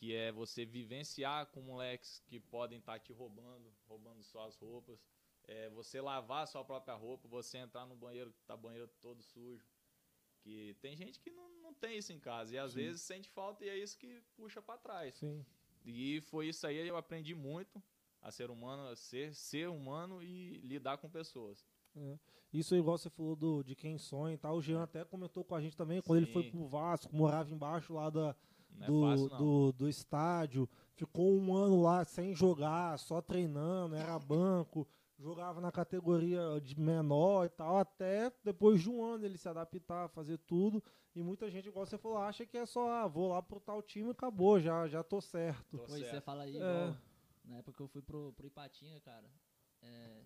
Que 0.02 0.16
é 0.16 0.32
você 0.32 0.66
vivenciar 0.66 1.46
com 1.52 1.62
moleques 1.62 2.24
que 2.26 2.40
podem 2.40 2.80
estar 2.80 2.98
te 2.98 3.14
roubando, 3.14 3.72
roubando 3.88 4.24
suas 4.24 4.56
roupas. 4.58 5.00
É 5.44 5.70
você 5.70 6.02
lavar 6.02 6.48
sua 6.48 6.66
própria 6.66 6.96
roupa, 6.96 7.28
você 7.28 7.60
entrar 7.60 7.86
no 7.86 7.96
banheiro 7.96 8.34
que 8.34 8.42
tá 8.42 8.58
banheiro 8.58 8.90
todo 9.00 9.22
sujo. 9.22 9.64
Que 10.40 10.76
tem 10.82 10.96
gente 10.96 11.20
que 11.20 11.30
não, 11.30 11.48
não 11.62 11.72
tem 11.72 12.00
isso 12.00 12.12
em 12.12 12.20
casa. 12.20 12.56
E 12.56 12.58
às 12.58 12.72
Sim. 12.72 12.80
vezes 12.80 13.04
sente 13.04 13.30
falta 13.30 13.64
e 13.64 13.70
é 13.70 13.78
isso 13.78 13.96
que 13.96 14.24
puxa 14.36 14.60
para 14.60 14.80
trás. 14.80 15.14
Sim. 15.14 15.46
E 15.86 16.20
foi 16.22 16.48
isso 16.48 16.66
aí 16.66 16.78
eu 16.88 16.98
aprendi 16.98 17.36
muito 17.36 17.80
a 18.24 18.32
ser 18.32 18.50
humano, 18.50 18.88
a 18.90 18.96
ser, 18.96 19.36
ser 19.36 19.70
humano 19.70 20.24
e 20.24 20.58
lidar 20.62 20.98
com 20.98 21.12
pessoas. 21.12 21.64
Isso 22.52 22.76
igual 22.76 22.98
você 22.98 23.10
falou 23.10 23.36
do, 23.36 23.64
de 23.64 23.76
quem 23.76 24.00
sonha 24.00 24.34
e 24.34 24.38
tal. 24.38 24.58
O 24.58 24.62
Jean 24.64 24.82
até 24.82 25.06
comentou 25.06 25.44
com 25.44 25.54
a 25.54 25.62
gente 25.62 25.78
também, 25.78 26.02
quando 26.02 26.18
ele 26.18 26.32
foi 26.32 26.44
Sim. 26.44 26.52
pro 26.52 26.66
Vasco, 26.66 27.16
morava 27.16 27.54
embaixo 27.54 27.94
lá 27.94 28.10
da, 28.10 28.36
Não 28.76 28.88
do, 28.88 29.06
é 29.06 29.10
fácil, 29.10 29.38
do, 29.38 29.72
do 29.74 29.90
estádio, 29.90 30.70
ficou 30.96 31.34
um 31.38 31.56
ano 31.56 31.82
lá 31.82 32.04
sem 32.04 32.34
jogar, 32.34 32.98
só 32.98 33.22
treinando, 33.22 33.96
era 33.96 34.18
banco, 34.18 34.88
jogava 35.20 35.62
na 35.62 35.72
categoria 35.72 36.60
de 36.62 36.80
menor 36.80 37.46
e 37.46 37.50
tal, 37.50 37.78
até 37.78 38.32
depois 38.44 38.82
de 38.82 38.90
um 38.90 39.04
ano 39.04 39.26
ele 39.26 39.38
se 39.38 39.48
adaptar, 39.48 40.10
fazer 40.10 40.38
tudo. 40.40 40.84
E 41.14 41.22
muita 41.22 41.50
gente, 41.52 41.68
igual 41.68 41.86
você 41.86 41.98
falou, 41.98 42.18
acha 42.18 42.46
que 42.46 42.58
é 42.58 42.66
só, 42.66 42.90
ah, 42.90 43.08
vou 43.08 43.28
lá 43.28 43.42
pro 43.42 43.60
tal 43.60 43.82
time 43.82 44.08
e 44.10 44.12
acabou, 44.12 44.60
já, 44.60 44.88
já 44.88 45.04
tô 45.04 45.20
certo. 45.22 45.78
Tô 45.78 45.86
Pô, 45.86 45.96
e 45.98 46.00
você 46.00 46.06
certo. 46.10 46.24
fala 46.24 46.44
aí, 46.44 46.56
É. 46.56 46.60
igual, 46.60 46.96
na 47.44 47.58
época 47.58 47.76
que 47.78 47.84
eu 47.84 47.88
fui 47.88 48.02
pro, 48.02 48.32
pro 48.34 48.48
Ipatinga, 48.48 49.00
cara, 49.02 49.30
é, 49.82 50.22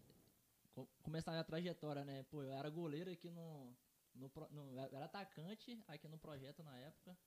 co- 0.73 0.87
começar 1.01 1.31
a 1.31 1.33
minha 1.33 1.43
trajetória, 1.43 2.05
né? 2.05 2.23
Pô, 2.29 2.43
eu 2.43 2.51
era 2.51 2.69
goleiro 2.69 3.09
aqui 3.09 3.31
no, 3.31 3.75
no, 4.13 4.31
no- 4.51 4.71
eu 4.71 4.95
era 4.95 5.05
atacante 5.05 5.83
aqui 5.87 6.07
no 6.07 6.19
projeto 6.19 6.63
na 6.63 6.77
época, 6.77 7.17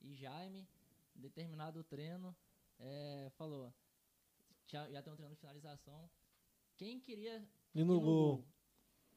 e 0.00 0.14
Jaime, 0.14 0.66
em 1.16 1.20
determinado 1.20 1.82
treino, 1.84 2.34
é, 2.78 3.30
falou, 3.36 3.72
já, 4.66 4.88
já 4.90 5.02
tem 5.02 5.12
um 5.12 5.16
treino 5.16 5.34
de 5.34 5.40
finalização, 5.40 6.08
quem 6.76 7.00
queria 7.00 7.44
E 7.74 7.80
ir 7.80 7.84
no 7.84 8.00
gol. 8.00 8.44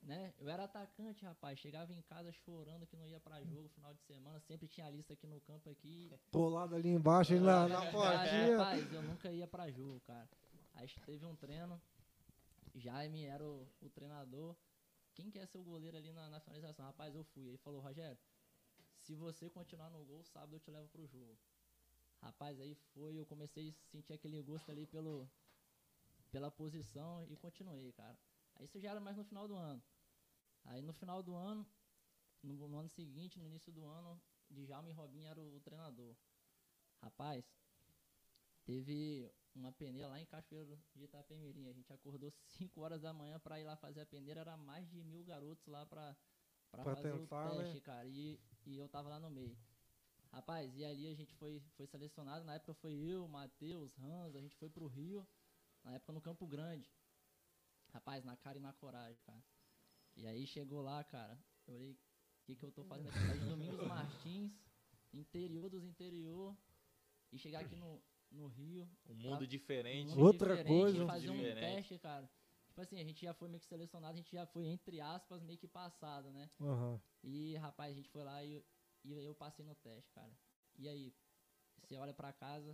né? 0.02 0.34
Eu 0.40 0.50
era 0.50 0.64
atacante, 0.64 1.24
rapaz. 1.24 1.60
Chegava 1.60 1.94
em 1.94 2.02
casa 2.02 2.32
chorando 2.32 2.88
que 2.88 2.98
não 2.98 3.06
ia 3.06 3.20
pra 3.20 3.44
jogo 3.44 3.70
final 3.70 3.94
de 3.94 4.02
semana. 4.02 4.40
Sempre 4.40 4.68
tinha 4.68 4.90
lista 4.90 5.14
aqui 5.14 5.28
no 5.28 5.40
campo 5.42 5.70
aqui. 5.70 6.12
Colado 6.32 6.74
ali 6.74 6.90
embaixo, 6.90 7.34
ele 7.34 7.46
na, 7.46 7.68
na 7.68 7.86
É, 7.86 7.92
portinha. 7.92 8.58
Rapaz, 8.58 8.94
eu 8.94 9.04
nunca 9.04 9.32
ia 9.32 9.46
pra 9.48 9.70
jogo, 9.70 10.00
cara. 10.02 10.28
Aí 10.74 10.88
teve 11.06 11.24
um 11.26 11.36
treino. 11.36 11.80
Jaime 12.74 13.26
era 13.26 13.46
o, 13.46 13.68
o 13.82 13.90
treinador. 13.90 14.56
Quem 15.14 15.30
quer 15.30 15.46
ser 15.46 15.58
o 15.60 15.64
goleiro 15.64 15.96
ali 15.98 16.12
na, 16.12 16.30
na 16.30 16.40
finalização? 16.40 16.86
Rapaz, 16.86 17.14
eu 17.14 17.24
fui. 17.26 17.46
Ele 17.50 17.58
falou, 17.58 17.82
Rogério, 17.82 18.18
se 19.12 19.16
você 19.16 19.49
continuar 19.49 19.89
no 19.89 20.03
gol, 20.05 20.24
sábado 20.24 20.55
eu 20.55 20.59
te 20.59 20.72
levo 20.72 20.88
pro 20.89 21.05
jogo. 21.07 21.38
Rapaz, 22.22 22.59
aí 22.59 22.76
foi, 22.93 23.16
eu 23.20 23.26
comecei 23.26 23.70
a 23.70 23.74
sentir 23.91 24.14
aquele 24.14 24.41
gosto 24.41 24.70
ali 24.72 24.86
pelo, 24.86 25.30
pela 26.32 26.51
posição 26.51 27.24
e 27.26 27.36
continuei, 27.36 27.91
cara. 27.93 28.18
Aí 28.55 28.66
isso 28.66 28.80
já 28.80 28.91
era 28.91 28.99
mais 28.99 29.18
no 29.18 29.24
final 29.26 29.47
do 29.47 29.55
ano. 29.55 29.84
Aí 30.66 30.82
no 30.82 30.93
final 30.93 31.22
do 31.24 31.36
ano, 31.36 31.66
no, 32.43 32.68
no 32.68 32.78
ano 32.80 32.89
seguinte, 32.89 33.39
no 33.39 33.45
início 33.45 33.72
do 33.72 33.86
ano, 33.86 34.22
Djalma 34.49 34.89
e 34.89 34.93
Robinho 34.93 35.28
era 35.30 35.39
o, 35.41 35.55
o 35.55 35.62
treinador. 35.62 36.16
Rapaz, 37.01 37.45
teve 38.66 39.32
uma 39.55 39.72
peneira 39.72 40.07
lá 40.07 40.20
em 40.20 40.26
Cachoeiro 40.26 40.80
de 40.95 41.03
Itapemirim. 41.05 41.68
A 41.68 41.74
gente 41.74 41.91
acordou 41.91 42.32
5 42.32 42.80
horas 42.82 43.01
da 43.01 43.14
manhã 43.14 43.39
pra 43.39 43.59
ir 43.59 43.64
lá 43.64 43.76
fazer 43.76 44.01
a 44.01 44.05
peneira. 44.05 44.41
Era 44.41 44.57
mais 44.57 44.88
de 44.89 45.03
mil 45.03 45.24
garotos 45.24 45.66
lá 45.68 45.86
pra, 45.86 46.16
pra, 46.70 46.84
Pra 46.84 46.95
fazer 46.95 47.12
tentar, 47.20 47.51
o 47.51 47.55
né? 47.57 47.64
teste, 47.64 47.82
cara. 47.82 48.05
E, 48.07 48.39
e 48.66 48.78
eu 48.78 48.88
tava 48.89 49.09
lá 49.09 49.20
no 49.20 49.30
meio. 49.30 49.57
Rapaz, 50.32 50.76
e 50.78 50.86
ali 50.86 51.07
a 51.07 51.14
gente 51.14 51.34
foi, 51.36 51.59
foi 51.76 51.86
selecionado. 51.88 52.45
Na 52.45 52.55
época 52.55 52.74
foi 52.76 52.93
eu, 52.93 53.28
Matheus, 53.28 53.97
Hans. 53.99 54.34
A 54.36 54.39
gente 54.39 54.55
foi 54.55 54.70
pro 54.70 54.88
Rio. 54.88 55.28
Na 55.84 55.93
época 55.95 56.14
no 56.14 56.22
Campo 56.22 56.47
Grande. 56.47 56.89
Rapaz, 57.93 58.24
na 58.24 58.38
cara 58.38 58.57
e 58.57 58.62
na 58.62 58.72
coragem, 58.74 59.20
cara. 59.26 59.43
E 60.16 60.26
aí 60.26 60.47
chegou 60.47 60.82
lá, 60.82 61.03
cara. 61.03 61.38
Eu 61.68 61.76
olhei, 61.76 61.91
o 61.91 61.97
que, 62.45 62.55
que 62.55 62.64
eu 62.64 62.72
tô 62.72 62.84
fazendo 62.86 63.09
aqui? 63.09 63.39
De 63.39 63.45
Domingos 63.49 63.86
Martins, 63.88 64.51
interior 65.14 65.70
dos 65.70 65.84
interior. 65.84 66.55
E 67.32 67.38
chegar 67.38 67.59
aqui 67.62 67.76
no, 67.76 68.01
no 68.32 68.47
Rio. 68.47 68.89
Um 69.09 69.16
mundo 69.16 69.39
Tá. 69.39 69.45
diferente. 69.45 70.07
muito 70.07 70.20
Outra 70.22 70.55
diferente, 70.55 70.82
coisa. 70.82 71.05
Fazer 71.07 71.30
um 71.30 71.38
Diferente. 71.38 71.59
teste, 71.76 71.99
cara. 71.99 72.30
Tipo 72.72 72.80
assim, 72.80 73.02
a 73.02 73.04
gente 73.04 73.22
já 73.22 73.34
foi 73.34 73.50
meio 73.50 73.60
que 73.60 73.68
selecionado, 73.68 74.14
a 74.14 74.18
gente 74.18 74.32
já 74.32 74.46
foi, 74.46 74.66
entre 74.66 75.02
aspas, 75.02 75.44
meio 75.44 75.60
que 75.60 75.68
passado, 75.68 76.32
né? 76.32 76.50
Aham. 76.62 77.02
E, 77.22 77.58
rapaz, 77.58 77.92
a 77.92 77.96
gente 77.98 78.08
foi 78.10 78.24
lá 78.24 78.42
e, 78.46 78.66
e 79.04 79.12
eu 79.12 79.36
passei 79.36 79.66
no 79.66 79.76
teste, 79.76 80.10
cara. 80.14 80.32
E 80.78 80.88
aí, 80.88 81.14
você 81.82 81.98
olha 81.98 82.14
pra 82.14 82.32
casa, 82.32 82.74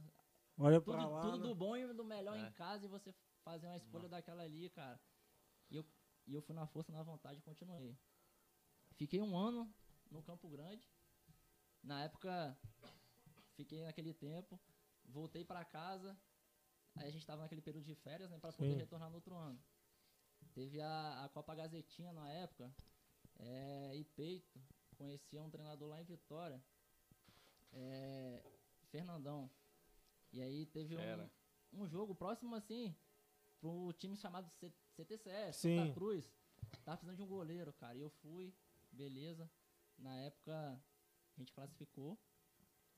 Olha 0.55 0.79
tudo, 0.79 0.93
pra 0.93 1.09
lá. 1.09 1.21
tudo 1.23 1.37
né? 1.39 1.43
do 1.47 1.55
bom 1.55 1.75
e 1.75 1.91
do 1.95 2.05
melhor 2.05 2.37
É. 2.37 2.41
em 2.41 2.51
casa 2.51 2.85
e 2.85 2.87
você 2.87 3.11
fazer 3.43 3.65
uma 3.65 3.75
escolha 3.75 4.07
daquela 4.07 4.43
ali, 4.43 4.69
cara. 4.69 5.01
E 5.71 5.77
eu, 5.77 5.85
e 6.27 6.33
eu 6.35 6.43
fui 6.43 6.53
na 6.53 6.67
força, 6.67 6.91
na 6.91 7.01
vontade 7.01 7.39
e 7.39 7.43
continuei. 7.43 7.97
Fiquei 8.97 9.19
um 9.19 9.35
ano 9.35 9.67
no 10.11 10.21
Campo 10.21 10.47
Grande. 10.47 10.87
Na 11.81 12.03
época, 12.03 12.55
fiquei 13.55 13.81
naquele 13.81 14.13
tempo. 14.13 14.59
Voltei 15.05 15.43
pra 15.43 15.65
casa. 15.65 16.15
Aí 16.95 17.07
a 17.07 17.11
gente 17.11 17.25
tava 17.25 17.41
naquele 17.41 17.63
período 17.63 17.85
de 17.85 17.95
férias, 17.95 18.29
né? 18.29 18.37
Pra 18.37 18.53
poder 18.53 18.73
Sim. 18.73 18.77
retornar 18.77 19.09
no 19.09 19.15
outro 19.15 19.35
ano. 19.35 19.59
Teve 20.53 20.81
a, 20.81 21.25
a 21.25 21.29
Copa 21.29 21.53
Gazetinha 21.55 22.11
na 22.13 22.29
época. 22.31 22.73
É, 23.39 23.95
e 23.95 24.03
Peito. 24.03 24.59
Conhecia 24.97 25.41
um 25.43 25.49
treinador 25.49 25.89
lá 25.89 26.01
em 26.01 26.05
Vitória. 26.05 26.59
É, 27.73 28.43
Fernandão. 28.89 29.49
E 30.33 30.41
aí 30.41 30.65
teve 30.67 30.95
um, 30.97 31.29
um 31.73 31.87
jogo 31.87 32.15
próximo 32.15 32.55
assim 32.55 32.95
pro 33.59 33.93
time 33.93 34.15
chamado 34.15 34.49
C- 34.59 34.73
CTCS, 34.95 35.57
Sim. 35.57 35.77
Santa 35.77 35.93
Cruz. 35.93 36.31
Tava 36.83 36.97
precisando 36.97 37.15
de 37.17 37.21
um 37.23 37.27
goleiro, 37.27 37.71
cara. 37.73 37.95
E 37.97 38.01
eu 38.01 38.09
fui, 38.09 38.53
beleza. 38.91 39.49
Na 39.97 40.15
época 40.17 40.53
a 40.55 41.39
gente 41.39 41.53
classificou 41.53 42.17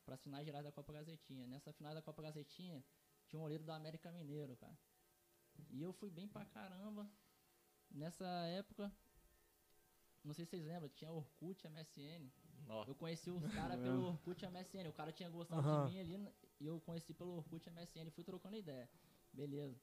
para 0.05 0.15
as 0.15 0.21
finais 0.23 0.45
gerais 0.45 0.63
da 0.65 0.71
Copa 0.71 0.93
Gazetinha. 0.93 1.45
Nessa 1.47 1.73
final 1.73 1.93
da 1.93 2.01
Copa 2.01 2.21
Gazetinha 2.21 2.83
tinha 3.27 3.39
um 3.39 3.43
goleiro 3.43 3.63
do 3.63 3.71
América 3.71 4.11
Mineiro, 4.11 4.55
cara. 4.57 4.77
E 5.71 5.81
eu 5.81 5.91
fui 5.93 6.09
bem 6.09 6.27
pra 6.27 6.45
caramba. 6.45 7.09
Nessa 7.91 8.25
época, 8.47 8.91
não 10.23 10.33
sei 10.33 10.45
se 10.45 10.51
vocês 10.51 10.65
lembram, 10.65 10.89
tinha 10.89 11.11
Orkut, 11.11 11.67
MSN. 11.67 12.29
Eu 12.87 12.93
conheci 12.95 13.29
os 13.31 13.43
caras 13.53 13.79
pelo 13.81 14.05
Orkut 14.07 14.45
MSN. 14.45 14.87
O 14.89 14.93
cara 14.93 15.11
tinha 15.11 15.29
gostado 15.29 15.67
Aham. 15.67 15.85
de 15.87 15.91
mim 15.93 15.99
ali 15.99 16.13
n- 16.17 16.31
e 16.59 16.65
eu 16.67 16.79
conheci 16.81 17.13
pelo 17.13 17.37
Orkut 17.37 17.67
MSN 17.69 18.07
e 18.07 18.11
fui 18.11 18.23
trocando 18.23 18.55
ideia. 18.55 18.89
Beleza. 19.33 19.75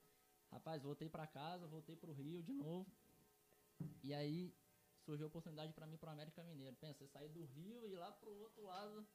Rapaz, 0.52 0.82
voltei 0.82 1.08
pra 1.08 1.26
casa, 1.26 1.66
voltei 1.66 1.96
pro 1.96 2.12
Rio 2.12 2.42
de 2.42 2.52
novo. 2.52 2.86
E 4.04 4.14
aí 4.14 4.54
surgiu 5.04 5.26
a 5.26 5.28
oportunidade 5.28 5.72
pra 5.72 5.86
mim 5.86 5.96
pro 5.96 6.08
América 6.10 6.42
Mineiro. 6.44 6.76
Pensa, 6.76 6.98
você 7.00 7.08
sair 7.08 7.28
do 7.28 7.44
Rio 7.44 7.86
e 7.86 7.92
ir 7.92 7.96
lá 7.96 8.12
pro 8.12 8.32
outro 8.38 8.64
lado. 8.64 9.06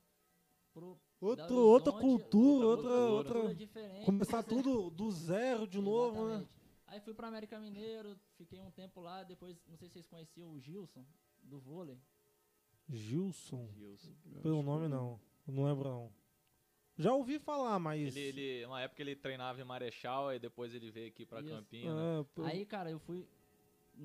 Pro 0.74 0.98
Outro, 1.20 1.56
outra 1.56 1.92
cultura, 1.94 2.66
outra 2.68 2.90
outra, 2.90 3.38
outra. 3.40 3.56
diferente. 3.56 4.06
Começar 4.06 4.42
tudo 4.44 4.90
do 4.90 5.12
zero 5.12 5.68
de 5.68 5.80
novo, 5.82 6.28
né? 6.30 6.48
Aí 6.92 7.00
fui 7.00 7.14
pro 7.14 7.26
América 7.26 7.58
Mineiro, 7.58 8.20
fiquei 8.36 8.60
um 8.60 8.70
tempo 8.70 9.00
lá, 9.00 9.24
depois, 9.24 9.58
não 9.66 9.78
sei 9.78 9.88
se 9.88 9.94
vocês 9.94 10.06
conheciam 10.06 10.52
o 10.52 10.60
Gilson, 10.60 11.06
do 11.42 11.58
vôlei. 11.58 11.98
Gilson. 12.90 13.70
Gilson. 13.72 14.14
Pelo 14.42 14.62
nome 14.62 14.90
não. 14.90 15.18
Não 15.48 15.64
lembro 15.64 15.88
não. 15.88 16.14
Já 16.98 17.14
ouvi 17.14 17.40
falar, 17.40 17.80
mas. 17.80 18.14
Ele, 18.14 18.42
ele, 18.42 18.66
uma 18.66 18.82
época 18.82 19.02
ele 19.02 19.16
treinava 19.16 19.62
em 19.62 19.64
Marechal, 19.64 20.34
e 20.34 20.40
depois 20.40 20.76
ele 20.76 20.92
veio 20.92 21.08
aqui 21.08 21.26
pra 21.26 21.40
Isso. 21.40 21.50
Campina. 21.50 21.94
É, 22.38 22.42
Aí, 22.42 22.66
cara, 22.66 22.92
eu 22.92 23.00
fui. 23.00 23.26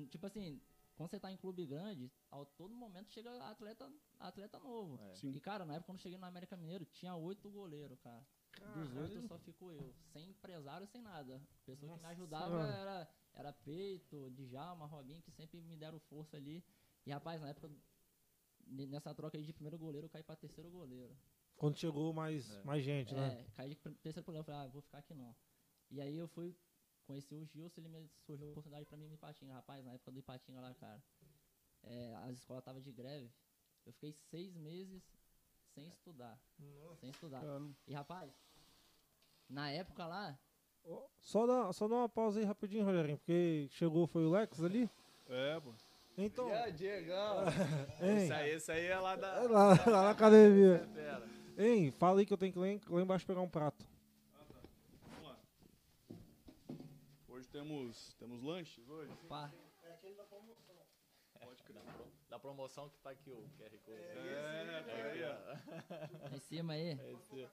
Tipo 0.09 0.25
assim, 0.25 0.61
quando 0.95 1.09
você 1.09 1.19
tá 1.19 1.29
em 1.29 1.35
clube 1.35 1.65
grande, 1.65 2.09
a 2.31 2.45
todo 2.45 2.73
momento 2.73 3.11
chega 3.11 3.29
atleta, 3.49 3.91
atleta 4.17 4.59
novo. 4.59 4.97
É. 5.01 5.27
E, 5.27 5.41
cara, 5.41 5.65
na 5.65 5.73
época 5.73 5.87
quando 5.87 5.97
eu 5.97 6.03
cheguei 6.03 6.17
no 6.17 6.25
América 6.25 6.55
Mineiro, 6.55 6.85
tinha 6.85 7.13
oito 7.17 7.49
goleiros, 7.51 7.99
cara. 7.99 8.25
Dos 8.73 8.95
oito 8.95 9.27
só 9.27 9.37
fico 9.39 9.71
eu. 9.71 9.93
Sem 10.13 10.29
empresário, 10.29 10.87
sem 10.87 11.01
nada. 11.01 11.35
A 11.35 11.65
pessoa 11.65 11.77
que 11.77 11.83
me 11.85 11.91
Nossa 11.91 12.07
ajudava 12.07 12.47
Senhora. 12.49 12.73
era, 12.73 13.09
era 13.33 13.53
Peito, 13.53 14.29
Djalma, 14.31 14.85
Robinho, 14.85 15.21
que 15.21 15.31
sempre 15.31 15.61
me 15.61 15.75
deram 15.75 15.99
força 15.99 16.37
ali. 16.37 16.63
E, 17.05 17.11
rapaz, 17.11 17.39
na 17.41 17.49
época, 17.49 17.69
nessa 18.67 19.13
troca 19.13 19.37
aí 19.37 19.43
de 19.43 19.53
primeiro 19.53 19.77
goleiro, 19.77 20.05
eu 20.07 20.09
caí 20.09 20.23
pra 20.23 20.35
terceiro 20.35 20.69
goleiro. 20.69 21.15
Quando 21.55 21.77
chegou 21.77 22.13
mais, 22.13 22.49
É. 22.51 22.63
mais 22.63 22.83
gente, 22.83 23.13
né? 23.13 23.41
É, 23.41 23.51
caí 23.55 23.69
de 23.69 23.75
terceiro 23.75 24.23
goleiro, 24.25 24.41
eu 24.41 24.45
falei, 24.45 24.61
ah, 24.61 24.67
vou 24.71 24.81
ficar 24.81 24.99
aqui 24.99 25.13
não. 25.13 25.35
E 25.89 26.01
aí 26.01 26.17
eu 26.17 26.27
fui 26.27 26.55
conhecer 27.05 27.35
o 27.35 27.45
Gilson, 27.45 27.79
ele 27.81 27.87
me 27.89 28.09
surgiu 28.25 28.47
a 28.47 28.51
oportunidade 28.51 28.85
pra 28.85 28.97
mim 28.97 29.07
no 29.07 29.13
Ipatinga. 29.15 29.53
Rapaz, 29.53 29.83
na 29.85 29.93
época 29.93 30.11
do 30.11 30.19
Ipatinga 30.19 30.59
lá, 30.59 30.73
cara, 30.75 31.01
é, 31.83 32.13
as 32.15 32.37
escolas 32.37 32.61
estavam 32.61 32.81
de 32.81 32.91
greve. 32.91 33.31
Eu 33.85 33.93
fiquei 33.93 34.11
seis 34.11 34.53
meses 34.55 35.01
sem 35.77 35.87
estudar. 35.89 36.39
Sem 36.99 37.09
estudar. 37.11 37.39
Cara, 37.41 37.61
E 37.87 37.93
rapaz, 37.93 38.31
na 39.47 39.69
época 39.69 40.07
lá, 40.07 40.35
Só 41.21 41.45
dá, 41.45 41.71
só 41.71 41.87
dá 41.87 41.95
uma 41.97 42.09
pausa 42.09 42.39
aí 42.39 42.45
rapidinho, 42.45 42.83
Rogerinho, 42.83 43.17
porque 43.19 43.67
chegou 43.69 44.07
foi 44.07 44.25
o 44.25 44.31
Lex 44.31 44.63
ali. 44.63 44.89
É, 45.29 45.59
pô. 45.59 45.71
Então, 46.17 46.47
Yeah, 46.47 46.71
Diegão! 46.71 47.43
hein, 48.01 48.17
Esse 48.23 48.33
aí, 48.33 48.49
esse 48.51 48.71
aí 48.71 48.85
é 48.87 48.97
lá 48.97 49.15
da. 49.15 49.43
lá, 49.43 49.67
lá 49.85 50.01
na 50.03 50.09
academia. 50.09 50.89
Pera. 50.95 51.27
Hein, 51.59 51.91
fala 51.91 52.19
aí 52.21 52.25
que 52.25 52.33
eu 52.33 52.37
tenho 52.37 52.51
que 52.51 52.57
ir 52.57 52.61
lá, 52.61 52.67
em- 52.69 52.81
lá 52.89 53.01
embaixo 53.01 53.25
pegar 53.27 53.41
um 53.41 53.49
prato. 53.49 53.85
Vamos 55.05 55.23
lá. 55.29 55.37
Hoje 57.27 57.47
temos, 57.49 58.15
temos 58.15 58.41
lanches 58.41 58.87
hoje? 58.89 59.11
pá, 59.29 59.51
Pode 61.39 61.63
crer. 61.63 61.81
Da 62.29 62.39
promoção 62.39 62.89
que 62.89 62.99
tá 62.99 63.11
aqui 63.11 63.31
o 63.31 63.49
QR 63.57 63.77
Code. 63.79 63.99
É, 63.99 64.83
tá 64.83 64.93
aí, 64.93 65.23
ó. 65.23 66.27
lá 66.29 66.35
em 66.35 66.39
cima 66.39 66.73
aí. 66.73 66.99
É 66.99 67.11
esse. 67.13 67.47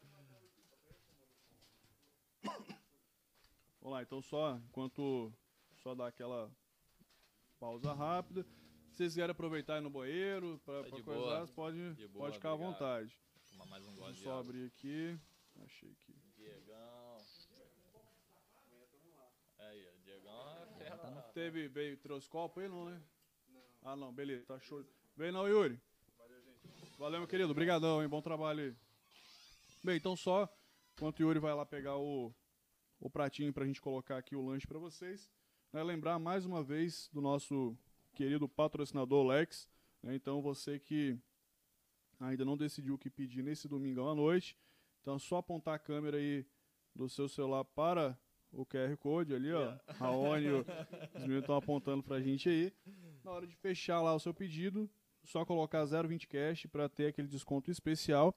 Vamos 3.80 3.96
lá, 3.96 4.02
então 4.02 4.22
só 4.22 4.56
enquanto 4.56 5.32
só 5.76 5.94
dar 5.94 6.08
aquela 6.08 6.50
pausa 7.58 7.92
rápida. 7.92 8.42
Se 8.90 8.98
vocês 8.98 9.12
quiserem 9.12 9.32
aproveitar 9.32 9.74
e 9.74 9.78
ir 9.78 9.82
no 9.82 9.90
banheiro 9.90 10.60
pra, 10.64 10.84
Tá 10.84 11.02
coisar, 11.02 11.46
pode, 11.48 11.94
De 11.94 12.06
boa, 12.08 12.26
pode 12.26 12.36
ficar 12.36 12.52
à 12.52 12.54
vontade. 12.54 13.18
Tomar 13.50 13.66
mais 13.66 13.84
um 13.84 13.90
Vou 13.94 14.04
gole 14.04 14.14
só 14.16 14.38
abrir 14.38 14.66
aqui. 14.66 15.18
Achei 15.64 15.90
aqui. 15.90 16.14
Diegão. 16.36 17.18
Aí, 19.58 19.88
ó. 19.88 20.02
Diegão 20.02 20.62
é 20.62 20.66
fera. 20.78 20.96
Tá 20.96 21.10
lá. 21.10 21.22
Teve, 21.34 21.68
veio, 21.68 21.96
trouxe 21.98 22.28
copo 22.28 22.60
aí 22.60 22.68
não, 22.68 22.84
né? 22.84 23.02
Ah 23.86 23.94
não, 23.94 24.10
beleza, 24.10 24.46
tá 24.46 24.58
show. 24.60 24.82
Vem 25.14 25.30
não, 25.30 25.46
Yuri. 25.46 25.78
Valeu, 26.98 27.18
meu 27.18 27.28
querido. 27.28 27.50
Obrigadão, 27.50 28.02
hein? 28.02 28.08
Bom 28.08 28.22
trabalho 28.22 28.60
aí. 28.60 28.74
Bem, 29.84 29.98
então 29.98 30.16
só, 30.16 30.48
enquanto 30.94 31.20
o 31.20 31.22
Yuri 31.22 31.38
vai 31.38 31.52
lá 31.52 31.66
pegar 31.66 31.98
o, 31.98 32.34
o 32.98 33.10
pratinho 33.10 33.52
pra 33.52 33.66
gente 33.66 33.82
colocar 33.82 34.16
aqui 34.16 34.34
o 34.34 34.46
lanche 34.46 34.66
pra 34.66 34.78
vocês, 34.78 35.28
né, 35.70 35.82
lembrar 35.82 36.18
mais 36.18 36.46
uma 36.46 36.62
vez 36.64 37.10
do 37.12 37.20
nosso 37.20 37.76
querido 38.14 38.48
patrocinador 38.48 39.26
Lex. 39.26 39.68
né, 40.02 40.14
então 40.14 40.40
você 40.40 40.78
que 40.78 41.18
ainda 42.18 42.42
não 42.42 42.56
decidiu 42.56 42.94
o 42.94 42.98
que 42.98 43.10
pedir 43.10 43.42
nesse 43.42 43.68
domingão 43.68 44.08
à 44.08 44.14
noite, 44.14 44.56
então 45.02 45.16
é 45.16 45.18
só 45.18 45.36
apontar 45.36 45.74
a 45.74 45.78
câmera 45.78 46.16
aí 46.16 46.46
do 46.94 47.06
seu 47.06 47.28
celular 47.28 47.66
para 47.66 48.18
o 48.56 48.64
QR 48.64 48.96
Code 48.96 49.34
ali, 49.34 49.52
ó. 49.52 49.76
Raoni, 49.98 50.48
o- 50.48 50.60
os 51.14 51.20
meninos 51.22 51.40
estão 51.42 51.56
apontando 51.56 52.02
pra 52.02 52.20
gente 52.20 52.48
aí. 52.48 52.72
Na 53.24 53.30
hora 53.32 53.46
de 53.46 53.54
fechar 53.56 54.00
lá 54.02 54.14
o 54.14 54.20
seu 54.20 54.32
pedido, 54.34 54.88
só 55.24 55.44
colocar 55.44 55.84
0,20 55.84 56.26
cash 56.28 56.66
para 56.66 56.88
ter 56.88 57.06
aquele 57.08 57.26
desconto 57.28 57.70
especial. 57.70 58.34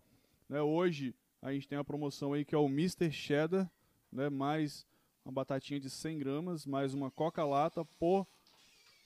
Né? 0.50 0.62
Hoje 0.62 1.14
a 1.42 1.52
gente 1.54 1.68
tem 1.68 1.78
a 1.78 1.84
promoção 1.84 2.34
aí 2.34 2.44
que 2.46 2.56
é 2.56 2.58
o 2.58 2.68
Mr. 2.68 3.12
Cheddar, 3.12 3.70
né? 4.12 4.30
mais 4.30 4.86
uma 5.26 5.32
batatinha 5.34 5.80
de 5.80 5.90
100 5.90 6.20
gramas, 6.20 6.66
mais 6.66 6.94
uma 6.94 7.12
Coca-Lata 7.12 7.84
por 8.00 8.26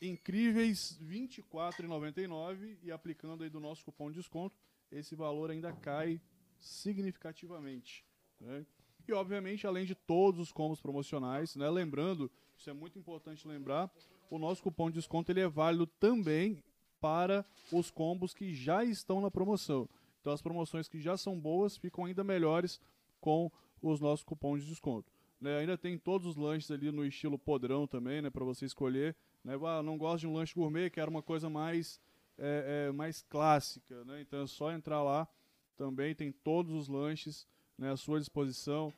incríveis 0.02 0.98
R$ 1.00 1.28
24,99 1.28 2.78
e 2.84 2.92
aplicando 2.92 3.44
aí 3.44 3.50
do 3.50 3.60
nosso 3.60 3.84
cupom 3.84 4.10
de 4.12 4.18
desconto, 4.18 4.56
esse 4.92 5.16
valor 5.16 5.50
ainda 5.52 5.74
cai 5.74 6.22
significativamente. 6.60 8.06
né? 8.40 8.66
E 9.08 9.14
obviamente, 9.14 9.66
além 9.66 9.86
de 9.86 9.96
todos 9.96 10.40
os 10.40 10.52
combos 10.52 10.80
promocionais, 10.80 11.56
né? 11.56 11.70
lembrando, 11.70 12.30
isso 12.58 12.70
é 12.70 12.74
muito 12.74 12.98
importante 12.98 13.48
lembrar, 13.48 13.92
o 14.30 14.38
nosso 14.38 14.62
cupom 14.64 14.90
de 14.90 14.96
desconto 14.96 15.32
ele 15.32 15.42
é 15.42 15.48
válido 15.48 15.86
também 15.86 16.64
para 17.00 17.44
os 17.72 17.90
combos 17.90 18.34
que 18.34 18.54
já 18.54 18.84
estão 18.86 19.20
na 19.20 19.32
promoção. 19.32 19.90
Então 20.22 20.32
as 20.32 20.42
promoções 20.42 20.88
que 20.88 21.00
já 21.00 21.18
são 21.18 21.40
boas 21.40 21.76
ficam 21.76 22.06
ainda 22.06 22.24
melhores 22.24 22.80
com 23.20 23.52
os 23.82 24.00
nossos 24.00 24.24
cupons 24.24 24.62
de 24.62 24.70
desconto. 24.70 25.12
né? 25.40 25.58
Ainda 25.58 25.76
tem 25.76 25.98
todos 25.98 26.28
os 26.28 26.36
lanches 26.36 26.70
ali 26.70 26.92
no 26.92 27.04
estilo 27.04 27.38
podrão 27.38 27.88
também, 27.88 28.22
né, 28.22 28.30
para 28.30 28.46
você 28.46 28.66
escolher. 28.66 29.16
Né? 29.44 29.56
Ah, 29.66 29.82
não 29.82 29.98
gosto 29.98 30.22
de 30.22 30.28
um 30.28 30.34
lanche 30.34 30.54
gourmet, 30.54 30.92
quero 30.92 31.10
uma 31.10 31.24
coisa 31.24 31.50
mais, 31.50 32.00
é, 32.38 32.88
é, 32.88 32.92
mais 32.92 33.24
clássica. 33.24 34.06
Né? 34.06 34.22
Então 34.22 34.44
é 34.44 34.48
só 34.48 34.72
entrar 34.72 35.02
lá. 35.02 35.28
Também 35.76 36.14
tem 36.14 36.32
todos 36.32 36.72
os 36.74 36.88
lanches 36.88 37.48
né, 37.82 37.92
à 37.92 37.98
sua 37.98 38.20
disposição. 38.20 38.94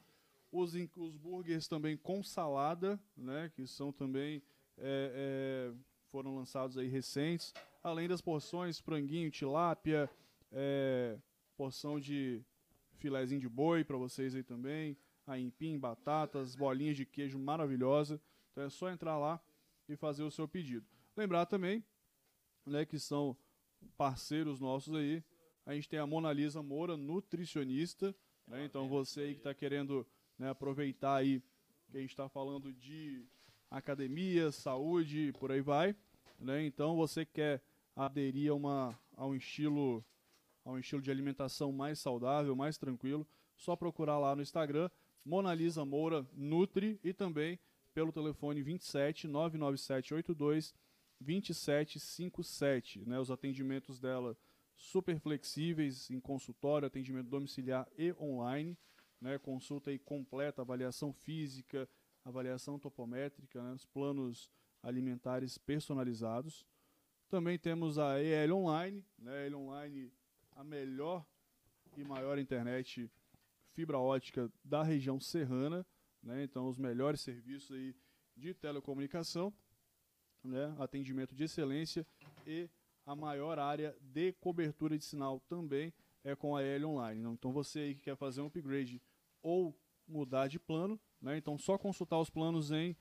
Os, 0.51 0.73
os 0.97 1.15
burgers 1.15 1.69
também 1.69 1.95
com 1.95 2.21
salada, 2.21 2.99
né, 3.15 3.49
que 3.55 3.65
são 3.65 3.93
também 3.93 4.43
é, 4.77 5.71
é, 5.71 5.73
foram 6.11 6.35
lançados 6.35 6.77
aí 6.77 6.89
recentes. 6.89 7.53
Além 7.81 8.09
das 8.09 8.19
porções, 8.19 8.79
franguinho, 8.79 9.31
tilápia, 9.31 10.09
é, 10.51 11.17
porção 11.55 11.97
de 11.97 12.43
filezinho 12.97 13.39
de 13.39 13.47
boi 13.47 13.85
para 13.85 13.97
vocês 13.97 14.35
aí 14.35 14.43
também, 14.43 14.97
aipim, 15.25 15.79
batatas, 15.79 16.53
bolinhas 16.53 16.97
de 16.97 17.05
queijo 17.05 17.39
maravilhosa. 17.39 18.21
Então 18.51 18.65
é 18.65 18.69
só 18.69 18.89
entrar 18.91 19.17
lá 19.17 19.41
e 19.87 19.95
fazer 19.95 20.23
o 20.23 20.31
seu 20.31 20.45
pedido. 20.45 20.85
Lembrar 21.15 21.45
também, 21.45 21.83
né, 22.65 22.85
que 22.85 22.99
são 22.99 23.35
parceiros 23.97 24.59
nossos 24.59 24.93
aí. 24.93 25.23
A 25.65 25.73
gente 25.73 25.87
tem 25.87 25.99
a 25.99 26.05
Mona 26.05 26.33
Lisa 26.33 26.61
Moura, 26.61 26.97
nutricionista. 26.97 28.13
Né, 28.47 28.65
então 28.65 28.87
você 28.87 29.21
aí 29.21 29.33
que 29.33 29.39
está 29.39 29.53
querendo 29.53 30.05
né, 30.37 30.49
aproveitar 30.49 31.15
aí 31.15 31.41
que 31.89 31.97
a 31.97 32.01
gente 32.01 32.09
está 32.09 32.27
falando 32.27 32.73
de 32.73 33.23
academia, 33.69 34.51
saúde, 34.51 35.31
por 35.39 35.51
aí 35.51 35.61
vai. 35.61 35.95
Né? 36.39 36.65
Então 36.65 36.95
você 36.95 37.23
quer 37.23 37.61
aderir 37.95 38.51
a, 38.51 38.55
uma, 38.55 38.99
a 39.15 39.25
um 39.25 39.35
estilo 39.35 40.03
a 40.65 40.71
um 40.71 40.79
estilo 40.79 41.01
de 41.01 41.11
alimentação 41.11 41.71
mais 41.71 41.99
saudável, 41.99 42.55
mais 42.55 42.77
tranquilo, 42.77 43.27
só 43.55 43.75
procurar 43.75 44.17
lá 44.17 44.35
no 44.35 44.41
Instagram 44.41 44.89
Mona 45.25 45.53
Lisa 45.53 45.85
Moura 45.85 46.25
Nutri 46.33 46.99
e 47.03 47.13
também 47.13 47.59
pelo 47.93 48.11
telefone 48.11 48.61
27 48.61 49.27
997 49.27 50.13
82 50.13 50.73
2757, 51.19 53.07
né? 53.07 53.19
Os 53.19 53.31
atendimentos 53.31 53.99
dela 53.99 54.35
super 54.75 55.19
flexíveis 55.19 56.09
em 56.09 56.19
consultório, 56.19 56.87
atendimento 56.87 57.29
domiciliar 57.29 57.87
e 57.97 58.13
online, 58.19 58.77
né? 59.19 59.37
Consulta 59.37 59.89
aí 59.89 59.99
completa, 59.99 60.61
avaliação 60.61 61.13
física, 61.13 61.87
avaliação 62.25 62.79
topométrica, 62.79 63.61
né? 63.61 63.73
os 63.73 63.85
planos 63.85 64.49
alimentares 64.81 65.57
personalizados. 65.57 66.65
Também 67.29 67.57
temos 67.57 67.97
a 67.97 68.21
EL 68.21 68.57
Online, 68.57 69.03
né? 69.17 69.47
EL 69.47 69.55
Online, 69.55 70.11
a 70.51 70.63
melhor 70.63 71.25
e 71.97 72.03
maior 72.03 72.37
internet 72.37 73.09
fibra 73.71 73.97
ótica 73.97 74.51
da 74.63 74.83
região 74.83 75.19
serrana, 75.19 75.85
né? 76.21 76.43
Então 76.43 76.67
os 76.67 76.77
melhores 76.77 77.21
serviços 77.21 77.75
aí 77.75 77.95
de 78.35 78.53
telecomunicação, 78.53 79.53
né? 80.43 80.75
Atendimento 80.77 81.33
de 81.33 81.45
excelência 81.45 82.05
e 82.45 82.69
a 83.05 83.15
maior 83.15 83.59
área 83.59 83.95
de 84.01 84.33
cobertura 84.33 84.97
de 84.97 85.03
sinal 85.03 85.39
também 85.41 85.93
é 86.23 86.35
com 86.35 86.55
a 86.55 86.63
EL 86.63 86.89
Online. 86.89 87.21
Então 87.31 87.51
você 87.51 87.79
aí 87.79 87.95
que 87.95 88.01
quer 88.01 88.15
fazer 88.15 88.41
um 88.41 88.47
upgrade 88.47 89.01
ou 89.41 89.77
mudar 90.07 90.47
de 90.47 90.59
plano, 90.59 90.99
né? 91.21 91.37
Então 91.37 91.57
só 91.57 91.77
consultar 91.77 92.19
os 92.19 92.29
planos 92.29 92.71
em 92.71 92.95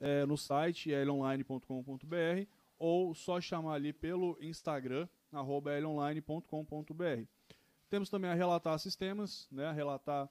eh, 0.00 0.26
no 0.26 0.36
site 0.36 0.90
elonline.com.br 0.90 2.46
ou 2.78 3.14
só 3.14 3.40
chamar 3.40 3.74
ali 3.74 3.92
pelo 3.92 4.36
Instagram 4.40 5.08
elonline.com.br. 5.76 7.26
Temos 7.88 8.08
também 8.08 8.30
a 8.30 8.34
Relatar 8.34 8.78
Sistemas, 8.78 9.48
né? 9.50 9.66
A 9.66 9.72
Relatar 9.72 10.30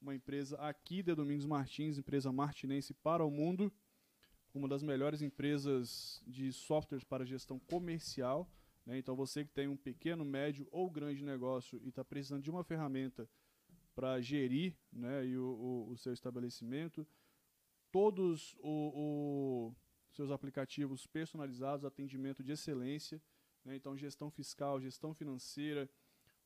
uma 0.00 0.14
empresa 0.14 0.56
aqui 0.56 1.02
de 1.02 1.14
Domingos 1.14 1.44
Martins, 1.44 1.98
empresa 1.98 2.32
martinense 2.32 2.94
para 2.94 3.24
o 3.24 3.30
mundo, 3.30 3.70
uma 4.54 4.66
das 4.66 4.82
melhores 4.82 5.20
empresas 5.20 6.22
de 6.26 6.52
softwares 6.52 7.04
para 7.04 7.26
gestão 7.26 7.58
comercial. 7.58 8.50
Né? 8.86 8.98
Então 8.98 9.14
você 9.14 9.44
que 9.44 9.52
tem 9.52 9.68
um 9.68 9.76
pequeno, 9.76 10.24
médio 10.24 10.66
ou 10.70 10.90
grande 10.90 11.24
negócio 11.24 11.80
e 11.82 11.88
está 11.88 12.04
precisando 12.04 12.42
de 12.42 12.50
uma 12.50 12.64
ferramenta 12.64 13.28
para 13.94 14.20
gerir 14.20 14.74
né, 14.92 15.26
e 15.26 15.36
o, 15.36 15.44
o, 15.44 15.90
o, 15.90 15.96
seu 15.96 16.12
estabelecimento. 16.12 17.06
Todos 17.92 18.56
os 18.62 19.74
seus 20.12 20.30
aplicativos 20.30 21.06
personalizados, 21.06 21.84
atendimento 21.84 22.42
de 22.42 22.52
excelência, 22.52 23.20
né, 23.64 23.76
então 23.76 23.96
gestão 23.96 24.30
fiscal, 24.30 24.80
gestão 24.80 25.12
financeira, 25.12 25.88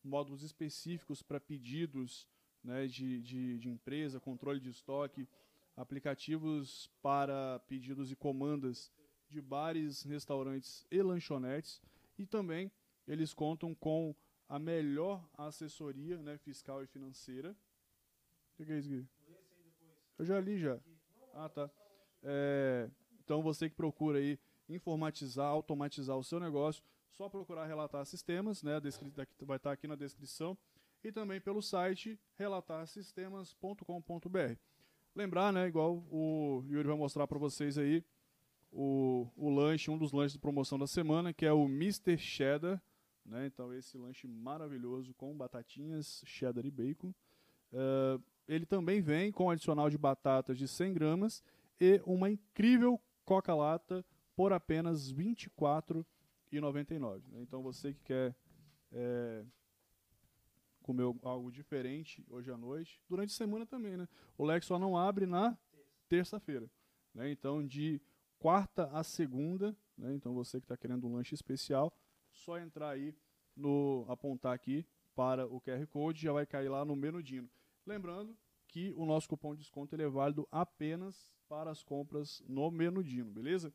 módulos 0.03 0.43
específicos 0.43 1.23
para 1.23 1.39
pedidos 1.39 2.29
né, 2.63 2.87
de, 2.87 3.21
de, 3.21 3.59
de 3.59 3.69
empresa, 3.69 4.19
controle 4.19 4.59
de 4.59 4.71
estoque, 4.71 5.29
aplicativos 5.77 6.91
para 7.03 7.59
pedidos 7.69 8.11
e 8.11 8.17
comandas 8.17 8.91
de 9.29 9.41
bares, 9.41 10.03
restaurantes 10.03 10.87
e 10.91 11.03
lanchonetes 11.03 11.81
e 12.19 12.27
também 12.27 12.71
eles 13.07 13.35
contam 13.35 13.75
com 13.75 14.15
a 14.49 14.59
melhor 14.59 15.29
assessoria 15.37 16.17
né, 16.19 16.39
fiscal 16.39 16.83
e 16.83 16.87
financeira. 16.87 17.55
O 18.59 18.65
que 18.65 18.73
é 18.73 18.79
isso 18.79 18.89
aqui? 18.89 19.07
Eu 20.19 20.25
já 20.25 20.41
li 20.41 20.59
já. 20.59 20.79
Ah, 21.35 21.49
tá. 21.49 21.71
É, 22.23 22.89
então 23.25 23.43
você 23.43 23.69
que 23.69 23.75
procura 23.75 24.19
aí 24.19 24.39
informatizar, 24.69 25.47
automatizar 25.47 26.17
o 26.17 26.25
seu 26.25 26.41
negócio, 26.41 26.83
só 27.11 27.29
procurar 27.29 27.67
relatar 27.67 28.07
sistemas, 28.07 28.63
né? 28.63 28.81
Vai 29.41 29.57
estar 29.57 29.73
aqui 29.73 29.87
na 29.87 29.97
descrição. 29.97 30.57
E 31.03 31.13
também 31.13 31.41
pelo 31.41 31.61
site 31.61 32.19
relatarsistemas.com.br. 32.37 34.57
Lembrar, 35.15 35.53
né, 35.53 35.69
igual 35.69 36.03
o 36.11 36.65
Yuri 36.67 36.89
vai 36.89 36.97
mostrar 36.97 37.27
para 37.27 37.39
vocês 37.39 37.77
aí, 37.79 38.03
o, 38.75 39.31
o 39.37 39.49
lanche, 39.51 39.89
um 39.91 39.97
dos 39.97 40.13
lanches 40.13 40.33
de 40.33 40.39
promoção 40.39 40.77
da 40.79 40.87
semana, 40.87 41.33
que 41.33 41.47
é 41.47 41.53
o 41.53 41.67
Mr. 41.67 42.19
Cheddar. 42.19 42.83
Né? 43.25 43.47
Então, 43.47 43.73
esse 43.73 43.97
lanche 43.97 44.27
maravilhoso 44.27 45.15
com 45.15 45.35
batatinhas, 45.37 46.23
cheddar 46.27 46.67
e 46.67 46.71
bacon. 46.71 47.15
Uh, 47.73 48.21
ele 48.47 48.67
também 48.67 49.01
vem 49.01 49.31
com 49.33 49.49
adicional 49.49 49.89
de 49.89 49.97
batatas 49.97 50.59
de 50.59 50.67
100 50.67 50.93
gramas 50.93 51.43
e 51.81 52.03
uma 52.05 52.29
incrível 52.29 53.01
coca-lata 53.25 54.05
por 54.35 54.53
apenas 54.53 55.11
R$ 55.11 55.35
24,99. 55.37 57.23
Né? 57.31 57.41
Então, 57.43 57.63
você 57.63 57.95
que 57.95 58.03
quer 58.03 58.37
é, 58.93 59.45
comer 60.83 61.05
algo 61.23 61.51
diferente 61.51 62.25
hoje 62.29 62.51
à 62.51 62.57
noite, 62.57 63.01
durante 63.09 63.31
a 63.31 63.37
semana 63.37 63.65
também, 63.65 63.97
né? 63.97 64.09
O 64.37 64.45
Lex 64.45 64.67
só 64.67 64.79
não 64.79 64.99
abre 64.99 65.25
na 65.27 65.57
terça-feira. 66.09 66.69
Né? 67.15 67.31
Então, 67.31 67.65
de 67.65 68.03
quarta 68.39 68.87
a 68.93 69.03
segunda, 69.03 69.77
né? 69.97 70.15
Então 70.15 70.35
você 70.35 70.61
que 70.61 70.65
está 70.65 70.77
querendo 70.77 71.07
um 71.07 71.15
lanche 71.15 71.35
especial, 71.35 71.93
só 72.31 72.59
entrar 72.59 72.91
aí 72.91 73.15
no 73.57 74.05
apontar 74.09 74.53
aqui 74.53 74.87
para 75.15 75.47
o 75.47 75.61
QR 75.61 75.87
Code, 75.87 76.23
já 76.23 76.33
vai 76.33 76.47
cair 76.47 76.69
lá 76.69 76.85
no 76.85 76.97
Menudino. 76.97 77.49
Lembrando 77.87 78.37
que 78.67 78.93
o 78.97 79.07
nosso 79.07 79.29
cupom 79.29 79.55
de 79.55 79.61
desconto 79.61 79.95
ele 79.95 80.03
é 80.03 80.09
válido 80.09 80.49
apenas 80.51 81.33
para 81.49 81.71
as 81.71 81.83
compras 81.83 82.43
no 82.49 82.71
Menudino, 82.71 83.31
beleza? 83.31 83.73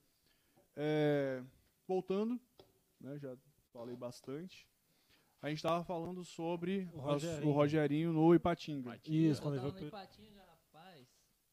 É, 0.76 1.44
voltando, 1.88 2.40
né, 3.00 3.18
já 3.18 3.38
falei 3.72 3.96
bastante. 3.96 4.68
A 5.42 5.48
gente 5.48 5.60
estava 5.60 5.84
falando 5.86 6.26
sobre 6.26 6.90
o 6.94 7.00
Rogerinho. 7.00 7.48
o 7.48 7.52
Rogerinho, 7.54 8.14
no 8.14 8.36
Ipatinga. 8.36 8.90
Ipatinga. 8.90 9.18
Isso, 9.18 9.42
quando 9.42 9.56
ele 9.56 9.72
foi... 9.72 9.82
no 9.82 9.88
Ipatinga, 9.88 10.44
rapaz, 10.44 11.08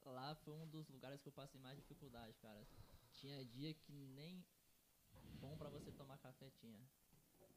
lá 0.06 0.34
foi 0.34 0.54
um 0.54 0.66
dos 0.66 0.88
lugares 0.88 1.20
que 1.20 1.28
eu 1.28 1.32
passei 1.32 1.60
mais 1.60 1.76
dificuldade, 1.76 2.34
cara. 2.42 2.66
Tinha 3.16 3.44
dia 3.44 3.72
que 3.74 3.92
nem 3.92 4.44
bom 5.40 5.56
para 5.56 5.70
você 5.70 5.90
tomar 5.92 6.18
café 6.18 6.50
tinha. 6.60 6.78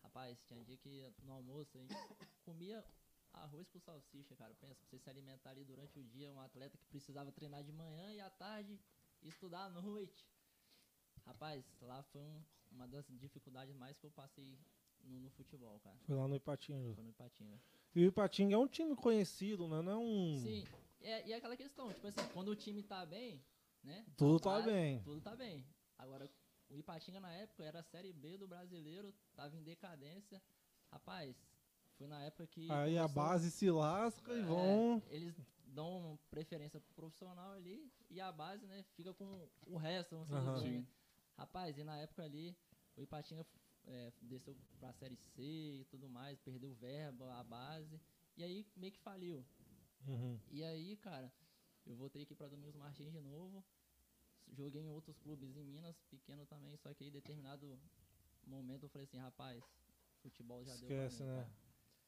Rapaz, 0.03 0.41
tinha 0.43 0.63
dia 0.63 0.77
que 0.77 1.13
no 1.23 1.33
almoço 1.33 1.77
a 1.77 1.81
gente 1.81 1.93
comia 2.43 2.83
arroz 3.33 3.67
com 3.69 3.79
salsicha, 3.79 4.35
cara. 4.35 4.53
Pensa, 4.55 4.75
pra 4.75 4.89
você 4.89 4.99
se 4.99 5.09
alimentar 5.09 5.51
ali 5.51 5.63
durante 5.63 5.99
o 5.99 6.03
dia, 6.03 6.31
um 6.31 6.41
atleta 6.41 6.77
que 6.77 6.85
precisava 6.87 7.31
treinar 7.31 7.63
de 7.63 7.71
manhã 7.71 8.11
e 8.11 8.19
à 8.19 8.29
tarde 8.29 8.79
estudar 9.21 9.65
à 9.65 9.69
noite. 9.69 10.25
Rapaz, 11.25 11.63
lá 11.81 12.01
foi 12.03 12.21
um, 12.21 12.43
uma 12.71 12.87
das 12.87 13.05
dificuldades 13.09 13.75
mais 13.75 13.97
que 13.97 14.05
eu 14.05 14.11
passei 14.11 14.57
no, 15.03 15.19
no, 15.19 15.29
futebol, 15.31 15.79
cara. 15.81 15.97
Foi 16.05 16.15
lá 16.15 16.27
no 16.27 16.35
Ipatinga. 16.35 16.95
Foi 16.95 17.03
no 17.03 17.09
Ipatinga. 17.09 17.59
E 17.95 18.05
o 18.05 18.07
Ipatinga 18.07 18.55
é 18.55 18.57
um 18.57 18.67
time 18.67 18.95
conhecido, 18.95 19.67
né? 19.67 19.81
Não 19.81 19.91
é 19.91 19.97
um. 19.97 20.37
Sim. 20.37 20.65
É, 21.01 21.27
e 21.27 21.33
é 21.33 21.35
aquela 21.35 21.55
questão, 21.55 21.93
tipo 21.93 22.07
assim, 22.07 22.27
quando 22.33 22.49
o 22.49 22.55
time 22.55 22.83
tá 22.83 23.05
bem, 23.05 23.41
né? 23.89 24.05
Tudo 24.15 24.39
tá 24.39 24.61
bem. 24.61 25.01
Tudo 25.01 25.21
tá 25.21 25.35
bem. 25.35 25.65
Agora, 25.97 26.29
o 26.69 26.77
Ipatinga 26.77 27.19
na 27.19 27.33
época 27.33 27.63
era 27.63 27.79
a 27.79 27.83
Série 27.83 28.13
B 28.13 28.37
do 28.37 28.47
brasileiro, 28.47 29.13
tava 29.35 29.55
em 29.55 29.63
decadência. 29.63 30.41
Rapaz, 30.91 31.35
foi 31.97 32.07
na 32.07 32.23
época 32.23 32.47
que. 32.47 32.71
Aí 32.71 32.97
a 32.97 33.07
base 33.07 33.51
se 33.51 33.69
lasca 33.69 34.31
é, 34.31 34.39
e 34.39 34.41
vão. 34.43 35.03
Eles 35.09 35.35
dão 35.65 36.17
preferência 36.29 36.79
pro 36.79 36.93
profissional 36.93 37.51
ali 37.53 37.91
e 38.09 38.19
a 38.19 38.31
base, 38.31 38.65
né, 38.65 38.83
fica 38.95 39.13
com 39.13 39.47
o 39.67 39.77
resto, 39.77 40.11
vamos 40.11 40.27
dizer, 40.27 40.39
uhum. 40.39 40.53
do 40.53 40.61
time. 40.61 40.87
Rapaz, 41.37 41.77
e 41.77 41.83
na 41.83 41.97
época 41.97 42.23
ali, 42.23 42.55
o 42.97 43.01
Ipatinga 43.01 43.45
é, 43.85 44.11
desceu 44.21 44.55
pra 44.79 44.91
Série 44.93 45.15
C 45.15 45.41
e 45.41 45.85
tudo 45.89 46.09
mais, 46.09 46.39
perdeu 46.39 46.73
verba, 46.73 47.33
a 47.35 47.43
base. 47.43 47.99
E 48.35 48.43
aí 48.43 48.65
meio 48.75 48.93
que 48.93 48.99
faliu. 48.99 49.45
Uhum. 50.07 50.39
E 50.49 50.63
aí, 50.63 50.97
cara, 50.97 51.31
eu 51.85 51.95
voltei 51.95 52.23
aqui 52.23 52.35
para 52.35 52.47
Domingos 52.47 52.75
Martins 52.75 53.11
de 53.11 53.19
novo. 53.19 53.63
Joguei 54.51 54.81
em 54.81 54.89
outros 54.89 55.17
clubes 55.19 55.55
em 55.55 55.63
Minas, 55.63 56.01
pequeno 56.09 56.45
também, 56.45 56.75
só 56.77 56.93
que 56.93 57.03
aí 57.03 57.11
determinado 57.11 57.79
momento 58.45 58.83
eu 58.83 58.89
falei 58.89 59.05
assim, 59.05 59.17
rapaz, 59.17 59.63
futebol 60.21 60.63
já 60.63 60.73
Esquece, 60.73 61.19
deu 61.19 61.27
pra 61.27 61.35
mim, 61.35 61.41
né? 61.41 61.53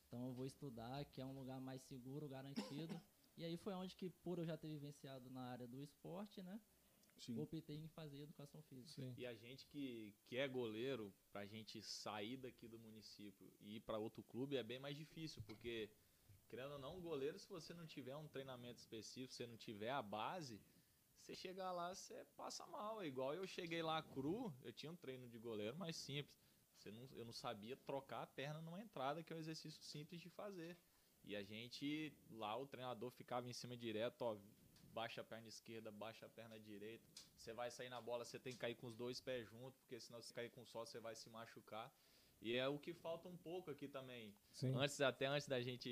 Então 0.08 0.28
eu 0.28 0.34
vou 0.34 0.46
estudar, 0.46 1.06
que 1.06 1.22
é 1.22 1.26
um 1.26 1.34
lugar 1.34 1.62
mais 1.62 1.82
seguro, 1.84 2.28
garantido. 2.28 3.00
e 3.38 3.46
aí 3.46 3.56
foi 3.58 3.74
onde 3.74 3.96
que, 3.96 4.10
por 4.10 4.39
eu 4.39 4.46
já 4.46 4.58
ter 4.58 4.68
vivenciado 4.68 5.30
na 5.30 5.42
área 5.42 5.68
do 5.68 5.82
esporte, 5.82 6.42
né? 6.42 6.60
Sim. 7.18 7.38
optei 7.39 7.78
em 7.78 7.88
fazer 7.89 8.22
educação 8.22 8.64
física. 8.64 9.02
Sim. 9.02 9.14
E 9.16 9.28
a 9.28 9.36
gente 9.36 9.68
que, 9.68 10.16
que 10.26 10.38
é 10.38 10.48
goleiro, 10.48 11.14
pra 11.32 11.46
gente 11.46 11.80
sair 11.82 12.36
daqui 12.36 12.68
do 12.68 12.80
município 12.80 13.54
e 13.60 13.76
ir 13.76 13.80
para 13.82 14.00
outro 14.00 14.24
clube 14.24 14.58
é 14.58 14.64
bem 14.64 14.80
mais 14.80 14.98
difícil, 14.98 15.42
porque 15.44 15.89
Querendo 16.52 16.74
ou 16.74 16.80
não, 16.80 16.98
um 16.98 17.02
goleiro, 17.02 17.39
se 17.39 17.48
você 17.48 17.74
não 17.74 17.88
tiver 17.88 18.14
um 18.18 18.28
treinamento 18.28 18.78
específico, 18.78 19.34
se 19.34 19.48
não 19.48 19.56
tiver 19.56 19.89
a 19.89 20.02
base, 20.02 20.60
você 21.22 21.36
chegar 21.36 21.72
lá, 21.72 21.93
você 21.93 22.26
passa 22.36 22.65
mal. 22.67 23.01
É 23.01 23.05
igual 23.05 23.34
eu 23.34 23.45
cheguei 23.47 23.82
lá 23.82 24.01
cru, 24.01 24.53
eu 24.63 24.74
tinha 24.74 24.91
um 24.91 24.95
treino 24.95 25.28
de 25.30 25.38
goleiro 25.38 25.78
mais 25.78 25.95
simples. 25.95 26.36
Você 26.78 26.91
não, 26.91 27.07
eu 27.13 27.24
não 27.24 27.34
sabia 27.34 27.78
trocar 27.78 28.24
a 28.24 28.28
perna 28.28 28.59
numa 28.61 28.82
entrada, 28.82 29.24
que 29.24 29.32
é 29.32 29.36
um 29.36 29.39
exercício 29.39 29.82
simples 29.84 30.19
de 30.19 30.30
fazer. 30.30 30.78
E 31.24 31.36
a 31.36 31.43
gente, 31.43 32.11
lá 32.32 32.57
o 32.57 32.65
treinador 32.65 33.11
ficava 33.11 33.47
em 33.47 33.53
cima 33.53 33.78
direto, 33.78 34.24
ó, 34.24 34.36
baixa 34.91 35.22
a 35.22 35.24
perna 35.24 35.47
esquerda, 35.47 35.91
baixa 35.91 36.26
a 36.26 36.30
perna 36.30 36.59
direita. 36.59 37.07
Você 37.38 37.53
vai 37.53 37.69
sair 37.69 37.89
na 37.89 38.01
bola, 38.01 38.26
você 38.26 38.39
tem 38.39 38.53
que 38.53 38.59
cair 38.59 38.76
com 38.76 38.88
os 38.88 38.95
dois 38.95 39.22
pés 39.22 39.47
juntos, 39.47 39.80
porque 39.82 39.99
senão 39.99 40.22
se 40.22 40.34
cair 40.34 40.49
com 40.49 40.65
só, 40.65 40.84
você 40.84 40.99
vai 40.99 41.15
se 41.15 41.30
machucar. 41.30 41.93
E 42.41 42.55
é 42.55 42.67
o 42.67 42.80
que 42.80 42.93
falta 42.93 43.30
um 43.30 43.38
pouco 43.38 43.69
aqui 43.69 43.88
também. 43.88 44.36
Sim. 44.51 44.74
Antes, 44.76 44.99
até 44.99 45.28
antes 45.28 45.47
da 45.47 45.61
gente 45.61 45.91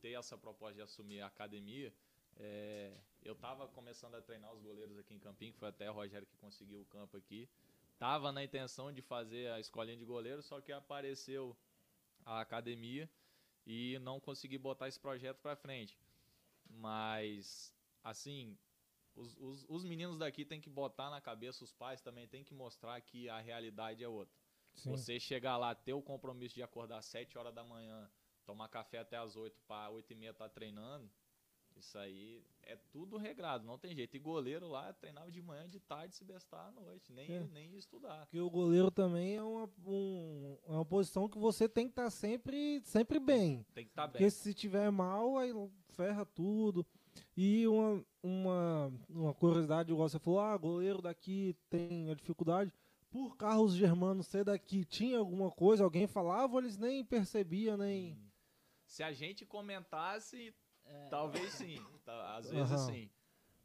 ter 0.00 0.12
essa 0.12 0.38
proposta 0.38 0.76
de 0.76 0.82
assumir 0.82 1.20
a 1.20 1.26
academia, 1.26 1.92
é, 2.42 3.00
eu 3.22 3.34
estava 3.34 3.68
começando 3.68 4.16
a 4.16 4.22
treinar 4.22 4.52
os 4.52 4.60
goleiros 4.60 4.98
aqui 4.98 5.14
em 5.14 5.18
Campinho, 5.18 5.52
foi 5.54 5.68
até 5.68 5.88
o 5.90 5.94
Rogério 5.94 6.26
que 6.26 6.36
conseguiu 6.36 6.80
o 6.80 6.86
campo 6.86 7.16
aqui. 7.16 7.48
Tava 7.98 8.32
na 8.32 8.42
intenção 8.42 8.92
de 8.92 9.00
fazer 9.00 9.48
a 9.52 9.60
escolinha 9.60 9.96
de 9.96 10.04
goleiro, 10.04 10.42
só 10.42 10.60
que 10.60 10.72
apareceu 10.72 11.56
a 12.24 12.40
academia 12.40 13.08
e 13.64 13.98
não 14.00 14.18
consegui 14.18 14.58
botar 14.58 14.88
esse 14.88 14.98
projeto 14.98 15.38
para 15.38 15.54
frente. 15.54 15.96
Mas, 16.68 17.72
assim, 18.02 18.58
os, 19.14 19.36
os, 19.38 19.64
os, 19.68 19.84
meninos 19.84 20.18
daqui 20.18 20.44
têm 20.44 20.60
que 20.60 20.70
botar 20.70 21.10
na 21.10 21.20
cabeça, 21.20 21.62
os 21.62 21.72
pais 21.72 22.00
também 22.00 22.26
têm 22.26 22.42
que 22.42 22.54
mostrar 22.54 23.00
que 23.00 23.28
a 23.28 23.38
realidade 23.38 24.02
é 24.02 24.08
outra. 24.08 24.34
Sim. 24.74 24.90
Você 24.90 25.20
chegar 25.20 25.56
lá, 25.56 25.74
ter 25.74 25.92
o 25.92 26.02
compromisso 26.02 26.54
de 26.56 26.62
acordar 26.62 26.98
às 26.98 27.06
7 27.06 27.38
horas 27.38 27.54
da 27.54 27.62
manhã, 27.62 28.10
tomar 28.44 28.68
café 28.68 28.98
até 28.98 29.16
as 29.16 29.36
8 29.36 29.60
para 29.68 29.90
8 29.90 30.12
e 30.12 30.16
meia 30.16 30.34
tá 30.34 30.48
treinando, 30.48 31.08
isso 31.78 31.98
aí 31.98 32.42
é 32.62 32.76
tudo 32.90 33.16
regrado, 33.16 33.64
não 33.64 33.78
tem 33.78 33.94
jeito. 33.94 34.16
E 34.16 34.20
goleiro 34.20 34.68
lá 34.68 34.92
treinava 34.92 35.30
de 35.30 35.42
manhã, 35.42 35.68
de 35.68 35.80
tarde, 35.80 36.14
se 36.14 36.24
bestar 36.24 36.68
à 36.68 36.70
noite, 36.70 37.12
nem, 37.12 37.30
é. 37.30 37.40
nem 37.52 37.76
estudar. 37.76 38.26
Porque 38.26 38.40
o 38.40 38.50
goleiro 38.50 38.90
também 38.90 39.36
é 39.36 39.42
uma, 39.42 39.68
um, 39.86 40.56
é 40.68 40.72
uma 40.72 40.84
posição 40.84 41.28
que 41.28 41.38
você 41.38 41.68
tem 41.68 41.86
que 41.86 41.92
estar 41.92 42.04
tá 42.04 42.10
sempre, 42.10 42.80
sempre 42.84 43.18
bem. 43.18 43.66
Tem 43.74 43.84
que 43.84 43.90
estar 43.90 44.02
tá 44.02 44.08
bem. 44.08 44.12
Porque 44.12 44.30
se 44.30 44.54
tiver 44.54 44.90
mal, 44.90 45.36
aí 45.38 45.52
ferra 45.90 46.24
tudo. 46.24 46.86
E 47.36 47.66
uma, 47.66 48.04
uma, 48.22 48.92
uma 49.08 49.34
curiosidade, 49.34 49.92
igual 49.92 50.08
você 50.08 50.18
falou, 50.18 50.40
ah, 50.40 50.56
goleiro 50.56 51.02
daqui 51.02 51.56
tem 51.68 52.10
a 52.10 52.14
dificuldade. 52.14 52.72
Por 53.10 53.36
Carlos 53.36 53.74
Germano 53.74 54.22
ser 54.22 54.44
daqui, 54.44 54.86
tinha 54.86 55.18
alguma 55.18 55.50
coisa? 55.50 55.84
Alguém 55.84 56.06
falava 56.06 56.54
ou 56.54 56.60
eles 56.60 56.78
nem 56.78 57.04
percebiam, 57.04 57.76
nem... 57.76 58.12
Hum 58.12 58.32
se 58.92 59.02
a 59.02 59.10
gente 59.10 59.46
comentasse, 59.46 60.54
é. 60.84 61.08
talvez 61.08 61.52
sim. 61.52 61.84
Tá, 62.04 62.36
às 62.36 62.50
vezes 62.50 62.70
uhum. 62.70 62.86
sim. 62.86 63.10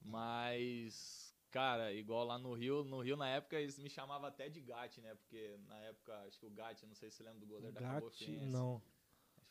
Mas, 0.02 1.36
cara, 1.52 1.92
igual 1.94 2.26
lá 2.26 2.38
no 2.38 2.54
Rio, 2.54 2.84
no 2.84 3.02
Rio 3.02 3.18
na 3.18 3.28
época 3.28 3.60
eles 3.60 3.78
me 3.80 3.90
chamavam 3.90 4.28
até 4.28 4.48
de 4.48 4.62
Gatti, 4.62 5.02
né? 5.02 5.16
Porque 5.16 5.60
na 5.68 5.78
época, 5.80 6.18
acho 6.28 6.40
que 6.40 6.46
o 6.46 6.52
Gatti, 6.52 6.86
não 6.86 6.96
sei 6.96 7.10
se 7.10 7.18
você 7.18 7.24
lembra 7.24 7.40
do 7.40 7.48
goleiro 7.48 7.74
Gatti, 7.74 8.38
da 8.38 8.46
não. 8.46 8.82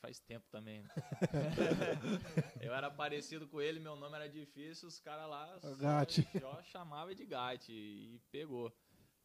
faz 0.00 0.18
tempo 0.20 0.46
também. 0.50 0.82
Né? 0.82 0.88
eu 2.60 2.74
era 2.74 2.90
parecido 2.90 3.46
com 3.48 3.60
ele, 3.60 3.80
meu 3.80 3.96
nome 3.96 4.16
era 4.16 4.28
difícil, 4.28 4.88
os 4.88 4.98
caras 4.98 5.28
lá 5.28 5.60
só, 5.60 6.40
só 6.40 6.62
chamavam 6.62 7.14
de 7.14 7.26
Gatti 7.26 7.72
e 7.72 8.20
pegou. 8.30 8.72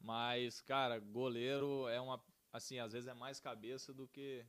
Mas, 0.02 0.60
cara, 0.60 0.98
goleiro 0.98 1.88
é 1.88 2.00
uma. 2.00 2.22
Assim, 2.52 2.78
às 2.78 2.92
vezes 2.92 3.08
é 3.08 3.14
mais 3.14 3.40
cabeça 3.40 3.94
do 3.94 4.06
que 4.08 4.44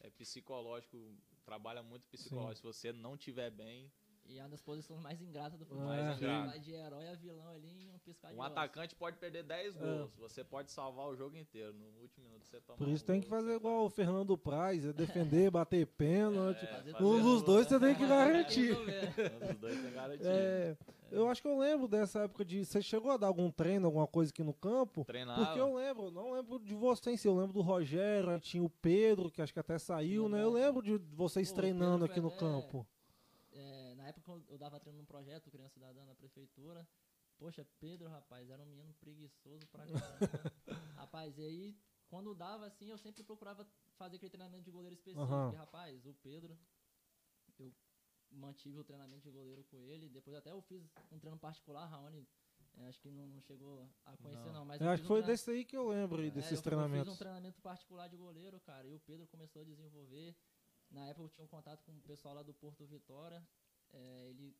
é 0.00 0.10
psicológico. 0.10 0.96
Trabalha 1.44 1.82
muito 1.82 2.06
psicológico. 2.08 2.72
Sim. 2.72 2.72
Se 2.72 2.88
você 2.88 2.92
não 2.92 3.16
tiver 3.16 3.50
bem, 3.50 3.90
e 4.26 4.38
é 4.38 4.42
uma 4.42 4.50
das 4.50 4.62
posições 4.62 5.00
mais 5.00 5.20
ingratas 5.20 5.58
do 5.58 5.66
futebol. 5.66 5.88
Mais 5.88 6.16
ingrato. 6.16 6.48
Vai 6.48 6.60
de 6.60 6.72
herói 6.72 7.08
a 7.08 7.14
vilão 7.14 7.48
ali 7.50 7.86
em 7.86 7.90
um 7.90 7.98
piscar 7.98 8.30
de 8.30 8.38
Um 8.38 8.42
atacante 8.42 8.94
pode 8.94 9.16
perder 9.16 9.42
10 9.42 9.76
gols. 9.76 10.10
É. 10.10 10.20
Você 10.20 10.44
pode 10.44 10.70
salvar 10.70 11.08
o 11.08 11.16
jogo 11.16 11.36
inteiro. 11.36 11.74
No 11.74 11.86
último 12.00 12.24
minuto 12.26 12.46
você 12.46 12.60
toma 12.60 12.78
Por 12.78 12.88
isso 12.88 13.04
um 13.04 13.06
tem 13.06 13.20
que 13.20 13.28
fazer 13.28 13.54
igual 13.54 13.84
o 13.84 13.90
Fernando 13.90 14.38
Praz, 14.38 14.84
é 14.84 14.92
defender, 14.92 15.50
bater 15.50 15.86
pênalti. 15.86 16.64
É, 16.64 17.02
um 17.02 17.20
dos 17.20 17.42
dois 17.42 17.66
você 17.66 17.78
tem 17.78 17.94
que 17.94 18.06
garantir. 18.06 18.72
um 18.72 19.46
dos 19.46 19.58
dois 19.58 19.74
tem 19.74 19.90
que 19.90 19.94
garantir. 19.94 20.78
É, 21.12 21.18
eu 21.18 21.28
acho 21.28 21.42
que 21.42 21.48
eu 21.48 21.58
lembro 21.58 21.86
dessa 21.86 22.20
época 22.20 22.44
de. 22.44 22.64
Você 22.64 22.80
chegou 22.80 23.10
a 23.10 23.16
dar 23.16 23.26
algum 23.26 23.50
treino, 23.50 23.86
alguma 23.86 24.06
coisa 24.06 24.30
aqui 24.30 24.42
no 24.42 24.54
campo? 24.54 25.04
Treinava. 25.04 25.44
Porque 25.44 25.60
eu 25.60 25.74
lembro, 25.74 26.10
não 26.10 26.32
lembro 26.32 26.58
de 26.58 26.74
você 26.74 27.10
em 27.10 27.16
si. 27.16 27.28
Eu 27.28 27.36
lembro 27.36 27.52
do 27.52 27.60
Rogério, 27.60 28.40
tinha 28.40 28.62
o 28.62 28.70
Pedro, 28.70 29.30
que 29.30 29.42
acho 29.42 29.52
que 29.52 29.60
até 29.60 29.78
saiu, 29.78 30.28
né? 30.28 30.42
Eu 30.42 30.50
lembro 30.50 30.82
de 30.82 30.96
vocês 31.14 31.50
Pô, 31.50 31.56
treinando 31.56 32.04
aqui 32.04 32.20
no 32.20 32.30
campo 32.30 32.86
na 34.02 34.08
época 34.08 34.42
eu 34.48 34.58
dava 34.58 34.80
treino 34.80 34.98
num 34.98 35.04
projeto 35.04 35.50
Criança 35.50 35.74
Cidadã 35.74 36.04
na 36.04 36.14
prefeitura. 36.14 36.86
Poxa, 37.38 37.64
Pedro, 37.78 38.08
rapaz, 38.08 38.50
era 38.50 38.62
um 38.62 38.66
menino 38.66 38.92
preguiçoso 38.94 39.66
pra 39.68 39.86
caramba. 39.86 40.00
rapaz, 40.96 41.38
e 41.38 41.42
aí, 41.42 41.76
quando 42.08 42.34
dava 42.34 42.66
assim, 42.66 42.90
eu 42.90 42.98
sempre 42.98 43.22
procurava 43.22 43.66
fazer 43.96 44.16
aquele 44.16 44.30
treinamento 44.30 44.64
de 44.64 44.70
goleiro 44.70 44.94
específico. 44.94 45.32
Uhum. 45.32 45.52
E, 45.52 45.56
rapaz, 45.56 46.04
o 46.04 46.14
Pedro, 46.14 46.58
eu 47.58 47.72
mantive 48.32 48.78
o 48.78 48.84
treinamento 48.84 49.22
de 49.22 49.30
goleiro 49.30 49.64
com 49.64 49.82
ele. 49.84 50.08
Depois 50.08 50.36
até 50.36 50.50
eu 50.52 50.60
fiz 50.62 50.82
um 51.10 51.18
treino 51.18 51.38
particular, 51.38 51.86
Raoni. 51.86 52.26
É, 52.74 52.88
acho 52.88 52.98
que 53.00 53.10
não, 53.10 53.26
não, 53.26 53.40
chegou 53.42 53.86
a 54.06 54.16
conhecer, 54.16 54.46
não. 54.46 54.52
não 54.60 54.64
mas 54.64 54.80
eu 54.80 54.88
acho 54.88 55.02
que 55.02 55.08
foi 55.08 55.22
um 55.22 55.26
desse 55.26 55.50
aí 55.50 55.62
que 55.62 55.76
eu 55.76 55.88
lembro 55.88 56.22
aí, 56.22 56.28
é, 56.28 56.30
desses 56.30 56.52
eu, 56.52 56.62
treinamentos. 56.62 57.06
Eu 57.06 57.12
fiz 57.12 57.14
um 57.14 57.18
treinamento 57.18 57.60
particular 57.60 58.08
de 58.08 58.16
goleiro, 58.16 58.58
cara, 58.60 58.88
e 58.88 58.94
o 58.94 59.00
Pedro 59.00 59.26
começou 59.26 59.60
a 59.60 59.64
desenvolver. 59.64 60.34
Na 60.90 61.06
época 61.06 61.24
eu 61.24 61.28
tinha 61.28 61.44
um 61.44 61.48
contato 61.48 61.84
com 61.84 61.92
o 61.92 62.00
pessoal 62.00 62.34
lá 62.34 62.42
do 62.42 62.54
Porto 62.54 62.86
Vitória 62.86 63.46
é, 63.92 64.28
ele 64.30 64.56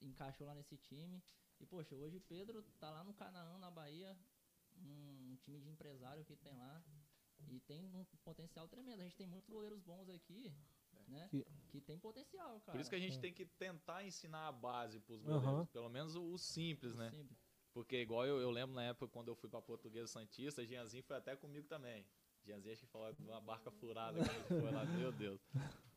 encaixou 0.00 0.46
lá 0.46 0.54
nesse 0.54 0.76
time. 0.76 1.22
E, 1.58 1.66
poxa, 1.66 1.94
hoje 1.94 2.16
o 2.16 2.20
Pedro 2.20 2.62
tá 2.78 2.90
lá 2.90 3.04
no 3.04 3.12
Canaã, 3.12 3.58
na 3.58 3.70
Bahia, 3.70 4.16
um, 4.76 5.36
time 5.42 5.60
de 5.60 5.68
empresário 5.68 6.24
que 6.24 6.36
tem 6.36 6.56
lá. 6.56 6.82
E 7.48 7.60
tem 7.60 7.84
um 7.84 8.04
potencial 8.22 8.68
tremendo. 8.68 9.00
A 9.00 9.04
gente 9.04 9.16
tem 9.16 9.26
muitos 9.26 9.48
goleiros 9.48 9.80
bons 9.80 10.08
aqui. 10.08 10.54
Né? 11.08 11.28
Que, 11.30 11.44
que 11.68 11.80
tem 11.80 11.98
potencial, 11.98 12.60
cara. 12.60 12.72
Por 12.72 12.80
isso 12.80 12.90
que 12.90 12.96
a 12.96 13.00
gente 13.00 13.18
é. 13.18 13.20
tem 13.20 13.32
que 13.32 13.44
tentar 13.44 14.04
ensinar 14.04 14.48
a 14.48 14.52
base 14.52 15.00
pros 15.00 15.20
goleiros. 15.22 15.48
Uhum. 15.48 15.66
Pelo 15.66 15.88
menos 15.88 16.14
o, 16.14 16.32
o 16.32 16.38
simples, 16.38 16.94
o 16.94 16.96
né? 16.96 17.10
Simples. 17.10 17.38
Porque 17.72 18.00
igual 18.00 18.26
eu, 18.26 18.40
eu, 18.40 18.50
lembro 18.50 18.74
na 18.74 18.84
época 18.84 19.08
quando 19.08 19.28
eu 19.28 19.34
fui 19.34 19.48
pra 19.48 19.62
Portuguesa 19.62 20.08
Santista, 20.08 20.66
Gianzinho 20.66 21.04
foi 21.04 21.16
até 21.16 21.36
comigo 21.36 21.66
também. 21.68 22.04
Gianzinho 22.44 22.72
acho 22.72 22.82
que 22.82 22.88
falou 22.88 23.14
uma 23.20 23.40
barca 23.40 23.70
furada 23.70 24.20
que 24.20 24.48
foi 24.48 24.70
lá, 24.70 24.84
meu 24.84 25.12
Deus. 25.12 25.40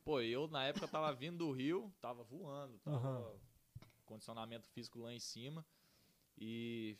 Pô, 0.04 0.22
eu 0.22 0.48
na 0.48 0.66
época 0.66 0.88
tava 0.88 1.12
vindo 1.14 1.38
do 1.38 1.52
Rio, 1.52 1.92
tava 2.02 2.24
voando, 2.24 2.78
tava 2.80 3.20
uhum. 3.20 3.40
condicionamento 4.06 4.68
físico 4.68 5.00
lá 5.00 5.14
em 5.14 5.20
cima. 5.20 5.66
E, 6.38 6.98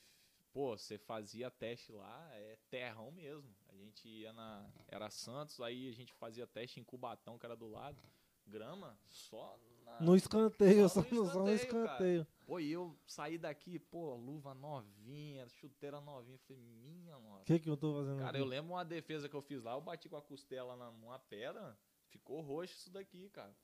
pô, 0.52 0.78
você 0.78 0.98
fazia 0.98 1.52
teste 1.52 1.92
lá, 1.92 2.30
é 2.34 2.58
terrão 2.70 3.12
mesmo. 3.12 3.54
A 3.74 3.78
gente 3.78 4.08
ia 4.08 4.32
na. 4.32 4.70
Era 4.88 5.10
Santos, 5.10 5.60
aí 5.60 5.90
a 5.90 5.94
gente 5.94 6.14
fazia 6.14 6.46
teste 6.46 6.80
em 6.80 6.84
Cubatão, 6.84 7.40
que 7.40 7.46
era 7.46 7.56
do 7.56 7.68
lado. 7.68 7.98
Grama, 8.46 9.00
só 9.08 9.58
na, 9.86 10.02
no 10.02 10.16
escanteio, 10.18 10.90
só 10.90 11.00
no, 11.00 11.06
escanteio, 11.06 11.32
só 11.32 11.44
no 11.44 11.54
escanteio. 11.54 12.28
Pô, 12.46 12.60
e 12.60 12.72
eu 12.72 12.96
saí 13.08 13.38
daqui, 13.38 13.80
pô, 13.80 14.16
luva 14.16 14.54
novinha, 14.54 15.48
chuteira 15.48 16.02
novinha. 16.02 16.38
Falei, 16.40 16.62
minha 16.62 17.18
nossa. 17.20 17.42
O 17.42 17.46
que, 17.46 17.60
que 17.60 17.70
eu 17.70 17.78
tô 17.78 17.94
fazendo 17.94 18.18
Cara, 18.18 18.32
aqui? 18.32 18.40
eu 18.40 18.46
lembro 18.46 18.74
uma 18.74 18.84
defesa 18.84 19.30
que 19.30 19.36
eu 19.36 19.42
fiz 19.42 19.64
lá, 19.64 19.74
eu 19.74 19.82
bati 19.82 20.10
com 20.10 20.18
a 20.18 20.22
costela 20.22 20.76
numa 20.92 21.18
pedra. 21.20 21.78
Ficou 22.10 22.42
roxo 22.42 22.76
isso 22.76 22.92
daqui, 22.92 23.30
cara. 23.30 23.56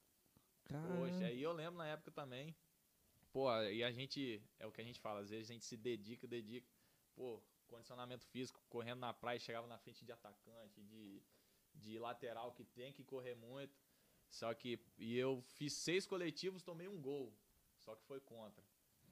Roxo. 0.72 1.24
Aí 1.24 1.41
eu 1.41 1.51
lembro 1.51 1.78
na 1.78 1.88
época 1.88 2.10
também. 2.12 2.55
Pô, 3.32 3.51
e 3.64 3.84
a 3.84 3.91
gente. 3.91 4.41
É 4.57 4.66
o 4.66 4.72
que 4.72 4.82
a 4.82 4.84
gente 4.84 4.99
fala, 4.99 5.20
às 5.20 5.30
vezes 5.30 5.49
a 5.49 5.53
gente 5.53 5.66
se 5.66 5.78
dedica, 5.78 6.28
dedica. 6.28 6.68
Pô, 7.16 7.43
condicionamento 7.70 8.26
físico, 8.28 8.62
correndo 8.70 9.00
na 9.00 9.14
praia, 9.14 9.40
chegava 9.40 9.68
na 9.68 9.78
frente 9.78 10.04
de 10.04 10.12
atacante, 10.12 10.82
de, 10.84 11.22
de 11.74 12.00
lateral 12.00 12.52
que 12.52 12.64
tem 12.64 12.92
que 12.92 13.04
correr 13.04 13.36
muito. 13.36 13.78
Só 14.30 14.54
que. 14.54 14.80
E 14.98 15.18
eu 15.18 15.42
fiz 15.54 15.74
seis 15.74 16.06
coletivos, 16.06 16.62
tomei 16.64 16.88
um 16.88 17.02
gol. 17.02 17.34
Só 17.78 17.96
que 17.96 18.04
foi 18.04 18.20
contra. 18.20 18.64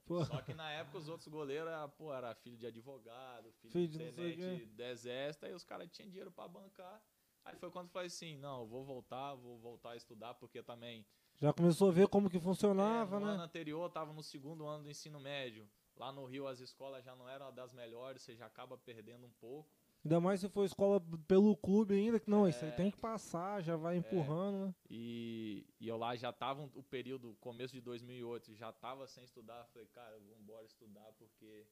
Pô. 0.05 0.23
Só 0.23 0.41
que 0.41 0.53
na 0.53 0.71
época 0.71 0.97
os 0.99 1.09
outros 1.09 1.27
goleiros 1.27 1.67
era, 1.67 1.87
pô, 1.87 2.13
era 2.13 2.33
filho 2.33 2.57
de 2.57 2.65
advogado, 2.65 3.51
filho, 3.53 3.71
filho 3.71 3.87
de 3.87 3.97
tenente 3.97 4.65
do 4.65 4.83
exército, 4.83 5.45
aí 5.45 5.53
os 5.53 5.65
caras 5.65 5.89
tinham 5.91 6.09
dinheiro 6.09 6.31
para 6.31 6.47
bancar. 6.47 7.01
Aí 7.43 7.55
foi 7.55 7.69
quando 7.69 7.87
eu 7.87 7.91
falei 7.91 8.07
assim, 8.07 8.37
não, 8.37 8.65
vou 8.65 8.83
voltar, 8.83 9.33
vou 9.35 9.57
voltar 9.57 9.91
a 9.91 9.95
estudar, 9.95 10.33
porque 10.33 10.61
também... 10.63 11.05
Já 11.35 11.53
começou 11.53 11.89
a 11.89 11.91
ver 11.91 12.07
como 12.07 12.29
que 12.29 12.39
funcionava, 12.39 13.17
é, 13.17 13.19
no 13.19 13.25
né? 13.25 13.31
No 13.31 13.35
ano 13.35 13.43
anterior, 13.43 13.83
eu 13.83 13.89
tava 13.89 14.11
no 14.11 14.23
segundo 14.23 14.65
ano 14.65 14.83
do 14.83 14.89
ensino 14.89 15.19
médio. 15.19 15.69
Lá 15.97 16.11
no 16.11 16.25
Rio 16.25 16.47
as 16.47 16.59
escolas 16.59 17.03
já 17.03 17.15
não 17.15 17.27
eram 17.27 17.53
das 17.53 17.73
melhores, 17.73 18.21
você 18.21 18.35
já 18.35 18.45
acaba 18.45 18.77
perdendo 18.77 19.25
um 19.25 19.31
pouco. 19.39 19.69
Ainda 20.05 20.21
mais 20.21 20.39
se 20.39 20.47
for 20.47 20.63
escola 20.63 21.01
pelo 21.27 21.55
clube 21.57 21.95
ainda, 21.95 22.19
que 22.19 22.29
não, 22.29 22.45
é, 22.45 22.49
isso 22.49 22.63
aí 22.63 22.71
tem 22.71 22.91
que 22.91 22.97
passar, 22.97 23.61
já 23.61 23.75
vai 23.75 23.95
é. 23.95 23.97
empurrando, 23.97 24.57
é, 24.57 24.65
né? 24.67 24.75
E, 24.89 25.65
e 25.79 25.87
eu 25.87 25.97
lá 25.97 26.15
já 26.15 26.31
tava 26.31 26.69
o 26.75 26.83
período, 26.83 27.35
começo 27.41 27.73
de 27.73 27.81
2008, 27.81 28.53
já 28.55 28.71
tava 28.71 29.07
sem 29.07 29.23
estudar. 29.23 29.65
Falei, 29.65 29.87
cara, 29.87 30.17
vou 30.19 30.37
embora 30.37 30.65
estudar 30.65 31.11
porque 31.17 31.65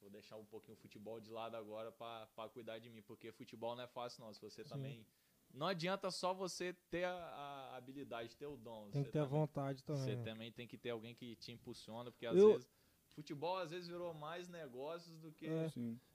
vou 0.00 0.08
deixar 0.08 0.36
um 0.36 0.44
pouquinho 0.44 0.76
o 0.76 0.80
futebol 0.80 1.20
de 1.20 1.30
lado 1.30 1.56
agora 1.56 1.90
para 1.92 2.48
cuidar 2.50 2.78
de 2.78 2.88
mim, 2.88 3.02
porque 3.02 3.32
futebol 3.32 3.74
não 3.74 3.82
é 3.82 3.88
fácil 3.88 4.24
não. 4.24 4.32
Se 4.32 4.40
você 4.40 4.62
Sim. 4.62 4.70
também 4.70 5.06
não 5.52 5.66
adianta 5.66 6.10
só 6.10 6.32
você 6.32 6.72
ter 6.90 7.04
a, 7.04 7.12
a 7.12 7.76
habilidade, 7.76 8.36
ter 8.36 8.46
o 8.46 8.56
dom. 8.56 8.90
Tem 8.90 9.04
que 9.04 9.10
ter 9.10 9.20
também, 9.20 9.26
a 9.26 9.40
vontade 9.40 9.84
também. 9.84 10.02
Você 10.02 10.16
né? 10.16 10.24
também 10.24 10.52
tem 10.52 10.66
que 10.66 10.78
ter 10.78 10.90
alguém 10.90 11.14
que 11.14 11.36
te 11.36 11.52
impulsiona, 11.52 12.10
porque 12.10 12.26
às 12.26 12.36
eu... 12.36 12.52
vezes 12.52 12.68
futebol 13.14 13.56
às 13.56 13.70
vezes 13.70 13.88
virou 13.88 14.12
mais 14.12 14.48
negócios 14.48 15.18
do 15.18 15.32
que. 15.32 15.46
É. 15.46 15.70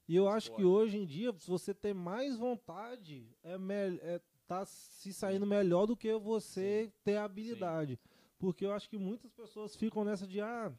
E 0.08 0.16
eu 0.16 0.28
acho 0.28 0.52
que 0.54 0.64
hoje 0.64 0.98
em 0.98 1.06
dia, 1.06 1.34
se 1.40 1.50
você 1.50 1.74
tem 1.74 1.94
mais 1.94 2.38
vontade, 2.38 3.28
é, 3.44 3.56
é 4.02 4.22
tá 4.48 4.66
se 4.66 5.14
saindo 5.14 5.46
melhor 5.46 5.86
do 5.86 5.96
que 5.96 6.12
você 6.16 6.86
Sim. 6.86 6.94
ter 7.04 7.18
habilidade. 7.18 7.96
Sim. 7.96 8.10
Porque 8.40 8.66
eu 8.66 8.74
acho 8.74 8.90
que 8.90 8.98
muitas 8.98 9.32
pessoas 9.32 9.76
ficam 9.76 10.04
nessa 10.04 10.26
de 10.26 10.42
ah, 10.42 10.72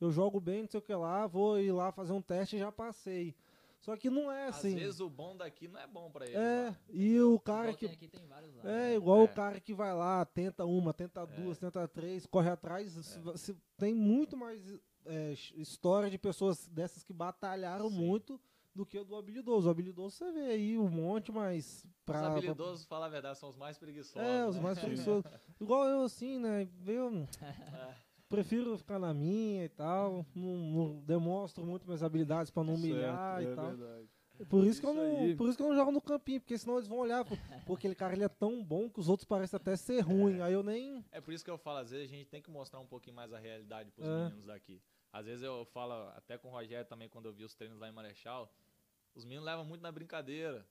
eu 0.00 0.10
jogo 0.10 0.40
bem, 0.40 0.62
não 0.62 0.68
sei 0.70 0.78
o 0.78 0.82
que 0.82 0.94
lá, 0.94 1.26
vou 1.26 1.60
ir 1.60 1.72
lá 1.72 1.92
fazer 1.92 2.12
um 2.12 2.22
teste 2.22 2.56
e 2.56 2.58
já 2.58 2.72
passei. 2.72 3.34
Só 3.80 3.96
que 3.96 4.10
não 4.10 4.30
é 4.30 4.48
assim. 4.48 4.74
Às 4.74 4.80
vezes 4.80 5.00
o 5.00 5.08
bom 5.08 5.36
daqui 5.36 5.68
não 5.68 5.80
é 5.80 5.86
bom 5.86 6.10
para 6.10 6.26
ele. 6.26 6.36
É, 6.36 6.66
lá. 6.66 6.76
e 6.88 7.20
o 7.20 7.38
cara 7.38 7.72
que. 7.74 7.86
Aqui, 7.86 8.08
tem 8.08 8.26
vários 8.26 8.54
lá, 8.56 8.62
é, 8.64 8.66
né? 8.66 8.96
igual 8.96 9.20
é. 9.20 9.24
o 9.24 9.28
cara 9.28 9.60
que 9.60 9.72
vai 9.72 9.94
lá, 9.94 10.24
tenta 10.24 10.64
uma, 10.64 10.92
tenta 10.92 11.20
é. 11.20 11.26
duas, 11.26 11.58
tenta 11.58 11.86
três, 11.86 12.26
corre 12.26 12.50
atrás. 12.50 12.96
É. 12.96 13.02
Se, 13.02 13.38
se, 13.38 13.56
tem 13.76 13.94
muito 13.94 14.36
mais 14.36 14.62
é, 15.06 15.34
história 15.56 16.10
de 16.10 16.18
pessoas 16.18 16.66
dessas 16.68 17.02
que 17.02 17.12
batalharam 17.12 17.88
Sim. 17.88 17.96
muito 17.96 18.40
do 18.74 18.86
que 18.86 18.98
o 18.98 19.04
do 19.04 19.16
habilidoso. 19.16 19.66
O 19.68 19.70
habilidoso 19.70 20.16
você 20.16 20.32
vê 20.32 20.46
aí 20.52 20.78
um 20.78 20.88
monte, 20.88 21.32
mas. 21.32 21.86
Pra, 22.04 22.20
os 22.20 22.36
habilidosos, 22.36 22.86
pra... 22.86 22.96
falar 22.96 23.06
a 23.06 23.10
verdade, 23.10 23.38
são 23.38 23.48
os 23.48 23.56
mais 23.56 23.76
preguiçosos. 23.76 24.28
É, 24.28 24.46
os 24.46 24.58
mais 24.58 24.78
preguiçosos. 24.80 25.30
Igual 25.60 25.84
eu, 25.86 26.02
assim, 26.02 26.38
né? 26.38 26.68
Eu 26.86 27.26
prefiro 28.28 28.78
ficar 28.78 28.98
na 28.98 29.12
minha 29.12 29.64
e 29.64 29.68
tal. 29.68 30.24
Não, 30.34 30.56
não 30.56 31.00
demonstro 31.00 31.64
muito 31.64 31.86
minhas 31.86 32.02
habilidades 32.02 32.50
para 32.50 32.64
não 32.64 32.74
humilhar 32.74 33.38
certo, 33.38 33.48
e 33.48 33.52
é 33.52 33.54
tal. 33.54 33.76
Verdade. 33.76 34.08
Por 34.46 34.64
isso, 34.64 34.80
que 34.80 34.86
eu 34.86 34.94
não, 34.94 35.36
por 35.36 35.48
isso 35.48 35.56
que 35.56 35.62
eu 35.62 35.68
não 35.68 35.74
jogo 35.74 35.90
no 35.90 36.00
campinho, 36.00 36.40
porque 36.40 36.56
senão 36.56 36.76
eles 36.76 36.86
vão 36.86 36.98
olhar, 36.98 37.24
pô, 37.66 37.74
aquele 37.74 37.94
cara 37.94 38.14
ele 38.14 38.24
é 38.24 38.28
tão 38.28 38.62
bom 38.62 38.88
que 38.88 39.00
os 39.00 39.08
outros 39.08 39.26
parecem 39.26 39.56
até 39.56 39.76
ser 39.76 40.00
ruim. 40.00 40.38
É. 40.38 40.42
Aí 40.42 40.52
eu 40.52 40.62
nem. 40.62 41.04
É 41.10 41.20
por 41.20 41.34
isso 41.34 41.44
que 41.44 41.50
eu 41.50 41.58
falo, 41.58 41.78
às 41.78 41.90
vezes 41.90 42.06
a 42.06 42.14
gente 42.14 42.28
tem 42.28 42.40
que 42.40 42.50
mostrar 42.50 42.78
um 42.78 42.86
pouquinho 42.86 43.16
mais 43.16 43.32
a 43.32 43.38
realidade 43.38 43.90
pros 43.90 44.06
é. 44.06 44.24
meninos 44.24 44.46
daqui. 44.46 44.80
Às 45.12 45.26
vezes 45.26 45.42
eu 45.42 45.64
falo, 45.66 45.92
até 46.10 46.38
com 46.38 46.48
o 46.48 46.50
Rogério 46.50 46.86
também, 46.86 47.08
quando 47.08 47.26
eu 47.26 47.32
vi 47.32 47.44
os 47.44 47.54
treinos 47.54 47.78
lá 47.78 47.88
em 47.88 47.92
Marechal, 47.92 48.52
os 49.14 49.24
meninos 49.24 49.44
levam 49.44 49.64
muito 49.64 49.82
na 49.82 49.90
brincadeira. 49.90 50.66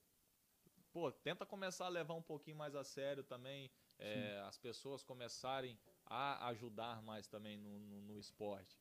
Pô, 0.94 1.12
tenta 1.12 1.46
começar 1.46 1.86
a 1.86 1.90
levar 1.90 2.14
um 2.14 2.22
pouquinho 2.22 2.56
mais 2.56 2.76
a 2.76 2.84
sério 2.84 3.24
também. 3.24 3.70
É, 4.00 4.42
as 4.48 4.58
pessoas 4.58 5.04
começarem 5.04 5.78
a 6.06 6.48
ajudar 6.50 7.02
mais 7.02 7.28
também 7.28 7.58
no, 7.58 7.80
no, 7.80 8.02
no 8.02 8.20
esporte. 8.20 8.80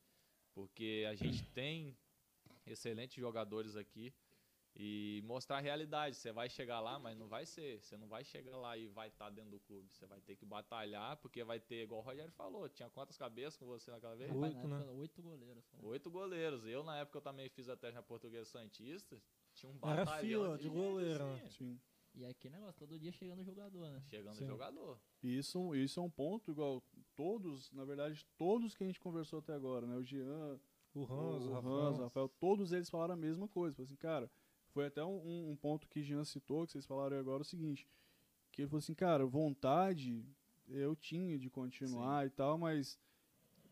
Porque 0.54 1.04
a 1.08 1.14
gente 1.14 1.42
tem 1.52 1.96
excelentes 2.66 3.16
jogadores 3.16 3.76
aqui 3.76 4.14
e 4.78 5.23
mostrar 5.24 5.57
a 5.57 5.61
realidade. 5.61 6.16
Você 6.16 6.31
vai 6.31 6.51
chegar 6.51 6.81
lá, 6.81 6.98
mas 6.98 7.16
não 7.16 7.27
vai 7.27 7.47
ser. 7.47 7.81
Você 7.81 7.97
não 7.97 8.07
vai 8.07 8.23
chegar 8.24 8.57
lá 8.57 8.77
e 8.77 8.86
vai 8.86 9.09
estar 9.09 9.27
tá 9.27 9.31
dentro 9.31 9.51
do 9.53 9.61
clube. 9.61 9.89
Você 9.90 10.07
vai 10.07 10.20
ter 10.20 10.36
que 10.36 10.44
batalhar, 10.44 11.16
porque 11.16 11.43
vai 11.43 11.59
ter, 11.59 11.85
igual 11.85 12.01
o 12.01 12.05
Rogério 12.05 12.32
falou, 12.32 12.69
tinha 12.69 12.90
quantas 12.90 13.16
cabeças 13.16 13.57
com 13.57 13.65
você 13.65 13.90
naquela 13.90 14.15
vez? 14.15 14.31
Oito, 14.31 14.69
né? 14.69 14.86
Oito 14.90 15.23
goleiros. 15.23 15.65
Oito 15.82 16.11
goleiros. 16.11 16.66
Eu, 16.66 16.85
na 16.85 16.98
época, 16.98 17.19
eu 17.19 17.23
também 17.23 17.48
fiz 17.48 17.69
a 17.69 17.77
teste 17.77 17.94
na 17.94 18.03
Portuguesa 18.03 18.44
Santista. 18.44 19.20
Tinha 19.55 19.73
um 19.73 19.78
batalhão. 19.78 20.03
Era 20.03 20.20
fila 20.20 20.57
de, 20.59 20.65
de 20.65 20.69
goleiro, 20.69 21.27
né? 21.27 21.48
Sim. 21.48 21.81
E 22.15 22.24
é 22.24 22.31
aquele 22.31 22.55
negócio, 22.55 22.78
todo 22.78 22.98
dia 22.98 23.12
chegando 23.12 23.44
jogador, 23.44 23.90
né? 23.90 24.03
Chegando 24.09 24.36
Sim. 24.36 24.47
jogador. 24.47 24.98
E 25.23 25.36
isso, 25.36 25.74
isso 25.74 26.01
é 26.01 26.03
um 26.03 26.11
ponto 26.11 26.51
igual 26.51 26.82
todos, 27.15 27.70
na 27.73 27.85
verdade, 27.85 28.27
todos 28.39 28.74
que 28.74 28.82
a 28.82 28.86
gente 28.86 28.98
conversou 28.98 29.40
até 29.40 29.53
agora, 29.53 29.86
né? 29.86 29.97
O 29.97 30.03
Jean, 30.03 30.59
O 30.94 31.03
Hans, 31.03 31.11
o 31.11 31.12
o 31.12 31.20
Hans, 31.20 31.47
o 31.47 31.53
Rafael. 31.53 32.03
Rafael, 32.05 32.28
todos 32.40 32.73
eles 32.73 32.89
falaram 32.89 33.12
a 33.12 33.19
mesma 33.19 33.47
coisa. 33.47 33.77
Falaram 33.77 33.85
assim, 33.85 33.97
cara, 33.97 34.31
foi 34.77 34.89
até 34.89 35.03
um, 35.03 35.53
um 35.53 35.57
ponto 35.57 35.89
que 35.89 36.03
Jean 36.03 36.23
citou, 36.23 36.66
que 36.66 36.73
vocês 36.73 36.85
falaram 36.85 37.19
agora, 37.19 37.40
o 37.40 37.44
seguinte, 37.47 37.89
que 38.53 38.61
ele 38.61 38.69
falou 38.69 38.81
assim, 38.81 38.93
cara, 38.93 39.24
vontade 39.24 40.23
eu 40.69 40.94
tinha 40.94 41.39
de 41.39 41.48
continuar 41.48 42.27
e 42.27 42.31
tal, 42.31 42.59
mas 42.59 43.01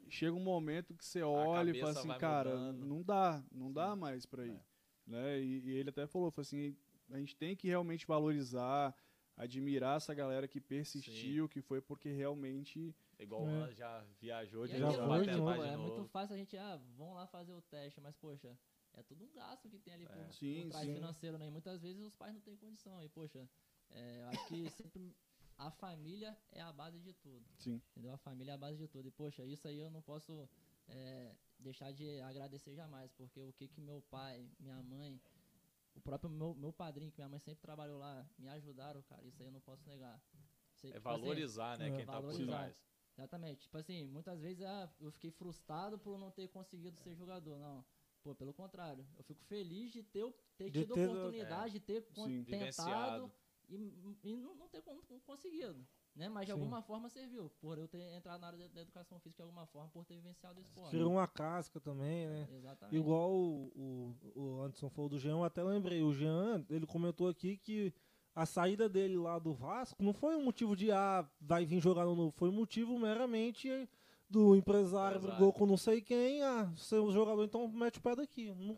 chega 0.08 0.34
um 0.34 0.40
momento 0.42 0.94
que 0.94 1.04
você 1.04 1.20
olha 1.20 1.72
e 1.72 1.78
fala 1.78 1.92
assim, 1.92 2.08
cara, 2.18 2.56
mudando. 2.56 2.86
não 2.86 3.02
dá, 3.02 3.44
não 3.52 3.70
dá 3.70 3.94
mais 3.94 4.24
pra 4.24 4.46
ir. 4.46 4.52
É. 4.52 4.60
Né? 5.06 5.40
E, 5.42 5.60
e 5.66 5.70
ele 5.72 5.90
até 5.90 6.06
falou, 6.06 6.30
falou 6.30 6.42
assim, 6.42 6.74
a 7.10 7.18
gente 7.18 7.36
tem 7.36 7.54
que 7.54 7.68
realmente 7.68 8.06
valorizar, 8.06 8.96
admirar 9.36 9.98
essa 9.98 10.14
galera 10.14 10.48
que 10.48 10.58
persistiu, 10.58 11.50
que 11.50 11.60
foi 11.60 11.82
porque 11.82 12.10
realmente 12.10 12.94
Igual 13.18 13.46
É. 13.46 13.52
Hans 13.52 13.76
já 13.76 14.02
viajou 14.18 14.66
de 14.66 14.76
é 14.76 14.78
Já 14.78 14.88
aquilo, 14.88 15.06
foi 15.06 15.26
de 15.26 15.36
novo. 15.36 15.62
é 15.62 15.76
novo. 15.76 15.82
muito 15.82 16.08
fácil 16.08 16.34
a 16.34 16.38
gente, 16.38 16.56
ah, 16.56 16.80
vamos 16.96 17.14
lá 17.14 17.26
fazer 17.26 17.52
o 17.52 17.60
teste, 17.60 18.00
mas 18.00 18.16
poxa, 18.16 18.56
é 18.96 19.02
tudo 19.02 19.24
um 19.24 19.32
gasto 19.32 19.68
que 19.68 19.78
tem 19.78 19.94
ali 19.94 20.06
por, 20.06 20.16
É. 20.16 20.24
por 20.24 20.32
Sim, 20.34 20.68
trás 20.70 20.86
sim. 20.86 20.94
financeiro, 20.94 21.38
né? 21.38 21.46
E 21.46 21.50
muitas 21.50 21.80
vezes 21.82 22.02
os 22.02 22.14
pais 22.14 22.32
não 22.34 22.40
têm 22.40 22.56
condição. 22.56 23.02
E, 23.02 23.08
poxa, 23.08 23.48
é, 23.90 24.22
eu 24.22 24.28
acho 24.28 24.48
que 24.48 24.70
sempre 24.70 25.14
a 25.58 25.70
família 25.70 26.36
é 26.52 26.60
a 26.60 26.72
base 26.72 26.98
de 27.00 27.12
tudo. 27.12 27.44
Sim. 27.58 27.80
Entendeu? 27.90 28.12
A 28.12 28.18
família 28.18 28.52
é 28.52 28.54
a 28.54 28.58
base 28.58 28.78
de 28.78 28.88
tudo. 28.88 29.08
E, 29.08 29.10
poxa, 29.10 29.44
isso 29.44 29.66
aí 29.68 29.78
eu 29.78 29.90
não 29.90 30.02
posso 30.02 30.48
é, 30.88 31.34
deixar 31.58 31.92
de 31.92 32.20
agradecer 32.22 32.74
jamais, 32.74 33.10
porque 33.12 33.40
o 33.40 33.52
que 33.52 33.68
que 33.68 33.80
meu 33.80 34.02
pai, 34.10 34.48
minha 34.60 34.82
mãe, 34.82 35.20
o 35.94 36.00
próprio 36.00 36.30
meu, 36.30 36.54
meu 36.54 36.72
padrinho, 36.72 37.10
que 37.10 37.18
minha 37.18 37.28
mãe 37.28 37.38
sempre 37.40 37.60
trabalhou 37.62 37.98
lá, 37.98 38.26
me 38.38 38.48
ajudaram, 38.48 39.02
cara, 39.02 39.24
isso 39.24 39.40
aí 39.40 39.48
eu 39.48 39.52
não 39.52 39.60
posso 39.60 39.86
negar. 39.88 40.20
É 40.82 40.86
tipo 40.86 40.96
assim, 40.96 41.00
valorizar, 41.00 41.78
né, 41.78 41.90
quem 41.96 42.04
tá 42.04 42.12
por 42.12 42.22
valorizar. 42.22 42.52
trás. 42.52 42.76
Exatamente. 43.16 43.60
Tipo 43.62 43.78
assim, 43.78 44.04
muitas 44.08 44.40
vezes 44.40 44.62
ah, 44.64 44.92
eu 45.00 45.10
fiquei 45.12 45.30
frustrado 45.30 45.98
por 45.98 46.18
não 46.18 46.30
ter 46.30 46.48
conseguido 46.48 46.98
ser 46.98 47.14
jogador. 47.14 47.58
Não. 47.58 47.84
Pô, 48.24 48.34
pelo 48.34 48.54
contrário. 48.54 49.06
Eu 49.18 49.22
fico 49.22 49.44
feliz 49.44 49.92
de 49.92 50.02
ter, 50.02 50.24
ter 50.56 50.70
De 50.70 50.80
tido 50.80 50.94
ter- 50.94 51.06
oportunidade, 51.08 51.74
de 51.74 51.80
ter 51.80 52.02
Sim. 52.14 52.42
tentado 52.44 53.30
e, 53.68 53.76
e 54.24 54.34
não, 54.36 54.54
não 54.54 54.66
ter 54.66 54.80
con- 54.80 54.98
conseguido. 55.26 55.86
Né? 56.16 56.28
Mas 56.28 56.46
de 56.46 56.52
Sim. 56.52 56.58
alguma 56.58 56.80
forma 56.80 57.10
serviu. 57.10 57.50
Por 57.60 57.76
eu 57.76 57.86
ter 57.86 58.00
entrado 58.16 58.40
na 58.40 58.46
área 58.46 58.68
da, 58.70 58.80
educação 58.80 59.20
física 59.20 59.42
de 59.42 59.46
alguma 59.48 59.66
forma, 59.66 59.90
por 59.90 60.06
ter 60.06 60.14
vivenciado 60.14 60.58
o 60.58 60.62
esporte. 60.62 60.90
Tirou 60.90 61.12
uma 61.12 61.26
casca 61.28 61.78
também, 61.78 62.26
né? 62.28 62.48
Exatamente. 62.50 62.96
Igual 62.96 63.30
o, 63.30 64.16
o, 64.34 64.40
o 64.40 64.60
Anderson 64.62 64.88
falou 64.88 65.10
do 65.10 65.18
Jean, 65.18 65.32
eu 65.32 65.44
até 65.44 65.62
lembrei. 65.62 66.02
O 66.02 66.12
Jean, 66.14 66.64
ele 66.70 66.86
comentou 66.86 67.28
aqui 67.28 67.58
que 67.58 67.92
a 68.34 68.46
saída 68.46 68.88
dele 68.88 69.18
lá 69.18 69.38
do 69.38 69.52
Vasco 69.52 70.02
não 70.02 70.14
foi 70.14 70.34
um 70.34 70.44
motivo 70.44 70.74
de, 70.74 70.90
ah, 70.90 71.28
vai 71.40 71.66
vir 71.66 71.80
jogar 71.80 72.06
no 72.06 72.14
novo. 72.14 72.30
Foi 72.30 72.48
um 72.48 72.52
motivo 72.52 72.98
meramente 72.98 73.68
do 74.28 74.56
empresário, 74.56 75.16
Empresário. 75.18 75.20
brigou 75.36 75.52
com 75.52 75.66
não 75.66 75.76
sei 75.76 76.00
quem, 76.00 76.42
ah, 76.42 76.72
seu 76.76 77.10
jogador 77.12 77.44
então 77.44 77.68
mete 77.68 77.98
o 77.98 78.02
pé 78.02 78.14
daqui. 78.16 78.52
Não- 78.54 78.76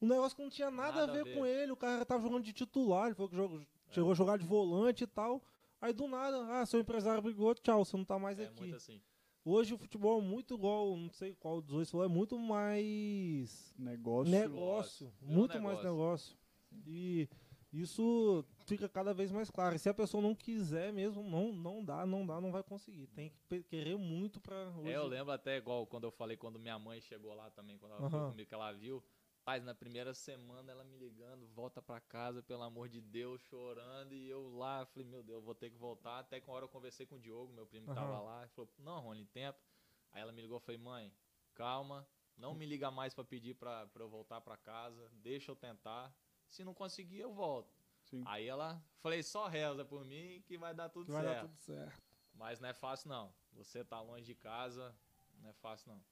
Um 0.00 0.06
negócio 0.08 0.36
que 0.36 0.42
não 0.42 0.50
tinha 0.50 0.70
nada, 0.70 1.00
Nada 1.00 1.12
a, 1.12 1.14
a 1.14 1.16
ver 1.18 1.24
ver. 1.24 1.34
com 1.36 1.46
ele, 1.46 1.70
o 1.72 1.76
cara 1.76 2.04
tava 2.04 2.22
jogando 2.22 2.42
de 2.44 2.52
titular, 2.52 3.06
ele 3.06 3.14
falou 3.14 3.28
que 3.30 3.36
jogou- 3.36 3.62
chegou 3.90 4.10
a 4.10 4.14
jogar 4.14 4.36
de 4.38 4.44
volante 4.44 5.04
e 5.04 5.06
tal. 5.06 5.40
Aí 5.80 5.92
do 5.92 6.06
nada, 6.08 6.60
ah, 6.60 6.66
seu 6.66 6.80
empresário 6.80 7.22
brigou, 7.22 7.54
tchau, 7.54 7.84
você 7.84 7.96
não 7.96 8.04
tá 8.04 8.18
mais 8.18 8.38
É 8.38 8.44
aqui. 8.44 8.60
muito 8.60 8.76
assim. 8.76 9.00
Hoje 9.44 9.74
o 9.74 9.78
futebol 9.78 10.20
é 10.20 10.22
muito 10.24 10.54
igual, 10.54 10.96
não 10.96 11.10
sei 11.10 11.34
qual 11.34 11.60
dos 11.60 11.72
dois 11.74 11.90
falou, 11.90 12.06
é 12.06 12.08
muito 12.08 12.38
mais 12.38 13.74
negócio. 13.78 14.30
negócio, 14.30 15.12
muito 15.20 15.60
mais 15.60 15.82
negócio. 15.82 15.90
negócio. 15.90 16.36
E 16.86 17.28
isso 17.72 18.44
fica 18.66 18.88
cada 18.88 19.14
vez 19.14 19.32
mais 19.32 19.50
claro. 19.50 19.74
E 19.74 19.78
se 19.78 19.88
a 19.88 19.94
pessoa 19.94 20.22
não 20.22 20.34
quiser 20.34 20.92
mesmo, 20.92 21.22
não, 21.22 21.52
não 21.52 21.84
dá, 21.84 22.04
não 22.04 22.26
dá, 22.26 22.40
não 22.40 22.52
vai 22.52 22.62
conseguir. 22.62 23.06
Tem 23.08 23.32
que 23.48 23.62
querer 23.62 23.96
muito 23.96 24.40
pra 24.40 24.68
hoje. 24.78 24.90
É, 24.90 24.96
eu 24.96 25.06
lembro 25.06 25.32
até 25.32 25.56
igual 25.56 25.86
quando 25.86 26.04
eu 26.04 26.10
falei 26.10 26.36
quando 26.36 26.58
minha 26.58 26.78
mãe 26.78 27.00
chegou 27.00 27.34
lá 27.34 27.50
também, 27.50 27.78
quando 27.78 27.92
ela 27.92 28.10
foi 28.10 28.20
Aham. 28.20 28.30
comigo, 28.30 28.48
que 28.48 28.54
ela 28.54 28.72
viu. 28.72 29.02
Paz, 29.44 29.64
na 29.64 29.74
primeira 29.74 30.14
semana 30.14 30.70
ela 30.70 30.84
me 30.84 30.96
ligando, 30.96 31.46
volta 31.48 31.82
pra 31.82 31.98
casa, 31.98 32.42
pelo 32.42 32.62
amor 32.62 32.88
de 32.88 33.00
Deus, 33.00 33.40
chorando. 33.40 34.14
E 34.14 34.28
eu 34.28 34.54
lá, 34.56 34.86
falei, 34.86 35.08
meu 35.08 35.22
Deus, 35.22 35.38
eu 35.38 35.42
vou 35.42 35.54
ter 35.54 35.68
que 35.70 35.76
voltar. 35.76 36.20
Até 36.20 36.40
que 36.40 36.48
uma 36.48 36.54
hora 36.54 36.64
eu 36.64 36.68
conversei 36.68 37.06
com 37.06 37.16
o 37.16 37.18
Diogo, 37.18 37.52
meu 37.52 37.66
primo 37.66 37.88
que 37.88 37.94
tava 37.94 38.12
Aham. 38.12 38.22
lá. 38.22 38.42
Ele 38.42 38.50
falou, 38.50 38.70
não, 38.78 39.00
Rony, 39.00 39.24
tempo. 39.24 39.58
Aí 40.12 40.20
ela 40.20 40.30
me 40.30 40.42
ligou, 40.42 40.60
falei, 40.60 40.78
mãe, 40.78 41.12
calma, 41.54 42.06
não 42.36 42.54
me 42.54 42.66
liga 42.66 42.90
mais 42.90 43.14
pra 43.14 43.24
pedir 43.24 43.54
pra 43.54 43.88
eu 43.98 44.08
voltar 44.08 44.40
pra 44.40 44.56
casa, 44.56 45.10
deixa 45.14 45.50
eu 45.50 45.56
tentar. 45.56 46.14
Se 46.52 46.62
não 46.62 46.74
conseguir, 46.74 47.20
eu 47.20 47.32
volto. 47.32 47.72
Sim. 48.02 48.22
Aí 48.26 48.46
ela, 48.46 48.78
falei, 49.00 49.22
só 49.22 49.48
reza 49.48 49.86
por 49.86 50.04
mim 50.04 50.42
que 50.44 50.58
vai 50.58 50.74
dar 50.74 50.90
tudo 50.90 51.06
que 51.06 51.12
vai 51.12 51.22
certo. 51.22 51.34
dar 51.34 51.48
tudo 51.48 51.58
certo. 51.58 52.02
Mas 52.34 52.60
não 52.60 52.68
é 52.68 52.74
fácil, 52.74 53.08
não. 53.08 53.32
Você 53.54 53.82
tá 53.82 54.00
longe 54.02 54.26
de 54.26 54.34
casa, 54.34 54.94
não 55.40 55.48
é 55.48 55.52
fácil, 55.54 55.92
não. 55.92 56.02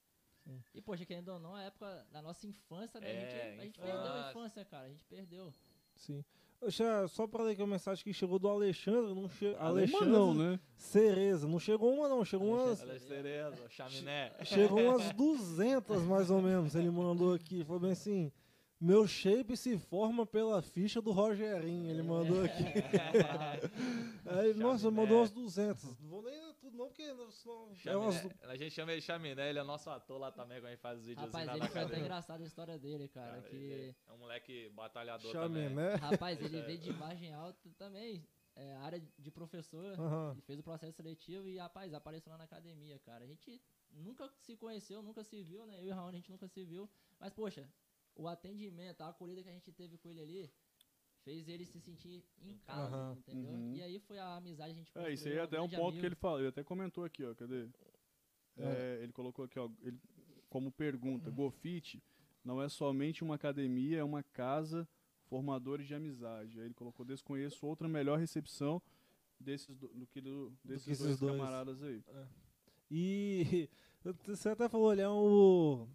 E, 0.73 0.81
poxa, 0.81 1.05
querendo 1.05 1.29
ou 1.29 1.39
não, 1.39 1.53
a 1.53 1.61
época 1.61 2.07
da 2.11 2.23
nossa 2.23 2.47
infância, 2.47 2.99
né? 2.99 3.07
É, 3.07 3.17
a 3.17 3.21
gente, 3.21 3.59
a 3.59 3.63
gente 3.63 3.79
perdeu 3.79 4.13
a 4.13 4.29
infância. 4.31 4.65
cara. 4.65 4.85
A 4.85 4.89
gente 4.89 5.05
perdeu. 5.05 5.53
Sim. 5.95 6.25
Deixa, 6.59 7.07
só 7.07 7.27
pra 7.27 7.43
ler 7.43 7.51
aqui 7.51 7.61
uma 7.61 7.67
mensagem 7.67 8.03
que 8.03 8.11
chegou 8.11 8.39
do 8.39 8.47
Alexandre, 8.47 9.13
não 9.13 9.29
che... 9.29 9.47
Alemã 9.59 9.67
Alexandre 9.67 10.09
não, 10.09 10.33
né? 10.33 10.59
Cereza. 10.75 11.47
Não 11.47 11.59
chegou 11.59 11.93
uma 11.93 12.09
não, 12.09 12.25
chegou 12.25 12.53
umas, 12.53 12.81
Ela 12.81 12.95
é 12.95 12.99
cereza, 12.99 13.69
chaminé. 13.69 14.33
chegou 14.43 14.79
umas 14.79 15.11
200 15.13 16.01
mais 16.03 16.31
ou 16.31 16.41
menos. 16.41 16.73
Ele 16.73 16.89
mandou 16.89 17.35
aqui, 17.35 17.63
falou 17.63 17.79
bem 17.79 17.91
assim: 17.91 18.31
"Meu 18.81 19.07
shape 19.07 19.55
se 19.55 19.77
forma 19.77 20.25
pela 20.25 20.61
ficha 20.61 21.01
do 21.01 21.11
Rogerinho". 21.11 21.89
Ele 21.89 22.01
mandou 22.01 22.43
aqui. 22.43 22.63
Aí, 24.25 24.53
nossa, 24.55 24.83
Chaminé. 24.83 25.01
mandou 25.01 25.17
umas 25.19 25.31
200. 25.31 25.99
Não 25.99 26.09
vou 26.09 26.23
nem 26.23 26.53
tudo 26.55 26.77
não, 26.77 26.87
porque 26.87 27.03
senão 27.03 27.69
é 27.85 27.97
umas 27.97 28.15
Chaminé. 28.15 28.35
A 28.43 28.55
gente 28.55 28.71
chama 28.71 28.91
ele 28.91 29.01
chaminé, 29.01 29.49
ele 29.49 29.59
é 29.59 29.63
nosso 29.63 29.89
ator 29.89 30.19
lá 30.19 30.31
também, 30.31 30.59
quando 30.59 30.67
a 30.67 30.69
gente 30.71 30.79
faz 30.79 30.99
os 30.99 31.05
vídeos 31.05 31.25
Rapaz, 31.25 31.49
ele 31.49 31.67
foi 31.67 31.81
até 31.81 31.99
engraçado 31.99 32.41
a 32.41 32.45
história 32.45 32.77
dele, 32.79 33.07
cara. 33.07 33.41
Cara, 33.41 33.41
que... 33.49 33.95
É 34.07 34.11
um 34.11 34.17
moleque 34.17 34.69
batalhador 34.69 35.31
também. 35.31 35.63
chaminé. 35.63 35.95
Rapaz, 35.95 36.41
ele 36.41 36.61
veio 36.63 36.79
de 36.79 36.93
margem 36.93 37.33
alta 37.33 37.69
também, 37.77 38.25
é, 38.55 38.75
área 38.77 39.01
de 39.17 39.31
professor, 39.31 39.95
e 40.37 40.41
fez 40.41 40.59
o 40.59 40.63
processo 40.63 40.93
seletivo 40.93 41.47
e, 41.47 41.57
rapaz, 41.57 41.93
apareceu 41.93 42.31
lá 42.31 42.37
na 42.37 42.43
academia, 42.45 42.99
cara. 42.99 43.23
A 43.23 43.27
gente 43.27 43.61
nunca 43.91 44.29
se 44.39 44.55
conheceu, 44.55 45.01
nunca 45.01 45.23
se 45.23 45.41
viu, 45.41 45.65
né? 45.65 45.79
Eu 45.79 45.87
e 45.87 45.91
o 45.91 45.95
Raoni, 45.95 46.17
a 46.17 46.19
gente 46.19 46.31
nunca 46.31 46.47
se 46.47 46.63
viu. 46.63 46.89
Mas, 47.19 47.33
poxa, 47.33 47.67
o 48.15 48.27
atendimento, 48.27 49.01
a 49.01 49.09
acolhida 49.09 49.41
que 49.43 49.49
a 49.49 49.53
gente 49.53 49.71
teve 49.71 49.97
com 49.97 50.09
ele 50.09 50.21
ali, 50.21 50.51
fez 51.23 51.47
ele 51.47 51.65
se 51.65 51.79
sentir 51.79 52.23
em 52.41 52.57
casa, 52.59 52.95
Aham. 52.95 53.17
entendeu? 53.19 53.51
Uhum. 53.51 53.75
E 53.75 53.81
aí 53.81 53.99
foi 53.99 54.17
a 54.19 54.35
amizade 54.35 54.73
que 54.73 54.79
a 54.79 54.83
gente 54.83 54.97
É, 54.97 55.13
isso 55.13 55.27
aí 55.27 55.35
construiu, 55.35 55.39
é 55.39 55.43
até 55.43 55.61
um 55.61 55.69
ponto 55.69 55.81
amigo. 55.89 55.99
que 55.99 56.05
ele 56.05 56.15
falou. 56.15 56.39
Ele 56.39 56.47
até 56.47 56.63
comentou 56.63 57.03
aqui, 57.03 57.23
ó. 57.23 57.33
Cadê? 57.35 57.69
É, 58.57 58.99
ele 59.01 59.11
colocou 59.13 59.45
aqui, 59.45 59.57
ó. 59.59 59.69
Ele, 59.81 59.99
como 60.49 60.71
pergunta: 60.71 61.29
Gofit 61.31 62.01
não 62.43 62.61
é 62.61 62.67
somente 62.67 63.23
uma 63.23 63.35
academia, 63.35 63.99
é 63.99 64.03
uma 64.03 64.23
casa 64.23 64.87
formadores 65.27 65.87
de 65.87 65.95
amizade. 65.95 66.59
Aí 66.59 66.65
ele 66.65 66.73
colocou: 66.73 67.05
desconheço 67.05 67.65
outra 67.65 67.87
melhor 67.87 68.19
recepção 68.19 68.81
desses 69.39 69.75
do, 69.77 69.87
do 69.89 70.05
que 70.07 70.19
do, 70.21 70.51
desses 70.63 70.85
que 70.85 70.91
esses 70.91 71.05
dois, 71.05 71.19
dois. 71.19 71.31
camaradas 71.37 71.81
aí. 71.83 72.03
E 72.89 73.69
você 74.25 74.49
até 74.49 74.67
falou, 74.67 74.91
ele 74.91 75.01
é 75.01 75.09
o 75.09 75.87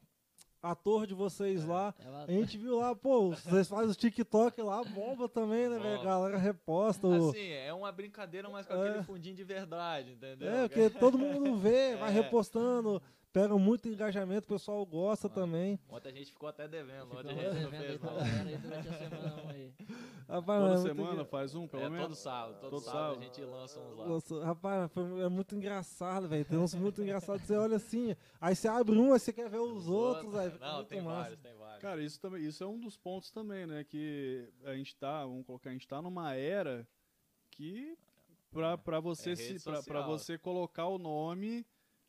ator 0.63 1.07
de 1.07 1.15
vocês 1.15 1.65
lá. 1.65 1.95
É 2.05 2.09
uma- 2.09 2.25
A 2.25 2.27
gente 2.27 2.59
viu 2.59 2.79
lá, 2.79 2.95
pô, 2.95 3.31
vocês 3.31 3.69
fazem 3.69 3.89
os 3.91 3.97
TikTok 3.97 4.61
lá, 4.63 4.83
bomba 4.85 5.29
também, 5.29 5.69
né, 5.69 5.79
velho? 5.79 6.01
A 6.01 6.05
galera 6.05 6.39
reposta. 6.39 7.07
o- 7.07 7.31
Assim, 7.31 7.51
é 7.51 7.73
uma 7.73 7.91
brincadeira, 7.93 8.49
mas 8.49 8.67
com 8.67 8.75
É. 8.75 8.89
aquele 8.89 9.05
fundinho 9.05 9.35
de 9.37 9.45
verdade, 9.45 10.13
entendeu? 10.13 10.49
É, 10.49 10.69
porque 10.69 10.91
todo 10.91 11.19
mundo 11.19 11.57
vê, 11.57 11.97
vai 11.97 12.11
É. 12.11 12.13
repostando, 12.13 13.01
pega 13.37 13.59
muito 13.59 13.87
engajamento, 13.87 14.47
o 14.47 14.49
pessoal 14.49 14.87
gosta 14.87 15.27
Ah. 15.27 15.31
também. 15.31 15.79
Ontem 15.91 16.09
a 16.09 16.13
gente 16.13 16.31
ficou 16.33 16.49
até 16.49 16.67
devendo, 16.67 17.15
ontem 17.15 17.39
a 17.39 17.53
gente 17.53 17.63
não 17.65 17.71
fez 17.71 18.01
não. 18.01 18.61
durante 18.63 18.89
a 18.89 18.93
semana 18.95 19.43
um 19.45 19.49
aí. 19.51 19.75
Rapaz, 20.27 20.63
Toda 20.63 20.75
é 20.75 20.95
semana 20.95 21.25
faz 21.27 21.55
um, 21.55 21.69
pelo 21.69 21.83
É, 21.83 21.89
menos. 21.91 22.07
todo 22.07 22.15
sábado, 22.17 22.61
todo, 22.61 22.71
Todo 22.71 22.83
sábado, 22.83 23.01
sábado. 23.03 23.21
a 23.21 23.25
gente 23.25 23.41
lança 23.43 23.79
uns 23.81 23.99
lá. 23.99 24.07
Nossa, 24.07 24.43
rapaz, 24.45 24.91
foi- 24.93 25.21
é 25.21 25.29
muito 25.29 25.55
engraçado, 25.55 26.27
velho. 26.29 26.45
Tem 26.47 26.59
uns 26.59 26.75
muito 26.75 27.03
engraçados. 27.03 27.43
Você 27.43 27.57
olha 27.57 27.77
assim, 27.77 28.17
aí 28.41 28.57
você 28.57 28.69
abre 28.69 28.97
um, 28.99 29.13
aí 29.13 29.21
você 29.21 29.33
quer 29.35 29.51
ver 29.51 29.59
os, 29.61 29.87
outros. 29.87 30.35
Aí 30.35 30.51
fica 30.51 30.67
Não, 30.67 30.85
tem 30.85 31.03
massa. 31.03 31.21
vários, 31.21 31.41
tem 31.41 31.55
vários. 31.55 31.83
Cara, 31.83 32.03
isso 32.03 32.19
também, 32.19 32.43
isso 32.43 32.65
é 32.65 32.67
um 32.67 32.81
dos 32.81 32.97
pontos 32.97 33.31
também, 33.31 33.67
né? 33.67 33.85
Que 33.85 34.49
a 34.65 34.75
gente 34.75 34.97
tá, 34.97 35.27
vamos 35.27 35.45
colocar, 35.45 35.69
a 35.69 35.73
gente 35.75 35.87
tá 35.87 36.01
numa 36.01 36.35
era 36.35 36.89
que 37.51 37.99
pra, 38.51 38.79
pra 38.79 38.99
você 38.99 39.33
É 39.33 39.37
se, 39.37 39.63
pra, 39.63 39.83
pra 39.83 40.01
você 40.07 40.39
colocar 40.39 40.87
o 40.87 40.97
nome 40.99 41.67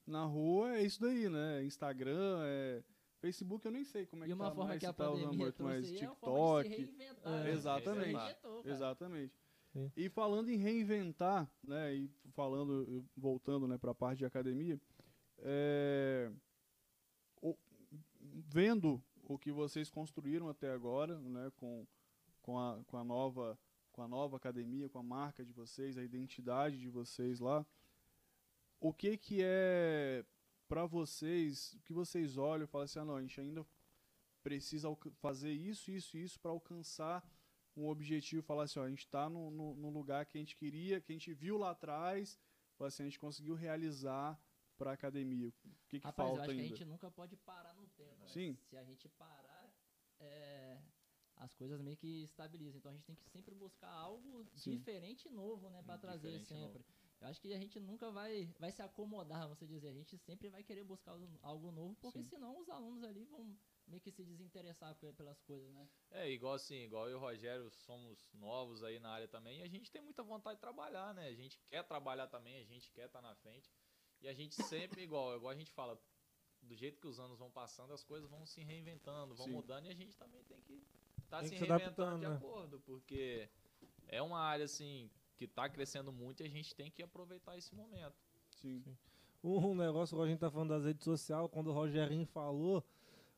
na 0.08 0.24
rua 0.26 0.76
é 0.78 0.84
isso 0.84 1.00
daí, 1.02 1.30
né? 1.30 1.64
Instagram, 1.64 2.40
é 2.44 2.84
Facebook, 3.20 3.66
eu 3.66 3.72
nem 3.72 3.84
sei 3.84 4.06
como 4.06 4.24
é 4.24 4.28
E 4.28 4.30
que 4.30 4.34
uma 4.34 4.46
tá 4.46 4.52
forma 4.52 4.68
mais, 4.70 4.80
que 4.80 4.86
a 4.86 4.94
tá 4.94 5.10
usando 5.12 5.24
pandemia 5.26 5.46
muito, 5.46 5.68
aí 5.68 5.74
é 5.74 5.74
uma 5.74 5.76
forma 5.76 5.82
de 5.82 5.88
se 5.88 5.98
TikTok. 5.98 6.70
reinventar. 6.70 7.46
É, 7.48 7.52
exatamente. 7.52 8.38
Exatamente. 8.66 9.34
Sim. 9.74 9.92
E 9.98 10.10
falando 10.10 10.50
em 10.50 10.56
reinventar, 10.58 11.50
né, 11.64 11.94
e 11.94 12.10
falando, 12.34 13.06
voltando, 13.16 13.68
né, 13.68 13.78
para 13.78 13.92
a 13.92 13.96
parte 13.96 14.20
de 14.20 14.26
academia, 14.26 14.80
é, 15.40 16.32
o- 17.42 17.58
vendo 18.22 19.02
o 19.28 19.38
que 19.38 19.52
vocês 19.52 19.90
construíram 19.90 20.48
até 20.48 20.72
agora, 20.72 21.20
né, 21.20 21.52
com, 21.58 21.86
com, 22.42 22.58
a, 22.58 22.80
com 22.88 22.98
a 22.98 23.04
nova 23.04 23.58
com 23.92 24.04
a 24.04 24.08
nova 24.08 24.38
academia, 24.38 24.88
com 24.88 25.00
a 25.00 25.04
marca 25.04 25.44
de 25.44 25.52
vocês, 25.52 25.98
a 25.98 26.04
identidade 26.04 26.78
de 26.80 26.88
vocês 26.88 27.40
lá, 27.40 27.66
o 28.80 28.94
que 28.94 29.18
que 29.18 29.42
é 29.44 30.26
para 30.68 30.86
vocês, 30.86 31.74
o 31.74 31.82
que 31.82 31.94
vocês 31.94 32.38
olham 32.38 32.66
e 32.66 32.68
falam 32.68 32.86
assim, 32.86 33.00
ah, 33.00 33.06
não, 33.06 33.16
a 33.16 33.22
gente 33.22 33.40
ainda 33.40 33.66
precisa 34.44 34.88
fazer 35.20 35.52
isso, 35.52 35.92
isso, 35.92 36.18
isso 36.18 36.40
para 36.40 36.52
alcançar 36.52 37.26
um 37.76 37.88
objetivo, 37.88 38.42
falar 38.42 38.64
assim, 38.64 38.80
ó, 38.80 38.84
a 38.84 38.90
gente 38.90 39.06
está 39.06 39.30
no, 39.30 39.52
no, 39.52 39.76
no, 39.76 39.90
lugar 39.90 40.26
que 40.26 40.38
a 40.38 40.42
gente 40.42 40.56
queria, 40.56 41.00
que 41.00 41.12
a 41.12 41.16
gente 41.16 41.34
viu 41.34 41.58
lá 41.58 41.72
atrás, 41.72 42.40
assim, 42.80 43.04
a 43.04 43.06
gente 43.06 43.20
conseguiu 43.20 43.56
realizar 43.56 44.40
para 44.78 44.92
a 44.92 44.94
academia. 44.94 45.50
O 45.50 45.52
que, 45.88 46.00
que 46.00 46.06
Rapaz, 46.06 46.28
falta 46.28 46.40
eu 46.40 46.42
acho 46.44 46.52
ainda? 46.52 46.64
que 46.64 46.74
a 46.74 46.78
gente 46.78 46.86
nunca 46.86 47.12
pode 47.12 47.36
parar 47.38 47.74
no 47.76 47.88
tempo. 47.88 48.16
né? 48.20 48.28
Sim. 48.28 48.58
Se 48.70 48.78
a 48.78 48.84
gente 48.84 49.08
parar, 49.10 49.72
é, 50.20 50.80
as 51.38 51.54
coisas 51.54 51.82
meio 51.82 51.98
que 51.98 52.24
estabilizam. 52.24 52.78
Então 52.78 52.92
a 52.92 52.96
gente 52.96 53.06
tem 53.06 53.16
que 53.16 53.30
sempre 53.30 53.54
buscar 53.56 53.92
algo 53.92 54.46
Sim. 54.56 54.72
diferente 54.72 55.28
e 55.28 55.32
novo, 55.32 55.70
né, 55.70 55.82
para 55.84 55.98
trazer 55.98 56.40
diferente 56.40 56.48
sempre. 56.48 56.86
Eu 57.20 57.28
acho 57.28 57.42
que 57.42 57.52
a 57.54 57.58
gente 57.58 57.80
nunca 57.80 58.12
vai, 58.12 58.48
vai 58.60 58.72
se 58.72 58.82
acomodar, 58.82 59.42
vamos 59.48 59.58
dizer. 59.68 59.90
A 59.90 59.94
gente 59.94 60.18
sempre 60.20 60.50
vai 60.50 60.64
querer 60.64 60.84
buscar 60.84 61.12
algo- 61.42 61.72
novo, 61.72 61.96
porque 61.96 62.22
Sim. 62.22 62.30
senão 62.30 62.60
os 62.60 62.70
alunos 62.70 63.04
ali 63.04 63.24
vão 63.26 63.56
meio 63.88 64.02
que 64.02 64.12
se 64.12 64.24
desinteressar 64.24 64.94
pe- 64.96 65.14
pelas 65.14 65.42
coisas, 65.42 65.68
né? 65.74 65.88
É, 66.12 66.30
igual 66.30 66.54
assim, 66.54 66.84
igual 66.84 67.06
eu 67.06 67.14
e 67.14 67.16
o 67.16 67.20
Rogério 67.20 67.70
somos 67.72 68.32
novos 68.34 68.84
aí 68.84 69.00
na 69.00 69.10
área 69.10 69.28
também, 69.28 69.60
e 69.60 69.64
a 69.64 69.68
gente 69.68 69.92
tem 69.92 70.02
muita 70.02 70.22
vontade 70.24 70.56
de 70.58 70.62
trabalhar, 70.62 71.14
né? 71.14 71.28
A 71.28 71.34
gente 71.34 71.58
quer 71.70 71.84
trabalhar 71.84 72.28
também, 72.28 72.62
a 72.62 72.66
gente 72.66 72.92
quer 72.92 73.08
estar 73.08 73.22
na 73.22 73.34
frente. 73.36 73.72
E 74.22 74.28
a 74.28 74.34
gente 74.34 74.56
sempre, 74.56 75.02
igual, 75.02 75.36
igual 75.36 75.52
a 75.52 75.56
gente 75.56 75.72
fala, 75.72 76.00
do 76.62 76.76
jeito 76.76 77.00
que 77.00 77.08
os 77.08 77.20
anos 77.20 77.40
vão 77.40 77.50
passando, 77.50 77.94
as 77.94 78.04
coisas 78.04 78.30
vão 78.30 78.46
se 78.46 78.62
reinventando, 78.62 79.36
vão 79.36 79.48
Sim. 79.48 79.54
mudando, 79.54 79.86
e 79.86 79.90
a 79.90 79.94
gente 79.96 80.16
também 80.18 80.44
tem 80.44 80.60
que 80.62 80.82
estar 81.24 81.40
Tem 81.40 81.50
se 81.50 81.56
que 81.56 81.60
se 81.60 81.66
reinventando 81.66 81.94
adaptando, 81.94 82.20
de 82.20 82.26
né? 82.26 82.36
acordo, 82.36 82.80
porque 82.82 83.50
é 84.08 84.22
uma 84.22 84.40
área 84.40 84.66
assim 84.66 85.10
que 85.38 85.46
está 85.46 85.70
crescendo 85.70 86.12
muito 86.12 86.42
e 86.44 86.46
a 86.46 86.50
gente 86.50 86.74
tem 86.76 86.90
que 86.90 87.02
aproveitar 87.04 87.58
esse 87.58 87.74
momento. 87.76 88.16
Sim. 88.62 88.84
Um 89.44 89.76
negócio, 89.76 90.16
igual 90.16 90.26
a 90.26 90.30
gente 90.30 90.40
tá 90.40 90.50
falando 90.50 90.70
das 90.70 90.84
redes 90.86 91.04
sociais, 91.04 91.48
quando 91.52 91.68
o 91.68 91.74
Rogerinho 91.74 92.26
falou, 92.26 92.84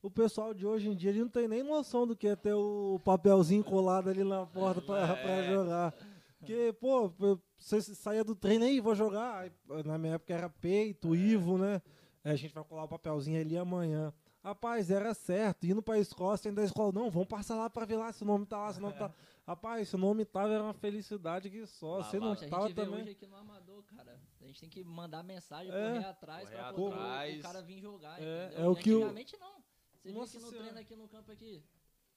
o 0.02 0.10
pessoal 0.10 0.54
de 0.54 0.66
hoje 0.66 0.90
em 0.90 0.96
dia 0.96 1.10
ele 1.10 1.20
não 1.22 1.30
tem 1.30 1.48
nem 1.48 1.62
noção 1.62 2.08
do 2.08 2.16
que 2.16 2.28
é 2.30 2.36
ter 2.36 2.54
o 2.54 3.00
papelzinho 3.04 3.64
colado 3.64 4.10
ali 4.10 4.24
na 4.24 4.46
porta 4.46 4.82
pra, 4.82 5.08
pra 5.16 5.30
É. 5.30 5.52
jogar. 5.54 5.94
Porque, 6.40 6.74
pô, 6.80 7.12
você 7.58 7.82
saía 7.82 8.24
do 8.24 8.34
treino 8.34 8.64
aí, 8.64 8.80
vou 8.80 8.96
jogar. 8.96 9.52
Na 9.86 9.98
minha 9.98 10.14
época 10.14 10.34
era 10.34 10.50
peito, 10.50 11.14
Ivo, 11.14 11.58
né? 11.58 11.82
Aí 12.24 12.32
a 12.32 12.36
gente 12.38 12.54
vai 12.54 12.64
colar 12.64 12.86
o 12.86 12.88
papelzinho 12.88 13.40
ali 13.42 13.58
amanhã. 13.58 14.14
Rapaz, 14.50 14.90
era 14.90 15.14
certo. 15.14 15.66
Indo 15.66 15.82
pra 15.82 16.00
escola, 16.00 16.36
saindo 16.38 16.56
da 16.56 16.64
escola, 16.64 16.92
não, 16.92 17.10
vamos 17.10 17.28
passar 17.28 17.56
lá 17.56 17.70
pra 17.70 17.86
ver 17.86 17.98
lá 17.98 18.12
se 18.12 18.24
o 18.24 18.26
nome 18.26 18.46
tá 18.46 18.58
lá, 18.58 18.74
se 18.74 18.80
o 18.80 18.82
nome 18.82 18.94
tá. 18.96 19.12
Rapaz, 19.48 19.88
se 19.90 19.96
o 19.96 19.98
nome 19.98 20.26
tava, 20.26 20.52
era 20.54 20.64
uma 20.64 20.74
felicidade 20.74 21.50
que 21.50 21.66
só. 21.66 21.98
Lá. 21.98 22.10
não 22.14 22.32
a 22.32 22.36
tava 22.36 22.68
gente 22.68 22.76
vê 22.76 22.86
também. 22.86 23.02
hoje 23.02 23.10
aqui 23.12 23.26
no 23.28 23.36
Amador, 23.36 23.84
cara. 23.84 24.20
A 24.42 24.46
gente 24.46 24.60
tem 24.60 24.70
que 24.70 24.84
mandar 24.84 25.24
mensagem, 25.24 25.72
É. 25.74 25.94
correr 25.94 26.06
atrás 26.06 26.44
Correr 26.50 26.58
pra 26.62 26.74
poder 26.74 26.82
o- 26.82 27.00
atrás. 27.00 27.40
o 27.40 27.42
cara 27.42 27.62
vir 27.62 27.80
jogar, 27.80 28.22
É, 28.22 28.46
entendeu? 28.48 28.66
é 28.66 28.70
o 28.70 28.76
que 28.76 28.92
o- 28.94 28.98
Antigamente 28.98 29.38
não. 29.40 29.60
Você 30.02 30.12
Nossa 30.12 30.32
que 30.38 30.44
no 30.44 30.50
Senhora. 30.50 30.68
treino 30.70 30.80
aqui 30.80 30.96
no 30.96 31.08
campo 31.08 31.32
aqui, 31.32 31.64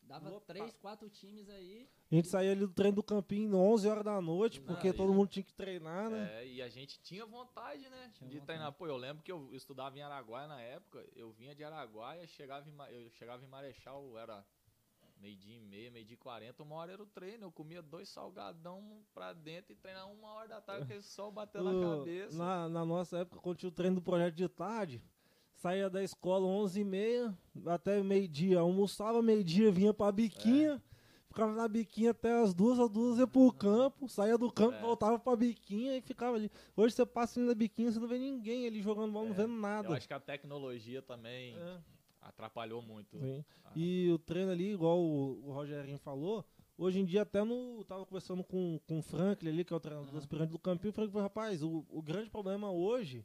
dava 0.03 0.29
Lotado. 0.29 0.47
três, 0.47 0.77
quatro 0.77 1.09
times 1.09 1.49
aí. 1.49 1.89
A 2.11 2.15
gente 2.15 2.29
saía 2.29 2.51
ali 2.53 2.61
do 2.61 2.73
treino 2.73 2.97
do 2.97 3.03
campinho 3.03 3.57
11 3.57 3.89
horas 3.89 4.05
da 4.05 4.21
noite, 4.21 4.61
porque 4.61 4.89
Aí. 4.89 4.93
todo 4.93 5.15
mundo 5.15 5.29
tinha 5.29 5.43
que 5.43 5.55
treinar, 5.55 6.11
né? 6.11 6.43
É, 6.43 6.47
e 6.47 6.61
a 6.61 6.69
gente 6.69 7.01
tinha 7.01 7.25
vontade, 7.25 7.89
né? 7.89 8.11
Tinha 8.15 8.29
de 8.29 8.37
vontade. 8.39 8.47
treinar. 8.47 8.73
Pô, 8.73 8.87
eu 8.87 8.97
lembro 8.97 9.23
que 9.23 9.33
eu 9.33 9.49
estudava 9.55 9.97
em 9.97 10.03
Araguaia 10.03 10.47
na 10.47 10.61
época. 10.61 11.05
Eu 11.17 11.33
vinha 11.33 11.55
de 11.55 11.65
Araguaia, 11.65 12.27
chegava 12.27 12.69
em, 12.69 12.75
eu 12.95 13.09
chegava 13.11 13.43
em 13.43 13.49
Marechal, 13.49 14.19
era 14.19 14.45
meio-dia 15.19 15.57
e 15.57 15.61
meia, 15.61 15.91
meio-dia 15.91 16.15
e 16.15 16.19
quarenta. 16.19 16.63
Uma 16.63 16.75
hora 16.77 16.93
era 16.93 17.03
o 17.03 17.07
treino. 17.07 17.45
Eu 17.45 17.53
comia 17.53 17.81
dois 17.81 18.09
salgadão 18.09 19.03
pra 19.15 19.33
dentro 19.33 19.73
e 19.73 19.77
treinava 19.77 20.11
uma 20.13 20.33
hora 20.35 20.49
da 20.49 20.61
tarde, 20.61 20.85
porque 20.85 20.99
o 20.99 21.03
sol 21.03 21.31
bateu 21.33 21.63
na 21.63 21.97
cabeça. 21.97 22.37
na, 22.37 22.69
na 22.69 22.85
nossa 22.85 23.19
época, 23.19 23.41
quando 23.41 23.57
tinha 23.57 23.69
o 23.71 23.73
treino 23.73 23.97
do 23.97 24.03
projeto 24.03 24.35
de 24.35 24.49
tarde, 24.49 25.03
saía 25.63 25.89
da 25.89 26.03
escola 26.03 26.45
11h30 26.47 27.33
até 27.67 28.03
meio-dia. 28.03 28.59
Almoçava 28.59 29.23
meio-dia, 29.23 29.71
vinha 29.71 29.95
pra 29.95 30.11
biquinha. 30.11 30.83
Ficava 31.29 31.53
na 31.55 31.67
biquinha 31.67 32.11
até 32.11 32.43
as 32.43 32.53
duas, 32.53 32.79
as 32.79 32.91
duas 32.91 33.19
ia 33.19 33.27
pro 33.27 33.51
campo, 33.53 34.07
saía 34.07 34.37
do 34.37 34.53
campo, 34.53 34.75
É. 34.77 34.81
voltava 34.83 35.19
pra 35.19 35.35
biquinha 35.35 35.97
e 35.97 36.01
ficava 36.03 36.37
ali. 36.37 36.51
Hoje 36.77 36.95
você 36.95 37.07
passa 37.07 37.41
ali 37.41 37.49
na 37.49 37.55
biquinha, 37.55 37.91
você 37.91 37.99
não 37.99 38.07
vê 38.09 38.19
ninguém 38.19 38.67
ali 38.67 38.83
jogando 38.83 39.11
bola, 39.13 39.25
não 39.27 39.33
É, 39.33 39.37
vendo 39.39 39.55
Eu 39.55 39.61
nada. 39.61 39.95
acho 39.97 40.07
que 40.07 40.13
a 40.13 40.21
tecnologia 40.21 41.01
também 41.01 41.55
É. 41.57 41.79
atrapalhou 42.21 42.83
muito. 42.83 43.17
Ah. 43.65 43.71
E 43.75 44.11
o 44.13 44.19
treino 44.19 44.51
ali, 44.51 44.73
igual 44.75 44.99
o, 45.01 45.47
o 45.49 45.53
Rogerinho 45.53 45.97
falou, 45.99 46.45
hoje 46.77 46.99
em 47.01 47.05
dia 47.07 47.23
até 47.23 47.43
no. 47.43 47.83
Tava 47.85 48.05
conversando 48.05 48.45
com, 48.45 48.79
com 48.87 48.99
o 48.99 49.03
Franklin 49.03 49.49
ali, 49.49 49.65
que 49.65 49.73
é 49.73 49.77
o 49.77 49.81
treinador 49.81 50.11
do 50.11 50.19
aspirante 50.19 50.51
do 50.53 50.59
Campinho, 50.59 50.91
o 50.91 50.93
Franklin 50.95 51.13
falou, 51.13 51.23
rapaz, 51.29 51.63
o, 51.63 51.83
o 51.89 52.03
grande 52.03 52.29
problema 52.29 52.71
hoje 52.71 53.25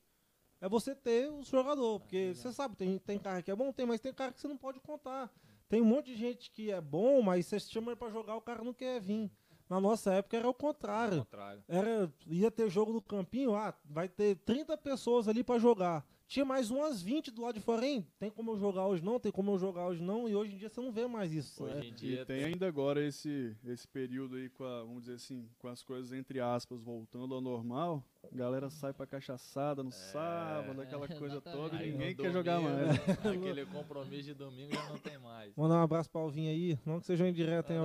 é 0.62 0.68
você 0.68 0.96
ter 0.96 1.30
o 1.30 1.44
jogador. 1.44 2.00
Porque 2.00 2.18
exato. 2.18 2.50
você 2.50 2.54
sabe, 2.54 2.76
tem, 2.76 2.98
tem 3.00 3.20
cara 3.20 3.42
que 3.42 3.52
é 3.52 3.56
bom, 3.56 3.72
tem, 3.72 3.86
mas 3.86 4.02
tem 4.02 4.14
cara 4.14 4.32
que 4.32 4.40
você 4.40 4.48
não 4.48 4.58
pode 4.58 4.80
contar. 4.80 5.32
Tem 5.70 5.82
um 5.82 5.86
monte 5.86 6.08
de 6.08 6.16
gente 6.16 6.50
que 6.52 6.72
é 6.72 6.80
bom, 6.80 7.22
mas 7.22 7.46
você 7.46 7.60
chama 7.60 7.92
ele 7.92 7.98
pra 7.98 8.10
jogar, 8.10 8.36
o 8.36 8.42
cara 8.42 8.64
não 8.64 8.74
quer 8.74 9.02
vir. 9.02 9.30
Na 9.70 9.82
nossa 9.82 10.14
época 10.14 10.38
era 10.38 10.48
o 10.48 10.54
contrário. 10.54 11.20
contrário. 11.20 11.62
Era, 11.68 12.12
ia 12.26 12.50
ter 12.50 12.70
jogo 12.70 12.94
do 12.94 13.02
campinho, 13.02 13.54
ah, 13.54 13.74
vai 13.84 14.08
ter 14.08 14.38
30 14.38 14.78
pessoas 14.78 15.28
ali 15.28 15.44
pra 15.44 15.60
jogar. 15.60 16.06
Tinha 16.28 16.44
mais 16.44 16.70
umas 16.70 17.02
20 17.02 17.32
do 17.32 17.42
lado 17.42 17.56
de 17.56 17.62
fora, 17.62 17.86
hein? 17.88 18.06
Tem 18.20 18.30
como 18.30 18.52
eu 18.52 18.58
jogar 18.60 18.86
hoje 18.86 19.02
não, 19.02 19.18
tem 19.18 19.32
como 19.32 19.52
eu 19.52 19.58
jogar 19.58 19.88
hoje 19.88 20.02
não, 20.04 20.28
e 20.28 20.36
hoje 20.36 20.56
em 20.56 20.58
dia 20.58 20.68
você 20.68 20.82
não 20.82 20.92
vê 20.92 21.08
mais 21.08 21.32
isso. 21.32 21.64
Hoje 21.64 21.76
né? 21.76 21.86
em 21.86 21.88
E 21.88 21.92
dia 21.92 22.26
tem 22.26 22.44
ainda 22.44 22.68
agora 22.68 23.02
esse, 23.02 23.56
esse 23.66 23.88
período 23.88 24.36
aí 24.36 24.50
com 24.50 24.66
a, 24.66 24.82
vamos 24.82 25.04
dizer 25.04 25.16
assim, 25.16 25.48
com 25.58 25.70
as 25.70 25.82
coisas 25.82 26.12
entre 26.12 26.42
aspas 26.42 26.82
voltando 26.84 27.34
ao 27.34 27.40
normal. 27.40 28.04
A 28.30 28.36
galera 28.36 28.70
sai 28.70 28.92
pra 28.92 29.08
cachaçada 29.08 29.82
no 29.82 29.92
sábado, 29.92 30.82
aquela 30.82 31.06
É, 31.06 31.16
coisa 31.16 31.40
toda, 31.40 31.78
e 31.78 31.80
Aí 31.80 31.92
ninguém 31.94 32.14
quer 32.14 32.30
jogar 32.34 32.58
domingo, 32.60 32.76
mais. 32.76 33.00
Aquele 33.26 33.66
compromisso 33.66 34.24
de 34.24 34.34
domingo 34.34 34.74
já 34.74 34.90
não 34.90 34.98
tem 34.98 35.18
mais. 35.18 35.56
Mandar 35.56 35.76
um 35.76 35.84
abraço 35.84 36.10
pra 36.10 36.20
Alvinho 36.20 36.52
aí, 36.52 36.78
não 36.86 37.00
que 37.00 37.06
seja 37.06 37.24
um 37.24 37.28
indireto, 37.28 37.72
hein, 37.72 37.80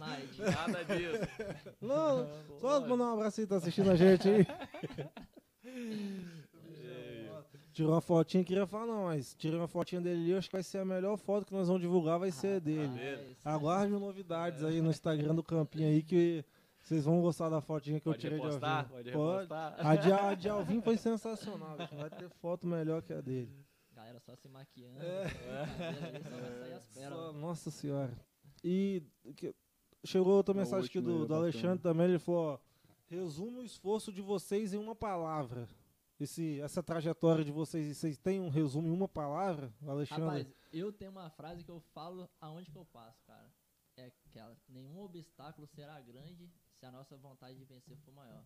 night. 0.00 0.40
Nada 0.40 0.84
disso. 0.84 1.68
não, 1.78 2.26
só 2.58 2.80
mandar 2.80 3.04
um 3.04 3.12
abraço 3.12 3.42
aí, 3.42 3.46
tá 3.46 3.56
assistindo 3.56 3.90
a 3.90 3.96
gente 3.96 4.26
aí. 4.30 4.46
Tirou 7.72 7.90
uma 7.92 8.00
fotinha, 8.00 8.44
queria 8.44 8.66
falar 8.68 8.86
não, 8.86 9.04
mas 9.04 9.34
tirei 9.34 9.58
uma 9.58 9.66
fotinha 9.66 10.00
dele 10.00 10.20
ali, 10.22 10.34
acho 10.36 10.48
que 10.48 10.54
vai 10.54 10.62
ser 10.62 10.78
a 10.78 10.84
melhor 10.84 11.16
foto 11.16 11.44
que 11.44 11.52
nós 11.52 11.66
vamos 11.66 11.82
divulgar, 11.82 12.20
vai 12.20 12.30
ser 12.30 12.60
dele. 12.60 12.86
Rapaz, 12.86 13.36
Aguarde 13.44 13.92
novidades 13.92 14.62
aí 14.62 14.80
no 14.80 14.90
Instagram 14.90 15.34
do 15.34 15.42
Campinho 15.42 15.88
aí 15.88 16.00
que 16.00 16.44
vocês 16.80 17.04
vão 17.04 17.20
gostar 17.20 17.48
da 17.48 17.60
fotinha 17.60 17.98
que 17.98 18.06
eu 18.06 18.12
Pode 18.12 18.20
tirei 18.20 18.38
de 18.38 18.44
repostar? 18.44 18.78
Alvinho. 18.84 18.94
Pode 18.94 19.12
Pode. 19.12 19.32
repostar? 19.42 19.86
A 19.86 19.96
de, 19.96 20.12
a 20.12 20.34
de 20.34 20.48
Alvin 20.48 20.80
foi 20.80 20.96
sensacional, 20.96 21.76
bicho. 21.76 21.96
vai 21.96 22.10
ter 22.10 22.28
foto 22.40 22.64
melhor 22.66 23.02
que 23.02 23.12
a 23.12 23.20
dele. 23.20 23.50
Galera 23.92 24.20
só 24.20 24.36
se 24.36 24.48
maquiando. 24.48 25.02
É. 25.02 25.24
cabelo 26.22 26.46
ali, 26.62 26.70
só 26.92 27.00
as 27.00 27.08
Só- 27.08 27.32
nossa 27.32 27.70
senhora. 27.72 28.12
E 28.62 29.02
que- 29.36 29.52
chegou 30.04 30.34
outra 30.34 30.54
A 30.54 30.56
mensagem 30.58 30.86
aqui 30.86 31.00
do, 31.00 31.24
é 31.24 31.26
do. 31.26 31.34
Alexandre 31.34 31.78
também, 31.82 32.06
ele 32.06 32.18
falou, 32.20 32.52
ó, 32.54 32.58
resume 33.06 33.58
o 33.58 33.64
esforço 33.64 34.12
de 34.12 34.20
vocês 34.20 34.72
em 34.72 34.78
uma 34.78 34.94
palavra. 34.94 35.68
Esse, 36.18 36.60
essa 36.60 36.82
trajetória 36.82 37.44
de 37.44 37.50
vocês, 37.50 37.96
vocês 37.96 38.16
têm 38.16 38.40
um 38.40 38.48
resumo 38.48 38.86
em 38.86 38.92
uma 38.92 39.08
palavra, 39.08 39.74
Alexandre? 39.86 40.24
Rapaz, 40.24 40.54
eu 40.72 40.92
tenho 40.92 41.10
uma 41.10 41.28
frase 41.30 41.64
que 41.64 41.70
eu 41.70 41.80
falo 41.92 42.30
aonde 42.40 42.70
que 42.70 42.78
eu 42.78 42.84
passo, 42.86 43.22
cara. 43.24 43.52
É 43.96 44.06
aquela, 44.28 44.56
nenhum 44.68 45.00
obstáculo 45.00 45.66
será 45.66 46.00
grande 46.00 46.50
se 46.78 46.86
a 46.86 46.90
nossa 46.90 47.16
vontade 47.16 47.58
de 47.58 47.64
vencer 47.64 47.96
for 47.98 48.12
maior. 48.12 48.44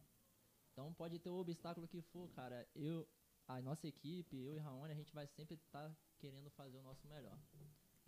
Então 0.73 0.93
pode 0.95 1.19
ter 1.19 1.31
o 1.31 1.39
obstáculo 1.39 1.89
que 1.89 2.01
for, 2.01 2.29
cara. 2.31 2.67
Eu, 2.75 3.07
a 3.47 3.61
nossa 3.61 3.87
equipe, 3.87 4.37
eu 4.37 4.55
e 4.55 4.59
Raoni, 4.59 4.93
a 4.93 4.97
gente 4.97 5.13
vai 5.13 5.27
sempre 5.27 5.57
estar 5.57 5.95
querendo 6.19 6.51
fazer 6.51 6.79
o 6.79 6.83
nosso 6.83 7.07
melhor. 7.07 7.39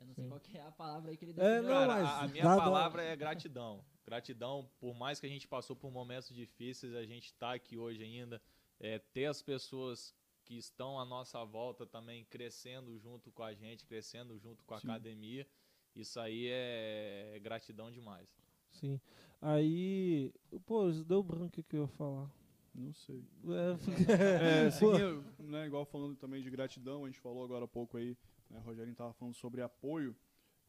Eu 0.01 0.07
não 0.07 0.15
sei 0.15 0.25
Sim. 0.25 0.29
qual 0.31 0.41
que 0.41 0.57
é 0.57 0.63
a 0.63 0.71
palavra 0.73 1.11
aí 1.11 1.17
que 1.17 1.25
ele 1.25 1.33
É, 1.33 1.35
definiu. 1.35 1.63
não, 1.63 1.69
Cara, 1.69 1.87
mas 1.87 2.09
a, 2.09 2.21
a 2.23 2.29
minha 2.29 2.45
palavra 2.45 3.03
é 3.03 3.15
gratidão. 3.15 3.85
Gratidão, 4.07 4.69
por 4.81 4.95
mais 4.95 5.21
que 5.21 5.27
a 5.27 5.29
gente 5.29 5.47
passou 5.47 5.77
por 5.77 5.91
momentos 5.93 6.35
difíceis, 6.35 6.95
a 6.95 7.05
gente 7.05 7.33
tá 7.35 7.53
aqui 7.53 7.77
hoje 7.77 8.03
ainda. 8.03 8.41
É, 8.81 8.99
ter 8.99 9.27
as 9.27 9.43
pessoas 9.43 10.15
que 10.43 10.57
estão 10.57 10.99
à 10.99 11.05
nossa 11.05 11.45
volta 11.45 11.87
também 11.87 12.25
crescendo 12.25 12.99
junto 12.99 13.31
com 13.31 13.43
a 13.43 13.53
gente, 13.53 13.85
crescendo 13.85 14.39
junto 14.39 14.65
com 14.65 14.75
a 14.75 14.81
Sim. 14.81 14.89
academia. 14.89 15.47
Isso 15.95 16.19
aí 16.19 16.47
é, 16.49 17.33
é 17.37 17.39
gratidão 17.41 17.91
demais. 17.91 18.27
Sim. 18.71 18.99
Aí, 19.43 20.33
pô, 20.67 20.89
isso 20.89 21.05
deu 21.05 21.23
branco 21.23 21.61
o 21.61 21.63
que 21.63 21.77
eu 21.77 21.83
ia 21.83 21.89
falar. 21.89 22.31
Não 22.75 22.93
sei. 22.95 23.23
É, 23.45 23.77
É, 24.67 24.71
pô, 24.71 24.71
seguindo, 24.97 25.25
né, 25.41 25.67
igual 25.67 25.85
falando 25.85 26.17
também 26.17 26.43
de 26.43 26.49
gratidão, 26.51 27.05
a 27.05 27.09
gente 27.09 27.21
falou 27.21 27.45
agora 27.45 27.65
há 27.65 27.69
pouco 27.69 27.97
aí, 27.97 28.17
né, 28.51 28.59
o 28.59 28.63
Rogerinho 28.63 28.93
estava 28.93 29.13
falando 29.13 29.35
sobre 29.35 29.63
apoio. 29.63 30.15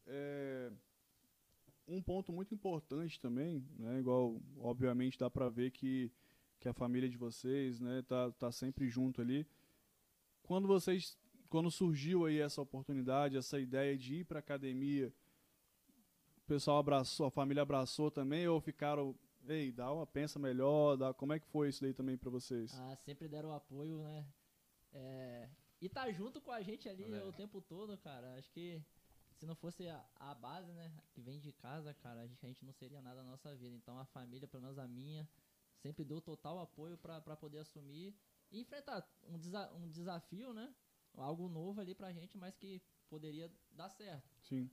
É, 0.06 0.72
um 1.88 2.02
ponto 2.02 2.32
muito 2.32 2.54
importante 2.54 3.20
também, 3.20 3.66
né, 3.78 4.00
igual, 4.00 4.42
obviamente, 4.60 5.18
dá 5.18 5.30
para 5.30 5.50
ver 5.50 5.72
que, 5.72 6.12
que 6.60 6.70
a 6.70 6.74
família 6.74 7.10
de 7.10 7.18
vocês 7.18 7.80
né, 7.80 8.02
tá, 8.04 8.32
tá 8.32 8.52
sempre 8.52 8.88
junto 8.88 9.22
ali. 9.22 9.46
Quando 10.44 10.68
vocês, 10.68 11.18
quando 11.50 11.70
surgiu 11.70 12.26
aí 12.26 12.40
essa 12.40 12.62
oportunidade, 12.62 13.38
essa 13.38 13.60
ideia 13.60 13.98
de 13.98 14.18
ir 14.18 14.26
para 14.26 14.40
academia, 14.40 15.14
pessoal 16.52 16.80
abraçou, 16.80 17.28
a 17.28 17.32
família 17.32 17.64
abraçou 17.64 18.12
também, 18.12 18.46
ou 18.46 18.60
ficaram, 18.60 19.16
ei, 19.48 19.72
dá 19.72 19.90
uma 19.90 20.06
pensa 20.06 20.38
melhor, 20.38 20.98
dá, 20.98 21.14
como 21.14 21.32
é 21.32 21.40
que 21.40 21.48
foi 21.48 21.70
isso 21.70 21.82
daí 21.82 21.94
também 21.94 22.18
pra 22.18 22.30
vocês? 22.30 22.78
Ah, 22.78 22.96
sempre 22.98 23.30
deram 23.30 23.54
apoio, 23.54 24.00
né? 24.04 24.28
É, 24.92 25.50
e 25.82 25.90
tá 25.90 26.12
junto 26.12 26.40
com 26.40 26.52
a 26.52 26.62
gente 26.62 26.88
ali 26.88 27.04
É. 27.06 27.24
o 27.24 27.34
tempo 27.34 27.60
todo, 27.62 27.98
cara. 27.98 28.36
Acho 28.38 28.52
que 28.52 28.82
se 29.34 29.46
não 29.46 29.56
fosse 29.56 29.88
a, 29.88 30.06
a 30.16 30.36
base, 30.36 30.72
né, 30.72 30.92
que 31.14 31.22
vem 31.22 31.40
de 31.40 31.52
casa, 31.52 31.94
cara, 31.96 32.22
a 32.22 32.28
gente, 32.28 32.46
a 32.46 32.48
gente 32.48 32.64
não 32.64 32.74
seria 32.74 33.02
nada 33.02 33.24
na 33.24 33.32
nossa 33.32 33.56
vida. 33.56 33.76
Então 33.76 33.98
a 33.98 34.06
família, 34.06 34.48
pelo 34.48 34.62
menos 34.64 34.78
a 34.78 34.88
minha, 34.88 35.28
sempre 35.80 36.06
deu 36.06 36.22
total 36.22 36.60
apoio 36.60 36.98
pra 36.98 37.20
pra 37.20 37.36
poder 37.36 37.60
assumir 37.60 38.16
e 38.52 38.60
enfrentar 38.60 39.08
um, 39.24 39.38
desa 39.40 39.72
um 39.74 39.90
desafio, 39.90 40.54
né? 40.54 40.74
Algo 41.16 41.50
novo 41.50 41.82
ali 41.82 41.94
pra 41.96 42.14
gente, 42.14 42.38
mas 42.38 42.56
que 42.56 42.82
poderia 43.10 43.52
dar 43.72 43.90
certo. 43.90 44.30
Sim. 44.42 44.70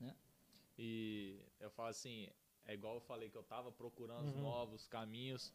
E 0.79 1.41
eu 1.59 1.71
falo 1.71 1.89
assim, 1.89 2.29
é 2.65 2.75
igual 2.75 2.95
eu 2.97 3.01
falei 3.01 3.31
que 3.31 3.37
eu 3.37 3.43
tava 3.43 3.73
procurando 3.73 4.29
Uhum. 4.35 4.43
novos 4.43 4.87
caminhos. 4.87 5.53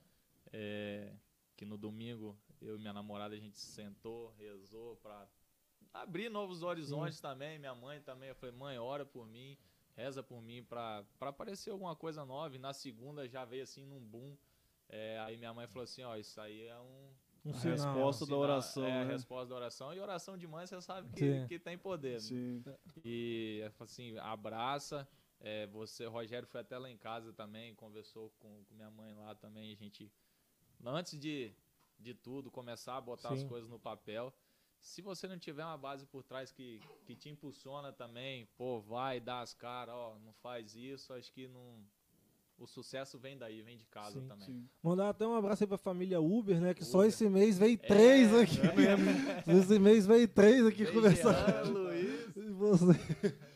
é, 0.51 1.15
que 1.55 1.65
no 1.65 1.77
domingo 1.77 2.37
eu 2.59 2.75
e 2.75 2.79
minha 2.79 2.91
namorada 2.93 3.33
a 3.35 3.39
gente 3.39 3.57
sentou, 3.57 4.31
rezou 4.31 4.97
pra 4.97 5.25
abrir 5.93 6.29
novos 6.29 6.63
horizontes 6.63 7.19
também. 7.21 7.59
Minha 7.59 7.75
mãe 7.75 8.01
também. 8.01 8.29
Eu 8.29 8.35
falei, 8.35 8.55
mãe, 8.55 8.77
ora 8.79 9.05
por 9.05 9.27
mim, 9.27 9.57
reza 9.95 10.23
por 10.23 10.41
mim 10.41 10.63
pra 10.63 11.03
aparecer 11.21 11.71
alguma 11.71 11.95
coisa 11.95 12.25
nova. 12.25 12.55
E 12.55 12.59
na 12.59 12.73
segunda 12.73 13.27
já 13.27 13.45
veio 13.45 13.63
assim 13.63 13.85
num 13.85 13.99
boom. 13.99 14.35
É, 14.89 15.19
aí 15.21 15.37
minha 15.37 15.53
mãe 15.53 15.67
falou 15.67 15.83
assim, 15.83 16.03
ó, 16.03 16.15
isso 16.17 16.39
aí 16.41 16.63
é 16.67 16.79
um, 16.79 17.09
Um 17.45 17.51
A 17.51 17.53
sinal. 17.55 17.75
resposta 17.75 18.21
da 18.21 18.27
sinal- 18.27 18.39
oração, 18.41 18.85
É, 18.85 19.01
a 19.01 19.05
né? 19.05 19.11
resposta 19.13 19.49
da 19.49 19.55
oração. 19.55 19.93
E 19.93 19.99
oração 19.99 20.37
de 20.37 20.47
mãe, 20.47 20.65
você 20.65 20.79
sabe 20.81 21.09
que, 21.11 21.19
Sim. 21.41 21.47
que 21.47 21.59
tem 21.59 21.77
poder. 21.77 22.13
né? 22.13 22.19
Sim. 22.19 22.63
E 23.03 23.61
assim, 23.79 24.17
abraça. 24.19 25.07
É, 25.41 25.67
você, 25.67 26.05
Rogério 26.05 26.47
foi 26.47 26.61
até 26.61 26.77
lá 26.77 26.89
em 26.89 26.97
casa 26.97 27.33
também, 27.33 27.75
conversou 27.75 28.31
com, 28.39 28.63
com 28.63 28.75
minha 28.75 28.89
mãe 28.89 29.13
lá 29.13 29.35
também. 29.35 29.73
A 29.73 29.75
gente, 29.75 30.09
antes 30.85 31.19
de, 31.19 31.53
de 31.99 32.13
tudo, 32.13 32.49
começar 32.49 32.95
a 32.95 33.01
botar 33.01 33.33
as 33.33 33.39
Sim. 33.41 33.47
coisas 33.49 33.69
no 33.69 33.77
papel. 33.77 34.33
Se 34.83 35.01
você 35.01 35.27
não 35.29 35.39
tiver 35.39 35.63
uma 35.63 35.77
base 35.77 36.05
por 36.05 36.23
trás 36.23 36.51
que, 36.51 36.81
que 37.05 37.15
te 37.15 37.29
impulsiona 37.29 37.93
também, 37.93 38.47
pô, 38.57 38.81
vai, 38.81 39.19
dá 39.19 39.39
as 39.39 39.53
caras, 39.53 39.95
ó, 39.95 40.17
não 40.23 40.33
faz 40.33 40.75
isso, 40.75 41.13
acho 41.13 41.31
que 41.31 41.47
não. 41.47 41.79
O 42.59 42.67
sucesso 42.67 43.17
vem 43.17 43.37
daí, 43.37 43.61
vem 43.61 43.77
de 43.77 43.85
casa 43.85 44.19
Sim, 44.19 44.27
também. 44.27 44.45
Sim. 44.45 44.69
Mandar 44.83 45.09
até 45.09 45.25
um 45.25 45.33
abraço 45.35 45.63
aí 45.63 45.67
pra 45.67 45.77
família 45.77 46.21
Uber, 46.21 46.61
né? 46.61 46.73
Que 46.73 46.85
só 46.85 46.99
Uber. 46.99 47.09
esse 47.09 47.27
mês 47.27 47.57
veio 47.57 47.77
três 47.77 48.31
É, 48.31 48.41
aqui. 48.41 49.51
Esse 49.51 49.79
mês 49.79 50.05
veio 50.05 50.27
três 50.27 50.65
aqui 50.65 50.83
Vem 50.83 50.93
conversar. 50.93 51.65
Luiz, 51.65 52.35
E 52.35 52.49
você 52.51 52.93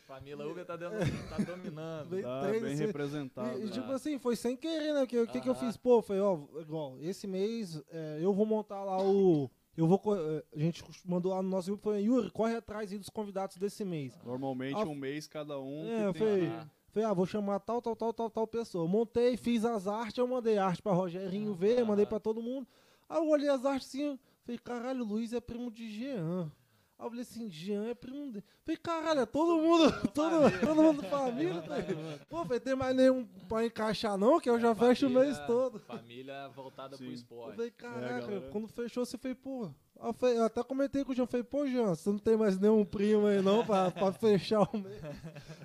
família 0.06 0.46
Uber 0.46 0.64
tá, 0.64 0.76
dando, 0.76 0.98
tá 1.28 1.36
dominando. 1.44 2.08
Veio 2.08 2.22
Tá 2.24 2.40
três, 2.48 2.62
bem 2.62 2.72
assim, 2.72 2.86
representado. 2.86 3.58
E, 3.58 3.62
e, 3.62 3.64
né? 3.66 3.70
tipo 3.70 3.92
assim, 3.92 4.18
foi 4.18 4.34
sem 4.34 4.56
querer, 4.56 4.94
né? 4.94 5.02
O 5.02 5.06
que, 5.06 5.40
que 5.40 5.48
eu 5.48 5.54
fiz? 5.54 5.76
Pô, 5.76 6.02
foi, 6.02 6.18
ó, 6.20 6.38
igual, 6.58 6.98
esse 7.00 7.26
mês 7.26 7.82
é, 7.90 8.18
eu 8.20 8.32
vou 8.32 8.46
montar 8.46 8.82
lá 8.82 9.00
o. 9.00 9.50
Eu 9.78 9.86
vou. 9.86 10.00
é, 10.16 10.42
A 10.56 10.58
gente 10.58 10.82
mandou 11.04 11.32
lá 11.32 11.40
no 11.40 11.48
nosso 11.48 11.68
grupo, 11.68 11.84
foi, 11.84 12.02
Yuri, 12.02 12.30
corre 12.32 12.56
atrás 12.56 12.90
aí 12.90 12.98
dos 12.98 13.08
convidados 13.08 13.56
desse 13.56 13.84
mês. 13.84 14.12
Normalmente 14.24 14.74
Ah, 14.74 14.84
um 14.84 14.94
mês 14.94 15.28
cada 15.28 15.60
um. 15.60 15.86
É, 15.88 16.12
foi- 16.12 16.46
Ah, 16.48 16.66
Falei, 16.90 17.08
ah, 17.08 17.12
vou 17.12 17.26
chamar 17.26 17.60
tal, 17.60 17.80
tal, 17.82 17.94
tal, 17.94 18.12
tal, 18.12 18.28
tal 18.30 18.46
pessoa. 18.46 18.88
Montei, 18.88 19.36
fiz 19.36 19.64
as 19.64 19.86
artes, 19.86 20.16
eu 20.18 20.26
mandei 20.26 20.58
arte 20.58 20.82
pra 20.82 20.92
Rogerinho 20.92 21.54
ver, 21.54 21.80
Ah. 21.80 21.84
mandei 21.84 22.06
pra 22.06 22.18
todo 22.18 22.42
mundo. 22.42 22.66
Aí 23.08 23.18
eu 23.18 23.28
olhei 23.28 23.48
as 23.48 23.64
artes 23.64 23.88
assim, 23.88 24.18
falei, 24.44 24.58
caralho, 24.58 25.04
o 25.04 25.06
Luiz 25.06 25.32
é 25.32 25.40
primo 25.40 25.70
de 25.70 25.88
Jean. 25.88 26.50
Aí 26.98 27.06
eu 27.06 27.10
falei 27.10 27.22
assim, 27.22 27.48
Jean 27.48 27.84
é 27.86 27.94
primo 27.94 28.32
dele. 28.32 28.44
Falei, 28.64 28.76
caralho, 28.76 29.20
é 29.20 29.26
todo 29.26 29.56
mundo, 29.62 29.84
todo, 30.12 30.60
todo 30.60 30.82
mundo 30.82 31.02
família. 31.04 31.60
velho. 31.60 31.96
Pô, 32.28 32.44
falei, 32.44 32.58
tem 32.58 32.74
mais 32.74 32.96
nenhum 32.96 33.24
pra 33.48 33.64
encaixar 33.64 34.18
não, 34.18 34.40
que 34.40 34.50
eu 34.50 34.58
já 34.58 34.74
fecho 34.74 35.06
o 35.06 35.10
mês 35.10 35.36
família- 35.38 35.46
todo. 35.46 35.78
Família 35.78 36.48
voltada 36.48 36.96
Sim. 36.96 37.04
pro 37.04 37.12
Eu 37.12 37.14
esporte. 37.14 37.54
falei, 37.54 37.68
É, 37.68 37.70
caraca, 37.70 38.20
galera. 38.26 38.50
quando 38.50 38.66
fechou, 38.66 39.06
você 39.06 39.16
foi, 39.16 39.32
pô. 39.34 39.70
Eu, 40.00 40.12
falei- 40.12 40.38
eu 40.38 40.44
até 40.44 40.62
comentei 40.64 41.04
com 41.04 41.12
o 41.12 41.14
Jean, 41.14 41.26
falei, 41.26 41.44
pô, 41.44 41.66
Jean, 41.68 41.94
você 41.94 42.10
não 42.10 42.18
tem 42.18 42.36
mais 42.36 42.58
nenhum 42.58 42.84
primo 42.84 43.26
aí 43.26 43.40
não 43.42 43.64
pra, 43.64 43.90
pra 43.92 44.10
fechar 44.12 44.62
o 44.62 44.78
mês. 44.78 45.00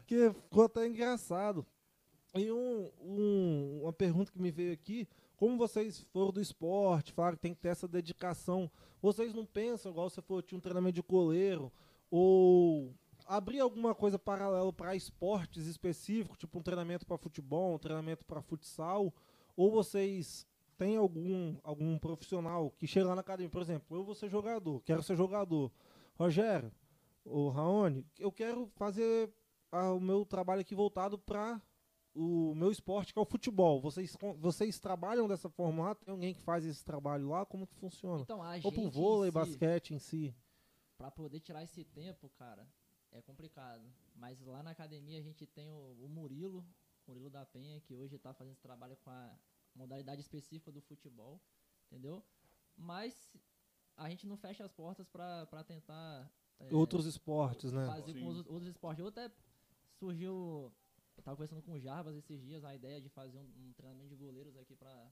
Que 0.05 0.29
ficou 0.33 0.65
até 0.65 0.85
engraçado. 0.87 1.65
E 2.35 2.51
um, 2.51 2.91
um- 3.01 3.79
uma 3.83 3.93
pergunta 3.93 4.31
que 4.31 4.39
me 4.41 4.51
veio 4.51 4.71
aqui, 4.73 5.07
como 5.43 5.57
vocês 5.57 5.99
foram 6.13 6.31
do 6.31 6.39
esporte, 6.39 7.11
falaram 7.11 7.35
que 7.35 7.41
tem 7.41 7.53
que 7.53 7.59
ter 7.59 7.67
essa 7.67 7.85
dedicação, 7.85 8.71
vocês 9.01 9.33
não 9.33 9.45
pensam, 9.45 9.91
igual 9.91 10.09
você 10.09 10.21
falou, 10.21 10.41
tinha 10.41 10.57
um 10.57 10.61
treinamento 10.61 10.95
de 10.95 11.01
goleiro, 11.01 11.69
ou 12.09 12.95
abrir 13.27 13.59
alguma 13.59 13.93
coisa 13.93 14.17
paralelo 14.17 14.71
para 14.71 14.95
esportes 14.95 15.67
específicos, 15.67 16.37
tipo 16.37 16.57
um 16.57 16.61
treinamento 16.61 17.05
para 17.05 17.17
futebol, 17.17 17.75
um 17.75 17.77
treinamento 17.77 18.23
para 18.23 18.41
futsal, 18.41 19.13
ou 19.53 19.69
vocês 19.69 20.47
têm 20.77 20.95
algum, 20.95 21.57
algum 21.61 21.99
profissional 21.99 22.71
que 22.79 22.87
chega 22.87 23.07
lá 23.07 23.15
na 23.15 23.19
academia, 23.19 23.49
por 23.49 23.61
exemplo, 23.61 23.97
eu 23.97 24.03
vou 24.05 24.15
ser 24.15 24.29
jogador, 24.29 24.81
quero 24.85 25.03
ser 25.03 25.17
jogador. 25.17 25.69
Rogério, 26.15 26.71
o 27.25 27.49
Raoni, 27.49 28.07
eu 28.17 28.31
quero 28.31 28.71
fazer 28.77 29.29
ah, 29.73 29.91
o 29.91 29.99
meu 29.99 30.25
trabalho 30.25 30.61
aqui 30.61 30.73
voltado 30.73 31.17
para 31.19 31.61
o 32.15 32.53
meu 32.55 32.71
esporte, 32.71 33.11
que 33.13 33.19
é 33.19 33.21
o 33.21 33.25
futebol. 33.25 33.81
Vocês, 33.81 34.15
vocês 34.37 34.79
trabalham 34.79 35.27
dessa 35.27 35.49
forma 35.49 35.83
lá? 35.83 35.95
Tem 35.95 36.11
alguém 36.11 36.33
que 36.33 36.41
faz 36.41 36.65
esse 36.65 36.83
trabalho 36.83 37.29
lá? 37.29 37.45
Como 37.45 37.65
que 37.67 37.75
funciona? 37.75 38.21
Então, 38.21 38.41
a 38.43 38.55
Ou 38.63 38.71
pro 38.71 38.89
vôlei, 38.89 39.29
si- 39.31 39.33
basquete 39.35 39.93
em 39.93 39.99
si? 39.99 40.35
Pra 40.97 41.09
poder 41.11 41.39
tirar 41.39 41.63
esse 41.63 41.83
tempo, 41.83 42.29
cara, 42.37 42.67
é 43.11 43.21
complicado. 43.21 43.83
Mas 44.15 44.39
lá 44.41 44.61
na 44.63 44.71
academia 44.71 45.17
a 45.19 45.23
gente 45.23 45.45
tem 45.47 45.71
o, 45.71 45.97
o 46.01 46.07
Murilo, 46.07 46.63
Murilo 47.07 47.29
da 47.29 47.45
Penha, 47.45 47.79
que 47.81 47.93
hoje 47.95 48.17
tá 48.17 48.33
fazendo 48.33 48.53
esse 48.53 48.61
trabalho 48.61 48.95
com 48.97 49.09
a 49.09 49.35
modalidade 49.75 50.21
específica 50.21 50.71
do 50.71 50.81
futebol, 50.81 51.41
entendeu? 51.91 52.23
Mas 52.77 53.35
a 53.97 54.09
gente 54.09 54.25
não 54.27 54.37
fecha 54.37 54.63
as 54.63 54.71
portas 54.71 55.07
pra, 55.07 55.45
pra 55.47 55.63
tentar 55.63 56.31
é, 56.59 56.73
Outros 56.73 57.05
esportes, 57.07 57.71
né? 57.71 57.87
fazer 57.87 58.13
Sim. 58.13 58.21
com 58.21 58.27
os 58.29 58.37
outros 58.47 58.67
esportes. 58.67 58.99
Eu 58.99 59.07
até 59.07 59.31
surgiu, 59.99 60.71
eu 61.17 61.23
tava 61.23 61.35
conversando 61.37 61.61
com 61.61 61.73
o 61.73 61.79
Jarbas 61.79 62.15
esses 62.15 62.41
dias, 62.41 62.63
a 62.63 62.73
ideia 62.75 62.99
de 63.01 63.09
fazer 63.09 63.37
um, 63.37 63.43
um 63.57 63.73
treinamento 63.75 64.09
de 64.09 64.15
goleiros 64.15 64.55
aqui 64.57 64.75
pra... 64.75 65.09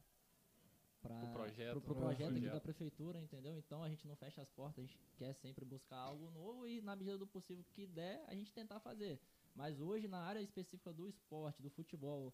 Pra, 1.02 1.18
Pro 1.18 1.30
projeto, 1.34 1.72
pro, 1.72 1.82
pro 1.82 1.94
né? 1.96 2.00
projeto 2.02 2.22
aqui 2.30 2.32
Projeto. 2.42 2.54
da 2.54 2.62
prefeitura, 2.62 3.20
entendeu? 3.20 3.58
Então 3.58 3.84
a 3.84 3.90
gente 3.90 4.08
não 4.08 4.16
fecha 4.16 4.40
as 4.40 4.50
portas, 4.52 4.78
a 4.78 4.82
gente 4.88 4.96
quer 5.18 5.34
sempre 5.34 5.66
buscar 5.66 5.98
algo 5.98 6.30
novo 6.30 6.68
e 6.68 6.80
na 6.80 6.96
medida 6.96 7.18
do 7.18 7.26
possível 7.26 7.66
que 7.72 7.88
der, 7.88 8.24
a 8.28 8.36
gente 8.36 8.54
tentar 8.54 8.80
fazer. 8.80 9.20
Mas 9.56 9.80
hoje 9.82 10.08
na 10.08 10.20
área 10.20 10.40
específica 10.40 10.94
do 10.94 11.08
esporte, 11.10 11.60
do 11.60 11.72
futebol, 11.72 12.32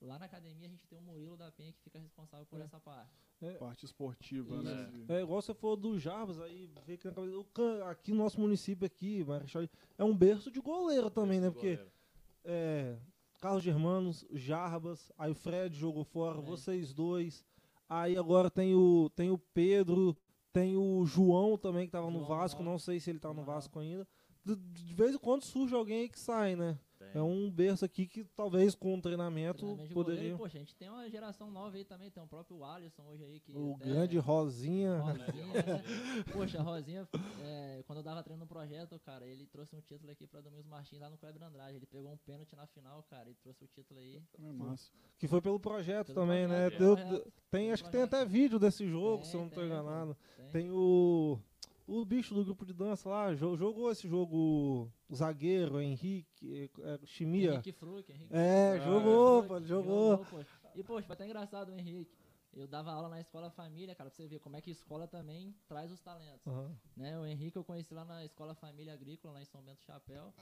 lá 0.00 0.18
na 0.18 0.24
academia 0.24 0.66
a 0.66 0.70
gente 0.70 0.86
tem 0.86 0.98
o 0.98 1.02
Murilo 1.02 1.36
da 1.36 1.52
Penha 1.52 1.74
que 1.74 1.80
fica 1.82 1.98
responsável 1.98 2.46
por 2.46 2.58
É. 2.58 2.64
essa 2.64 2.80
parte. 2.80 3.12
Parte 3.58 3.84
esportiva, 3.84 4.62
né? 4.62 4.90
É 5.10 5.20
igual 5.20 5.42
você 5.42 5.52
falou 5.52 5.76
do 5.76 5.98
Jarbas, 5.98 6.40
aí 6.40 6.70
vê 6.86 6.94
aqui 6.94 7.06
na 7.08 7.12
cabeça. 7.12 7.36
o 7.38 7.44
Can- 7.44 7.84
Aqui 7.84 8.12
no 8.12 8.16
nosso 8.22 8.40
município 8.40 8.86
aqui, 8.86 9.22
Marechal, 9.24 9.68
é 9.98 10.04
um 10.04 10.16
berço 10.16 10.50
de 10.50 10.58
goleiro 10.58 11.10
também, 11.10 11.38
né? 11.38 11.50
Porque 11.50 11.76
Goleiro. 11.76 11.92
É, 12.46 12.96
Carlos 13.40 13.62
Germanos, 13.62 14.24
Jarbas, 14.32 15.12
aí 15.18 15.30
o 15.30 15.34
Fred 15.34 15.76
jogou 15.76 16.04
fora, 16.04 16.38
É. 16.38 16.42
vocês 16.42 16.92
dois. 16.94 17.44
Aí 17.88 18.16
agora 18.16 18.50
tem 18.50 18.74
o, 18.74 19.10
tem 19.14 19.30
o 19.30 19.38
Pedro, 19.38 20.16
tem 20.52 20.76
o 20.76 21.04
João 21.04 21.58
também 21.58 21.86
que 21.86 21.92
tava 21.92 22.10
no 22.10 22.24
Vasco, 22.24 22.62
não 22.62 22.78
sei 22.78 22.98
se 22.98 23.10
ele 23.10 23.18
tá 23.20 23.32
no. 23.32 23.44
Vasco 23.44 23.78
ainda. 23.78 24.08
De, 24.44 24.56
de 24.56 24.94
vez 24.94 25.14
em 25.14 25.18
quando 25.18 25.42
surge 25.42 25.74
alguém 25.74 26.00
aí 26.02 26.08
que 26.08 26.18
sai, 26.18 26.56
né? 26.56 26.78
Tem. 27.12 27.20
É 27.20 27.24
um 27.24 27.50
berço 27.50 27.84
aqui 27.84 28.06
que 28.06 28.24
talvez 28.36 28.74
com 28.74 28.96
o 28.96 29.00
treinamento, 29.00 29.58
Treinamento 29.58 29.88
de 29.88 29.94
poderia. 29.94 30.16
goleiro, 30.20 30.38
poxa, 30.38 30.56
a 30.56 30.60
gente 30.60 30.74
tem 30.76 30.88
uma 30.88 31.08
geração 31.08 31.50
nova 31.50 31.76
aí 31.76 31.84
também, 31.84 32.10
tem 32.10 32.22
o 32.22 32.26
próprio 32.26 32.64
Alisson 32.64 33.02
hoje 33.04 33.24
aí 33.24 33.40
que 33.40 33.52
o 33.56 33.74
até- 33.76 33.84
grande 33.86 34.18
Rosinha. 34.18 34.98
Rosinha, 35.00 35.62
né? 35.62 35.82
Poxa, 36.32 36.62
Rosinha, 36.62 37.08
é, 37.42 37.82
quando 37.86 37.98
eu 37.98 38.02
dava 38.02 38.22
treino 38.22 38.40
no 38.40 38.46
projeto, 38.46 38.98
cara, 39.00 39.26
ele 39.26 39.46
trouxe 39.46 39.74
um 39.76 39.80
título 39.80 40.10
aqui 40.10 40.26
pra 40.26 40.40
Domingos 40.40 40.66
Martins 40.66 40.98
lá 41.00 41.08
no 41.10 41.16
Kleber 41.16 41.42
Andrade. 41.42 41.76
Ele 41.76 41.86
pegou 41.86 42.10
um 42.12 42.16
pênalti 42.18 42.54
na 42.56 42.66
final, 42.66 43.02
cara, 43.04 43.28
e 43.30 43.34
trouxe 43.34 43.64
o 43.64 43.66
título 43.68 44.00
aí. 44.00 44.22
É 44.42 44.52
massa. 44.52 44.90
Que 45.18 45.26
foi 45.26 45.40
pelo 45.40 45.58
projeto 45.58 46.08
Pelo 46.08 46.20
também, 46.20 46.46
né? 46.46 46.68
projeto, 46.70 46.78
Deu- 46.78 46.92
é, 46.98 47.06
projeto. 47.06 47.32
tem, 47.50 47.72
acho 47.72 47.84
que 47.84 47.90
tem 47.90 48.02
até 48.02 48.24
vídeo 48.24 48.58
desse 48.58 48.86
jogo, 48.86 49.22
Tem, 49.22 49.30
se 49.30 49.36
eu 49.36 49.40
não 49.42 49.48
tô 49.48 49.56
tem, 49.60 49.64
enganado. 49.66 50.16
Tem. 50.36 50.48
Tem 50.50 50.70
o. 50.70 51.38
O 51.86 52.04
bicho 52.04 52.34
do 52.34 52.44
grupo 52.44 52.66
de 52.66 52.72
dança 52.72 53.08
lá, 53.08 53.32
jo- 53.34 53.56
jogou 53.56 53.90
esse 53.92 54.08
jogo, 54.08 54.90
o 55.08 55.14
zagueiro, 55.14 55.80
Henrique, 55.80 56.68
é, 56.82 56.98
Chimia. 57.06 57.52
Henrique 57.52 57.70
Fruc, 57.72 58.10
Henrique 58.10 58.34
É, 58.34 58.72
Ah, 58.72 58.78
jogou, 58.80 59.64
jogou. 59.64 60.18
poxa. 60.26 60.50
E, 60.74 60.82
poxa, 60.82 61.06
foi 61.06 61.14
até 61.14 61.24
engraçado 61.26 61.68
o 61.68 61.74
Henrique. 61.74 62.16
Eu 62.52 62.66
dava 62.66 62.90
aula 62.90 63.08
na 63.08 63.20
escola 63.20 63.50
família, 63.50 63.94
cara, 63.94 64.10
pra 64.10 64.16
você 64.16 64.26
ver 64.26 64.40
como 64.40 64.56
é 64.56 64.60
que 64.60 64.70
escola 64.70 65.06
também 65.06 65.54
traz 65.68 65.92
os 65.92 66.00
talentos. 66.00 66.44
Aham. 66.46 66.74
né? 66.96 67.18
O 67.20 67.24
Henrique 67.26 67.56
eu 67.56 67.62
conheci 67.62 67.92
lá 67.94 68.04
na 68.04 68.24
Escola 68.24 68.54
Família 68.54 68.92
Agrícola, 68.94 69.34
lá 69.34 69.42
em 69.42 69.44
São 69.44 69.62
Bento 69.62 69.82
Chapéu. 69.84 70.32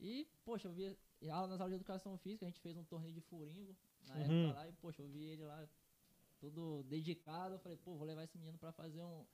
E, 0.00 0.26
poxa, 0.44 0.66
eu 0.66 0.72
vi 0.72 0.96
aula 1.30 1.46
nas 1.48 1.60
aulas 1.60 1.70
de 1.72 1.76
educação 1.76 2.16
física, 2.16 2.46
a 2.46 2.48
gente 2.48 2.60
fez 2.60 2.76
um 2.76 2.84
torneio 2.84 3.12
de 3.14 3.20
furingo 3.20 3.76
na 4.08 4.14
Uhum. 4.14 4.20
época 4.46 4.58
lá, 4.58 4.68
e, 4.68 4.72
poxa, 4.72 5.02
eu 5.02 5.08
vi 5.08 5.22
ele 5.22 5.44
lá 5.44 5.68
todo 6.40 6.82
dedicado. 6.84 7.54
Eu 7.54 7.58
falei, 7.58 7.76
pô, 7.76 7.94
vou 7.94 8.06
levar 8.06 8.24
esse 8.24 8.38
menino 8.38 8.56
pra 8.58 8.72
fazer 8.72 9.02
um, 9.02 9.24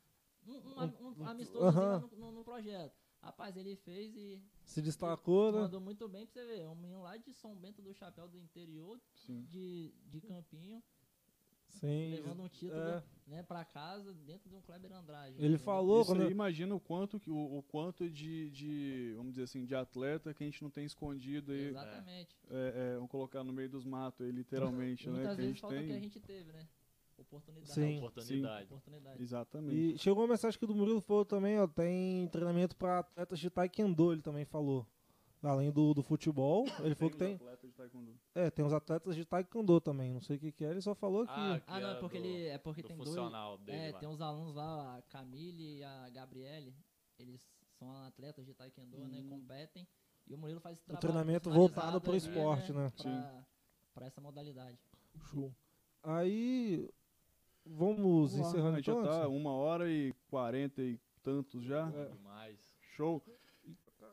um, 0.48 1.06
um, 1.08 1.22
um 1.22 1.26
amistoso 1.28 1.76
no, 1.80 2.16
no- 2.18 2.32
no 2.32 2.44
projeto. 2.44 2.94
Rapaz, 3.22 3.56
ele 3.56 3.74
fez 3.76 4.14
e 4.16 4.40
Se 4.64 4.80
destacou, 4.80 5.50
né? 5.50 5.60
mandou 5.62 5.80
muito 5.80 6.06
bem 6.08 6.26
pra 6.26 6.32
você 6.34 6.46
ver. 6.46 6.68
Um 6.68 6.74
menino 6.76 7.02
lá 7.02 7.16
de 7.16 7.32
São 7.34 7.56
Bento 7.56 7.82
do 7.82 7.92
Chapéu 7.94 8.28
do 8.28 8.38
interior, 8.38 9.00
Sim. 9.14 9.42
de, 9.48 9.92
de 10.06 10.20
Campinho, 10.20 10.80
Sim. 11.68 12.10
levando 12.10 12.42
um 12.42 12.48
título 12.48 12.80
É. 12.80 13.02
né, 13.26 13.42
pra 13.42 13.64
casa 13.64 14.14
dentro 14.14 14.48
de 14.48 14.54
um 14.54 14.60
Kleber 14.60 14.92
Andrade. 14.92 15.34
Ele 15.36 15.38
entendeu? 15.54 15.58
falou 15.58 16.02
Isso 16.02 16.10
quando. 16.12 16.22
aí, 16.22 16.30
imagina 16.30 16.74
o 16.74 16.78
quanto, 16.80 17.18
que- 17.18 17.30
o, 17.30 17.58
o 17.58 17.62
quanto 17.64 18.08
de, 18.08 18.50
de, 18.50 19.12
vamos 19.16 19.32
dizer 19.32 19.44
assim, 19.44 19.64
de 19.64 19.74
atleta 19.74 20.32
que 20.32 20.44
a 20.44 20.46
gente 20.46 20.62
não 20.62 20.70
tem 20.70 20.84
escondido 20.84 21.50
aí, 21.52 21.64
Exatamente. 21.68 22.36
é, 22.48 22.92
é, 22.92 22.94
vamos 22.94 23.10
colocar 23.10 23.42
no 23.42 23.52
meio 23.52 23.68
dos 23.68 23.84
matos 23.84 24.24
aí, 24.24 24.30
literalmente, 24.30 25.08
né? 25.08 25.14
muitas 25.14 25.34
Que 25.36 25.40
a 25.42 25.44
vezes 25.44 25.50
gente 25.50 25.60
falta 25.60 25.76
o 25.76 25.78
que 25.80 25.84
a 25.84 25.92
tem. 25.94 26.02
gente 26.02 26.20
teve, 26.20 26.52
né? 26.52 26.68
Oportunidade. 27.18 27.72
Sim. 27.72 27.98
Oportunidade. 27.98 28.64
Oportunidade. 28.66 29.22
Exatamente. 29.22 29.94
E 29.94 29.98
chegou 29.98 30.22
uma 30.24 30.28
mensagem 30.30 30.58
que 30.58 30.66
do 30.66 30.74
Murilo 30.74 31.00
falou 31.00 31.24
também, 31.24 31.58
ó, 31.58 31.66
tem 31.66 32.28
treinamento 32.28 32.76
para 32.76 32.98
atletas 33.00 33.38
de 33.38 33.48
taekwondo, 33.50 34.12
ele 34.12 34.22
também 34.22 34.44
falou. 34.44 34.86
Além 35.42 35.70
do, 35.70 35.94
do 35.94 36.02
futebol, 36.02 36.64
ele 36.82 36.94
falou 36.94 37.10
que 37.10 37.18
tem. 37.18 37.34
atletas 37.36 37.70
de 37.70 37.76
taekwondo. 37.76 38.18
É, 38.34 38.50
tem 38.50 38.64
os 38.64 38.72
atletas 38.72 39.14
de 39.14 39.24
taekwondo 39.24 39.80
também, 39.80 40.12
não 40.12 40.20
sei 40.20 40.36
o 40.36 40.40
que, 40.40 40.50
que 40.50 40.64
é, 40.64 40.70
ele 40.70 40.80
só 40.80 40.94
falou 40.94 41.24
que. 41.24 41.32
Ah, 41.32 41.60
Ah, 41.66 41.78
não, 41.80 41.90
é 41.90 41.94
porque 42.00 42.18
do- 42.18 42.24
ele. 42.26 42.46
É 42.48 42.58
porque 42.58 42.82
do 42.82 42.88
tem 42.88 42.96
dois. 42.96 43.16
É, 43.68 43.90
lá. 43.92 43.98
tem 44.00 44.08
uns 44.08 44.20
alunos 44.20 44.54
lá, 44.56 44.96
a 44.96 45.02
Camille 45.02 45.78
e 45.78 45.84
a 45.84 46.08
Gabriele. 46.10 46.74
Eles 47.18 47.46
são 47.78 47.92
atletas 48.04 48.44
de 48.46 48.54
taekwondo, 48.54 48.96
né? 49.06 49.20
Hum. 49.20 49.28
Competem. 49.28 49.86
E 50.26 50.34
o 50.34 50.38
Murilo 50.38 50.58
faz 50.58 50.78
esse 50.78 50.82
o 50.84 50.86
trabalho 50.86 51.00
treinamento 51.02 51.50
voltado 51.50 52.00
pro 52.00 52.10
ali, 52.12 52.18
esporte, 52.18 52.72
né? 52.72 52.90
Pra, 53.00 53.46
pra 53.94 54.06
essa 54.06 54.20
modalidade. 54.20 54.78
Show. 55.30 55.54
Aí. 56.02 56.88
Vamos 57.66 58.34
encerrando 58.36 58.74
a 58.74 58.76
gente 58.76 58.86
já 58.86 58.92
então. 58.92 59.04
tá 59.04 59.28
uma 59.28 59.52
hora 59.52 59.90
e 59.90 60.14
quarenta 60.30 60.82
e 60.82 60.98
tantos 61.22 61.64
já. 61.64 61.90
É. 61.90 62.08
Demais. 62.10 62.58
Show. 62.94 63.22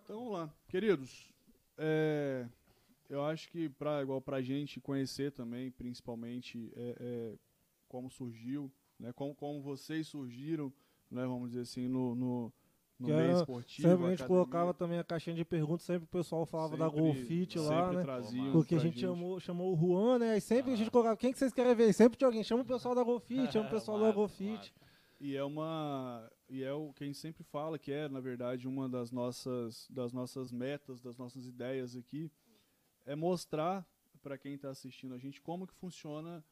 Então 0.04 0.18
vamos 0.18 0.34
lá. 0.34 0.54
Queridos, 0.68 1.32
é, 1.78 2.48
eu 3.10 3.24
acho 3.24 3.50
que 3.50 3.70
pra, 3.70 4.02
igual 4.02 4.20
pra 4.22 4.42
gente 4.42 4.82
conhecer 4.82 5.32
também, 5.32 5.72
principalmente, 5.72 6.72
é, 6.76 6.96
é, 7.00 7.38
como 7.88 8.10
surgiu, 8.10 8.72
né, 9.00 9.14
como, 9.14 9.36
como 9.36 9.62
vocês 9.62 10.08
surgiram, 10.08 10.74
né, 11.10 11.26
vamos 11.26 11.50
dizer 11.50 11.62
assim, 11.62 11.88
no, 11.88 12.16
no, 12.16 12.54
no 13.00 13.08
Que 13.08 13.14
meio 13.14 13.24
era- 13.30 13.40
esportivo. 13.40 13.88
Sempre 13.88 14.06
a 14.06 14.10
gente 14.10 14.22
academia, 14.22 14.28
colocava 14.28 14.74
também 14.74 15.00
a 15.00 15.04
caixinha 15.04 15.36
de 15.36 15.44
perguntas, 15.44 15.82
sempre 15.84 16.04
o 16.06 16.08
pessoal 16.08 16.46
falava 16.46 16.78
da 16.78 16.86
sempre- 16.86 17.02
Golfit 17.02 17.60
lá, 17.60 17.90
sempre 17.92 17.98
né? 17.98 18.52
Porque 18.52 18.76
a 18.76 18.78
pra 18.80 18.88
gente 18.88 19.00
chamou, 19.00 19.40
chamou 19.40 19.74
o 19.74 19.78
Juan, 19.78 20.20
né? 20.20 20.32
Aí 20.34 20.42
sempre 20.42 20.72
a 20.72 20.76
gente 20.76 20.90
colocava, 20.92 21.18
quem 21.18 21.32
que 21.32 21.38
vocês 21.40 21.54
querem 21.54 21.76
ver? 21.76 21.92
Sempre 21.94 22.18
tinha 22.18 22.28
alguém, 22.28 22.44
chama 22.44 22.62
o 22.62 22.66
pessoal 22.66 22.94
da 22.96 23.04
Golfit, 23.04 23.52
chama 23.52 23.68
o 23.68 23.72
pessoal 23.72 24.00
da 24.00 24.12
Golfit. 24.12 24.74
E 25.20 25.36
é 25.36 25.44
uma 25.44 26.30
e 26.50 26.64
é 26.64 26.74
o 26.74 26.92
que 26.94 27.04
a 27.04 27.08
gente 27.08 27.18
sempre 27.18 27.44
fala 27.44 27.80
que 27.80 27.92
é, 27.92 28.10
na 28.10 28.20
verdade, 28.20 28.68
uma 28.68 28.88
das 28.90 29.12
nossas 29.12 29.88
das 29.90 30.12
nossas 30.14 30.52
metas, 30.52 31.02
das 31.02 31.18
nossas 31.18 31.46
ideias 31.48 31.96
aqui 31.96 32.30
é 33.06 33.16
mostrar 33.16 33.86
para 34.22 34.38
quem 34.38 34.54
está 34.56 34.70
assistindo 34.70 35.14
a 35.14 35.18
gente 35.18 35.42
como 35.42 35.66
que 35.66 35.74
funciona 35.74 36.44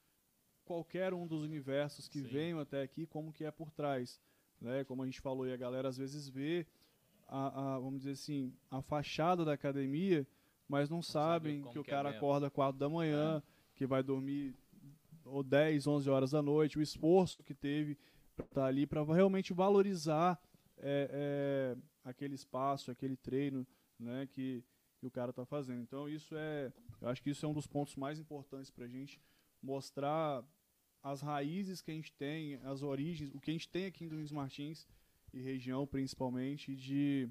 qualquer 0.63 1.13
um 1.13 1.27
dos 1.27 1.41
universos 1.43 2.07
que 2.07 2.19
Sim. 2.21 2.27
venham 2.27 2.59
até 2.59 2.81
aqui, 2.81 3.05
como 3.05 3.31
que 3.33 3.43
é 3.43 3.51
por 3.51 3.71
trás, 3.71 4.21
né? 4.61 4.83
Como 4.85 5.01
a 5.01 5.05
gente 5.05 5.19
falou 5.19 5.45
e 5.47 5.51
a 5.53 5.57
galera 5.57 5.89
às 5.89 5.97
vezes 5.97 6.29
vê 6.29 6.65
a, 7.27 7.75
a- 7.75 7.79
vamos 7.79 7.99
dizer 7.99 8.11
assim, 8.11 8.53
a 8.69 8.81
fachada 8.81 9.43
da 9.43 9.53
academia, 9.53 10.25
mas 10.67 10.89
não, 10.89 11.01
sabe 11.01 11.49
sabem 11.49 11.61
como 11.61 11.73
que 11.73 11.79
o 11.79 11.81
é 11.81 11.85
cara 11.85 12.09
dentro. 12.11 12.25
acorda 12.25 12.49
4 12.49 12.79
da 12.79 12.87
manhã, 12.87 13.41
que 13.75 13.85
vai 13.85 14.01
dormir 14.03 14.55
ou 15.25 15.43
10, 15.43 15.85
11 15.87 16.09
horas 16.09 16.31
da 16.31 16.41
noite, 16.41 16.77
o 16.79 16.81
esforço 16.81 17.43
que 17.43 17.53
teve 17.53 17.97
para 18.35 18.45
estar 18.45 18.65
ali, 18.65 18.85
para 18.87 19.03
realmente 19.03 19.53
valorizar 19.53 20.39
é, 20.77 21.75
é, 21.75 22.09
aquele 22.09 22.35
espaço, 22.35 22.89
aquele 22.91 23.15
treino 23.15 23.65
né, 23.99 24.27
que, 24.31 24.63
que 24.97 25.05
o 25.05 25.11
cara 25.11 25.29
está 25.29 25.45
fazendo. 25.45 25.81
Então, 25.81 26.09
isso 26.09 26.35
é. 26.35 26.71
Eu 26.99 27.07
acho 27.09 27.21
que 27.21 27.29
isso 27.29 27.45
é 27.45 27.49
um 27.49 27.53
dos 27.53 27.67
pontos 27.67 27.95
mais 27.95 28.19
importantes 28.19 28.71
para 28.71 28.85
a 28.85 28.87
gente 28.87 29.19
mostrar 29.61 30.43
as 31.03 31.21
raízes 31.21 31.81
que 31.81 31.91
a 31.91 31.93
gente 31.93 32.11
tem, 32.13 32.55
as 32.63 32.81
origens, 32.83 33.33
o 33.33 33.39
que 33.39 33.51
a 33.51 33.53
gente 33.53 33.69
tem 33.69 33.85
aqui 33.85 34.05
em 34.05 34.09
Domingos 34.09 34.31
Martins 34.31 34.87
e 35.33 35.39
região, 35.39 35.87
principalmente, 35.87 36.75
de, 36.75 37.29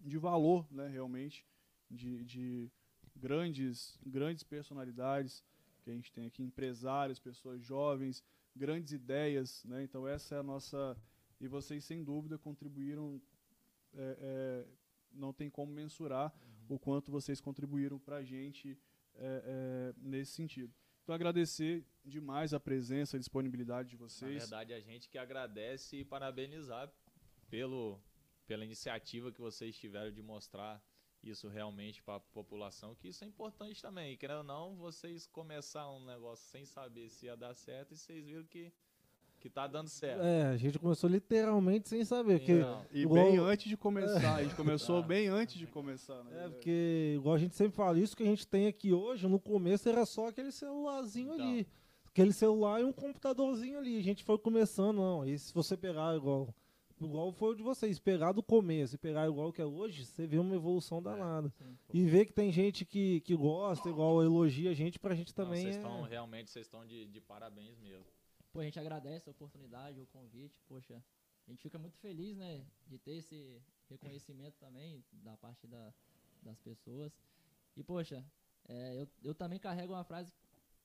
de 0.00 0.18
valor, 0.18 0.66
né, 0.70 0.88
realmente, 0.88 1.44
de, 1.90 2.24
de 2.24 2.70
grandes, 3.16 3.98
grandes 4.06 4.44
personalidades 4.44 5.42
que 5.82 5.90
a 5.90 5.94
gente 5.94 6.12
tem 6.12 6.26
aqui, 6.26 6.42
empresários, 6.42 7.18
pessoas 7.18 7.62
jovens, 7.62 8.22
grandes 8.54 8.92
ideias, 8.92 9.64
né? 9.64 9.82
Então 9.82 10.06
essa 10.06 10.34
é 10.34 10.38
a 10.38 10.42
nossa 10.42 10.96
e 11.40 11.46
vocês 11.46 11.84
sem 11.84 12.02
dúvida 12.02 12.36
contribuíram, 12.36 13.20
é, 13.94 14.18
é, 14.20 14.66
não 15.12 15.32
tem 15.32 15.48
como 15.48 15.72
mensurar 15.72 16.34
o 16.68 16.78
quanto 16.78 17.12
vocês 17.12 17.40
contribuíram 17.40 17.98
para 17.98 18.16
a 18.16 18.24
gente 18.24 18.76
é, 19.14 19.42
é, 19.44 19.94
nesse 19.96 20.32
sentido. 20.32 20.74
Então 21.08 21.14
agradecer 21.14 21.86
demais 22.04 22.52
a 22.52 22.60
presença, 22.60 23.16
a 23.16 23.18
disponibilidade 23.18 23.88
de 23.88 23.96
Na 23.96 24.02
vocês. 24.06 24.40
verdade, 24.40 24.74
a 24.74 24.80
gente 24.80 25.08
que 25.08 25.16
agradece 25.16 25.96
e 25.96 26.04
parabenizar 26.04 26.92
pelo, 27.48 27.98
pela 28.46 28.62
iniciativa 28.62 29.32
que 29.32 29.40
vocês 29.40 29.74
tiveram 29.74 30.12
de 30.12 30.20
mostrar 30.20 30.84
isso 31.22 31.48
realmente 31.48 32.02
para 32.02 32.16
a 32.16 32.20
população, 32.20 32.94
que 32.94 33.08
isso 33.08 33.24
é 33.24 33.26
importante 33.26 33.80
também. 33.80 34.18
Querendo 34.18 34.40
ou 34.40 34.44
não, 34.44 34.76
vocês 34.76 35.26
começaram 35.26 35.96
um 35.96 36.04
negócio 36.04 36.46
sem 36.50 36.66
saber 36.66 37.08
se 37.08 37.24
ia 37.24 37.34
dar 37.38 37.54
certo 37.54 37.94
e 37.94 37.96
vocês 37.96 38.22
viram 38.22 38.44
que, 38.44 38.70
que 39.38 39.48
tá 39.48 39.66
dando 39.66 39.88
certo. 39.88 40.20
É, 40.22 40.42
a 40.48 40.56
gente 40.56 40.78
começou 40.78 41.08
literalmente 41.08 41.88
sem 41.88 42.04
saber. 42.04 42.38
Porque, 42.40 42.60
E 42.92 43.02
Igual- 43.02 43.24
bem 43.24 43.38
antes 43.38 43.68
de 43.68 43.76
começar, 43.76 44.36
a 44.36 44.42
gente 44.42 44.54
começou 44.54 45.02
bem 45.04 45.28
antes 45.28 45.56
de 45.56 45.66
começar. 45.66 46.22
né? 46.24 46.44
é, 46.44 46.48
porque, 46.48 47.12
igual 47.16 47.34
a 47.34 47.38
gente 47.38 47.54
sempre 47.54 47.76
fala, 47.76 47.98
isso 47.98 48.16
que 48.16 48.22
a 48.22 48.26
gente 48.26 48.46
tem 48.46 48.66
aqui 48.66 48.92
hoje, 48.92 49.26
no 49.28 49.38
começo 49.40 49.88
era 49.88 50.04
só 50.04 50.28
aquele 50.28 50.50
celularzinho 50.52 51.34
Então. 51.34 51.48
ali. 51.48 51.66
Aquele 52.06 52.32
celular 52.32 52.80
e 52.80 52.84
um 52.84 52.92
computadorzinho 52.92 53.78
ali. 53.78 53.96
A 53.98 54.02
gente 54.02 54.24
foi 54.24 54.36
começando, 54.38 54.96
não. 54.96 55.24
E 55.24 55.38
se 55.38 55.54
você 55.54 55.76
pegar 55.76 56.16
igual. 56.16 56.52
Igual 57.00 57.30
foi 57.30 57.52
o 57.52 57.54
de 57.54 57.62
vocês, 57.62 58.00
pegar 58.00 58.32
do 58.32 58.42
começo 58.42 58.96
e 58.96 58.98
pegar 58.98 59.28
igual 59.28 59.52
que 59.52 59.62
é 59.62 59.64
hoje, 59.64 60.04
você 60.04 60.26
vê 60.26 60.36
uma 60.36 60.56
evolução 60.56 61.00
danada. 61.00 61.48
Sim. 61.56 61.78
E 61.94 62.04
ver 62.04 62.26
que 62.26 62.32
tem 62.32 62.50
gente 62.50 62.84
que, 62.84 63.20
que 63.20 63.36
gosta, 63.36 63.88
igual 63.88 64.20
elogia 64.20 64.72
a 64.72 64.74
gente, 64.74 64.98
pra 64.98 65.14
gente 65.14 65.28
não, 65.38 65.44
também 65.44 65.62
vocês 65.62 65.76
é... 65.76 65.78
estão 65.78 66.02
realmente 66.02 66.50
vocês 66.50 66.66
estão 66.66 66.84
de, 66.84 67.06
de 67.06 67.20
parabéns 67.20 67.78
mesmo. 67.78 68.04
Pô, 68.52 68.60
a 68.60 68.64
gente 68.64 68.78
agradece 68.78 69.28
a 69.28 69.32
oportunidade, 69.32 70.00
o 70.00 70.06
convite. 70.06 70.60
Poxa, 70.68 71.02
a 71.46 71.50
gente 71.50 71.62
fica 71.62 71.78
muito 71.78 71.98
feliz, 71.98 72.36
né? 72.36 72.64
De 72.86 72.98
ter 72.98 73.16
esse 73.16 73.60
reconhecimento 73.88 74.56
também 74.58 75.04
da 75.12 75.36
parte 75.36 75.66
da, 75.66 75.92
das 76.42 76.58
pessoas. 76.58 77.12
E, 77.76 77.82
poxa, 77.82 78.24
é, 78.66 79.00
eu, 79.00 79.08
eu 79.22 79.34
também 79.34 79.58
carrego 79.58 79.92
uma 79.92 80.04
frase, 80.04 80.32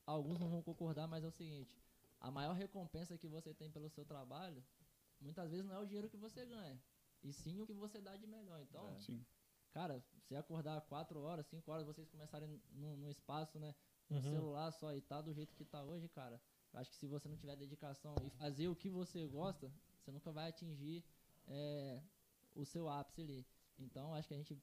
alguns 0.05 0.39
não 0.39 0.49
vão 0.49 0.61
concordar, 0.61 1.07
mas 1.07 1.23
é 1.23 1.27
o 1.27 1.31
seguinte: 1.31 1.75
a 2.19 2.29
maior 2.31 2.53
recompensa 2.53 3.17
que 3.17 3.27
você 3.27 3.53
tem 3.53 3.69
pelo 3.71 3.89
seu 3.89 4.05
trabalho, 4.05 4.63
muitas 5.21 5.49
vezes 5.51 5.65
não 5.65 5.75
é 5.75 5.79
o 5.79 5.85
dinheiro 5.85 6.09
que 6.09 6.17
você 6.17 6.45
ganha, 6.45 6.79
e 7.23 7.31
sim 7.33 7.59
o 7.61 7.65
que 7.65 7.73
você 7.73 7.99
dá 8.01 8.15
de 8.15 8.27
melhor. 8.27 8.61
Então, 8.61 8.87
É. 8.89 8.99
Sim. 8.99 9.25
cara, 9.73 10.03
você 10.21 10.35
acordar 10.35 10.79
4 10.81 11.19
horas, 11.21 11.45
5 11.47 11.71
horas, 11.71 11.85
vocês 11.85 12.07
começarem 12.09 12.61
no, 12.71 12.95
no 12.97 13.09
espaço, 13.09 13.59
né? 13.59 13.73
No 14.09 14.17
Uhum. 14.17 14.21
celular 14.21 14.71
só 14.71 14.93
e 14.93 15.01
tá 15.01 15.21
do 15.21 15.33
jeito 15.33 15.55
que 15.55 15.65
tá 15.65 15.81
hoje, 15.83 16.07
cara. 16.09 16.39
Acho 16.73 16.89
que 16.89 16.97
se 16.97 17.07
você 17.07 17.27
não 17.27 17.37
tiver 17.37 17.55
dedicação 17.55 18.15
e 18.25 18.29
fazer 18.31 18.67
o 18.67 18.75
que 18.75 18.89
você 18.89 19.27
gosta, 19.27 19.71
você 19.99 20.11
nunca 20.11 20.31
vai 20.31 20.49
atingir 20.49 21.03
é, 21.47 22.01
o 22.55 22.65
seu 22.65 22.89
ápice 22.89 23.21
ali. 23.21 23.45
Então, 23.79 24.13
acho 24.13 24.27
que 24.27 24.33
a 24.33 24.37
gente, 24.37 24.57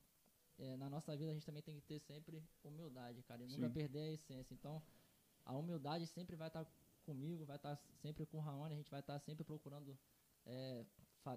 é, 0.59 0.77
na 0.77 0.91
nossa 0.91 1.16
vida, 1.16 1.31
a 1.31 1.35
gente 1.35 1.47
também 1.47 1.62
tem 1.62 1.78
que 1.81 1.87
ter 1.87 2.01
sempre 2.01 2.43
humildade, 2.65 3.23
cara, 3.23 3.43
e 3.43 3.47
nunca 3.47 3.69
Sim. 3.69 3.73
perder 3.73 4.01
a 4.01 4.12
essência. 4.12 4.55
Então, 4.55 4.82
a 5.45 5.57
humildade 5.57 6.07
sempre 6.07 6.37
vai 6.37 6.49
estar 6.49 6.66
comigo, 7.05 7.45
vai 7.45 7.57
estar 7.57 7.77
sempre 8.03 8.27
com 8.27 8.39
o 8.39 8.41
Raoni, 8.41 8.74
a 8.74 8.77
gente 8.77 8.91
vai 8.91 9.01
estar 9.01 9.19
sempre 9.20 9.45
procurando 9.45 9.99
é, 10.47 10.85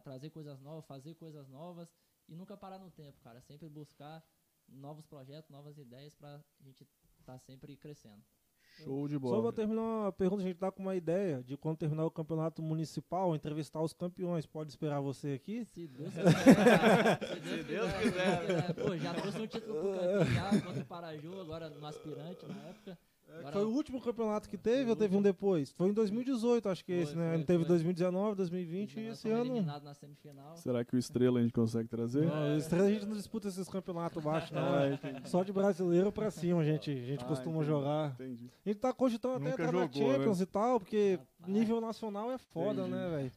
trazer 0.04 0.30
coisas 0.30 0.60
novas, 0.62 0.86
fazer 0.86 1.16
coisas 1.16 1.48
novas 1.50 1.94
e 2.28 2.36
nunca 2.36 2.58
parar 2.58 2.80
no 2.80 2.90
tempo, 2.92 3.20
cara. 3.22 3.42
Sempre 3.42 3.70
buscar 3.70 4.24
novos 4.68 5.06
projetos, 5.06 5.50
novas 5.50 5.78
ideias 5.78 6.16
pra 6.16 6.44
gente 6.62 6.88
estar 7.20 7.38
sempre 7.40 7.76
crescendo. 7.78 8.24
Show 8.84 9.08
de 9.08 9.14
Só 9.14 9.20
bola. 9.20 9.42
vou 9.42 9.54
terminar 9.54 9.82
uma 9.82 10.12
pergunta, 10.12 10.42
a 10.42 10.46
gente 10.48 10.58
tá 10.58 10.72
com 10.72 10.82
uma 10.82 10.96
ideia 10.96 11.44
de 11.44 11.56
quando 11.56 11.78
terminar 11.78 12.06
o 12.06 12.12
campeonato 12.12 12.62
municipal, 12.62 13.36
entrevistar 13.36 13.82
os 13.82 13.94
campeões. 13.94 14.46
Pode 14.46 14.70
esperar 14.72 15.00
você 15.00 15.34
aqui? 15.34 15.64
Se 15.66 15.88
Deus 15.88 16.12
quiser. 16.14 17.20
se 17.20 17.40
Deus, 17.40 17.58
Se 17.58 17.64
Deus 17.64 17.94
quiser. 17.94 18.46
quiser. 18.46 18.74
Pô, 18.74 18.98
já 18.98 19.14
trouxe 19.14 19.40
um 19.42 19.48
título 19.48 19.80
pro 19.80 19.94
Campinho 19.94 20.26
já, 20.34 20.62
contra 20.62 20.82
o 20.82 20.86
Paraju, 20.86 21.40
agora 21.42 21.70
no 21.70 21.86
aspirante 21.86 22.46
na 22.48 22.70
época. 22.70 22.98
Agora- 23.30 23.52
Foi 23.52 23.64
o 23.66 23.70
último 23.70 24.00
campeonato 24.00 24.48
que 24.48 24.58
teve 24.58 24.86
o 24.86 24.90
ou 24.92 24.96
teve 24.96 25.18
um 25.18 25.22
depois? 25.22 25.72
Foi 25.72 25.90
em 25.90 25.94
2018, 25.94 26.70
acho 26.70 26.86
que 26.86 26.94
Foi, 26.94 27.02
esse, 27.02 27.16
né? 27.16 27.30
foi, 27.30 27.38
Não 27.40 27.46
teve 27.46 27.60
foi. 27.64 27.68
2019, 27.70 28.36
2020 28.36 29.00
e 29.00 29.08
esse 29.08 29.30
ano. 29.30 29.46
eliminados 29.46 29.84
na 29.84 29.94
semifinal. 29.94 30.56
Será 30.56 30.86
que 30.86 30.96
o 30.96 31.00
Estrela 31.00 31.40
a 31.40 31.42
gente 31.42 31.52
consegue 31.52 31.90
trazer? 31.90 32.26
Não, 32.26 32.56
esse 32.58 32.70
três 32.70 32.84
a 32.84 32.90
gente 32.92 33.06
não 33.06 33.16
disputa 33.16 33.48
esses 33.48 33.68
campeonatos 33.68 34.24
baixos, 34.24 34.52
não. 34.52 34.76
É. 34.80 35.00
Só 35.26 35.44
de 35.44 35.52
brasileiro 35.52 36.12
pra 36.12 36.30
cima, 36.32 36.64
gente. 36.64 36.92
A 36.92 36.96
gente 36.96 37.24
Ah, 37.24 37.28
costuma 37.28 37.56
entendi, 37.56 37.68
jogar. 37.68 38.12
Entendi. 38.12 38.50
A 38.66 38.70
gente 38.70 38.80
tá 38.80 38.94
cogitando 38.94 39.36
até 39.36 39.50
entrar 39.52 39.72
na 39.74 39.82
jogou, 39.88 40.12
Champions 40.14 40.38
né? 40.40 40.44
e 40.44 40.48
tal, 40.48 40.80
porque 40.80 41.20
Rapaz. 41.42 41.54
nível 41.54 41.82
nacional 41.82 42.32
é 42.32 42.38
foda, 42.38 42.82
Entendi. 42.82 42.92
né, 42.96 43.10
velho? 43.10 43.32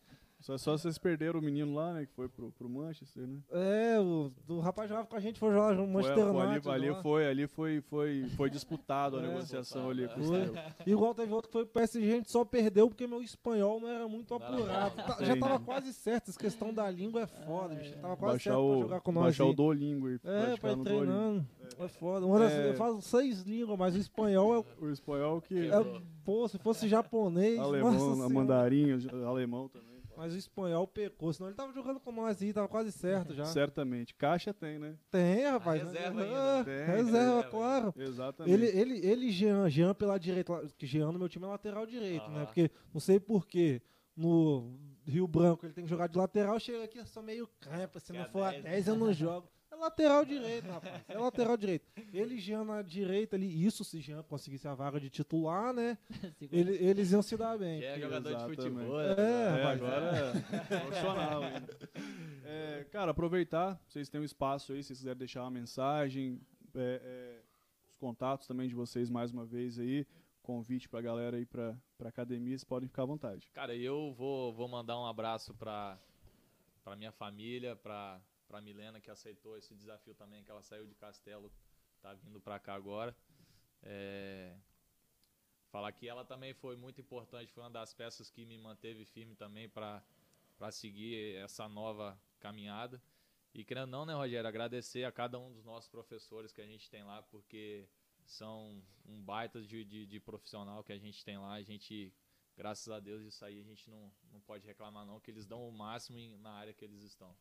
Só, 0.46 0.56
só 0.56 0.78
vocês 0.78 0.96
perderam 0.96 1.40
o 1.40 1.42
menino 1.42 1.74
lá, 1.74 1.92
né? 1.92 2.06
Que 2.06 2.12
foi 2.12 2.28
pro, 2.28 2.52
pro 2.52 2.68
Manchester, 2.68 3.26
né? 3.26 3.40
É, 3.50 3.98
o, 3.98 4.30
o 4.46 4.60
rapaz 4.60 4.88
jogava 4.88 5.04
com 5.08 5.16
a 5.16 5.18
gente, 5.18 5.40
foi 5.40 5.50
jogar 5.52 5.74
no 5.74 5.88
Manchester 5.88 6.24
Foi- 6.24 6.46
United. 6.46 6.68
ali, 6.68 6.84
ali 6.84 6.90
lá. 6.92 7.02
foi, 7.02 7.26
ali 7.26 7.46
foi, 7.48 7.80
foi, 7.80 8.28
foi 8.36 8.48
disputado 8.48 9.16
a 9.16 9.22
É. 9.24 9.26
negociação 9.26 9.90
ali 9.90 10.06
com 10.06 10.20
o. 10.20 10.88
Igual 10.88 11.16
teve 11.16 11.32
outro 11.32 11.48
que 11.48 11.52
foi 11.52 11.64
pro 11.64 11.74
PSG, 11.74 12.12
a 12.12 12.16
gente 12.16 12.30
só 12.30 12.44
perdeu 12.44 12.88
porque 12.88 13.08
meu 13.08 13.20
espanhol 13.20 13.80
não 13.80 13.88
era 13.88 14.06
muito 14.06 14.34
apurado. 14.34 14.94
Tá- 14.94 15.16
já 15.24 15.36
tava 15.36 15.58
quase 15.58 15.92
certo, 15.92 16.28
essa 16.30 16.38
questão 16.38 16.72
da 16.72 16.88
língua 16.88 17.22
é 17.22 17.26
foda, 17.26 17.74
bicho. 17.74 17.96
Tava 17.98 18.16
quase 18.16 18.34
Baixar 18.34 18.52
certo 18.52 18.62
o, 18.64 18.70
pra 18.72 18.80
jogar 18.82 19.00
com 19.00 19.10
nós. 19.12 19.24
baixar 19.24 19.44
o 19.46 19.48
aí. 19.48 19.54
Duolingo 19.56 20.08
e 20.10 20.14
É, 20.22 20.56
pra 20.56 20.70
ir 20.70 20.76
Duolingo. 20.76 20.84
treinando. 20.84 21.46
É, 21.80 21.88
foda. 21.88 22.24
Uma 22.24 22.38
das- 22.38 22.52
É. 22.52 22.68
Eu 22.70 22.74
falo 22.74 23.02
seis 23.02 23.42
línguas, 23.42 23.76
mas 23.76 23.96
o 23.96 23.98
espanhol 23.98 24.54
é, 24.54 24.58
o- 24.58 24.86
O 24.86 24.90
espanhol 24.90 25.40
que... 25.40 25.66
é 25.66 25.80
o- 25.80 26.00
Pô, 26.24 26.46
se 26.46 26.56
fosse 26.58 26.86
japonês. 26.86 27.58
Alemão, 27.58 28.28
mandarim, 28.30 28.92
alemão 29.26 29.68
também. 29.68 29.95
Mas 30.16 30.32
o 30.32 30.36
espanhol 30.36 30.86
pecou, 30.86 31.32
senão 31.32 31.48
ele 31.48 31.56
tava 31.56 31.72
jogando 31.72 32.00
com 32.00 32.10
nós 32.10 32.40
aí, 32.40 32.52
tava 32.52 32.68
quase 32.68 32.90
certo 32.90 33.32
já. 33.34 33.44
Certamente. 33.44 34.14
Caixa 34.14 34.54
tem, 34.54 34.78
né? 34.78 34.96
Tem, 35.10 35.44
rapaz. 35.44 35.82
reserva 35.82 36.20
Ah, 36.20 36.24
ainda, 36.24 36.56
né? 36.58 36.64
Tem, 36.64 36.86
reserva, 36.86 37.02
reserva 37.04 37.44
claro. 37.44 37.94
Exatamente. 37.96 38.52
Ele, 38.52 38.66
ele, 38.66 39.06
ele 39.06 39.26
e 39.26 39.30
Jean, 39.30 39.68
Jean 39.68 39.94
pela 39.94 40.18
direita, 40.18 40.66
que 40.78 40.86
Jean 40.86 41.12
no 41.12 41.18
meu 41.18 41.28
time 41.28 41.44
é 41.44 41.48
lateral 41.48 41.86
direito, 41.86 42.28
né? 42.30 42.38
Aham. 42.38 42.46
Porque 42.46 42.70
não 42.92 43.00
sei 43.00 43.20
porquê, 43.20 43.82
no 44.16 44.78
Rio 45.06 45.26
Branco 45.26 45.66
ele 45.66 45.74
tem 45.74 45.84
que 45.84 45.90
jogar 45.90 46.08
de 46.08 46.16
lateral, 46.16 46.58
chega 46.58 46.84
aqui, 46.84 46.98
eu 46.98 47.06
sou 47.06 47.22
meio 47.22 47.48
campa, 47.60 48.00
se 48.00 48.12
Que 48.12 48.18
não 48.18 48.24
for 48.26 48.42
a 48.42 48.50
10, 48.52 48.64
10 48.64 48.88
eu 48.88 48.96
não 48.96 49.12
jogo. 49.12 49.48
É 49.76 49.78
lateral 49.78 50.24
direito, 50.24 50.68
rapaz. 50.68 51.02
É 51.06 51.18
lateral 51.18 51.56
direito. 51.56 51.84
Ele 52.12 52.38
Jean 52.38 52.64
na 52.64 52.80
direita 52.82 53.36
ali, 53.36 53.64
isso 53.64 53.84
se 53.84 54.00
Jean 54.00 54.22
conseguisse 54.22 54.66
a 54.66 54.74
vaga 54.74 54.98
de 54.98 55.10
titular, 55.10 55.72
né? 55.74 55.98
Ele- 56.50 56.76
eles 56.82 57.12
iam 57.12 57.20
se 57.22 57.36
dar 57.36 57.58
bem. 57.58 57.80
Que 57.80 57.84
é 57.86 58.00
jogador 58.00 58.28
Exatamente. 58.30 58.56
de 58.56 58.62
futebol. 58.62 59.00
É, 59.00 59.16
né? 59.16 59.22
É, 59.22 59.48
rapaz. 59.50 59.82
agora 59.82 60.06
é 60.72 60.80
profissional 60.80 61.42
ainda. 61.42 61.78
É, 62.48 62.84
cara, 62.92 63.10
aproveitar, 63.10 63.76
vocês 63.88 64.08
têm 64.08 64.20
um 64.20 64.24
espaço 64.24 64.72
aí, 64.72 64.80
se 64.80 64.86
vocês 64.88 64.98
quiserem 65.00 65.18
deixar 65.18 65.42
uma 65.42 65.50
mensagem, 65.50 66.40
é, 66.76 67.00
é, 67.02 67.40
os 67.90 67.96
contatos 67.96 68.46
também 68.46 68.68
de 68.68 68.74
vocês 68.74 69.10
mais 69.10 69.32
uma 69.32 69.44
vez 69.44 69.80
aí, 69.80 70.06
convite 70.44 70.88
pra 70.88 71.00
galera 71.00 71.36
aí 71.38 71.44
pra, 71.44 71.76
pra 71.98 72.08
academia, 72.08 72.50
vocês 72.50 72.62
podem 72.62 72.88
ficar 72.88 73.02
à 73.02 73.06
vontade. 73.06 73.50
Cara, 73.52 73.74
eu 73.74 74.14
vou, 74.16 74.52
vou 74.54 74.68
mandar 74.68 74.96
um 74.96 75.04
abraço 75.04 75.52
pra, 75.54 75.98
pra 76.84 76.94
minha 76.94 77.10
família, 77.10 77.74
pra, 77.74 78.20
pra 78.46 78.60
Milena, 78.60 79.00
que 79.00 79.10
aceitou 79.10 79.56
esse 79.56 79.74
desafio 79.74 80.14
também, 80.14 80.42
que 80.44 80.50
ela 80.50 80.62
saiu 80.62 80.86
de 80.86 80.94
Castelo, 80.94 81.52
tá 82.00 82.14
vindo 82.14 82.40
pra 82.40 82.58
cá 82.58 82.74
agora. 82.74 83.16
É, 83.82 84.56
falar 85.70 85.92
que 85.92 86.08
ela 86.08 86.24
também 86.24 86.54
foi 86.54 86.76
muito 86.76 87.00
importante, 87.00 87.52
foi 87.52 87.62
uma 87.62 87.70
das 87.70 87.92
peças 87.92 88.30
que 88.30 88.44
me 88.44 88.56
manteve 88.58 89.04
firme 89.04 89.34
também 89.34 89.68
pra 89.68 90.02
pra 90.58 90.72
seguir 90.72 91.36
essa 91.36 91.68
nova 91.68 92.18
caminhada. 92.38 93.02
E 93.52 93.62
querendo 93.62 93.90
não, 93.90 94.06
né, 94.06 94.14
Rogério, 94.14 94.48
agradecer 94.48 95.04
a 95.04 95.12
cada 95.12 95.38
um 95.38 95.52
dos 95.52 95.64
nossos 95.64 95.88
professores 95.88 96.50
que 96.50 96.62
a 96.62 96.66
gente 96.66 96.88
tem 96.90 97.04
lá, 97.04 97.22
porque 97.24 97.86
são 98.24 98.82
um 99.04 99.22
baita 99.22 99.62
de, 99.62 99.84
de, 99.84 100.06
de 100.06 100.18
profissional 100.18 100.82
que 100.82 100.92
a 100.92 100.98
gente 100.98 101.22
tem 101.24 101.36
lá. 101.38 101.52
A 101.52 101.62
gente 101.62 102.10
graças 102.56 102.88
a 102.88 102.98
Deus 102.98 103.22
isso 103.22 103.44
aí 103.44 103.60
a 103.60 103.62
gente 103.62 103.88
não, 103.90 104.10
não 104.32 104.40
pode 104.40 104.66
reclamar 104.66 105.04
não, 105.04 105.20
que 105.20 105.30
eles 105.30 105.46
dão 105.46 105.68
o 105.68 105.70
máximo 105.72 106.18
em- 106.18 106.38
na 106.38 106.52
área 106.52 106.72
que 106.72 106.84
eles 106.84 107.02
estão. 107.02 107.36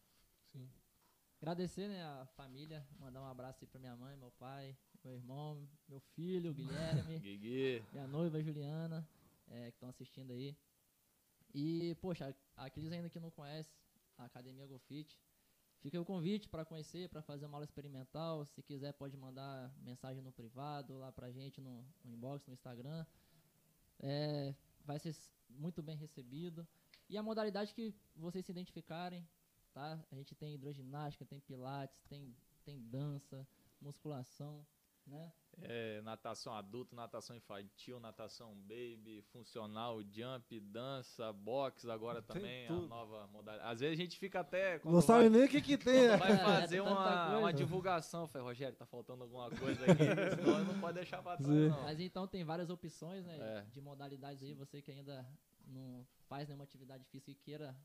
Agradecer, 1.45 1.87
né, 1.87 2.01
a 2.03 2.25
família, 2.35 2.83
mandar 2.99 3.21
um 3.21 3.27
abraço 3.27 3.59
aí 3.61 3.67
pra 3.67 3.79
minha 3.79 3.95
mãe, 3.95 4.17
meu 4.17 4.31
pai, 4.31 4.75
meu 5.03 5.13
irmão, 5.13 5.69
meu 5.87 5.99
filho, 5.99 6.51
Guilherme, 6.51 7.19
minha 7.93 8.07
noiva, 8.07 8.41
Juliana, 8.41 9.07
é, 9.49 9.69
que 9.69 9.75
estão 9.75 9.87
assistindo 9.87 10.31
aí. 10.31 10.57
E, 11.53 11.93
poxa, 12.01 12.35
aqueles 12.57 12.91
ainda 12.91 13.11
que 13.11 13.19
não 13.19 13.29
conhecem 13.29 13.71
a 14.17 14.25
Academia 14.25 14.65
GoFit, 14.65 15.21
fica 15.81 16.01
o 16.01 16.03
convite 16.03 16.49
para 16.49 16.65
conhecer, 16.65 17.09
para 17.09 17.21
fazer 17.21 17.45
uma 17.45 17.57
aula 17.57 17.65
experimental. 17.65 18.43
Se 18.47 18.63
quiser, 18.63 18.93
pode 18.93 19.15
mandar 19.15 19.71
mensagem 19.83 20.23
no 20.23 20.31
privado 20.31 20.97
lá 20.97 21.11
pra 21.11 21.29
gente 21.31 21.61
no, 21.61 21.85
no 22.03 22.11
inbox, 22.11 22.47
no 22.47 22.55
Instagram. 22.55 23.05
É, 23.99 24.55
vai 24.83 24.97
ser 24.97 25.15
muito 25.47 25.83
bem 25.83 25.95
recebido. 25.95 26.67
E 27.07 27.15
a 27.15 27.21
modalidade 27.21 27.71
que 27.71 27.93
vocês 28.15 28.43
se 28.43 28.51
identificarem, 28.51 29.23
tá? 29.75 29.99
A 30.09 30.15
gente 30.15 30.33
tem 30.33 30.53
hidroginástica, 30.55 31.25
tem 31.25 31.39
pilates, 31.41 32.01
tem, 32.07 32.33
tem 32.63 32.79
dança, 32.79 33.45
musculação, 33.81 34.65
né? 35.05 35.31
é, 35.61 36.01
natação 36.01 36.53
adulto, 36.53 36.95
natação 36.95 37.35
infantil, 37.35 37.99
natação 37.99 38.55
baby, 38.55 39.21
funcional, 39.31 40.01
jump, 40.03 40.59
dança, 40.61 41.31
boxe 41.33 41.89
agora 41.91 42.21
Tem 42.21 42.35
também, 42.35 42.65
a 42.65 42.67
tudo. 42.69 42.87
nova 42.87 43.27
modalidade. 43.27 43.69
Às 43.71 43.79
vezes 43.81 43.99
a 43.99 44.01
gente 44.01 44.17
fica 44.17 44.39
até... 44.39 44.79
Não 44.83 44.93
vai- 44.93 45.01
sabe 45.01 45.29
nem 45.29 45.43
o 45.43 45.49
que 45.49 45.61
que 45.61 45.77
tem. 45.77 46.07
Quando 46.09 46.19
vai 46.19 46.31
É, 46.35 46.37
fazer 46.61 46.77
tanta 46.81 46.91
uma, 46.91 47.37
uma 47.39 47.53
divulgação, 47.53 48.27
falei, 48.27 48.47
Rogério, 48.47 48.75
tá 48.77 48.85
faltando 48.85 49.23
alguma 49.23 49.49
coisa 49.51 49.83
aqui, 49.83 50.03
senão 50.35 50.63
não 50.65 50.79
pode 50.79 50.95
deixar 50.95 51.21
pra 51.21 51.35
trás, 51.37 51.49
Sim. 51.53 51.67
não. 51.69 51.83
Mas 51.83 51.99
então 51.99 52.25
tem 52.27 52.43
várias 52.45 52.69
opções, 52.69 53.25
né? 53.25 53.37
É. 53.39 53.61
De 53.71 53.81
modalidades 53.81 54.41
aí, 54.41 54.53
você 54.53 54.81
que 54.81 54.91
ainda 54.91 55.25
não 55.67 56.07
faz 56.27 56.47
nenhuma 56.47 56.63
atividade 56.63 57.05
física 57.05 57.31
e 57.31 57.35
queira 57.35 57.75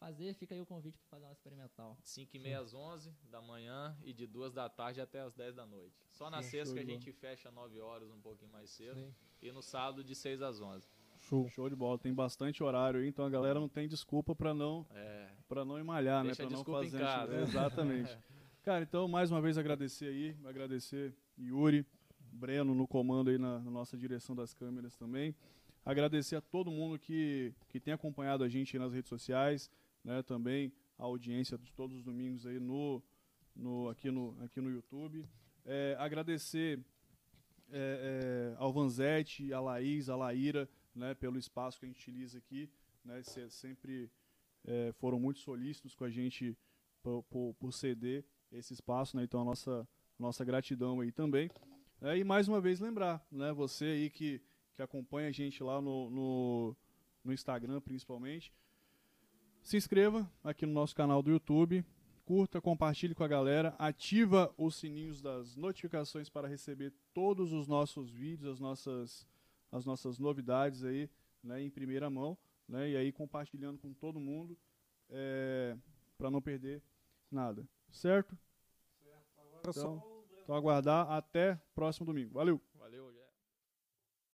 fazer, 0.00 0.34
fica 0.34 0.54
aí 0.54 0.60
o 0.60 0.66
convite 0.66 0.98
para 0.98 1.08
fazer 1.10 1.26
uma 1.26 1.32
experimental. 1.32 1.96
5 2.02 2.34
e 2.34 2.38
meia 2.38 2.58
às 2.60 2.72
11 2.72 3.12
da 3.30 3.40
manhã 3.42 3.94
e 4.02 4.12
de 4.14 4.26
2 4.26 4.54
da 4.54 4.68
tarde 4.68 5.00
até 5.00 5.20
as 5.20 5.34
10 5.34 5.54
da 5.54 5.66
noite. 5.66 5.94
Só 6.10 6.30
na 6.30 6.42
sexta 6.42 6.74
show 6.74 6.74
que 6.74 6.80
a 6.80 6.84
gente 6.94 7.12
fecha 7.12 7.50
9 7.50 7.78
horas, 7.80 8.10
um 8.10 8.20
pouquinho 8.20 8.50
mais 8.50 8.70
cedo. 8.70 8.98
Sim. 8.98 9.14
E 9.42 9.52
no 9.52 9.62
sábado 9.62 10.02
de 10.02 10.14
6 10.14 10.40
às 10.42 10.60
11. 10.60 10.88
Show. 11.18 11.46
Show 11.50 11.68
de 11.68 11.76
bola, 11.76 11.98
tem 11.98 12.14
bastante 12.14 12.62
horário 12.64 12.98
aí, 13.00 13.06
então 13.06 13.26
a 13.26 13.30
galera 13.30 13.60
não 13.60 13.68
tem 13.68 13.86
desculpa 13.86 14.34
pra 14.34 14.54
não, 14.54 14.86
É, 14.94 15.28
pra 15.46 15.66
não 15.66 15.82
malhar, 15.84 16.24
Deixa 16.24 16.42
né? 16.42 16.46
a 16.46 16.48
Pra 16.48 16.56
não 16.56 16.62
desculpa 16.64 16.84
em 16.86 16.90
fazer. 16.90 17.04
casa. 17.04 17.36
Exatamente. 17.44 18.18
Cara, 18.64 18.82
então 18.82 19.06
mais 19.06 19.30
uma 19.30 19.40
vez 19.40 19.56
agradecer 19.58 20.06
aí, 20.06 20.36
agradecer 20.46 21.14
Yuri, 21.38 21.86
Breno 22.32 22.74
no 22.74 22.86
comando 22.86 23.28
aí 23.28 23.36
na, 23.38 23.58
na 23.58 23.70
nossa 23.70 23.96
direção 23.98 24.34
das 24.34 24.54
câmeras 24.54 24.96
também. 24.96 25.34
Agradecer 25.84 26.36
a 26.36 26.40
todo 26.40 26.70
mundo 26.70 26.98
que, 26.98 27.54
que 27.68 27.80
tem 27.80 27.92
acompanhado 27.92 28.44
a 28.44 28.48
gente 28.48 28.76
aí 28.76 28.82
nas 28.82 28.92
redes 28.92 29.08
sociais, 29.08 29.70
né? 30.04 30.22
Também 30.22 30.72
a 30.98 31.04
audiência 31.04 31.56
de 31.58 31.72
todos 31.72 31.96
os 31.96 32.04
domingos 32.04 32.46
aí 32.46 32.58
no, 32.58 33.02
no, 33.54 33.88
aqui, 33.88 34.10
no, 34.10 34.36
aqui 34.42 34.60
no 34.60 34.70
YouTube. 34.70 35.26
É, 35.64 35.96
agradecer 35.98 36.78
é, 37.70 38.52
é, 38.52 38.56
ao 38.58 38.72
Vanzetti, 38.72 39.52
a 39.52 39.60
Laís, 39.60 40.08
a 40.08 40.16
Laíra, 40.16 40.68
né, 40.94 41.14
pelo 41.14 41.38
espaço 41.38 41.78
que 41.78 41.86
a 41.86 41.88
gente 41.88 41.98
utiliza 42.00 42.38
aqui. 42.38 42.68
Né, 43.04 43.22
se- 43.22 43.50
sempre 43.50 44.10
é, 44.64 44.92
foram 44.92 45.18
muito 45.18 45.40
solícitos 45.40 45.94
com 45.94 46.04
a 46.04 46.10
gente 46.10 46.56
por, 47.02 47.22
por, 47.24 47.54
por 47.54 47.72
ceder 47.72 48.24
esse 48.52 48.74
espaço, 48.74 49.16
né, 49.16 49.22
então 49.24 49.40
a 49.40 49.44
nossa, 49.44 49.88
nossa 50.18 50.44
gratidão 50.44 51.00
aí 51.00 51.12
também. 51.12 51.48
É, 52.02 52.18
e 52.18 52.24
mais 52.24 52.48
uma 52.48 52.60
vez 52.60 52.80
lembrar, 52.80 53.24
né, 53.30 53.52
você 53.52 53.84
aí 53.86 54.10
que, 54.10 54.42
que 54.74 54.82
acompanha 54.82 55.28
a 55.28 55.32
gente 55.32 55.62
lá 55.62 55.80
no, 55.80 56.10
no, 56.10 56.76
no 57.24 57.32
Instagram 57.32 57.80
principalmente, 57.80 58.52
se 59.62 59.76
inscreva 59.76 60.30
aqui 60.42 60.66
no 60.66 60.72
nosso 60.72 60.94
canal 60.94 61.22
do 61.22 61.30
YouTube, 61.30 61.84
curta, 62.24 62.60
compartilhe 62.60 63.14
com 63.14 63.24
a 63.24 63.28
galera, 63.28 63.74
ativa 63.78 64.52
os 64.56 64.76
sininhos 64.76 65.20
das 65.20 65.56
notificações 65.56 66.28
para 66.28 66.48
receber 66.48 66.92
todos 67.12 67.52
os 67.52 67.66
nossos 67.66 68.10
vídeos, 68.10 68.52
as 68.52 68.60
nossas, 68.60 69.26
as 69.70 69.84
nossas 69.84 70.18
novidades 70.18 70.84
aí, 70.84 71.10
né, 71.42 71.60
em 71.60 71.70
primeira 71.70 72.08
mão, 72.08 72.36
né, 72.68 72.90
e 72.90 72.96
aí 72.96 73.12
compartilhando 73.12 73.78
com 73.78 73.92
todo 73.92 74.20
mundo, 74.20 74.56
para 76.16 76.30
não 76.30 76.40
perder 76.40 76.82
nada, 77.30 77.66
certo? 77.90 78.38
Agora 79.36 79.72
só 79.72 79.80
Então, 79.80 80.24
então 80.42 80.54
aguardar 80.54 81.10
até 81.10 81.60
próximo 81.74 82.06
domingo. 82.06 82.34
Valeu! 82.34 82.60